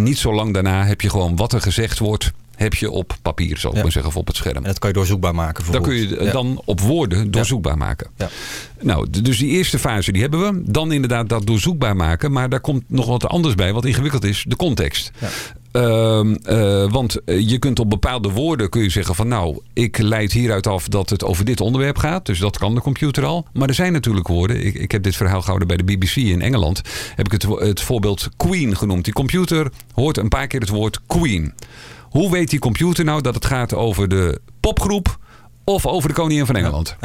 niet 0.04 0.18
zo 0.18 0.34
lang 0.34 0.54
daarna 0.54 0.84
heb 0.84 1.00
je 1.00 1.10
gewoon 1.10 1.36
wat 1.36 1.52
er 1.52 1.60
gezegd 1.60 1.98
wordt... 1.98 2.32
heb 2.56 2.74
je 2.74 2.90
op 2.90 3.16
papier, 3.22 3.58
zal 3.58 3.76
ik 3.76 3.82
maar 3.82 3.92
zeggen, 3.92 4.10
of 4.10 4.16
op 4.16 4.26
het 4.26 4.36
scherm. 4.36 4.56
En 4.56 4.62
dat 4.62 4.78
kan 4.78 4.88
je 4.88 4.94
doorzoekbaar 4.96 5.34
maken. 5.34 5.72
Dan 5.72 5.82
kun 5.82 5.94
je 5.94 6.16
eh, 6.16 6.26
Ja. 6.26 6.32
dan 6.32 6.62
op 6.64 6.80
woorden 6.80 7.30
doorzoekbaar 7.30 7.76
maken. 7.78 8.10
Nou, 8.80 9.10
d- 9.10 9.24
dus 9.24 9.38
die 9.38 9.48
eerste 9.50 9.78
fase 9.78 10.12
die 10.12 10.22
hebben 10.22 10.40
we. 10.40 10.62
Dan 10.72 10.92
inderdaad 10.92 11.28
dat 11.28 11.46
doorzoekbaar 11.46 11.96
maken. 11.96 12.32
Maar 12.32 12.48
daar 12.48 12.60
komt 12.60 12.82
nog 12.86 13.06
wat 13.06 13.26
anders 13.26 13.54
bij, 13.54 13.72
wat 13.72 13.84
ingewikkeld 13.84 14.24
is. 14.24 14.44
De 14.48 14.56
context. 14.56 15.10
Ehm, 15.72 16.34
eh, 16.34 16.90
want 16.92 17.24
eh, 17.24 17.48
je 17.48 17.58
kunt 17.58 17.78
op 17.78 17.90
bepaalde 17.90 18.28
woorden 18.30 18.68
kun 18.68 18.82
je 18.82 18.88
zeggen 18.90 19.14
van 19.14 19.28
nou, 19.28 19.58
ik 19.72 19.98
leid 19.98 20.32
hieruit 20.32 20.66
af 20.66 20.88
dat 20.88 21.10
het 21.10 21.24
over 21.24 21.44
dit 21.44 21.60
onderwerp 21.60 21.98
gaat. 21.98 22.26
Dus 22.26 22.38
dat 22.38 22.58
kan 22.58 22.74
de 22.74 22.80
computer 22.80 23.24
al. 23.24 23.46
Maar 23.52 23.68
er 23.68 23.74
zijn 23.74 23.92
natuurlijk 23.92 24.28
woorden. 24.28 24.66
Ik, 24.66 24.74
ik 24.74 24.92
heb 24.92 25.02
dit 25.02 25.16
verhaal 25.16 25.40
gehouden 25.40 25.68
bij 25.68 25.76
de 25.76 25.84
BBC 25.84 26.16
in 26.16 26.42
Engeland. 26.42 26.80
Heb 27.14 27.26
ik 27.26 27.32
het, 27.32 27.42
het 27.58 27.80
voorbeeld 27.80 28.28
Queen 28.36 28.76
genoemd. 28.76 29.04
Die 29.04 29.12
computer 29.12 29.70
hoort 29.92 30.16
een 30.18 30.28
paar 30.28 30.46
keer 30.46 30.60
het 30.60 30.68
woord 30.68 31.00
Queen. 31.06 31.52
Hoe 32.14 32.30
weet 32.30 32.50
die 32.50 32.58
computer 32.58 33.04
nou 33.04 33.20
dat 33.22 33.34
het 33.34 33.44
gaat 33.44 33.74
over 33.74 34.08
de 34.08 34.40
popgroep 34.60 35.18
of 35.64 35.86
over 35.86 36.08
de 36.08 36.14
koningin 36.14 36.46
van 36.46 36.56
Engeland? 36.56 36.96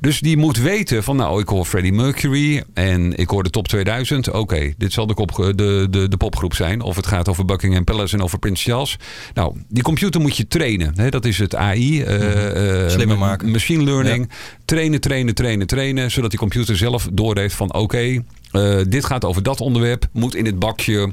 Dus 0.00 0.20
die 0.20 0.36
moet 0.36 0.56
weten 0.58 1.02
van 1.02 1.16
nou, 1.16 1.40
ik 1.40 1.48
hoor 1.48 1.64
Freddie 1.64 1.92
Mercury 1.92 2.62
en 2.74 3.16
ik 3.16 3.28
hoor 3.30 3.42
de 3.42 3.50
top 3.50 3.68
2000. 3.68 4.30
Oké, 4.30 4.72
dit 4.78 4.92
zal 4.92 5.06
de, 5.06 5.14
kop, 5.14 5.34
de, 5.56 5.86
de, 5.90 6.08
de 6.08 6.16
popgroep 6.16 6.54
zijn. 6.54 6.80
Of 6.80 6.96
het 6.96 7.06
gaat 7.06 7.28
over 7.28 7.44
Buckingham 7.44 7.84
Palace 7.84 8.14
en 8.16 8.22
over 8.22 8.38
Prins 8.38 8.62
Charles. 8.62 8.96
Nou, 9.34 9.56
die 9.68 9.82
computer 9.82 10.20
moet 10.20 10.36
je 10.36 10.48
trainen. 10.48 10.92
Hè? 10.96 11.08
Dat 11.08 11.24
is 11.24 11.38
het 11.38 11.54
AI. 11.54 12.02
eh, 12.02 12.84
eh, 12.84 12.90
Slimmer 12.90 13.18
ma- 13.18 13.26
maken. 13.26 13.50
Machine 13.50 13.84
learning. 13.84 14.30
Trainen, 14.64 15.00
trainen, 15.00 15.34
trainen, 15.34 15.66
trainen. 15.66 16.10
Zodat 16.10 16.30
die 16.30 16.38
computer 16.38 16.76
zelf 16.76 17.08
doorheeft 17.12 17.54
van 17.54 17.74
oké, 17.74 18.22
eh, 18.50 18.76
dit 18.88 19.04
gaat 19.04 19.24
over 19.24 19.42
dat 19.42 19.60
onderwerp. 19.60 20.06
Moet 20.12 20.34
in 20.34 20.46
het 20.46 20.58
bakje 20.58 21.12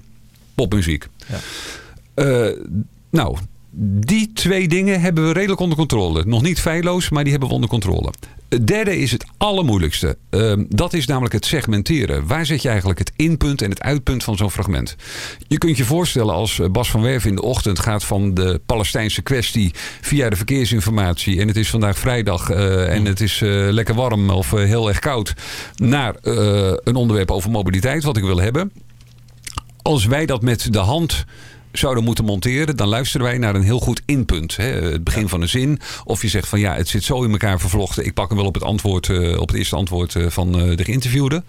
popmuziek. 0.56 1.08
Eh, 2.14 2.46
nou, 3.14 3.38
die 4.06 4.32
twee 4.34 4.68
dingen 4.68 5.02
hebben 5.02 5.28
we 5.28 5.34
redelijk 5.34 5.60
onder 5.60 5.78
controle. 5.78 6.24
Nog 6.26 6.42
niet 6.42 6.60
feilloos, 6.60 7.10
maar 7.10 7.24
die 7.24 7.32
hebben 7.32 7.50
we 7.50 7.56
onder 7.56 7.70
controle. 7.70 8.14
Het 8.50 8.68
derde 8.68 8.98
is 8.98 9.12
het 9.12 9.26
allermoeilijkste. 9.38 10.18
Ehm, 10.30 10.64
dat 10.70 10.94
is 10.94 11.06
namelijk 11.06 11.34
het 11.34 11.46
segmenteren. 11.46 12.28
Waar 12.28 12.46
zet 12.46 12.62
je 12.62 12.70
eigenlijk 12.70 13.00
het 13.00 13.12
inpunt 13.16 13.62
en 13.62 13.70
het 13.70 13.82
uitpunt 13.82 14.24
van 14.24 14.38
zo'n 14.38 14.52
fragment? 14.52 14.96
Je 15.48 15.58
kunt 15.58 15.78
je 15.78 15.86
voorstellen 15.86 16.34
als 16.34 16.60
eh, 16.60 16.70
Bas 16.70 16.92
van 16.92 17.02
Werven 17.02 17.30
in 17.30 17.36
de 17.36 17.42
ochtend 17.42 17.80
gaat 17.80 18.04
van 18.04 18.34
de 18.34 18.62
Palestijnse 18.66 19.22
kwestie 19.22 19.72
via 20.02 20.30
de 20.30 20.36
verkeersinformatie. 20.36 21.40
En 21.40 21.48
het 21.48 21.58
is 21.58 21.70
vandaag 21.70 21.98
vrijdag 21.98 22.50
eh, 22.50 22.96
en 22.96 23.06
het 23.06 23.22
is 23.22 23.42
eh, 23.42 23.50
lekker 23.50 23.96
warm 23.96 24.30
of 24.30 24.52
heel 24.52 24.88
erg 24.88 25.00
koud. 25.00 25.34
Naar 25.76 26.16
een 26.22 26.96
onderwerp 26.96 27.32
over 27.32 27.52
mobiliteit, 27.52 28.04
wat 28.04 28.18
ik 28.18 28.24
wil 28.24 28.40
hebben. 28.40 28.72
Als 29.82 30.06
wij 30.06 30.26
dat 30.26 30.42
met 30.42 30.74
de 30.74 30.80
hand 30.80 31.26
zouden 31.74 32.04
moeten 32.04 32.26
monteren, 32.26 32.78
dan 32.78 32.88
luisteren 32.88 33.28
wij 33.28 33.38
naar 33.38 33.56
een 33.56 33.64
heel 33.64 33.80
goed 33.80 34.02
inpunt. 34.06 34.56
Hè? 34.56 34.66
Het 34.66 35.04
begin 35.04 35.30
van 35.30 35.42
een 35.42 35.50
zin. 35.50 35.80
Of 36.04 36.22
je 36.22 36.28
zegt 36.28 36.48
van 36.48 36.60
ja, 36.60 36.76
het 36.76 36.88
zit 36.88 37.04
zo 37.04 37.24
in 37.24 37.32
elkaar 37.32 37.60
vervlochten. 37.60 38.06
Ik 38.06 38.14
pak 38.14 38.28
hem 38.28 38.38
wel 38.38 38.48
op 38.48 38.54
het, 38.54 38.64
antwoord, 38.64 39.10
eh, 39.10 39.40
op 39.40 39.48
het 39.48 39.58
eerste 39.58 39.76
antwoord 39.76 40.16
eh, 40.16 40.26
van 40.30 40.60
eh, 40.60 40.78
de 40.78 40.84
geïnterviewde. 40.84 41.44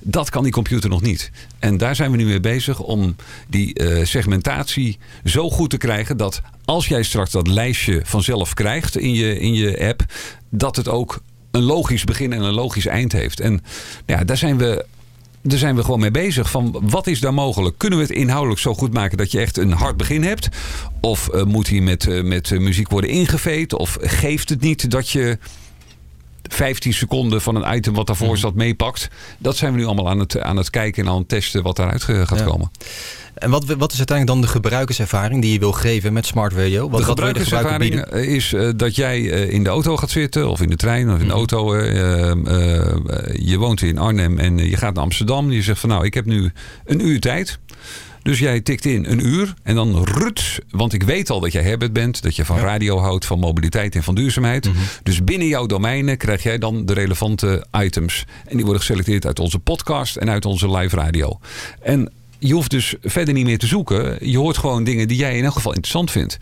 Dat 0.00 0.30
kan 0.30 0.42
die 0.42 0.52
computer 0.52 0.90
nog 0.90 1.02
niet. 1.02 1.30
En 1.58 1.76
daar 1.76 1.96
zijn 1.96 2.10
we 2.10 2.16
nu 2.16 2.24
mee 2.24 2.40
bezig 2.40 2.80
om 2.80 3.16
die 3.48 3.74
eh, 3.74 4.04
segmentatie 4.04 4.98
zo 5.24 5.50
goed 5.50 5.70
te 5.70 5.76
krijgen 5.76 6.16
dat 6.16 6.42
als 6.64 6.86
jij 6.88 7.02
straks 7.02 7.30
dat 7.30 7.46
lijstje 7.46 8.00
vanzelf 8.04 8.54
krijgt 8.54 8.96
in 8.96 9.14
je, 9.14 9.38
in 9.38 9.54
je 9.54 9.88
app, 9.88 10.04
dat 10.50 10.76
het 10.76 10.88
ook 10.88 11.20
een 11.50 11.62
logisch 11.62 12.04
begin 12.04 12.32
en 12.32 12.42
een 12.42 12.54
logisch 12.54 12.86
eind 12.86 13.12
heeft. 13.12 13.40
En 13.40 13.62
ja, 14.06 14.24
daar 14.24 14.36
zijn 14.36 14.58
we 14.58 14.84
daar 15.50 15.58
zijn 15.58 15.76
we 15.76 15.84
gewoon 15.84 16.00
mee 16.00 16.10
bezig. 16.10 16.50
Van 16.50 16.82
wat 16.82 17.06
is 17.06 17.20
daar 17.20 17.34
mogelijk? 17.34 17.78
Kunnen 17.78 17.98
we 17.98 18.04
het 18.04 18.14
inhoudelijk 18.14 18.60
zo 18.60 18.74
goed 18.74 18.92
maken 18.92 19.16
dat 19.16 19.30
je 19.32 19.40
echt 19.40 19.56
een 19.56 19.72
hard 19.72 19.96
begin 19.96 20.22
hebt? 20.22 20.48
Of 21.00 21.28
eh, 21.28 21.44
moet 21.44 21.68
hij 21.68 21.80
met, 21.80 22.06
eh, 22.06 22.22
met 22.22 22.50
eh, 22.50 22.58
muziek 22.58 22.90
worden 22.90 23.10
ingeveed? 23.10 23.72
Of 23.72 23.98
geeft 24.00 24.48
het 24.48 24.60
niet 24.60 24.90
dat 24.90 25.08
je 25.08 25.38
15 26.48 26.92
seconden 26.92 27.40
van 27.42 27.54
een 27.56 27.76
item 27.76 27.94
wat 27.94 28.06
daarvoor 28.06 28.38
zat 28.38 28.54
meepakt? 28.54 29.08
Dat 29.38 29.56
zijn 29.56 29.72
we 29.72 29.78
nu 29.78 29.84
allemaal 29.84 30.08
aan 30.08 30.18
het, 30.18 30.40
aan 30.40 30.56
het 30.56 30.70
kijken 30.70 31.04
en 31.04 31.10
aan 31.10 31.18
het 31.18 31.28
testen 31.28 31.62
wat 31.62 31.76
daaruit 31.76 32.02
gaat 32.02 32.38
Ja. 32.38 32.44
komen. 32.44 32.70
En 33.34 33.50
wat, 33.50 33.64
wat 33.64 33.92
is 33.92 33.98
uiteindelijk 33.98 34.26
dan 34.26 34.40
de 34.40 34.46
gebruikerservaring 34.58 35.42
die 35.42 35.52
je 35.52 35.58
wil 35.58 35.72
geven 35.72 36.12
met 36.12 36.26
Smart 36.26 36.52
Radio? 36.52 36.90
Wat, 36.90 37.00
de 37.00 37.06
gebruiker 37.06 37.42
gebruikerservaring 37.44 38.10
bieden? 38.10 38.28
is 38.34 38.52
eh, 38.52 38.68
dat 38.76 38.96
jij 38.96 39.30
eh, 39.30 39.50
in 39.52 39.62
de 39.62 39.68
auto 39.68 39.96
gaat 39.96 40.10
zitten, 40.10 40.48
of 40.50 40.60
in 40.60 40.70
de 40.70 40.76
trein, 40.76 41.10
of 41.12 41.20
in 41.20 41.26
de 41.26 41.32
auto. 41.32 41.74
eh, 41.74 42.30
eh, 42.30 42.30
eh, 42.30 42.96
je 43.38 43.56
woont 43.58 43.82
in 43.82 43.98
Arnhem 43.98 44.38
en 44.38 44.58
eh, 44.58 44.70
je 44.70 44.76
gaat 44.76 44.94
naar 44.94 45.02
Amsterdam. 45.04 45.50
Je 45.50 45.62
zegt 45.62 45.80
van 45.80 45.88
nou, 45.88 46.04
ik 46.04 46.14
heb 46.14 46.24
nu 46.24 46.52
een 46.84 47.06
uur 47.06 47.20
tijd. 47.20 47.58
Dus 48.26 48.38
jij 48.38 48.60
tikt 48.60 48.84
in 48.84 49.04
een 49.04 49.26
uur 49.26 49.54
en 49.62 49.74
dan 49.74 50.04
ruts. 50.04 50.58
Want 50.70 50.92
ik 50.92 51.02
weet 51.02 51.30
al 51.30 51.40
dat 51.40 51.52
jij 51.52 51.62
Herbert 51.62 51.92
bent. 51.92 52.22
Dat 52.22 52.36
je 52.36 52.44
van 52.44 52.58
radio 52.58 52.98
houdt, 52.98 53.26
van 53.26 53.38
mobiliteit 53.38 53.94
en 53.94 54.02
van 54.02 54.14
duurzaamheid. 54.14 54.70
Dus 55.02 55.24
binnen 55.24 55.48
jouw 55.48 55.66
domeinen 55.66 56.16
krijg 56.16 56.42
jij 56.42 56.58
dan 56.58 56.86
de 56.86 56.92
relevante 56.92 57.66
items. 57.72 58.24
En 58.44 58.56
die 58.56 58.64
worden 58.64 58.82
geselecteerd 58.82 59.26
uit 59.26 59.38
onze 59.38 59.58
podcast 59.58 60.16
en 60.16 60.30
uit 60.30 60.44
onze 60.44 60.70
live 60.70 60.96
radio. 60.96 61.38
En 61.82 62.12
je 62.38 62.52
hoeft 62.52 62.70
dus 62.70 62.94
verder 63.02 63.34
niet 63.34 63.44
meer 63.44 63.58
te 63.58 63.66
zoeken. 63.66 64.30
Je 64.30 64.38
hoort 64.38 64.58
gewoon 64.58 64.84
dingen 64.84 65.08
die 65.08 65.16
jij 65.16 65.36
in 65.36 65.44
elk 65.44 65.52
geval 65.52 65.72
interessant 65.72 66.10
vindt. 66.10 66.38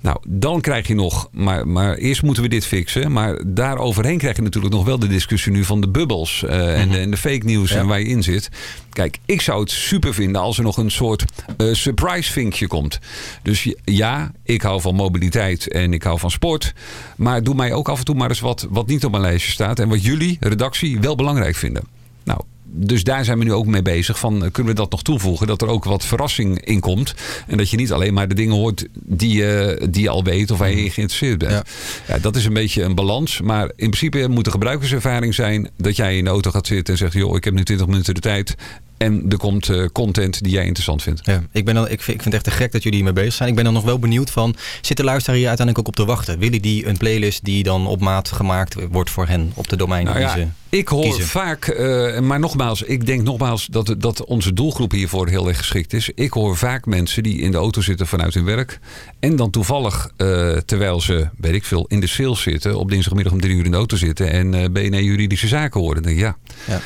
Nou, 0.00 0.16
dan 0.28 0.60
krijg 0.60 0.86
je 0.86 0.94
nog, 0.94 1.28
maar, 1.32 1.68
maar 1.68 1.94
eerst 1.94 2.22
moeten 2.22 2.42
we 2.42 2.48
dit 2.48 2.66
fixen. 2.66 3.12
Maar 3.12 3.42
daaroverheen 3.46 4.18
krijg 4.18 4.36
je 4.36 4.42
natuurlijk 4.42 4.74
nog 4.74 4.84
wel 4.84 4.98
de 4.98 5.06
discussie 5.06 5.52
nu 5.52 5.64
van 5.64 5.80
de 5.80 5.88
bubbels 5.88 6.44
eh, 6.44 6.80
en, 6.80 6.88
de, 6.88 6.98
en 6.98 7.10
de 7.10 7.16
fake 7.16 7.44
news 7.44 7.70
en 7.70 7.86
waar 7.86 8.00
je 8.00 8.06
in 8.06 8.22
zit. 8.22 8.48
Kijk, 8.92 9.18
ik 9.24 9.40
zou 9.40 9.60
het 9.60 9.70
super 9.70 10.14
vinden 10.14 10.40
als 10.40 10.58
er 10.58 10.64
nog 10.64 10.76
een 10.76 10.90
soort 10.90 11.24
eh, 11.56 11.72
surprise 11.72 12.32
vinkje 12.32 12.66
komt. 12.66 12.98
Dus 13.42 13.74
ja, 13.84 14.32
ik 14.44 14.62
hou 14.62 14.80
van 14.80 14.94
mobiliteit 14.94 15.68
en 15.68 15.92
ik 15.92 16.02
hou 16.02 16.18
van 16.18 16.30
sport. 16.30 16.72
Maar 17.16 17.42
doe 17.42 17.54
mij 17.54 17.72
ook 17.72 17.88
af 17.88 17.98
en 17.98 18.04
toe 18.04 18.14
maar 18.14 18.28
eens 18.28 18.40
wat, 18.40 18.66
wat 18.70 18.86
niet 18.86 19.04
op 19.04 19.10
mijn 19.10 19.22
lijstje 19.22 19.52
staat. 19.52 19.78
En 19.78 19.88
wat 19.88 20.04
jullie, 20.04 20.36
redactie, 20.40 21.00
wel 21.00 21.14
belangrijk 21.14 21.56
vinden. 21.56 21.82
Nou, 22.24 22.40
dus 22.72 23.04
daar 23.04 23.24
zijn 23.24 23.38
we 23.38 23.44
nu 23.44 23.52
ook 23.52 23.66
mee 23.66 23.82
bezig. 23.82 24.18
Van, 24.18 24.44
eh, 24.44 24.50
kunnen 24.50 24.72
we 24.72 24.80
dat 24.80 24.90
nog 24.90 25.02
toevoegen? 25.02 25.46
Dat 25.46 25.62
er 25.62 25.68
ook 25.68 25.84
wat 25.84 26.04
verrassing 26.04 26.64
in 26.64 26.80
komt. 26.80 27.14
En 27.46 27.56
dat 27.56 27.70
je 27.70 27.76
niet 27.76 27.92
alleen 27.92 28.14
maar 28.14 28.28
de 28.28 28.34
dingen 28.34 28.54
hoort 28.54 28.86
die 28.94 29.34
je, 29.34 29.86
die 29.90 30.02
je 30.02 30.08
al 30.08 30.24
weet 30.24 30.50
of 30.50 30.58
waar 30.58 30.70
je 30.70 30.84
in 30.84 30.90
geïnteresseerd 30.90 31.38
bent. 31.38 31.68
Ja. 32.06 32.18
dat 32.18 32.36
is 32.36 32.44
een 32.44 32.52
beetje 32.52 32.82
een 32.82 32.94
balans. 32.94 33.40
Maar 33.40 33.64
in 33.64 33.90
principe 33.90 34.28
moet 34.28 34.44
de 34.44 34.50
gebruikerservaring 34.50 35.34
zijn 35.34 35.70
dat 35.76 35.96
jij 35.96 36.16
in 36.16 36.24
de 36.24 36.30
auto 36.30 36.50
gaat 36.50 36.66
zitten 36.66 36.94
en 36.94 36.98
zegt: 36.98 37.12
joh, 37.12 37.36
ik 37.36 37.44
heb 37.44 37.54
nu 37.54 37.64
20 37.64 37.86
minuten 37.86 38.14
de 38.14 38.20
tijd. 38.20 38.56
En 39.02 39.24
er 39.28 39.36
komt 39.36 39.68
eh, 39.68 39.84
content 39.92 40.42
die 40.42 40.52
jij 40.52 40.64
interessant 40.64 41.02
vindt. 41.02 41.20
Ja, 41.24 41.42
ik, 41.52 41.64
ben 41.64 41.74
dan, 41.74 41.88
ik, 41.88 42.00
vind, 42.00 42.16
ik 42.16 42.22
vind 42.22 42.24
het 42.24 42.34
echt 42.34 42.44
te 42.44 42.50
gek 42.50 42.72
dat 42.72 42.82
jullie 42.82 42.98
hiermee 42.98 43.22
bezig 43.22 43.34
zijn. 43.34 43.48
Ik 43.48 43.54
ben 43.54 43.64
dan 43.64 43.72
nog 43.72 43.84
wel 43.84 43.98
benieuwd 43.98 44.30
van, 44.30 44.56
zit 44.80 44.96
de 44.96 45.04
luisteraar 45.04 45.38
hier 45.38 45.48
uiteindelijk 45.48 45.88
ook 45.88 45.94
op 45.94 46.04
te 46.04 46.12
wachten? 46.12 46.38
Willen 46.38 46.62
die 46.62 46.86
een 46.86 46.96
playlist 46.96 47.44
die 47.44 47.62
dan 47.62 47.86
op 47.86 48.00
maat 48.00 48.32
gemaakt 48.32 48.76
wordt 48.90 49.10
voor 49.10 49.26
hen 49.26 49.52
op 49.54 49.68
de 49.68 49.76
domeinen 49.76 50.12
Nou 50.12 50.26
die 50.26 50.36
ja, 50.42 50.50
ze 50.70 50.76
ik 50.76 50.88
hoor 50.88 51.02
kiezen? 51.02 51.26
vaak, 51.26 51.66
eh, 51.66 52.18
maar 52.18 52.38
nogmaals, 52.38 52.82
ik 52.82 53.06
denk 53.06 53.22
nogmaals 53.22 53.66
dat, 53.66 53.94
dat 53.98 54.24
onze 54.24 54.52
doelgroep 54.52 54.90
hiervoor 54.90 55.28
heel 55.28 55.48
erg 55.48 55.58
geschikt 55.58 55.92
is. 55.92 56.10
Ik 56.14 56.32
hoor 56.32 56.56
vaak 56.56 56.86
mensen 56.86 57.22
die 57.22 57.38
in 57.40 57.50
de 57.50 57.56
auto 57.56 57.80
zitten 57.80 58.06
vanuit 58.06 58.34
hun 58.34 58.44
werk. 58.44 58.78
En 59.20 59.36
dan 59.36 59.50
toevallig, 59.50 60.10
eh, 60.16 60.52
terwijl 60.56 61.00
ze, 61.00 61.28
weet 61.36 61.54
ik 61.54 61.64
veel, 61.64 61.84
in 61.88 62.00
de 62.00 62.06
sales 62.06 62.42
zitten, 62.42 62.78
op 62.78 62.90
dinsdagmiddag 62.90 63.32
om 63.32 63.40
drie 63.40 63.56
uur 63.56 63.64
in 63.64 63.70
de 63.70 63.76
auto 63.76 63.96
zitten 63.96 64.30
en 64.30 64.72
BNE 64.72 65.04
juridische 65.04 65.48
zaken 65.48 65.80
horen. 65.80 66.02
Dan 66.02 66.12
denk 66.12 66.16
ik, 66.16 66.22
ja, 66.22 66.36
Ja. 66.66 66.80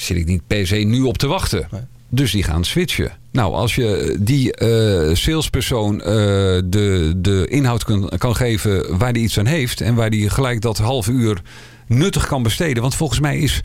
Zit 0.00 0.16
ik 0.16 0.26
niet 0.26 0.46
per 0.46 0.66
se 0.66 0.76
nu 0.76 1.02
op 1.02 1.18
te 1.18 1.26
wachten. 1.26 1.68
Dus 2.08 2.32
die 2.32 2.42
gaan 2.42 2.64
switchen. 2.64 3.12
Nou, 3.30 3.54
als 3.54 3.74
je 3.74 4.16
die 4.20 4.54
eh, 4.54 5.14
salespersoon 5.14 6.00
eh, 6.00 6.06
de, 6.64 7.12
de 7.16 7.46
inhoud 7.48 7.84
kan, 7.84 8.10
kan 8.18 8.36
geven 8.36 8.98
waar 8.98 9.12
die 9.12 9.22
iets 9.22 9.38
aan 9.38 9.46
heeft. 9.46 9.80
En 9.80 9.94
waar 9.94 10.10
die 10.10 10.30
gelijk 10.30 10.60
dat 10.60 10.78
half 10.78 11.08
uur 11.08 11.42
nuttig 11.86 12.26
kan 12.26 12.42
besteden. 12.42 12.82
Want 12.82 12.94
volgens 12.94 13.20
mij 13.20 13.38
is 13.38 13.60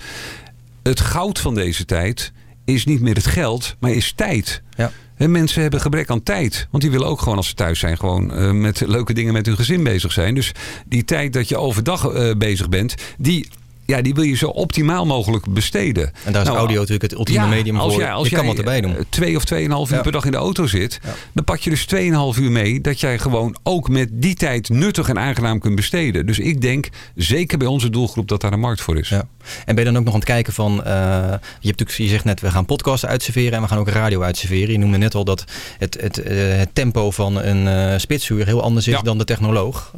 het 0.84 1.00
goud 1.00 1.40
van 1.40 1.56
deze 1.56 1.86
tijd 1.86 2.32
is 2.66 2.86
niet 2.86 3.02
meer 3.02 3.16
het 3.16 3.28
geld, 3.28 3.76
maar 3.80 3.92
is 3.92 4.14
tijd. 4.16 4.62
Ja. 4.78 4.92
En 5.16 5.32
mensen 5.32 5.62
hebben 5.62 5.82
gebrek 5.82 6.10
aan 6.10 6.24
tijd. 6.24 6.68
Want 6.72 6.84
die 6.84 6.92
willen 6.92 7.08
ook 7.08 7.20
gewoon 7.22 7.38
als 7.38 7.48
ze 7.48 7.54
thuis 7.54 7.80
zijn... 7.80 7.98
gewoon 7.98 8.34
eh, 8.34 8.52
met 8.52 8.84
leuke 8.88 9.14
dingen 9.14 9.34
met 9.34 9.46
hun 9.46 9.56
gezin 9.56 9.84
bezig 9.84 10.12
zijn. 10.12 10.36
Dus 10.36 10.52
die 10.86 11.06
tijd 11.06 11.34
dat 11.34 11.50
je 11.50 11.58
overdag 11.58 12.36
bezig 12.38 12.70
bent... 12.70 12.96
die 13.18 13.48
ja, 13.86 14.02
die 14.02 14.14
wil 14.14 14.24
je 14.24 14.36
zo 14.36 14.48
optimaal 14.48 15.06
mogelijk 15.06 15.54
besteden. 15.54 16.12
En 16.24 16.32
daar 16.34 16.42
is 16.42 16.48
Nou, 16.48 16.58
audio 16.60 16.76
natuurlijk 16.78 17.02
het 17.10 17.20
ultieme 17.20 17.44
ja, 17.44 17.50
medium 17.50 17.78
als 17.80 17.94
voor. 17.94 18.02
Jij, 18.02 18.12
als 18.12 18.30
je 18.30 18.36
kan 18.36 18.46
jij, 18.46 18.54
wat 18.56 18.64
erbij 18.66 18.82
doen. 18.82 18.96
eh, 18.96 19.02
Twee 19.10 19.36
of 19.36 19.44
tweeënhalf 19.46 19.90
uur 19.90 19.96
Ja. 19.96 20.02
per 20.02 20.12
dag 20.12 20.26
in 20.26 20.32
de 20.32 20.38
auto 20.38 20.68
zit. 20.68 21.00
Dan 21.34 21.44
pak 21.44 21.60
je 21.60 21.70
dus 21.70 21.86
2,5 21.86 22.38
uur 22.40 22.52
mee. 22.52 22.82
Dat 22.82 23.00
jij 23.00 23.20
gewoon 23.20 23.56
ook 23.64 23.90
met 23.90 24.10
die 24.12 24.36
tijd 24.36 24.70
nuttig 24.70 25.10
en 25.10 25.20
aangenaam 25.20 25.60
kunt 25.60 25.76
besteden. 25.76 26.26
Dus 26.26 26.40
ik 26.40 26.62
denk, 26.62 26.90
zeker 27.16 27.58
bij 27.58 27.68
onze 27.68 27.90
doelgroep, 27.90 28.28
dat 28.28 28.42
daar 28.42 28.54
een 28.54 28.60
markt 28.60 28.82
voor 28.82 28.98
is. 28.98 29.10
Ja. 29.10 29.28
En 29.66 29.76
ben 29.76 29.84
je 29.86 29.92
dan 29.92 29.98
ook 29.98 30.04
nog 30.06 30.14
aan 30.14 30.20
het 30.20 30.30
kijken 30.30 30.54
van... 30.54 30.72
eh, 30.84 30.94
je, 30.94 31.68
hebt 31.68 31.80
natuurlijk, 31.80 31.98
je 31.98 32.08
zegt 32.08 32.24
net, 32.24 32.42
we 32.42 32.52
gaan 32.52 32.66
podcasts 32.66 33.06
uitserveren 33.06 33.54
en 33.54 33.62
we 33.62 33.68
gaan 33.68 33.78
ook 33.78 33.90
radio 33.90 34.22
uitserveren. 34.22 34.72
Je 34.72 34.78
noemde 34.78 34.98
net 34.98 35.16
al 35.16 35.24
dat 35.24 35.44
het, 35.78 35.98
het, 36.02 36.22
eh, 36.22 36.38
het 36.58 36.70
tempo 36.74 37.12
van 37.12 37.42
een 37.42 37.68
eh 37.68 38.00
spitsuur 38.00 38.46
heel 38.46 38.62
anders 38.62 38.88
is 38.88 39.02
dan 39.04 39.18
de 39.18 39.24
technoloog. 39.26 39.92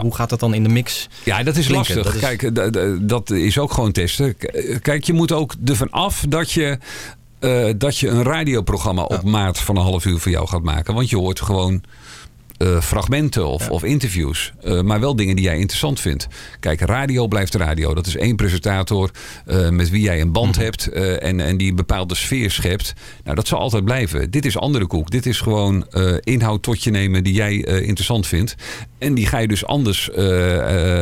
Hoe 0.00 0.14
gaat 0.14 0.28
dat 0.30 0.40
dan 0.40 0.54
in 0.54 0.62
de 0.62 0.68
mix 0.68 1.08
Ja, 1.24 1.42
dat 1.42 1.56
is 1.56 1.66
klinken? 1.66 1.94
lastig. 1.96 2.20
Dat 2.20 2.30
is- 2.30 2.36
Kijk, 2.36 2.54
d- 2.54 2.72
d- 2.72 3.08
dat 3.26 3.38
is 3.38 3.58
ook 3.58 3.72
gewoon 3.72 3.92
testen. 3.92 4.38
Eh, 4.38 4.76
Kijk, 4.82 5.04
je 5.04 5.12
moet 5.12 5.32
ook 5.32 5.54
ervan 5.64 5.90
af 5.90 6.24
dat 6.28 6.50
je, 6.52 6.78
eh, 7.38 7.64
dat 7.76 7.98
je 7.98 8.08
een 8.08 8.22
radioprogramma 8.22 9.02
op 9.02 9.22
maat 9.22 9.58
van 9.58 9.76
een 9.76 9.82
half 9.82 10.04
uur 10.04 10.18
voor 10.18 10.30
jou 10.32 10.46
gaat 10.48 10.62
maken. 10.62 10.94
Want 10.94 11.10
je 11.10 11.16
hoort 11.16 11.40
gewoon 11.40 11.82
eh, 12.56 12.80
fragmenten 12.80 13.46
of, 13.46 13.70
of 13.70 13.84
interviews. 13.84 14.52
Maar 14.82 15.00
wel 15.00 15.16
dingen 15.16 15.36
die 15.36 15.44
jij 15.44 15.58
interessant 15.58 16.00
vindt. 16.00 16.26
Kijk, 16.60 16.80
radio 16.80 17.26
blijft 17.26 17.54
radio. 17.54 17.94
Dat 17.94 18.06
is 18.06 18.16
één 18.16 18.36
presentator 18.36 19.10
met 19.70 19.90
wie 19.90 20.00
jij 20.02 20.20
een 20.20 20.32
band 20.32 20.54
Mhm. 20.56 20.64
hebt. 20.64 20.86
en, 21.18 21.40
en 21.40 21.56
die 21.56 21.68
een 21.70 21.76
bepaalde 21.76 22.14
sfeer 22.14 22.50
schept. 22.50 22.92
Nou, 23.24 23.36
dat 23.36 23.48
zal 23.48 23.58
altijd 23.58 23.84
blijven. 23.84 24.30
Dit 24.30 24.44
is 24.44 24.58
andere 24.58 24.86
koek. 24.86 25.10
Dit 25.10 25.26
is 25.26 25.40
gewoon 25.40 25.86
inhoud 26.20 26.62
tot 26.62 26.82
je 26.84 26.90
nemen 26.90 27.24
die 27.24 27.34
jij 27.34 27.54
interessant 27.64 28.26
vindt. 28.26 28.54
En 28.98 29.14
die 29.14 29.26
ga 29.26 29.38
je 29.38 29.48
dus 29.48 29.64
anders, 29.66 30.10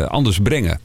anders 0.08 0.38
brengen. 0.42 0.80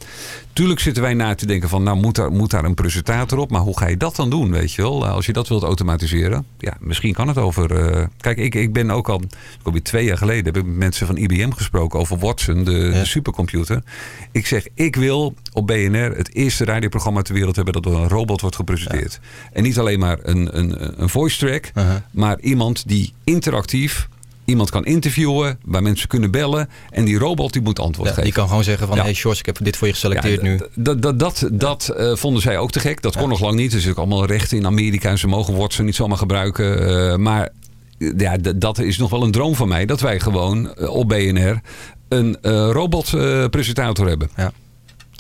Tuurlijk 0.54 0.80
zitten 0.80 1.04
wij 1.04 1.14
na 1.14 1.36
te 1.36 1.46
denken 1.46 1.70
van, 1.70 1.84
nou 1.84 1.98
moet 1.98 2.16
daar, 2.16 2.32
moet 2.32 2.52
daar 2.52 2.64
een 2.64 2.74
presentator 2.74 3.38
op. 3.38 3.52
Maar 3.52 3.62
hoe 3.62 3.78
ga 3.78 3.88
je 3.88 3.98
dat 3.98 4.16
dan 4.16 4.30
doen, 4.30 4.52
weet 4.52 4.74
je 4.74 4.82
wel? 4.82 5.08
Als 5.08 5.26
je 5.26 5.34
dat 5.34 5.48
wilt 5.48 5.64
automatiseren. 5.64 6.46
Ja, 6.58 6.78
misschien 6.80 7.14
kan 7.14 7.28
het 7.28 7.38
over... 7.38 7.72
eh, 7.76 8.06
kijk, 8.18 8.38
ik, 8.38 8.56
ik 8.56 8.74
ben 8.74 8.92
ook 8.92 9.10
al, 9.10 9.22
ik 9.60 9.66
alweer 9.66 9.84
twee 9.84 10.06
jaar 10.06 10.18
geleden... 10.18 10.46
heb 10.46 10.58
ik 10.58 10.66
met 10.66 10.76
mensen 10.76 11.08
van 11.08 11.18
IBM 11.18 11.52
gesproken 11.52 12.00
over 12.00 12.18
Watson, 12.18 12.64
de, 12.64 12.90
de 12.92 13.06
supercomputer. 13.06 13.84
Ik 14.32 14.48
zeg, 14.48 14.68
ik 14.74 14.96
wil 14.96 15.36
op 15.54 15.68
BNR 15.68 16.16
het 16.18 16.34
eerste 16.36 16.66
radioprogramma 16.66 17.22
ter 17.22 17.34
wereld 17.34 17.56
hebben... 17.56 17.74
dat 17.74 17.84
door 17.84 17.96
een 17.96 18.10
robot 18.10 18.42
wordt 18.42 18.56
gepresenteerd. 18.56 19.20
En 19.54 19.64
niet 19.64 19.80
alleen 19.80 20.00
maar 20.00 20.18
een, 20.22 20.58
een, 20.58 21.02
een 21.02 21.10
voice 21.10 21.38
track... 21.46 21.72
maar 22.12 22.40
iemand 22.40 22.88
die 22.88 23.14
interactief... 23.24 24.08
Iemand 24.46 24.70
kan 24.70 24.86
interviewen, 24.86 25.60
waar 25.66 25.82
mensen 25.82 26.08
kunnen 26.08 26.32
bellen. 26.32 26.70
En 26.90 27.06
die 27.06 27.18
robot 27.18 27.54
die 27.54 27.62
moet 27.62 27.80
antwoord 27.80 28.08
Ja, 28.08 28.14
geven. 28.14 28.30
die 28.30 28.40
kan 28.40 28.48
gewoon 28.48 28.64
zeggen 28.64 28.88
van, 28.88 28.96
Ja. 28.98 29.04
hey 29.04 29.14
Sjors, 29.14 29.40
ik 29.40 29.46
heb 29.46 29.58
dit 29.62 29.78
voor 29.78 29.88
je 29.88 29.94
geselecteerd 29.94 30.42
Ja, 30.42 30.48
nu. 30.48 30.60
Dat, 30.76 31.02
dat, 31.02 31.20
dat, 31.20 31.50
dat 31.52 31.88
eh, 31.90 32.16
vonden 32.16 32.42
zij 32.42 32.58
ook 32.58 32.72
te 32.72 32.80
gek. 32.80 33.02
Dat 33.02 33.18
kon 33.18 33.30
nog 33.30 33.40
lang 33.40 33.56
niet. 33.56 33.72
Er 33.72 33.78
is 33.78 33.88
ook 33.90 33.98
allemaal 33.98 34.26
rechten 34.26 34.58
in 34.58 34.66
Amerika. 34.66 35.10
En 35.10 35.18
ze 35.18 35.28
mogen 35.28 35.56
Watson 35.58 35.86
niet 35.86 35.96
zomaar 35.96 36.18
gebruiken. 36.18 36.88
Eh, 37.12 37.16
maar 37.18 37.50
eh, 37.98 38.10
ja, 38.18 38.38
dat 38.56 38.78
is 38.80 38.98
nog 38.98 39.10
wel 39.10 39.24
een 39.24 39.32
droom 39.32 39.56
van 39.56 39.68
mij. 39.68 39.86
Dat 39.86 40.00
wij 40.00 40.20
gewoon 40.20 40.78
op 40.88 41.08
BNR 41.08 41.62
een 42.10 42.38
robot-presentator 42.72 44.08
hebben. 44.08 44.30
Ja. 44.36 44.52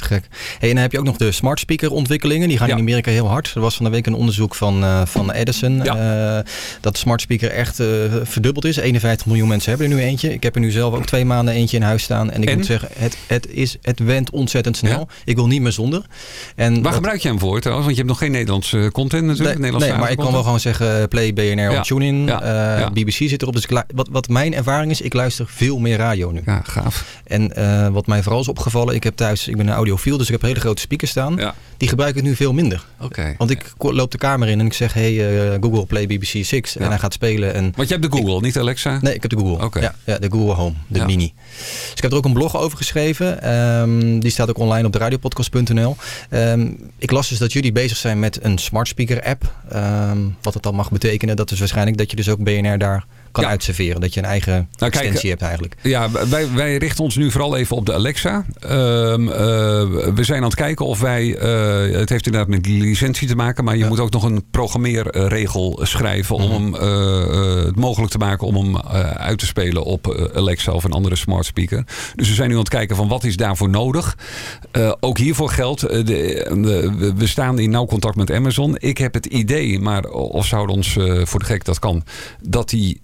Te 0.03 0.13
gek. 0.13 0.27
Hey, 0.59 0.69
en 0.69 0.75
dan 0.75 0.83
heb 0.83 0.91
je 0.91 0.99
ook 0.99 1.05
nog 1.05 1.17
de 1.17 1.31
smart 1.31 1.59
speaker 1.59 1.91
ontwikkelingen. 1.91 2.47
Die 2.47 2.57
gaan 2.57 2.69
in 2.69 2.77
Amerika 2.77 3.11
heel 3.11 3.27
hard. 3.27 3.51
Er 3.55 3.61
was 3.61 3.75
van 3.75 3.85
de 3.85 3.91
week 3.91 4.05
een 4.07 4.13
onderzoek 4.13 4.55
van, 4.55 4.83
eh, 4.83 5.01
van 5.05 5.31
Edison. 5.31 5.81
eh, 5.83 6.39
dat 6.81 6.93
de 6.93 6.99
smart 6.99 7.21
speaker 7.21 7.51
echt 7.51 7.79
eh, 7.79 7.87
verdubbeld 8.23 8.65
is. 8.65 8.75
51 8.77 9.25
miljoen 9.25 9.47
mensen 9.47 9.69
hebben 9.69 9.89
er 9.89 9.95
nu 9.95 10.01
eentje. 10.01 10.33
Ik 10.33 10.43
heb 10.43 10.55
er 10.55 10.61
nu 10.61 10.71
zelf 10.71 10.93
ook 10.93 11.05
twee 11.05 11.25
maanden 11.25 11.53
eentje 11.53 11.77
in 11.77 11.83
huis 11.83 12.03
staan. 12.03 12.31
En 12.31 12.41
ik 12.41 12.49
En? 12.49 12.57
moet 12.57 12.65
zeggen, 12.65 12.89
het, 12.97 13.17
het, 13.27 13.47
is, 13.49 13.77
het 13.81 13.99
went 13.99 14.29
ontzettend 14.29 14.77
snel. 14.77 15.07
Ik 15.25 15.35
wil 15.35 15.47
niet 15.47 15.61
meer 15.61 15.71
zonder. 15.71 16.05
En 16.55 16.81
Waar 16.81 16.93
gebruik 16.93 17.21
je 17.21 17.27
hem 17.27 17.39
voor 17.39 17.59
trouwens? 17.59 17.85
Want 17.85 17.97
je 17.97 18.03
hebt 18.03 18.13
nog 18.13 18.17
geen 18.23 18.31
Nederlandse 18.31 18.89
content 18.93 19.25
natuurlijk. 19.25 19.59
Nee, 19.59 19.71
nee, 19.71 19.93
maar 19.93 20.11
ik 20.11 20.17
kan 20.17 20.31
wel 20.31 20.43
gewoon 20.43 20.59
zeggen 20.59 21.07
play 21.07 21.33
BNR 21.33 21.77
op 21.77 21.83
TuneIn. 21.83 22.25
BBC 22.93 23.11
zit 23.11 23.41
erop. 23.41 23.53
Dus 23.53 23.63
ik 23.65 23.83
wat, 23.95 24.07
wat 24.11 24.27
mijn 24.29 24.53
ervaring 24.53 24.91
is, 24.91 25.01
ik 25.01 25.13
luister 25.13 25.45
veel 25.47 25.79
meer 25.79 25.97
radio 25.97 26.31
nu. 26.31 26.41
Ja, 26.45 26.61
gaaf. 26.65 27.05
En 27.23 27.51
wat 27.93 28.07
mij 28.07 28.23
vooral 28.23 28.41
is 28.41 28.47
opgevallen, 28.47 28.95
ik 28.95 29.03
heb 29.03 29.15
thuis, 29.15 29.47
ik 29.47 29.57
ben 29.57 29.67
een 29.67 29.73
audiofiel, 29.93 30.17
dus 30.17 30.25
ik 30.27 30.31
heb 30.31 30.41
hele 30.41 30.59
grote 30.59 30.81
speakers 30.81 31.11
staan. 31.11 31.53
Die 31.77 31.87
gebruik 31.89 32.15
ik 32.15 32.23
nu 32.23 32.35
veel 32.35 32.53
minder. 32.53 32.85
Oké. 32.99 33.35
Want 33.37 33.49
ik 33.49 33.73
loop 33.77 34.11
de 34.11 34.17
kamer 34.17 34.47
in 34.47 34.59
en 34.59 34.65
ik 34.65 34.73
zeg, 34.73 34.93
hey 34.93 35.51
eh, 35.51 35.57
Google 35.61 35.85
play 35.85 36.05
BBC 36.05 36.45
6. 36.45 36.77
En 36.77 36.87
hij 36.87 36.99
gaat 36.99 37.13
spelen. 37.13 37.53
En 37.53 37.73
Want 37.75 37.87
je 37.87 37.95
hebt 37.95 38.11
de 38.11 38.17
Google, 38.17 38.41
niet 38.41 38.57
Alexa? 38.57 38.99
Nee, 39.01 39.13
ik 39.13 39.21
heb 39.21 39.31
de 39.31 39.37
Google. 39.37 39.65
Oké. 39.65 39.79
Ja, 39.79 39.95
ja, 40.03 40.17
de 40.17 40.31
Google 40.31 40.53
Home, 40.53 40.75
de 40.87 41.05
mini. 41.05 41.33
Dus 41.59 41.93
ik 41.95 42.01
heb 42.01 42.11
er 42.11 42.17
ook 42.17 42.25
een 42.25 42.33
blog 42.33 42.57
over 42.57 42.77
geschreven. 42.77 43.41
Ehm, 43.41 44.19
die 44.19 44.31
staat 44.31 44.49
ook 44.49 44.57
online 44.57 44.85
op 44.85 44.91
de 44.91 44.97
radiopodcast.nl. 44.97 45.95
Ehm, 46.29 46.71
ik 46.97 47.11
las 47.11 47.29
dus 47.29 47.37
dat 47.37 47.53
jullie 47.53 47.71
bezig 47.71 47.97
zijn 47.97 48.19
met 48.19 48.43
een 48.43 48.57
smart 48.57 48.87
speaker 48.87 49.23
app. 49.23 49.53
Ehm, 49.69 50.17
wat 50.41 50.53
het 50.53 50.63
dan 50.63 50.75
mag 50.75 50.91
betekenen, 50.91 51.35
dat 51.35 51.51
is 51.51 51.59
waarschijnlijk 51.59 51.97
dat 51.97 52.09
je 52.09 52.15
dus 52.15 52.29
ook 52.29 52.43
BNR 52.43 52.77
daar 52.77 53.05
kan 53.33 53.45
uitserveren. 53.45 54.01
Dat 54.01 54.13
je 54.13 54.19
een 54.19 54.25
eigen 54.25 54.53
Nou, 54.53 54.67
kijk, 54.91 54.95
extensie 54.95 55.29
hebt 55.29 55.41
eigenlijk. 55.41 55.75
Ja, 55.81 56.09
wij, 56.29 56.51
wij 56.53 56.77
richten 56.77 57.03
ons 57.03 57.15
nu 57.15 57.31
vooral 57.31 57.57
even 57.57 57.75
op 57.75 57.85
de 57.85 57.93
Alexa. 57.93 58.45
Ehm, 58.59 59.27
eh, 59.27 59.35
we 60.15 60.23
zijn 60.23 60.37
aan 60.37 60.43
het 60.43 60.55
kijken 60.55 60.85
of 60.85 60.99
wij... 60.99 61.35
eh, 61.37 61.99
het 61.99 62.09
heeft 62.09 62.25
inderdaad 62.25 62.49
met 62.49 62.67
licentie 62.67 63.27
te 63.27 63.35
maken... 63.35 63.63
maar 63.63 63.77
je 63.77 63.85
moet 63.85 63.99
ook 63.99 64.11
nog 64.11 64.23
een 64.23 64.43
programmeerregel 64.51 65.79
schrijven... 65.83 66.35
om 66.35 66.51
hem 66.51 66.75
eh, 66.75 67.65
het 67.65 67.75
mogelijk 67.75 68.11
te 68.11 68.17
maken 68.17 68.47
om 68.47 68.55
hem 68.55 68.77
uit 69.17 69.39
te 69.39 69.45
spelen 69.45 69.83
op 69.83 70.29
Alexa 70.35 70.71
of 70.71 70.83
een 70.83 70.91
andere 70.91 71.15
smart 71.15 71.45
speaker. 71.45 71.83
Dus 72.15 72.27
we 72.27 72.33
zijn 72.33 72.47
nu 72.47 72.53
aan 72.53 72.59
het 72.59 72.69
kijken 72.69 72.95
van 72.95 73.07
wat 73.07 73.23
is 73.23 73.37
daarvoor 73.37 73.69
nodig. 73.69 74.17
Ook 74.99 75.17
hiervoor 75.17 75.49
geldt, 75.49 75.81
de, 75.81 77.13
we- 77.17 77.27
staan 77.27 77.59
in 77.59 77.69
nauw 77.69 77.85
contact 77.85 78.15
met 78.15 78.31
Amazon. 78.31 78.75
Ik 78.79 78.97
heb 78.97 79.13
het 79.13 79.25
idee, 79.25 79.79
maar 79.79 80.03
of 80.09 80.45
zouden 80.45 80.75
ons 80.75 80.97
voor 81.23 81.39
de 81.39 81.45
gek 81.45 81.65
dat 81.65 81.79
kan... 81.79 82.03
dat 82.41 82.69
die 82.69 83.01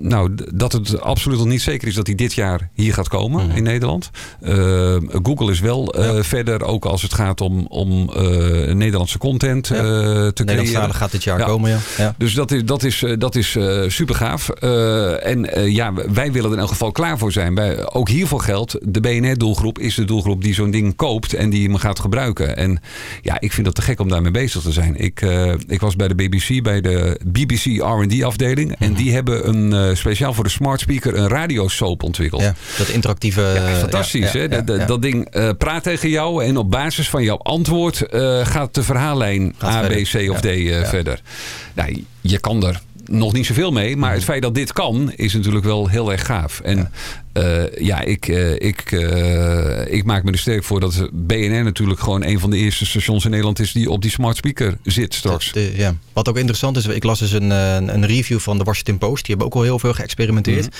nou, 0.00 0.34
dat 0.54 0.72
het 0.72 1.00
absoluut 1.00 1.38
nog 1.38 1.46
niet 1.46 1.62
zeker 1.62 1.88
is 1.88 1.94
dat 1.94 2.06
hij 2.06 2.16
dit 2.16 2.32
jaar 2.32 2.70
hier 2.74 2.94
gaat 2.94 3.08
komen 3.08 3.50
in 3.50 3.62
Nederland. 3.62 4.10
Eh, 4.40 4.96
Google 5.22 5.50
is 5.50 5.60
wel 5.60 5.94
eh, 5.94 6.22
verder, 6.22 6.64
ook 6.64 6.84
als 6.84 7.02
het 7.02 7.14
gaat 7.14 7.40
om, 7.40 7.66
om 7.68 8.10
eh, 8.10 8.74
Nederlandse 8.74 9.18
content 9.18 9.70
eh, 9.70 9.78
te 10.26 10.44
creëren. 10.44 10.94
Gaat 10.94 11.10
dit 11.10 11.24
jaar 11.24 11.44
komen, 11.44 11.70
ja. 11.70 11.78
Ja. 11.98 12.14
Dus 12.18 12.34
dat 12.34 12.50
is, 12.50 12.64
dat 12.64 12.84
is, 12.84 13.04
dat 13.18 13.34
is 13.34 13.56
super 13.86 14.14
gaaf. 14.14 14.48
en 14.48 15.70
ja, 15.72 15.92
wij 15.92 16.32
willen 16.32 16.50
er 16.50 16.56
in 16.56 16.62
elk 16.62 16.68
geval 16.68 16.92
klaar 16.92 17.18
voor 17.18 17.32
zijn. 17.32 17.54
Wij, 17.54 17.92
ook 17.92 18.08
hiervoor 18.08 18.40
geldt, 18.40 18.78
de 18.82 19.00
BNR-doelgroep 19.00 19.78
is 19.78 19.94
de 19.94 20.04
doelgroep 20.04 20.42
die 20.42 20.54
zo'n 20.54 20.70
ding 20.70 20.96
koopt 20.96 21.32
en 21.32 21.50
die 21.50 21.68
hem 21.68 21.76
gaat 21.76 22.00
gebruiken. 22.00 22.56
En 22.56 22.80
ja, 23.22 23.40
ik 23.40 23.52
vind 23.52 23.66
dat 23.66 23.74
te 23.74 23.82
gek 23.82 24.00
om 24.00 24.08
daarmee 24.08 24.30
bezig 24.30 24.62
te 24.62 24.72
zijn. 24.72 24.96
Ik, 24.96 25.20
ik 25.66 25.80
was 25.80 25.96
bij 25.96 26.08
de 26.08 26.14
BBC, 26.14 26.62
bij 26.62 26.80
de 26.80 27.20
BBC 27.26 27.64
R&D-afdeling. 27.64 28.76
En 28.78 28.94
die 28.94 29.12
hebben 29.12 29.37
een, 29.46 29.72
eh, 29.72 29.94
speciaal 29.94 30.34
voor 30.34 30.44
de 30.44 30.50
smart 30.50 30.80
speaker 30.80 31.16
een 31.16 31.28
radiosoap 31.28 32.02
ontwikkeld. 32.02 32.42
Ja, 32.42 32.54
dat 32.78 32.88
interactieve... 32.88 33.40
Ja, 33.40 33.74
fantastisch. 33.74 34.32
ja, 34.32 34.38
hè? 34.40 34.64
Dat- 34.64 34.88
dat- 34.88 35.02
ding 35.02 35.24
eh, 35.30 35.50
praat 35.58 35.82
tegen 35.82 36.08
jou 36.08 36.44
en 36.44 36.56
op 36.56 36.70
basis 36.70 37.08
van 37.10 37.22
jouw 37.22 37.36
antwoord 37.38 38.02
eh, 38.02 38.46
gaat 38.46 38.74
de 38.74 38.82
verhaallijn 38.82 39.54
Gaat 39.58 39.84
A, 39.84 39.88
B. 39.88 39.92
C 39.92 40.30
of. 40.30 40.40
D 40.40 40.46
verder. 40.88 41.20
Nou, 41.74 42.04
je 42.20 42.38
kan 42.38 42.66
er 42.66 42.80
nog 43.06 43.32
niet 43.32 43.46
zoveel 43.46 43.72
mee, 43.72 43.96
maar 43.96 44.12
het 44.12 44.24
feit 44.24 44.42
dat 44.42 44.54
dit 44.54 44.72
kan 44.72 45.12
is 45.16 45.34
natuurlijk 45.34 45.64
wel 45.64 45.88
heel 45.88 46.12
erg 46.12 46.26
gaaf. 46.26 46.60
En 46.60 46.90
ja, 47.40 47.68
ja 47.78 48.00
ik, 48.00 48.28
eh, 48.28 48.52
ik, 48.52 48.92
eh, 48.92 49.92
ik 49.92 50.04
maak 50.04 50.22
me 50.24 50.32
er 50.32 50.38
sterk 50.38 50.64
voor 50.64 50.80
dat 50.80 51.08
BNR 51.12 51.64
natuurlijk 51.64 52.00
gewoon 52.00 52.24
een 52.24 52.40
van 52.40 52.50
de 52.50 52.56
eerste 52.56 52.86
stations 52.86 53.24
in 53.24 53.30
Nederland 53.30 53.58
is 53.58 53.72
die 53.72 53.90
op 53.90 54.02
die 54.02 54.10
smart 54.10 54.36
speaker 54.36 54.76
zit 54.82 55.14
straks. 55.14 55.52
De- 55.52 55.72
ja. 55.76 55.94
Wat 56.12 56.28
ook 56.28 56.36
interessant 56.36 56.76
is, 56.76 56.86
ik 56.86 57.04
las 57.04 57.18
dus 57.18 57.32
een, 57.32 57.52
eh, 57.52 57.74
een 57.74 58.06
review 58.06 58.38
van 58.38 58.58
de 58.58 58.64
Washington 58.64 58.98
Post. 58.98 59.26
Die 59.26 59.34
hebben 59.34 59.46
ook 59.46 59.54
al 59.54 59.62
heel 59.62 59.78
veel 59.78 59.92
geëxperimenteerd. 59.92 60.64
Mhm. 60.64 60.74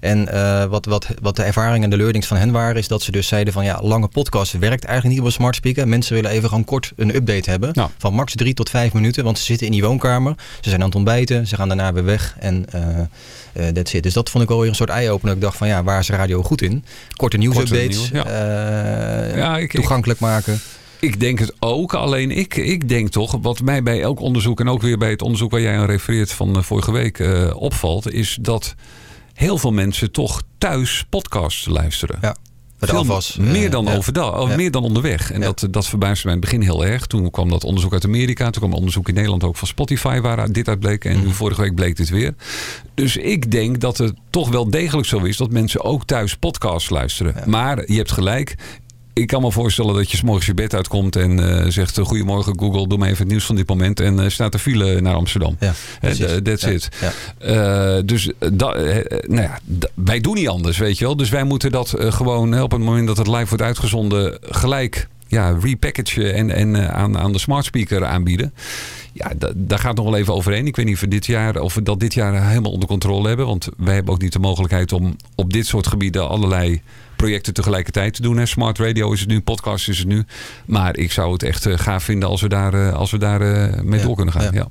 En 0.00 0.28
eh, 0.32 0.64
wat, 0.64 0.86
wat, 0.86 1.06
wat 1.20 1.36
de 1.36 1.42
ervaring 1.42 1.84
en 1.84 1.90
de 1.90 1.96
learnings 1.96 2.26
van 2.26 2.36
hen 2.36 2.50
waren, 2.50 2.76
is 2.76 2.88
dat 2.88 3.02
ze 3.02 3.12
dus 3.12 3.26
zeiden 3.26 3.52
van 3.52 3.64
ja, 3.64 3.80
lange 3.82 4.08
podcast 4.08 4.52
werkt 4.52 4.84
eigenlijk 4.84 5.14
niet 5.14 5.20
op 5.20 5.26
een 5.26 5.40
smart 5.40 5.54
speaker. 5.54 5.88
Mensen 5.88 6.14
willen 6.14 6.30
even 6.30 6.48
gewoon 6.48 6.64
kort 6.64 6.92
een 6.96 7.14
update 7.14 7.50
hebben. 7.50 7.90
Van 7.98 8.14
max 8.14 8.34
drie 8.34 8.54
tot 8.54 8.70
vijf 8.70 8.92
minuten, 8.92 9.24
want 9.24 9.38
ze 9.38 9.44
zitten 9.44 9.66
in 9.66 9.72
die 9.72 9.82
woonkamer. 9.82 10.34
Ze 10.60 10.68
zijn 10.68 10.80
aan 10.80 10.86
het 10.86 10.96
ontbijten, 10.96 11.46
ze 11.46 11.56
gaan 11.56 11.68
daarna 11.68 11.92
weer 11.92 12.04
weg 12.04 12.36
en 12.38 12.66
eh. 13.52 14.00
Dus 14.02 14.12
dat 14.12 14.30
vond 14.30 14.42
ik 14.42 14.48
wel 14.48 14.58
weer 14.60 14.68
een 14.68 14.74
soort 14.74 14.90
eye-opener. 14.90 15.34
Ik 15.34 15.40
dacht 15.40 15.56
van 15.56 15.68
ja, 15.68 15.82
waar 15.82 15.98
is 15.98 16.08
radio 16.08 16.42
goed 16.42 16.62
in? 16.62 16.84
Korte 17.16 17.36
nieuwsupdates, 17.36 17.96
nieuws, 17.96 18.08
ja. 18.08 18.24
eh, 18.24 19.36
Ja, 19.36 19.56
ik- 19.56 19.62
ik- 19.62 19.70
toegankelijk 19.80 20.20
maken. 20.20 20.60
Ik 21.00 21.20
denk 21.20 21.38
het 21.38 21.52
ook. 21.58 21.94
Alleen 21.94 22.30
ik, 22.30 22.56
ik 22.56 22.88
denk 22.88 23.08
toch, 23.08 23.38
wat 23.42 23.60
mij 23.60 23.82
bij 23.82 24.00
elk 24.02 24.20
onderzoek 24.20 24.60
en 24.60 24.68
ook 24.68 24.82
weer 24.82 24.98
bij 24.98 25.10
het 25.10 25.22
onderzoek 25.22 25.50
waar 25.50 25.60
jij 25.60 25.78
aan 25.78 25.86
refereert 25.86 26.32
van 26.32 26.56
eh, 26.56 26.62
vorige 26.62 26.92
week 26.92 27.22
opvalt, 27.54 28.12
is 28.12 28.38
dat 28.40 28.74
heel 29.34 29.58
veel 29.58 29.72
mensen 29.72 30.10
toch 30.12 30.42
thuis 30.58 31.04
podcasts 31.08 31.66
luisteren. 31.66 32.18
Ja. 32.22 32.36
Bij 32.82 32.90
de 32.90 32.96
Veel 32.96 33.14
afwas, 33.14 33.36
Meer 33.36 33.70
dan 33.70 33.84
ja. 33.84 33.96
overdag, 33.96 34.48
Ja. 34.48 34.56
meer 34.56 34.70
dan 34.70 34.82
onderweg. 34.82 35.30
En 35.32 35.40
dat, 35.40 35.66
dat 35.70 35.86
verbaasde 35.86 36.26
mij 36.26 36.34
in 36.34 36.40
het 36.40 36.50
begin 36.50 36.66
heel 36.66 36.84
erg. 36.86 37.06
Toen 37.06 37.30
kwam 37.30 37.48
dat 37.50 37.64
onderzoek 37.64 37.92
uit 37.92 38.04
Amerika. 38.04 38.50
Toen 38.50 38.62
kwam 38.62 38.72
onderzoek 38.72 39.08
in 39.08 39.14
Nederland 39.14 39.44
ook 39.44 39.56
van 39.56 39.68
Spotify 39.68 40.20
waar 40.20 40.52
dit 40.52 40.68
uit 40.68 40.80
bleek. 40.80 41.04
En 41.04 41.16
Mhm. 41.16 41.26
nu 41.26 41.32
vorige 41.32 41.60
week 41.60 41.74
bleek 41.74 41.96
dit 41.96 42.08
weer. 42.08 42.34
Dus 42.94 43.16
ik 43.16 43.50
denk 43.50 43.80
dat 43.80 43.98
het 43.98 44.14
toch 44.30 44.48
wel 44.48 44.70
degelijk 44.70 45.06
zo 45.08 45.18
is 45.18 45.36
dat 45.36 45.50
mensen 45.50 45.84
ook 45.84 46.04
thuis 46.04 46.36
podcasts 46.36 46.90
luisteren. 46.90 47.50
Maar 47.50 47.82
je 47.90 47.96
hebt 47.96 48.12
gelijk. 48.12 48.54
Ik 49.14 49.26
kan 49.26 49.42
me 49.42 49.52
voorstellen 49.52 49.94
dat 49.94 50.10
je 50.10 50.16
's 50.16 50.22
morgens 50.22 50.46
je 50.46 50.54
bed 50.54 50.74
uitkomt 50.74 51.16
en 51.16 51.60
eh, 51.64 51.70
zegt: 51.70 51.98
eh, 51.98 52.04
Goedemorgen 52.04 52.58
Google, 52.58 52.88
doe 52.88 52.98
me 52.98 53.04
even 53.06 53.18
het 53.18 53.28
nieuws 53.28 53.44
van 53.44 53.56
dit 53.56 53.68
moment. 53.68 54.00
En 54.00 54.20
eh, 54.20 54.28
staat 54.28 54.52
de 54.52 54.58
file 54.58 55.00
naar 55.00 55.14
Amsterdam. 55.14 55.56
Ja, 55.60 55.72
that's 56.42 56.62
Ja, 56.62 56.68
it. 56.70 56.88
ja. 57.40 58.02
Dus 58.02 58.30
da- 58.38 58.76
nou 59.26 59.42
ja, 59.42 59.58
wij 59.94 60.20
doen 60.20 60.34
niet 60.34 60.48
anders, 60.48 60.78
weet 60.78 60.98
je 60.98 61.04
wel. 61.04 61.16
Dus 61.16 61.28
wij 61.30 61.44
moeten 61.44 61.70
dat 61.70 61.94
gewoon 61.98 62.60
op 62.62 62.70
het 62.70 62.80
moment 62.80 63.06
dat 63.06 63.16
het 63.16 63.26
live 63.26 63.46
wordt 63.48 63.62
uitgezonden 63.62 64.38
gelijk 64.42 65.08
ja, 65.26 65.58
repackagen 65.62 66.34
en, 66.34 66.50
en 66.50 66.92
aan, 66.94 67.18
aan 67.18 67.32
de 67.32 67.38
smart 67.38 67.64
speaker 67.64 68.04
aanbieden. 68.04 68.52
Ja, 69.12 69.32
da- 69.38 69.52
daar 69.54 69.78
gaat 69.78 69.96
nog 69.96 70.04
wel 70.04 70.16
even 70.16 70.34
overheen. 70.34 70.66
Ik 70.66 70.76
weet 70.76 70.84
niet 70.86 70.94
of 70.94 71.00
we, 71.00 71.08
dit 71.08 71.26
jaar, 71.26 71.60
of 71.60 71.74
we 71.74 71.82
dat 71.82 72.00
dit 72.00 72.14
jaar 72.14 72.48
helemaal 72.48 72.72
onder 72.72 72.88
controle 72.88 73.28
hebben. 73.28 73.46
Want 73.46 73.68
wij 73.76 73.94
hebben 73.94 74.14
ook 74.14 74.22
niet 74.22 74.32
de 74.32 74.38
mogelijkheid 74.38 74.92
om 74.92 75.16
op 75.34 75.52
dit 75.52 75.66
soort 75.66 75.86
gebieden 75.86 76.28
allerlei 76.28 76.80
projecten 77.22 77.54
tegelijkertijd 77.54 78.14
te 78.14 78.22
doen. 78.22 78.36
Hè. 78.36 78.46
Smart 78.46 78.78
radio 78.78 79.12
is 79.12 79.20
het 79.20 79.28
nu, 79.28 79.40
podcast 79.40 79.88
is 79.88 79.98
het 79.98 80.06
nu. 80.06 80.24
Maar 80.66 80.96
ik 80.96 81.12
zou 81.12 81.32
het 81.32 81.42
echt 81.42 81.66
eh, 81.66 81.78
gaaf 81.78 82.04
vinden 82.04 82.28
als 82.28 82.40
we 82.40 82.48
daar, 82.48 82.74
eh, 82.74 82.94
als 82.94 83.10
we 83.10 83.18
daar 83.18 83.40
eh, 83.40 83.80
mee 83.80 84.02
door 84.02 84.14
kunnen 84.16 84.34
gaan. 84.34 84.52
Ja. 84.52 84.68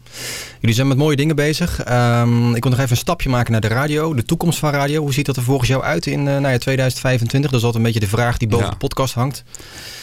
Jullie 0.60 0.76
zijn 0.76 0.88
met 0.88 0.98
mooie 0.98 1.16
dingen 1.16 1.36
bezig. 1.36 1.84
Ehm, 1.84 2.56
ik 2.56 2.64
wil 2.64 2.72
nog 2.72 2.80
even 2.80 2.92
een 2.92 2.98
stapje 2.98 3.30
maken 3.30 3.52
naar 3.52 3.62
de 3.62 3.68
radio. 3.68 4.14
De 4.14 4.24
toekomst 4.24 4.60
van 4.60 4.72
radio. 4.72 5.02
Hoe 5.02 5.14
ziet 5.14 5.26
dat 5.26 5.36
er 5.36 5.44
volgens 5.44 5.70
jou 5.70 5.84
uit 5.84 6.06
in 6.06 6.24
nou 6.24 6.48
ja, 6.48 6.58
2025? 6.58 7.52
Dat 7.52 7.60
is 7.60 7.66
altijd 7.66 7.86
een 7.86 7.92
beetje 7.92 8.08
de 8.08 8.16
vraag 8.16 8.38
die 8.38 8.48
boven 8.48 8.70
de 8.70 8.76
podcast 8.76 9.14
hangt. 9.14 9.44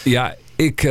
Ja, 0.03 0.35
ik, 0.57 0.89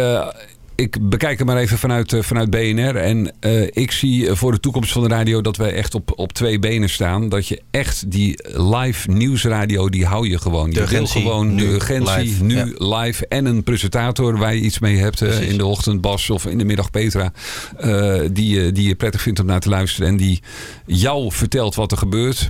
ik 0.77 1.09
bekijk 1.09 1.37
het 1.37 1.47
maar 1.47 1.57
even 1.57 1.77
vanuit, 1.77 2.13
eh, 2.13 2.21
vanuit 2.21 2.49
BNR. 2.49 2.95
En 2.95 3.33
eh, 3.39 3.61
ik 3.71 3.91
zie 3.91 4.31
voor 4.31 4.51
de 4.51 4.59
toekomst 4.59 4.91
van 4.91 5.01
de 5.03 5.09
radio 5.09 5.41
dat 5.41 5.57
wij 5.57 5.73
echt 5.73 5.95
op, 5.95 6.11
op 6.19 6.33
twee 6.33 6.59
benen 6.59 6.89
staan. 6.89 7.29
Dat 7.29 7.47
je 7.47 7.61
echt 7.71 8.11
die 8.11 8.39
live 8.57 9.11
nieuwsradio, 9.11 9.89
die 9.89 10.05
hou 10.05 10.29
je 10.29 10.39
gewoon. 10.39 10.71
Je 10.71 10.85
wil 10.85 11.05
gewoon 11.05 11.55
nu, 11.55 11.65
de 11.65 11.71
urgentie, 11.73 12.17
live, 12.23 12.43
nu 12.43 12.55
ja. 12.55 12.65
live. 12.97 13.27
En 13.27 13.45
een 13.45 13.63
presentator 13.63 14.37
waar 14.37 14.55
je 14.55 14.61
iets 14.61 14.79
mee 14.79 14.97
hebt. 14.97 15.21
eh, 15.21 15.27
Precies. 15.29 15.51
in 15.51 15.57
de 15.57 15.65
ochtend 15.65 16.01
Bas 16.01 16.29
of 16.29 16.45
in 16.45 16.57
de 16.57 16.65
middag 16.65 16.91
Petra. 16.91 17.31
eh, 17.77 18.19
die, 18.31 18.49
je- 18.61 18.71
die 18.71 18.87
je 18.87 18.95
prettig 18.95 19.21
vindt 19.21 19.39
om 19.39 19.45
naar 19.45 19.59
te 19.59 19.69
luisteren. 19.69 20.07
En 20.09 20.17
die 20.17 20.41
jou 20.85 21.31
vertelt 21.31 21.75
wat 21.75 21.91
er 21.91 21.97
gebeurt. 21.97 22.49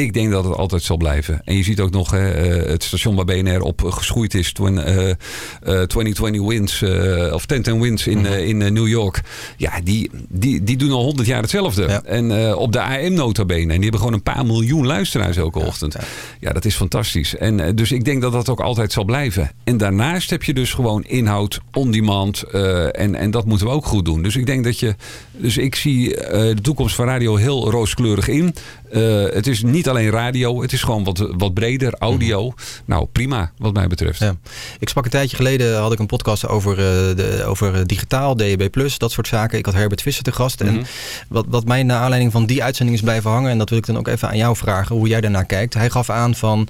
Ik 0.00 0.12
denk 0.12 0.30
dat 0.30 0.44
het 0.44 0.54
altijd 0.56 0.82
zal 0.82 0.96
blijven. 0.96 1.40
En 1.44 1.56
je 1.56 1.62
ziet 1.62 1.80
ook 1.80 1.90
nog 1.90 2.10
hè, 2.10 2.30
eh, 2.30 2.70
het 2.70 2.82
station 2.84 3.14
waar 3.16 3.24
BNR 3.24 3.60
op 3.60 3.84
eh, 3.84 3.92
geschoeid 3.92 4.34
is. 4.34 4.52
Toen, 4.52 4.78
eh, 4.82 5.10
eh, 5.10 5.16
2020 5.62 6.42
Wins, 6.42 6.82
eh, 6.82 7.32
of 7.32 7.46
1010 7.46 7.80
Wins 7.80 8.06
in, 8.06 8.26
eh, 8.26 8.48
in 8.48 8.62
eh, 8.62 8.70
New 8.70 8.88
York. 8.88 9.20
Ja, 9.56 9.80
die, 9.84 10.10
die, 10.28 10.64
die 10.64 10.76
doen 10.76 10.90
al 10.90 11.02
100 11.04 11.28
jaar 11.28 11.40
hetzelfde. 11.40 11.84
En 11.84 12.46
eh, 12.46 12.56
op 12.56 12.72
de 12.72 12.80
AM 12.82 13.12
nota 13.14 13.44
bene. 13.44 13.60
En 13.60 13.68
die 13.68 13.80
hebben 13.82 13.98
gewoon 14.00 14.14
een 14.14 14.22
paar 14.22 14.46
miljoen 14.46 14.86
luisteraars 14.86 15.36
elke 15.36 15.58
ochtend. 15.58 15.96
Ja, 16.40 16.52
dat 16.52 16.64
is 16.64 16.74
fantastisch. 16.74 17.36
En 17.36 17.60
eh, 17.60 17.72
dus 17.74 17.92
ik 17.92 18.04
denk 18.04 18.22
dat 18.22 18.32
dat 18.32 18.48
ook 18.48 18.60
altijd 18.60 18.92
zal 18.92 19.04
blijven. 19.04 19.50
En 19.64 19.76
daarnaast 19.76 20.30
heb 20.30 20.42
je 20.42 20.54
dus 20.54 20.72
gewoon 20.72 21.04
inhoud, 21.04 21.60
on-demand. 21.72 22.42
eh, 22.42 23.00
en, 23.00 23.14
en 23.14 23.30
dat 23.30 23.44
moeten 23.44 23.66
we 23.66 23.72
ook 23.72 23.86
goed 23.86 24.04
doen. 24.04 24.22
Dus 24.22 24.36
ik 24.36 24.46
denk 24.46 24.64
dat 24.64 24.78
je... 24.78 24.94
Dus 25.40 25.56
ik 25.56 25.74
zie 25.74 26.16
eh, 26.16 26.40
de 26.40 26.60
toekomst 26.60 26.94
van 26.94 27.06
radio 27.06 27.36
heel 27.36 27.70
rooskleurig 27.70 28.28
in. 28.28 28.54
Eh, 28.90 29.22
het 29.22 29.46
is 29.46 29.62
niet 29.62 29.88
alleen 29.88 30.10
radio. 30.10 30.62
Het 30.62 30.72
is 30.72 30.82
gewoon 30.82 31.04
wat, 31.04 31.28
wat 31.36 31.54
breder, 31.54 31.94
audio. 31.98 32.52
Nou, 32.84 33.06
prima 33.12 33.52
wat 33.58 33.72
mij 33.72 33.86
betreft. 33.86 34.18
Ja. 34.18 34.34
Ik 34.78 34.88
sprak 34.88 35.04
een 35.04 35.10
tijdje 35.10 35.36
geleden, 35.36 35.78
had 35.78 35.92
ik 35.92 35.98
een 35.98 36.06
podcast 36.06 36.48
over, 36.48 36.70
eh, 36.70 37.16
de, 37.16 37.42
over 37.46 37.86
digitaal, 37.86 38.36
DAB+, 38.36 38.68
dat 38.98 39.12
soort 39.12 39.28
zaken. 39.28 39.58
Ik 39.58 39.66
had 39.66 39.74
Herbert 39.74 40.02
Visser 40.02 40.24
te 40.24 40.32
gast. 40.32 40.62
Mhm. 40.64 40.68
En 40.76 40.86
wat, 41.28 41.44
wat 41.48 41.64
mij 41.64 41.82
naar 41.82 42.00
aanleiding 42.00 42.32
van 42.32 42.46
die 42.46 42.62
uitzending 42.62 42.96
is 42.98 43.04
blijven 43.04 43.30
hangen... 43.30 43.50
en 43.50 43.58
dat 43.58 43.68
wil 43.68 43.78
ik 43.78 43.86
dan 43.86 43.98
ook 43.98 44.08
even 44.08 44.28
aan 44.28 44.36
jou 44.36 44.56
vragen, 44.56 44.96
hoe 44.96 45.08
jij 45.08 45.20
daarnaar 45.20 45.46
kijkt. 45.46 45.74
Hij 45.74 45.90
gaf 45.90 46.10
aan 46.10 46.34
van, 46.34 46.68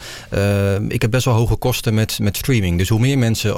ik 0.88 1.02
heb 1.02 1.10
best 1.10 1.24
wel 1.24 1.34
hoge 1.34 1.56
kosten 1.56 1.94
met, 1.94 2.18
met 2.18 2.36
streaming. 2.36 2.78
Dus 2.78 2.88
hoe 2.88 3.01
meer 3.01 3.18
mensen 3.18 3.56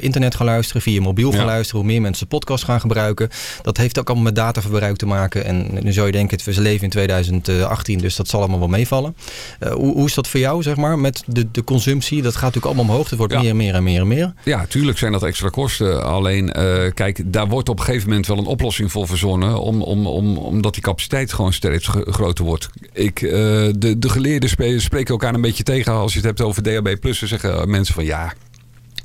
internet 0.00 0.34
gaan 0.34 0.46
luisteren, 0.46 0.82
via 0.82 1.00
mobiel 1.00 1.30
gaan 1.30 1.40
Ja. 1.40 1.46
luisteren... 1.46 1.80
hoe 1.80 1.90
meer 1.90 2.00
mensen 2.00 2.26
podcast 2.26 2.64
gaan 2.64 2.80
gebruiken. 2.80 3.28
Dat 3.62 3.76
heeft 3.76 3.98
ook 3.98 4.06
allemaal 4.06 4.24
met 4.24 4.34
dataverbruik 4.52 4.96
te 4.96 5.06
maken. 5.06 5.44
En 5.44 5.78
nu 5.82 5.92
zou 5.92 6.06
je 6.06 6.12
denken, 6.12 6.38
we 6.44 6.60
leven 6.60 6.82
in 6.82 6.90
2018, 6.90 7.98
dus 7.98 8.16
dat 8.16 8.28
zal 8.28 8.40
allemaal 8.40 8.58
wel 8.58 8.68
meevallen. 8.68 9.16
Eh, 9.58 9.72
hoe, 9.72 9.94
hoe 9.94 10.06
is 10.06 10.14
dat 10.14 10.28
voor 10.28 10.40
jou, 10.40 10.62
zeg 10.62 10.76
maar, 10.76 10.98
met 10.98 11.22
de, 11.26 11.50
de 11.50 11.64
consumptie? 11.64 12.22
Dat 12.22 12.32
gaat 12.32 12.42
natuurlijk 12.42 12.66
allemaal 12.66 12.84
omhoog. 12.84 13.10
Het 13.10 13.18
wordt 13.18 13.34
meer 13.34 13.50
en 13.50 13.56
meer 13.56 13.74
en 13.74 13.82
meer 13.82 14.00
en 14.00 14.08
meer. 14.08 14.32
Ja, 14.44 14.66
tuurlijk 14.66 14.98
zijn 14.98 15.12
dat 15.12 15.22
extra 15.22 15.48
kosten. 15.48 16.04
Alleen, 16.04 16.52
eh, 16.52 16.92
kijk, 16.94 17.22
daar 17.24 17.48
wordt 17.48 17.68
op 17.68 17.78
een 17.78 17.84
gegeven 17.84 18.08
moment 18.08 18.26
wel 18.26 18.38
een 18.38 18.46
oplossing 18.46 18.92
voor 18.92 19.06
verzonnen. 19.06 19.60
Om, 19.60 19.82
om, 19.82 20.06
om, 20.06 20.36
omdat 20.38 20.74
die 20.74 20.82
capaciteit 20.82 21.32
gewoon 21.32 21.52
steeds 21.52 21.88
gro- 21.88 22.04
groter 22.12 22.44
wordt. 22.44 22.68
Ik, 22.92 23.22
eh, 23.22 23.30
de, 23.76 23.94
de 23.98 24.08
geleerden 24.08 24.48
spreken 24.80 25.06
elkaar 25.06 25.34
een 25.34 25.40
beetje 25.40 25.62
tegen 25.62 25.92
als 25.92 26.12
je 26.12 26.18
het 26.18 26.26
hebt 26.26 26.40
over 26.40 26.62
DHB+. 26.62 27.02
Dan 27.02 27.14
zeggen 27.14 27.70
mensen 27.70 27.94
van 27.94 28.04
ja, 28.04 28.32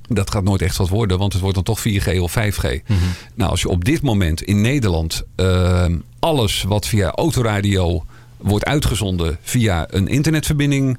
dat 0.08 0.32
gaat 0.32 0.44
nooit 0.44 0.62
echt 0.62 0.78
wat 0.78 0.90
worden, 0.90 1.18
want 1.18 1.34
het 1.34 1.42
wordt 1.42 1.56
dan 1.56 1.64
toch 1.64 1.80
4G 1.80 2.20
of 2.20 2.38
5G. 2.38 2.82
Nou, 3.34 3.52
als 3.52 3.62
je 3.62 3.70
op 3.70 3.86
dit 3.86 4.02
moment 4.02 4.42
in 4.42 4.62
Nederland 4.62 5.24
eh, 5.36 5.86
alles 6.20 6.64
wat 6.64 6.88
via 6.88 7.12
autoradio 7.12 8.06
wordt 8.38 8.66
uitgezonden 8.66 9.38
via 9.42 9.88
een 9.90 10.08
internetverbinding 10.08 10.98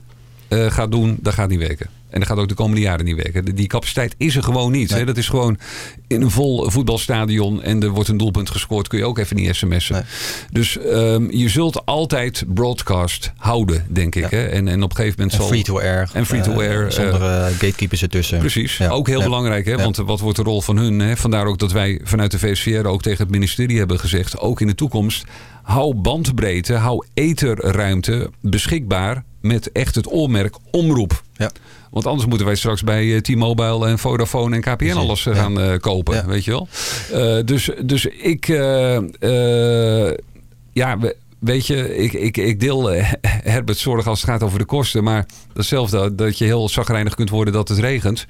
eh, 0.48 0.70
gaat 0.70 0.90
doen, 0.90 1.18
dat 1.20 1.34
gaat 1.34 1.48
niet 1.48 1.58
werken. 1.58 1.97
En 2.10 2.18
dat 2.18 2.28
gaat 2.28 2.38
ook 2.38 2.48
de 2.48 2.54
komende 2.54 2.80
jaren 2.80 3.04
niet 3.04 3.16
werken. 3.16 3.54
Die 3.54 3.66
capaciteit 3.66 4.14
is 4.16 4.36
er 4.36 4.42
gewoon 4.42 4.72
niet. 4.72 4.90
Hè? 4.90 5.04
Dat 5.04 5.16
is 5.16 5.28
gewoon 5.28 5.58
in 6.06 6.22
een 6.22 6.30
vol 6.30 6.70
voetbalstadion 6.70 7.62
en 7.62 7.82
er 7.82 7.88
wordt 7.88 8.08
een 8.08 8.16
doelpunt 8.16 8.50
gescoord, 8.50 8.88
kun 8.88 8.98
je 8.98 9.04
ook 9.04 9.18
even 9.18 9.36
niet 9.36 9.54
sms'en. 9.54 10.06
Dus 10.52 10.78
ehm, 10.78 11.30
je 11.30 11.48
zult 11.48 11.86
altijd 11.86 12.44
broadcast 12.48 13.32
houden, 13.36 13.86
denk 13.88 14.14
ik. 14.14 14.30
Hè? 14.30 14.46
En, 14.46 14.68
en 14.68 14.82
op 14.82 14.90
een 14.90 14.96
gegeven 14.96 15.16
moment 15.18 15.32
En 15.36 15.42
zal... 15.42 15.48
free-to-air. 15.48 16.10
En 16.12 16.26
free-to-air. 16.26 16.86
Eh, 16.86 16.92
zonder 16.92 17.22
eh, 17.22 17.46
eh, 17.46 17.52
gatekeepers 17.52 18.02
ertussen. 18.02 18.38
Precies, 18.38 18.76
Ja. 18.76 18.88
ook 18.88 19.06
heel 19.06 19.18
Ja. 19.18 19.24
belangrijk. 19.24 19.66
Hè? 19.66 19.76
Want 19.76 19.96
wat 19.96 20.20
wordt 20.20 20.36
de 20.36 20.42
rol 20.44 20.60
van 20.62 20.76
hun? 20.76 20.98
Hè? 20.98 21.16
Vandaar 21.16 21.46
ook 21.46 21.58
dat 21.58 21.72
wij 21.72 22.00
vanuit 22.04 22.30
de 22.30 22.38
VCR 22.38 22.86
ook 22.86 23.02
tegen 23.02 23.22
het 23.22 23.30
ministerie 23.30 23.78
hebben 23.78 23.98
gezegd... 24.00 24.38
ook 24.38 24.60
in 24.60 24.66
de 24.66 24.74
toekomst, 24.74 25.24
hou 25.62 25.94
bandbreedte, 25.94 26.74
hou 26.74 27.06
etherruimte 27.14 28.30
beschikbaar... 28.40 29.24
met 29.48 29.72
echt 29.72 29.94
het 29.94 30.12
oormerk 30.12 30.54
omroep. 30.70 31.22
Ja. 31.36 31.50
Want 31.90 32.06
anders 32.06 32.26
moeten 32.28 32.46
wij 32.46 32.56
straks 32.56 32.82
bij 32.82 33.14
eh, 33.14 33.20
T-Mobile 33.20 33.86
en 33.86 33.98
Vodafone 33.98 34.54
en 34.54 34.60
KPN 34.60 34.90
alles 34.96 35.26
eh, 35.26 35.34
gaan 35.36 35.60
eh, 35.60 35.78
kopen. 35.78 36.26
Weet 36.26 36.44
je 36.44 36.50
wel? 36.50 36.68
Dus, 37.44 37.70
dus 37.84 38.04
ik... 38.06 38.46
ja, 40.72 40.98
we- 40.98 41.16
weet 41.38 41.66
je, 41.66 41.96
ik, 41.96 42.12
ik, 42.12 42.36
ik 42.36 42.60
deel 42.60 42.90
Herbert 43.52 43.78
zorg 43.78 44.06
als 44.06 44.20
het 44.20 44.30
gaat 44.30 44.42
over 44.42 44.58
de 44.58 44.64
kosten. 44.64 45.04
Maar 45.04 45.26
datzelfde 45.52 46.14
dat 46.14 46.38
je 46.38 46.44
heel 46.44 46.68
zagrijnig 46.68 47.14
kunt 47.14 47.30
worden 47.30 47.52
dat 47.52 47.68
het 47.68 47.78
regent. 47.78 48.26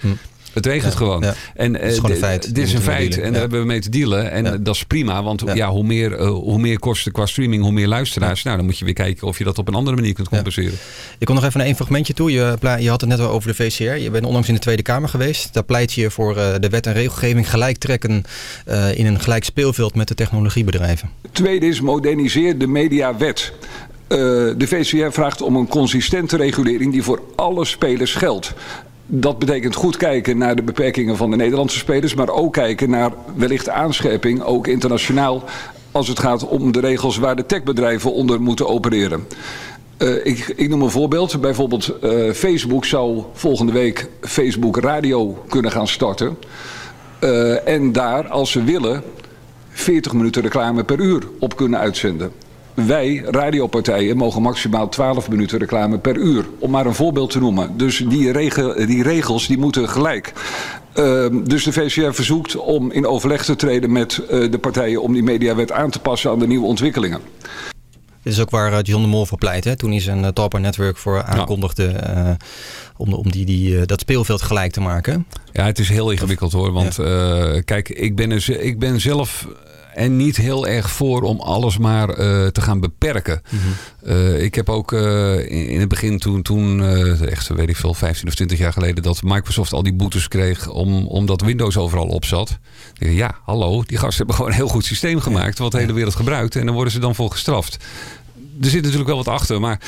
Het 0.53 0.67
regent 0.67 0.93
Ja, 0.93 0.99
gewoon. 0.99 1.21
ja. 1.23 1.35
En 1.55 1.75
Het 1.75 1.83
is 1.83 1.89
eh, 1.89 1.95
gewoon 1.95 2.11
een 2.11 2.17
feit. 2.17 2.55
Dit 2.55 2.65
is 2.67 2.73
een 2.73 2.81
feit. 2.81 3.19
En 3.19 3.25
Ja. 3.25 3.31
daar 3.31 3.41
hebben 3.41 3.61
we 3.61 3.67
mee 3.67 3.81
te 3.81 3.89
dealen. 3.91 4.31
En 4.31 4.63
dat 4.63 4.75
is 4.75 4.85
prima. 4.85 5.23
Want 5.23 5.43
ja. 5.55 5.71
hoe, 5.71 5.85
meer, 5.85 6.13
eh, 6.15 6.29
hoe 6.29 6.59
meer 6.59 6.79
kosten 6.79 7.13
qua 7.13 7.27
streaming, 7.27 7.63
hoe 7.63 7.73
meer 7.73 7.87
luisteraars. 7.89 8.43
Nou, 8.43 8.57
dan 8.57 8.65
moet 8.67 8.79
je 8.79 8.85
weer 8.85 8.95
kijken 8.95 9.27
of 9.27 9.39
je 9.39 9.45
dat 9.45 9.59
op 9.59 9.69
een 9.69 9.75
andere 9.75 9.97
manier 9.97 10.13
kunt 10.15 10.29
compenseren. 10.29 10.73
Ik 11.19 11.27
kom 11.27 11.35
nog 11.35 11.45
even 11.45 11.57
naar 11.59 11.67
één 11.67 11.77
fragmentje 11.77 12.15
toe. 12.15 12.33
Je, 12.33 12.57
je 12.81 12.89
had 12.89 13.01
het 13.01 13.11
net 13.11 13.21
al 13.21 13.29
over 13.29 13.49
de 13.49 13.55
VCR. 13.55 13.83
Je 13.83 14.11
bent 14.11 14.25
onlangs 14.27 14.49
in 14.49 14.55
de 14.55 14.61
Tweede 14.61 14.83
Kamer 14.83 15.09
geweest. 15.09 15.55
Daar 15.55 15.65
pleit 15.65 15.93
je 15.93 16.11
voor 16.11 16.37
eh, 16.37 16.55
de 16.61 16.69
wet 16.69 16.87
en 16.87 16.93
regelgeving 16.93 17.51
gelijk 17.51 17.77
trekken 17.79 18.23
eh, 18.65 18.99
in 18.99 19.07
een 19.07 19.21
gelijk 19.21 19.45
speelveld 19.45 19.95
met 19.95 20.09
de 20.09 20.15
technologiebedrijven. 20.15 21.11
Tweede 21.33 21.67
is 21.67 21.81
moderniseer 21.81 22.59
de 22.59 22.67
mediawet. 22.67 23.53
Eh, 24.09 24.19
de 24.57 24.67
VCR 24.67 25.11
vraagt 25.11 25.43
om 25.43 25.57
een 25.57 25.69
consistente 25.69 26.37
regulering 26.37 26.93
die 26.93 27.03
voor 27.03 27.21
alle 27.37 27.65
spelers 27.65 28.15
geldt. 28.15 28.55
Dat 29.11 29.39
betekent 29.39 29.75
goed 29.75 29.97
kijken 29.97 30.39
naar 30.39 30.57
de 30.57 30.63
beperkingen 30.63 31.17
van 31.17 31.31
de 31.31 31.37
Nederlandse 31.37 31.79
spelers, 31.79 32.15
maar 32.15 32.29
ook 32.29 32.53
kijken 32.53 32.91
naar 32.91 33.13
wellicht 33.35 33.69
aanscherping, 33.69 34.43
ook 34.43 34.67
internationaal, 34.67 35.45
als 35.93 36.09
het 36.09 36.19
gaat 36.19 36.49
om 36.49 36.73
de 36.73 36.81
regels 36.81 37.19
waar 37.19 37.37
de 37.37 37.47
techbedrijven 37.47 38.13
onder 38.13 38.41
moeten 38.41 38.69
opereren. 38.69 39.27
Eh, 39.97 40.27
ik, 40.27 40.53
ik 40.57 40.69
noem 40.69 40.83
een 40.83 40.91
voorbeeld. 40.91 41.41
Bijvoorbeeld 41.41 41.99
eh, 41.99 42.31
Facebook 42.31 42.85
zou 42.85 43.23
volgende 43.33 43.73
week 43.73 44.09
Facebook 44.21 44.77
Radio 44.77 45.45
kunnen 45.49 45.71
gaan 45.71 45.89
starten. 45.89 46.37
Eh, 47.19 47.69
en 47.69 47.93
daar, 47.93 48.29
als 48.29 48.51
ze 48.51 48.65
willen, 48.65 49.03
40 49.69 50.13
minuten 50.13 50.43
reclame 50.43 50.85
per 50.85 51.01
uur 51.01 51.23
op 51.39 51.57
kunnen 51.57 51.81
uitzenden. 51.81 52.33
Wij, 52.87 53.23
radiopartijen, 53.27 54.17
mogen 54.17 54.43
maximaal 54.43 54.89
12 54.89 55.29
minuten 55.29 55.59
reclame 55.59 55.99
per 55.99 56.17
uur. 56.17 56.47
Om 56.59 56.71
maar 56.71 56.87
een 56.87 56.95
voorbeeld 56.95 57.31
te 57.31 57.39
noemen. 57.39 57.77
Dus 57.77 58.05
die, 58.09 58.33
regel, 58.33 58.87
die 58.87 59.03
regels 59.03 59.47
die 59.47 59.59
moeten 59.59 59.89
gelijk. 59.89 60.33
Ehm, 60.93 61.45
dus 61.45 61.65
de 61.65 61.73
VCR 61.73 62.11
verzoekt 62.11 62.57
om 62.57 62.91
in 62.91 63.07
overleg 63.07 63.45
te 63.45 63.57
treden 63.57 63.93
met 63.93 64.19
eh, 64.19 64.51
de 64.51 64.59
partijen... 64.59 65.03
om 65.03 65.13
die 65.13 65.23
mediawet 65.23 65.73
aan 65.73 65.91
te 65.91 65.99
passen 65.99 66.31
aan 66.31 66.39
de 66.39 66.47
nieuwe 66.47 66.67
ontwikkelingen. 66.67 67.21
Dit 68.23 68.33
is 68.33 68.41
ook 68.41 68.51
waar 68.51 68.73
uh, 68.73 68.79
John 68.83 69.03
de 69.03 69.09
Mol 69.09 69.27
voor 69.27 69.39
pleit. 69.39 69.65
Hè? 69.65 69.77
Toen 69.77 69.91
hij 69.91 70.01
zijn 70.01 70.23
uh, 70.23 70.29
Talpa 70.29 70.59
Network 70.59 70.97
voor 70.97 71.23
aankondigde. 71.23 71.93
Uh, 72.17 72.31
om, 72.97 73.13
om 73.13 73.31
die, 73.31 73.45
die, 73.45 73.87
dat 73.87 74.01
speelveld 74.01 74.43
gelijk 74.43 74.73
te 74.73 74.81
maken. 74.81 75.27
Ja, 75.53 75.65
het 75.65 75.79
is 75.79 75.89
heel 75.89 76.11
ingewikkeld 76.11 76.53
hoor. 76.53 76.73
Want 76.73 76.97
ja. 76.97 77.61
kijk, 77.61 77.89
ik 77.89 78.17
ben, 78.17 78.31
er, 78.31 78.61
ik 78.61 78.79
ben 78.79 79.01
zelf 79.01 79.47
en 79.99 80.17
niet 80.17 80.37
heel 80.37 80.67
erg 80.67 80.91
voor 80.91 81.23
om 81.23 81.41
alles 81.41 81.79
maar 81.79 82.09
uh, 82.09 82.47
te 82.47 82.61
gaan 82.61 82.81
beperken. 82.81 83.43
Mm 83.51 83.59
-hmm. 83.59 84.13
uh, 84.13 84.43
ik 84.43 84.55
heb 84.55 84.69
ook 84.69 84.93
uh, 84.93 85.39
in, 85.39 85.69
in, 85.69 85.81
het 85.81 85.89
begin 85.89 86.19
toen, 86.19 86.43
toen 86.43 86.85
echt 87.27 87.49
weet 87.49 87.69
ik 87.69 87.77
veel, 87.77 87.95
15 87.95 88.29
of 88.29 88.35
20 88.35 88.59
jaar 88.59 88.73
geleden, 88.73 89.03
dat 89.03 89.23
Microsoft 89.23 89.73
al 89.73 89.83
die 89.83 89.93
boetes 89.95 90.29
kreeg 90.29 90.69
om, 90.71 91.07
omdat 91.07 91.41
Windows 91.41 91.77
overal 91.77 92.07
op 92.07 92.25
zat. 92.25 92.59
Ja, 92.93 93.39
hallo, 93.43 93.83
die 93.83 93.99
gasten 93.99 94.17
hebben 94.17 94.35
gewoon 94.35 94.51
een 94.51 94.57
heel 94.57 94.69
goed 94.69 94.85
systeem 94.85 95.21
gemaakt, 95.21 95.59
wat 95.59 95.73
de 95.73 95.79
hele 95.79 95.93
wereld 95.93 96.15
gebruikt. 96.15 96.57
En 96.57 96.67
dan 96.67 96.75
worden 96.75 96.93
ze 96.93 96.99
dan 96.99 97.15
voor 97.15 97.31
gestraft. 97.31 97.77
Er 98.61 98.71
zit 98.71 98.83
natuurlijk 98.83 99.09
wel 99.09 99.25
wat 99.25 99.29
achter, 99.29 99.61
maar 99.61 99.81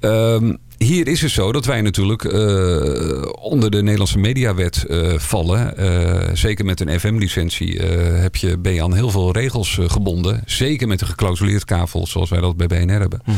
um, 0.00 0.58
hier 0.78 1.08
is 1.08 1.20
het 1.20 1.30
zo 1.30 1.52
dat 1.52 1.64
wij 1.64 1.80
natuurlijk 1.80 2.24
uh, 2.24 3.22
onder 3.40 3.70
de 3.70 3.82
Nederlandse 3.82 4.18
mediawet 4.18 4.84
uh, 4.88 5.18
vallen. 5.18 5.74
Uh, 5.78 6.34
zeker 6.34 6.64
met 6.64 6.80
een 6.80 7.00
FM-licentie 7.00 7.80
heb 7.82 8.36
je, 8.36 8.58
ben 8.58 8.72
je 8.72 8.82
aan 8.82 8.94
heel 8.94 9.10
veel 9.10 9.32
regels 9.32 9.78
gebonden. 9.80 10.42
Zeker 10.46 10.88
met 10.88 11.00
een 11.00 11.06
geclausuleerd 11.06 11.64
kavel 11.64 12.06
zoals 12.06 12.30
wij 12.30 12.40
dat 12.40 12.56
bij 12.56 12.66
BNR 12.66 13.00
hebben. 13.00 13.20
-hmm. 13.24 13.36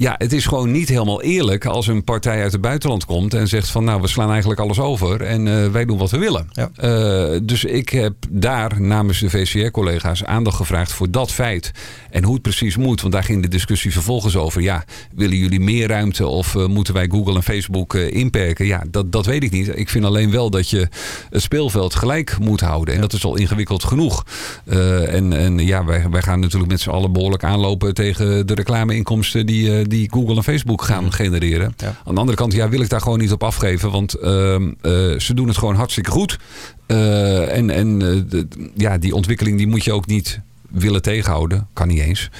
Ja, 0.00 0.14
het 0.18 0.32
is 0.32 0.46
gewoon 0.46 0.70
niet 0.70 0.88
helemaal 0.88 1.22
eerlijk 1.22 1.64
als 1.64 1.86
een 1.86 2.04
partij 2.04 2.42
uit 2.42 2.52
het 2.52 2.60
buitenland 2.60 3.04
komt 3.04 3.34
en 3.34 3.48
zegt 3.48 3.68
van 3.68 3.84
nou 3.84 4.00
we 4.00 4.08
slaan 4.08 4.30
eigenlijk 4.30 4.60
alles 4.60 4.78
over 4.78 5.22
en 5.22 5.46
uh, 5.46 5.66
wij 5.66 5.84
doen 5.84 5.98
wat 5.98 6.10
we 6.10 6.18
willen. 6.18 6.48
Ja. 6.52 6.70
Uh, 6.82 7.40
dus 7.42 7.64
ik 7.64 7.88
heb 7.88 8.14
daar 8.30 8.80
namens 8.80 9.20
de 9.20 9.30
VCR-collega's 9.30 10.24
aandacht 10.24 10.56
gevraagd 10.56 10.92
voor 10.92 11.10
dat 11.10 11.32
feit 11.32 11.70
en 12.10 12.24
hoe 12.24 12.32
het 12.32 12.42
precies 12.42 12.76
moet. 12.76 13.00
Want 13.00 13.12
daar 13.12 13.24
ging 13.24 13.42
de 13.42 13.48
discussie 13.48 13.92
vervolgens 13.92 14.36
over. 14.36 14.62
Ja, 14.62 14.84
willen 15.14 15.36
jullie 15.36 15.60
meer 15.60 15.88
ruimte 15.88 16.26
of 16.26 16.54
uh, 16.54 16.66
moeten 16.66 16.94
wij 16.94 17.08
Google 17.10 17.34
en 17.34 17.42
Facebook 17.42 17.94
inperken? 17.94 18.66
Ja, 18.66 18.84
dat, 18.90 19.12
dat 19.12 19.26
weet 19.26 19.42
ik 19.42 19.50
niet. 19.50 19.78
Ik 19.78 19.88
vind 19.88 20.04
alleen 20.04 20.30
wel 20.30 20.50
dat 20.50 20.70
je 20.70 20.88
het 21.30 21.42
speelveld 21.42 21.94
gelijk 21.94 22.38
moet 22.38 22.60
houden. 22.60 22.94
En 22.94 23.00
dat 23.00 23.12
is 23.12 23.24
al 23.24 23.36
ingewikkeld 23.36 23.84
genoeg. 23.84 24.24
en, 24.66 25.32
en 25.32 25.58
ja, 25.58 25.84
wij, 25.84 26.06
wij 26.10 26.22
gaan 26.22 26.40
natuurlijk 26.40 26.70
met 26.70 26.80
z'n 26.80 26.90
allen 26.90 27.12
behoorlijk 27.12 27.44
aanlopen 27.44 27.94
tegen 27.94 28.46
de 28.46 28.54
reclameinkomsten 28.54 29.46
die 29.46 29.88
die 29.90 30.10
Google 30.12 30.36
en 30.36 30.44
Facebook 30.44 30.82
gaan 30.82 31.04
mm. 31.04 31.10
genereren. 31.10 31.74
Ja. 31.76 31.94
Aan 32.04 32.14
de 32.14 32.20
andere 32.20 32.36
kant, 32.36 32.52
ja, 32.52 32.68
wil 32.68 32.80
ik 32.80 32.88
daar 32.88 33.00
gewoon 33.00 33.18
niet 33.18 33.32
op 33.32 33.42
afgeven. 33.42 33.90
Want 33.90 34.16
uh, 34.22 34.54
uh, 34.54 35.18
ze 35.18 35.34
doen 35.34 35.48
het 35.48 35.58
gewoon 35.58 35.74
hartstikke 35.74 36.10
goed. 36.10 36.38
Uh, 36.86 37.56
en 37.56 37.70
en 37.70 37.98
de, 37.98 38.48
ja, 38.76 38.98
die 38.98 39.14
ontwikkeling 39.14 39.56
die 39.56 39.66
moet 39.66 39.84
je 39.84 39.92
ook 39.92 40.06
niet 40.06 40.40
willen 40.70 41.02
tegenhouden. 41.02 41.68
Kan 41.72 41.88
niet 41.88 42.00
eens. 42.00 42.30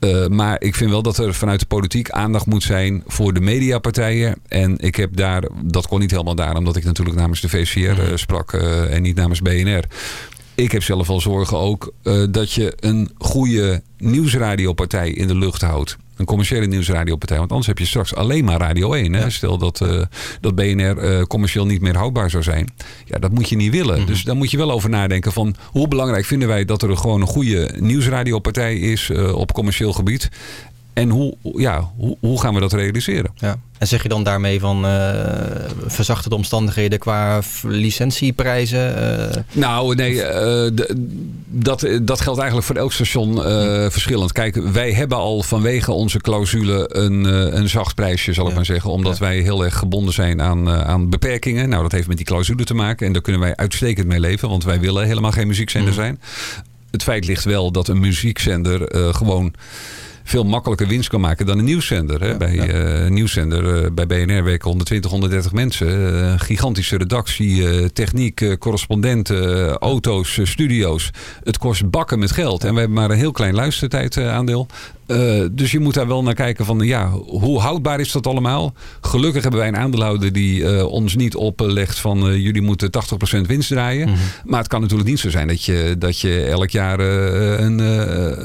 Uh, 0.00 0.26
maar 0.26 0.62
ik 0.62 0.74
vind 0.74 0.90
wel 0.90 1.02
dat 1.02 1.18
er 1.18 1.34
vanuit 1.34 1.60
de 1.60 1.66
politiek 1.66 2.10
aandacht 2.10 2.46
moet 2.46 2.62
zijn 2.62 3.02
voor 3.06 3.34
de 3.34 3.40
mediapartijen. 3.40 4.36
En 4.48 4.78
ik 4.78 4.96
heb 4.96 5.16
daar, 5.16 5.48
dat 5.62 5.86
kon 5.86 6.00
niet 6.00 6.10
helemaal 6.10 6.34
daar, 6.34 6.56
omdat 6.56 6.76
ik 6.76 6.84
natuurlijk 6.84 7.16
namens 7.16 7.40
de 7.40 7.48
VCR 7.48 7.78
uh, 7.78 7.94
sprak 8.14 8.52
uh, 8.52 8.94
en 8.94 9.02
niet 9.02 9.16
namens 9.16 9.42
BNR. 9.42 9.84
Ik 10.54 10.72
heb 10.72 10.82
zelf 10.82 11.08
al 11.08 11.20
zorgen 11.20 11.58
ook 11.58 11.92
dat 12.30 12.52
je 12.52 12.72
een 12.80 13.10
goede 13.18 13.82
nieuwsradiopartij 13.98 15.10
in 15.10 15.26
de 15.26 15.36
lucht 15.36 15.60
houdt 15.60 15.96
een 16.16 16.24
commerciële 16.24 16.66
nieuwsradiopartij. 16.66 17.38
Want 17.38 17.50
anders 17.50 17.68
heb 17.68 17.78
je 17.78 17.86
straks 17.86 18.14
alleen 18.14 18.44
maar 18.44 18.60
Radio 18.60 18.92
1. 18.92 19.12
Hè? 19.12 19.20
Ja. 19.20 19.30
Stel 19.30 19.58
dat, 19.58 19.80
uh, 19.80 20.02
dat 20.40 20.54
BNR 20.54 21.04
uh, 21.04 21.22
commercieel 21.22 21.66
niet 21.66 21.80
meer 21.80 21.96
houdbaar 21.96 22.30
zou 22.30 22.42
zijn. 22.42 22.72
Ja, 23.04 23.18
dat 23.18 23.30
moet 23.30 23.48
je 23.48 23.56
niet 23.56 23.70
willen. 23.70 23.94
Mm 23.94 23.98
-hmm. 24.00 24.06
Dus 24.06 24.22
daar 24.22 24.36
moet 24.36 24.50
je 24.50 24.56
wel 24.56 24.70
over 24.70 24.90
nadenken 24.90 25.32
van 25.32 25.54
hoe 25.62 25.88
belangrijk 25.88 26.24
vinden 26.24 26.48
wij 26.48 26.64
dat 26.64 26.82
er 26.82 26.96
gewoon 26.96 27.20
een 27.20 27.26
goede 27.26 27.74
nieuwsradiopartij 27.78 28.76
is 28.76 29.08
uh, 29.08 29.34
op 29.34 29.52
commercieel 29.52 29.92
gebied. 29.92 30.30
En 30.94 31.08
hoe, 31.08 31.36
ja, 31.42 31.90
hoe, 31.96 32.16
hoe 32.20 32.40
gaan 32.40 32.54
we 32.54 32.60
dat 32.60 32.72
realiseren? 32.72 33.30
Ja. 33.34 33.56
En 33.78 33.86
zeg 33.86 34.02
je 34.02 34.08
dan 34.08 34.22
daarmee 34.22 34.60
van 34.60 34.84
uh, 34.84 35.10
verzachte 35.86 36.28
de 36.28 36.34
omstandigheden 36.34 36.98
qua 36.98 37.40
licentieprijzen? 37.62 38.94
Uh... 38.98 39.42
Nou, 39.52 39.94
nee, 39.94 40.14
uh, 40.14 40.70
dat, 41.46 41.88
dat 42.02 42.20
geldt 42.20 42.38
eigenlijk 42.38 42.66
voor 42.66 42.76
elk 42.76 42.92
station 42.92 43.34
verschillend. 43.90 44.32
Kijk, 44.32 44.54
wij 44.56 44.92
hebben 44.92 45.18
al 45.18 45.42
vanwege 45.42 45.92
onze 45.92 46.18
clausule 46.18 46.96
een, 46.96 47.24
een 47.58 47.68
zacht 47.68 47.94
prijsje, 47.94 48.32
zal 48.32 48.44
ik 48.44 48.50
ja. 48.50 48.56
maar 48.56 48.64
zeggen. 48.64 48.90
Omdat 48.90 49.18
ja. 49.18 49.24
wij 49.24 49.38
heel 49.38 49.64
erg 49.64 49.78
gebonden 49.78 50.14
zijn 50.14 50.42
aan, 50.42 50.68
aan 50.68 51.10
beperkingen. 51.10 51.68
Nou, 51.68 51.82
dat 51.82 51.92
heeft 51.92 52.08
met 52.08 52.16
die 52.16 52.26
clausule 52.26 52.64
te 52.64 52.74
maken. 52.74 53.06
En 53.06 53.12
daar 53.12 53.22
kunnen 53.22 53.40
wij 53.40 53.56
uitstekend 53.56 54.06
mee 54.06 54.20
leven, 54.20 54.48
want 54.48 54.64
wij 54.64 54.80
willen 54.80 55.06
helemaal 55.06 55.32
geen 55.32 55.46
muziekzender 55.46 55.90
mm. 55.90 55.96
zijn. 55.96 56.20
Het 56.90 57.02
feit 57.02 57.26
ligt 57.26 57.44
wel 57.44 57.70
dat 57.70 57.88
een 57.88 58.00
muziekzender 58.00 58.88
gewoon 59.14 59.54
veel 60.24 60.44
makkelijker 60.44 60.86
winst 60.86 61.08
kan 61.08 61.20
maken 61.20 61.46
dan 61.46 61.58
een 61.58 61.64
nieuwszender. 61.64 62.20
Hè? 62.20 62.28
Ja, 62.28 62.36
bij 62.36 62.54
ja. 62.54 63.02
uh, 63.04 63.10
nieuwszender, 63.10 63.84
uh, 63.84 63.90
bij 63.92 64.06
BNR 64.06 64.44
werken 64.44 64.68
120, 64.68 65.10
130 65.10 65.52
mensen. 65.52 65.88
Uh, 65.88 66.32
gigantische 66.36 66.96
redactie, 66.96 67.92
techniek, 67.92 68.56
correspondenten, 68.58 69.68
auto's, 69.78 70.38
studio's. 70.42 71.10
Het 71.42 71.58
kost 71.58 71.90
bakken 71.90 72.18
met 72.18 72.32
geld. 72.32 72.64
En 72.64 72.72
we 72.72 72.78
hebben 72.78 72.98
maar 72.98 73.10
een 73.10 73.16
heel 73.16 73.32
klein 73.32 73.54
luistertijd 73.54 74.16
aandeel. 74.18 74.66
Uh, 75.06 75.44
dus 75.52 75.70
je 75.70 75.80
moet 75.80 75.94
daar 75.94 76.06
wel 76.06 76.22
naar 76.22 76.34
kijken 76.34 76.64
van 76.64 76.78
ja, 76.78 77.10
hoe 77.10 77.60
houdbaar 77.60 78.00
is 78.00 78.12
dat 78.12 78.26
allemaal? 78.26 78.72
Gelukkig 79.00 79.42
hebben 79.42 79.60
wij 79.60 79.68
een 79.68 79.76
aandeelhouder 79.76 80.32
die 80.32 80.60
uh, 80.60 80.84
ons 80.84 81.16
niet 81.16 81.34
oplegt 81.34 81.98
van 81.98 82.28
uh, 82.28 82.36
jullie 82.36 82.62
moeten 82.62 82.90
80% 83.36 83.40
winst 83.40 83.68
draaien. 83.68 84.08
Mm 84.08 84.14
-hmm. 84.14 84.22
Maar 84.44 84.58
het 84.58 84.68
kan 84.68 84.80
natuurlijk 84.80 85.08
niet 85.08 85.18
zo 85.18 85.30
zijn 85.30 85.48
dat 85.48 85.64
je, 85.64 85.96
dat 85.98 86.20
je 86.20 86.44
elk 86.44 86.70
jaar 86.70 86.98
een 87.00 87.80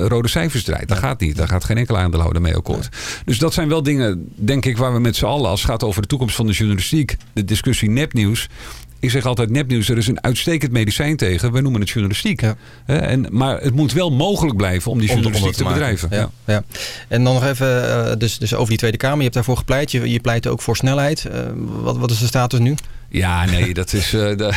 rode 0.08 0.28
cijfers 0.28 0.64
draait. 0.64 0.88
Dat 0.88 0.98
ja. 0.98 1.04
gaat 1.04 1.20
niet. 1.20 1.36
Daar 1.36 1.48
gaat 1.48 1.64
geen 1.64 1.78
enkele 1.78 1.98
aandeelhouder 1.98 2.42
mee 2.42 2.56
akkoord. 2.56 2.90
Dus 3.26 3.38
dat 3.38 3.54
zijn 3.54 3.70
wel 3.70 3.84
dingen, 3.84 4.30
denk 4.36 4.66
ik, 4.66 4.78
waar 4.78 4.94
we 4.94 5.00
met 5.00 5.16
z'n 5.16 5.26
allen, 5.26 5.50
als 5.50 5.62
het 5.62 5.70
gaat 5.70 5.84
over 5.84 6.02
de 6.02 6.08
toekomst 6.08 6.36
van 6.36 6.48
de 6.48 6.54
journalistiek, 6.54 7.18
de 7.34 7.46
discussie 7.46 7.90
nepnieuws. 7.90 8.48
Ik 9.00 9.10
zeg 9.10 9.26
altijd 9.26 9.50
nepnieuws, 9.50 9.90
er 9.90 9.98
is 9.98 10.08
een 10.08 10.24
uitstekend 10.24 10.72
medicijn 10.72 11.18
tegen. 11.18 11.52
We 11.52 11.62
noemen 11.62 11.82
het 11.82 11.90
journalistiek. 11.90 12.42
Ja. 12.42 12.56
En, 12.86 13.28
maar 13.30 13.62
het 13.62 13.74
moet 13.74 13.94
wel 13.94 14.12
mogelijk 14.12 14.58
blijven 14.58 14.92
om 14.92 15.00
die 15.00 15.08
journalistiek 15.08 15.46
om, 15.46 15.52
te, 15.52 15.58
te 15.58 15.70
bedrijven. 15.70 16.10
Ja, 16.12 16.30
ja. 16.46 16.64
En 17.08 17.24
dan 17.24 17.34
nog 17.34 17.46
even, 17.46 17.84
uh, 17.84 18.12
dus, 18.18 18.38
dus 18.38 18.54
over 18.54 18.70
die 18.70 18.78
Tweede 18.78 18.98
Kamer. 18.98 19.18
Je 19.18 19.24
hebt 19.24 19.34
daarvoor 19.34 19.58
gepleit. 19.58 19.92
Je, 19.92 20.10
je 20.10 20.20
pleit 20.20 20.48
ook 20.48 20.62
voor 20.62 20.76
snelheid. 20.76 21.26
Uh, 21.28 21.34
wat, 21.82 21.98
wat 21.98 22.12
is 22.12 22.20
de 22.20 22.26
status 22.26 22.60
nu? 22.60 22.76
Ja, 23.10 23.46
nee, 23.46 23.74
dat 23.74 23.94
is. 23.94 24.14
Uh, 24.20 24.38
de, 24.38 24.54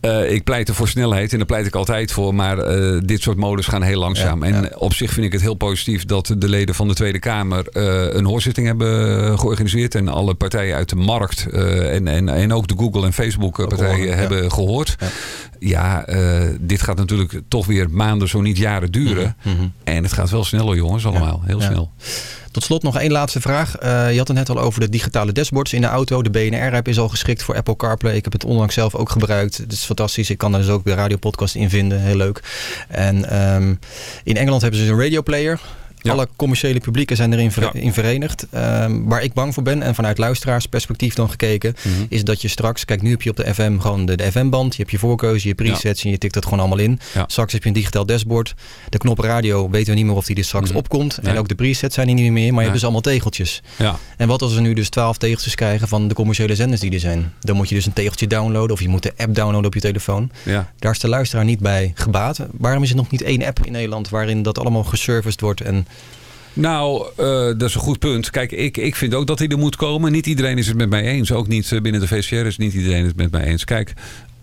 uh, 0.00 0.32
ik 0.32 0.44
pleit 0.44 0.68
er 0.68 0.74
voor 0.74 0.88
snelheid 0.88 1.32
en 1.32 1.38
daar 1.38 1.46
pleit 1.46 1.66
ik 1.66 1.74
altijd 1.74 2.12
voor. 2.12 2.34
Maar 2.34 2.78
uh, 2.78 3.00
dit 3.04 3.22
soort 3.22 3.36
modus 3.36 3.66
gaan 3.66 3.82
heel 3.82 3.98
langzaam. 3.98 4.44
Ja, 4.44 4.52
en 4.52 4.62
ja. 4.62 4.70
op 4.76 4.94
zich 4.94 5.12
vind 5.12 5.26
ik 5.26 5.32
het 5.32 5.40
heel 5.40 5.54
positief 5.54 6.04
dat 6.04 6.34
de 6.38 6.48
leden 6.48 6.74
van 6.74 6.88
de 6.88 6.94
Tweede 6.94 7.18
Kamer 7.18 7.66
een 8.16 8.24
hoorzitting 8.24 8.66
hebben 8.66 9.38
georganiseerd. 9.38 9.94
En 9.94 10.08
alle 10.08 10.34
partijen 10.34 10.76
uit 10.76 10.88
de 10.88 10.96
markt 10.96 11.46
en, 11.46 12.08
en, 12.08 12.28
en 12.28 12.52
ook 12.52 12.68
de 12.68 12.74
Google 12.76 13.04
en 13.04 13.12
Facebook 13.12 13.68
partijen 13.68 14.18
hebben 14.18 14.52
gehoord. 14.52 14.96
Ja, 15.58 16.04
dit 16.60 16.82
gaat 16.82 16.96
natuurlijk 16.96 17.40
toch 17.48 17.66
weer 17.66 17.90
maanden, 17.90 18.28
zo 18.28 18.40
niet 18.40 18.56
jaren 18.56 18.92
duren. 18.92 19.36
Mm 19.42 19.56
-hmm. 19.56 19.72
En 19.84 20.02
het 20.02 20.12
gaat 20.12 20.30
wel 20.30 20.44
sneller, 20.44 20.76
jongens, 20.76 21.06
allemaal. 21.06 21.42
Heel 21.44 21.60
snel. 21.60 21.90
Tot 22.50 22.64
slot 22.64 22.82
nog 22.82 22.98
één 22.98 23.10
laatste 23.10 23.40
vraag. 23.40 23.82
Uh, 23.82 24.10
je 24.10 24.18
had 24.18 24.28
het 24.28 24.36
net 24.36 24.48
al 24.48 24.58
over 24.58 24.80
de 24.80 24.88
digitale 24.88 25.32
dashboards 25.32 25.72
in 25.72 25.80
de 25.80 25.86
auto. 25.86 26.22
De 26.22 26.30
BNR-app 26.30 26.88
is 26.88 26.98
al 26.98 27.08
geschikt 27.08 27.42
voor 27.42 27.56
Apple 27.56 27.76
CarPlay. 27.76 28.16
Ik 28.16 28.24
heb 28.24 28.32
het 28.32 28.44
onlangs 28.44 28.74
zelf 28.74 28.94
ook 28.94 29.10
gebruikt. 29.10 29.56
Het 29.56 29.72
is 29.72 29.84
fantastisch. 29.84 30.30
Ik 30.30 30.38
kan 30.38 30.52
daar 30.52 30.60
dus 30.60 30.70
ook 30.70 30.84
de 30.84 30.94
radiopodcast 30.94 31.54
in 31.54 31.70
vinden. 31.70 32.00
Heel 32.00 32.16
leuk. 32.16 32.42
En 32.88 33.44
um, 33.54 33.78
in 34.24 34.36
Engeland 34.36 34.62
hebben 34.62 34.80
ze 34.80 34.86
een 34.86 35.00
radioplayer. 35.00 35.60
Ja. 36.08 36.14
Alle 36.14 36.28
commerciële 36.36 36.80
publieken 36.80 37.16
zijn 37.16 37.32
erin 37.32 37.52
ver 37.52 37.62
ja. 37.62 37.72
in 37.72 37.92
verenigd. 37.92 38.46
Um, 38.54 39.08
waar 39.08 39.22
ik 39.22 39.32
bang 39.32 39.54
voor 39.54 39.62
ben, 39.62 39.82
en 39.82 39.94
vanuit 39.94 40.18
luisteraarsperspectief 40.18 41.14
dan 41.14 41.30
gekeken, 41.30 41.74
mm 41.82 41.92
-hmm. 41.92 42.06
is 42.08 42.24
dat 42.24 42.42
je 42.42 42.48
straks, 42.48 42.84
kijk 42.84 43.02
nu 43.02 43.10
heb 43.10 43.22
je 43.22 43.30
op 43.30 43.36
de 43.36 43.54
FM 43.54 43.78
gewoon 43.78 44.06
de, 44.06 44.16
de 44.16 44.32
FM-band, 44.32 44.72
je 44.72 44.80
hebt 44.80 44.90
je 44.90 44.98
voorkeuze, 44.98 45.48
je 45.48 45.54
presets 45.54 46.04
en 46.04 46.10
je 46.10 46.18
tikt 46.18 46.34
dat 46.34 46.44
gewoon 46.44 46.58
allemaal 46.58 46.78
in. 46.78 47.00
Straks 47.26 47.52
heb 47.52 47.62
je 47.62 47.68
een 47.68 47.74
digitaal 47.74 48.06
dashboard. 48.06 48.54
De 48.88 48.98
knop 48.98 49.18
radio 49.18 49.70
weten 49.70 49.90
we 49.90 49.98
niet 49.98 50.06
meer 50.06 50.16
of 50.16 50.26
die 50.26 50.36
er 50.36 50.44
straks 50.44 50.64
mm 50.64 50.70
-hmm. 50.70 50.80
opkomt. 50.80 51.18
Nee. 51.22 51.32
En 51.32 51.38
ook 51.38 51.48
de 51.48 51.54
presets 51.54 51.94
zijn 51.94 52.08
er 52.08 52.14
niet 52.14 52.32
meer, 52.32 52.48
maar 52.48 52.58
je 52.58 52.60
hebt 52.60 52.72
dus 52.72 52.82
allemaal 52.82 53.00
tegeltjes. 53.00 53.62
En 54.16 54.28
wat 54.28 54.42
als 54.42 54.54
we 54.54 54.60
nu 54.60 54.72
dus 54.72 54.88
12 54.88 55.16
tegeltjes 55.18 55.54
krijgen 55.54 55.88
van 55.88 56.08
de 56.08 56.14
commerciële 56.14 56.54
zenders 56.54 56.80
die 56.80 56.92
er 56.92 57.00
zijn? 57.00 57.32
Dan 57.40 57.56
moet 57.56 57.68
je 57.68 57.74
dus 57.74 57.86
een 57.86 57.92
tegeltje 57.92 58.26
downloaden 58.26 58.72
of 58.72 58.80
je 58.80 58.88
moet 58.88 59.02
de 59.02 59.12
app 59.16 59.34
downloaden 59.34 59.66
op 59.66 59.74
je 59.74 59.80
telefoon. 59.80 60.30
Daar 60.78 60.92
is 60.92 60.98
de 60.98 61.08
luisteraar 61.08 61.44
niet 61.44 61.60
bij 61.60 61.92
gebaat. 61.94 62.40
Waarom 62.52 62.82
is 62.82 62.90
er 62.90 62.96
nog 62.96 63.10
niet 63.10 63.22
één 63.22 63.44
app 63.44 63.66
in 63.66 63.72
Nederland 63.72 64.08
waarin 64.08 64.42
dat 64.42 64.58
allemaal 64.58 64.84
geserviced 64.84 65.40
wordt 65.40 65.60
en 65.60 65.86
nou, 66.52 67.06
uh, 67.20 67.26
dat 67.44 67.62
is 67.62 67.74
een 67.74 67.80
goed 67.80 67.98
punt. 67.98 68.30
Kijk, 68.30 68.52
ik, 68.52 68.76
ik 68.76 68.96
vind 68.96 69.14
ook 69.14 69.26
dat 69.26 69.38
hij 69.38 69.48
er 69.48 69.58
moet 69.58 69.76
komen. 69.76 70.12
Niet 70.12 70.26
iedereen 70.26 70.58
is 70.58 70.66
het 70.66 70.76
met 70.76 70.88
mij 70.88 71.02
eens. 71.02 71.32
Ook 71.32 71.48
niet 71.48 71.72
eh, 71.72 71.80
binnen 71.80 72.00
de 72.00 72.08
VCR 72.08 72.34
is 72.34 72.56
niet 72.56 72.74
iedereen 72.74 73.04
het 73.04 73.16
met 73.16 73.30
mij 73.30 73.44
eens. 73.44 73.64
Kijk, 73.64 73.92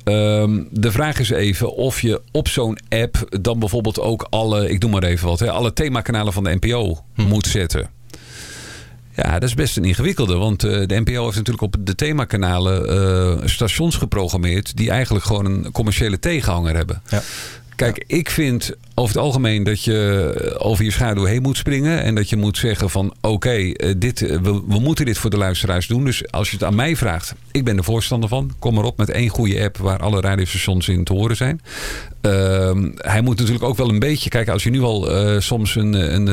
um, 0.04 0.68
de 0.72 0.92
vraag 0.92 1.20
is 1.20 1.30
even 1.30 1.76
of 1.76 2.02
je 2.02 2.22
op 2.32 2.48
zo'n 2.48 2.78
app 2.90 3.38
dan 3.42 3.60
bijvoorbeeld 3.60 4.00
ook 4.00 4.28
alle, 4.30 4.70
ik 4.70 4.82
noem 4.82 4.92
maar 4.92 5.04
even 5.04 5.28
wat, 5.28 5.40
hè, 5.40 5.52
alle 5.52 5.74
themakanalen 5.74 6.34
van 6.34 6.44
de 6.44 6.58
NPO 6.62 7.04
hm. 7.14 7.22
moet 7.22 7.48
zetten. 7.48 7.90
Ja, 9.16 9.32
dat 9.32 9.50
is 9.50 9.54
best 9.54 9.78
een 9.78 9.86
ingewikkelde. 9.86 10.36
Want 10.36 10.64
uh, 10.64 10.72
de 10.72 11.00
NPO 11.00 11.24
heeft 11.24 11.36
natuurlijk 11.36 11.62
op 11.62 11.76
de 11.80 11.96
themakanalen 11.96 12.94
uh, 13.42 13.48
stations 13.48 13.96
geprogrammeerd... 13.96 14.78
die 14.78 14.90
eigenlijk 14.90 15.26
gewoon 15.26 15.46
een 15.46 15.72
commerciële 15.72 16.20
tegenhanger 16.20 16.76
hebben. 16.76 17.02
Ja. 17.10 17.22
Kijk, 17.76 18.04
ik 18.08 18.30
vind 18.30 18.76
over 18.94 19.16
het 19.16 19.24
algemeen 19.24 19.64
dat 19.64 19.84
je 19.84 20.56
over 20.58 20.84
je 20.84 20.92
schaduw 20.92 21.24
heen 21.24 21.42
moet 21.42 21.58
springen. 21.58 22.04
En 22.04 22.16
dat 22.16 22.30
je 22.30 22.36
moet 22.36 22.58
zeggen 22.58 22.90
van 22.90 23.14
oké, 23.22 23.50
eh, 23.50 23.94
dit 23.98 24.20
we, 24.20 24.64
we, 24.68 24.80
moeten 24.80 25.06
dit 25.06 25.18
voor 25.18 25.30
de 25.30 25.38
luisteraars 25.38 25.88
doen. 25.88 26.06
Dus 26.06 26.32
als 26.32 26.50
je 26.50 26.56
het 26.56 26.66
aan 26.66 26.76
mij 26.76 26.96
vraagt, 26.96 27.34
ik 27.52 27.64
ben 27.64 27.78
er 27.78 27.84
voorstander 27.84 28.30
van. 28.30 28.52
Kom 28.60 28.74
maar 28.74 28.84
op 28.84 28.98
met 28.98 29.10
één 29.10 29.30
goede 29.30 29.64
app 29.64 29.78
waar 29.78 30.00
alle 30.00 30.22
radiostations 30.22 30.88
in 30.88 31.04
te 31.04 31.14
horen 31.14 31.36
zijn. 31.36 31.62
Uh, 32.22 32.32
hij 32.98 33.22
moet 33.22 33.38
natuurlijk 33.38 33.66
ook 33.66 33.78
wel 33.78 33.90
een 33.90 34.00
beetje 34.00 34.30
kijken. 34.30 34.54
Als 34.54 34.64
je 34.64 34.70
nu 34.70 34.82
al 34.82 35.28
uh, 35.34 35.40
soms 35.40 35.76
een, 35.76 35.94
een, 35.94 36.28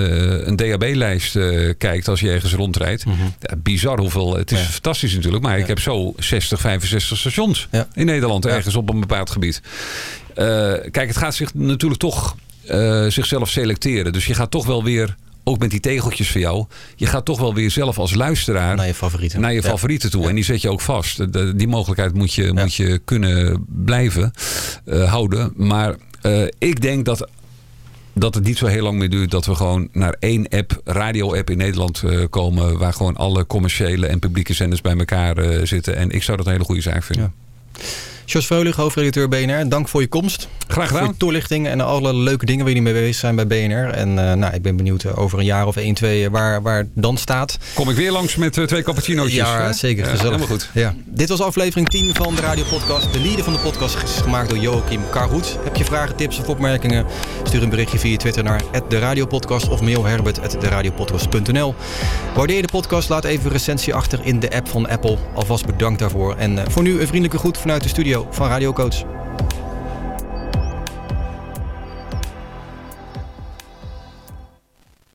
een 0.48 0.56
DAB-lijst 0.56 1.36
uh, 1.36 1.72
kijkt 1.78 2.08
als 2.08 2.20
je 2.20 2.30
ergens 2.30 2.54
rondrijdt. 2.54 3.04
Mm 3.04 3.12
-hmm. 3.12 3.34
ja, 3.40 3.56
bizar 3.56 3.98
hoeveel. 3.98 4.36
Het 4.36 4.52
is 4.52 4.58
ja. 4.58 4.64
fantastisch 4.64 5.14
natuurlijk. 5.14 5.42
Maar 5.42 5.58
ik 5.58 5.66
heb 5.66 5.78
zo 5.78 6.12
60, 6.16 6.60
65 6.60 7.18
stations 7.18 7.68
in 7.94 8.06
Nederland 8.06 8.46
ergens 8.46 8.74
op 8.74 8.90
een 8.90 9.00
bepaald 9.00 9.30
gebied. 9.30 9.62
Uh, 10.36 10.90
kijk, 10.90 11.08
het 11.08 11.16
gaat 11.16 11.34
zich 11.34 11.54
natuurlijk 11.54 12.00
toch 12.00 12.36
zichzelf 13.08 13.50
selecteren. 13.50 14.12
Dus 14.12 14.26
je 14.26 14.34
gaat 14.34 14.50
toch 14.50 14.66
wel 14.66 14.84
weer 14.84 15.16
ook 15.44 15.58
met 15.58 15.70
die 15.70 15.80
tegeltjes 15.80 16.30
voor 16.30 16.40
jou. 16.40 16.66
Je 16.96 17.06
gaat 17.06 17.24
toch 17.24 17.40
wel 17.40 17.54
weer 17.54 17.70
zelf 17.70 17.98
als 17.98 18.14
luisteraar 18.14 18.76
naar 18.76 18.86
je 18.86 18.94
favorieten, 18.94 19.40
naar 19.40 19.52
je 19.52 19.62
favorieten 19.62 20.10
toe. 20.10 20.22
Ja. 20.22 20.28
En 20.28 20.34
die 20.34 20.44
zet 20.44 20.62
je 20.62 20.70
ook 20.70 20.80
vast. 20.80 21.32
De, 21.32 21.56
die 21.56 21.68
mogelijkheid 21.68 22.14
moet 22.14 22.34
je, 22.34 22.42
ja. 22.42 22.52
moet 22.52 22.74
je 22.74 23.00
kunnen 23.04 23.66
blijven 23.68 24.32
uh, 24.84 25.10
houden. 25.10 25.52
Maar 25.56 25.96
uh, 26.22 26.46
ik 26.58 26.82
denk 26.82 27.04
dat 27.04 27.28
dat 28.14 28.34
het 28.34 28.44
niet 28.44 28.58
zo 28.58 28.66
heel 28.66 28.82
lang 28.82 28.98
meer 28.98 29.10
duurt 29.10 29.30
dat 29.30 29.46
we 29.46 29.54
gewoon 29.54 29.88
naar 29.92 30.16
één 30.18 30.48
app, 30.48 30.80
radio-app 30.84 31.50
in 31.50 31.56
Nederland 31.56 32.02
uh, 32.04 32.24
komen. 32.30 32.78
Waar 32.78 32.92
gewoon 32.92 33.16
alle 33.16 33.46
commerciële 33.46 34.06
en 34.06 34.18
publieke 34.18 34.54
zenders 34.54 34.80
bij 34.80 34.96
elkaar 34.96 35.66
zitten. 35.66 35.96
En 35.96 36.10
ik 36.10 36.22
zou 36.22 36.36
dat 36.36 36.46
een 36.46 36.52
hele 36.52 36.64
goede 36.64 36.80
zaak 36.80 37.02
vinden. 37.02 37.32
Jos 38.24 38.46
Vreulig, 38.46 38.76
hoofdredacteur 38.76 39.28
BNR. 39.28 39.68
Dank 39.68 39.88
voor 39.88 40.00
je 40.00 40.08
komst. 40.08 40.48
Graag 40.68 40.88
gedaan. 40.88 41.04
Voor 41.04 41.16
toelichting 41.16 41.66
en 41.66 41.80
alle 41.80 42.14
leuke 42.14 42.44
dingen 42.44 42.64
waar 42.64 42.74
jullie 42.74 42.92
mee 42.92 43.02
bezig 43.02 43.14
zijn 43.14 43.36
bij 43.36 43.46
BNR. 43.46 43.90
En 43.90 44.08
uh, 44.08 44.32
nou, 44.32 44.54
ik 44.54 44.62
ben 44.62 44.76
benieuwd 44.76 45.04
uh, 45.04 45.18
over 45.18 45.38
een 45.38 45.44
jaar 45.44 45.66
of 45.66 45.76
één, 45.76 45.94
twee 45.94 46.30
waar, 46.30 46.62
waar 46.62 46.78
het 46.78 46.88
dan 46.94 47.16
staat. 47.16 47.58
Kom 47.74 47.90
ik 47.90 47.96
weer 47.96 48.12
langs 48.12 48.36
met 48.36 48.52
twee 48.52 48.82
cappuccino's. 48.82 49.32
Ja, 49.32 49.62
hè? 49.62 49.72
zeker. 49.72 50.04
Ja, 50.04 50.10
gezellig. 50.10 50.32
helemaal 50.32 50.56
goed. 50.56 50.70
Ja. 50.74 50.94
Dit 51.04 51.28
was 51.28 51.40
aflevering 51.40 51.88
10 51.88 52.14
van 52.14 52.34
de 52.34 52.40
Radio 52.40 52.64
Podcast. 52.70 53.12
De 53.12 53.20
leader 53.20 53.44
van 53.44 53.52
de 53.52 53.58
podcast 53.58 54.02
is 54.02 54.10
gemaakt 54.10 54.48
door 54.48 54.58
Joachim 54.58 55.00
Karhoet. 55.10 55.58
Heb 55.64 55.76
je 55.76 55.84
vragen, 55.84 56.16
tips 56.16 56.38
of 56.38 56.48
opmerkingen? 56.48 57.06
Stuur 57.42 57.62
een 57.62 57.70
berichtje 57.70 57.98
via 57.98 58.16
Twitter 58.16 58.44
naar 58.44 58.62
de 58.88 58.98
Radiopodcast 58.98 59.68
of 59.68 59.80
mail 59.80 60.04
herbert.deradiopodcast.nl. 60.04 61.74
Waardeer 62.34 62.56
je 62.56 62.62
de 62.62 62.68
podcast? 62.68 63.08
Laat 63.08 63.24
even 63.24 63.44
een 63.44 63.52
recensie 63.52 63.94
achter 63.94 64.20
in 64.22 64.40
de 64.40 64.50
app 64.50 64.68
van 64.68 64.88
Apple. 64.88 65.18
Alvast 65.34 65.66
bedankt 65.66 65.98
daarvoor. 65.98 66.36
En 66.36 66.70
voor 66.70 66.82
nu 66.82 67.00
een 67.00 67.06
vriendelijke 67.06 67.38
groet 67.38 67.58
vanuit 67.58 67.82
de 67.82 67.88
van 68.30 68.48
Radio 68.48 68.72
Coach. 68.72 69.04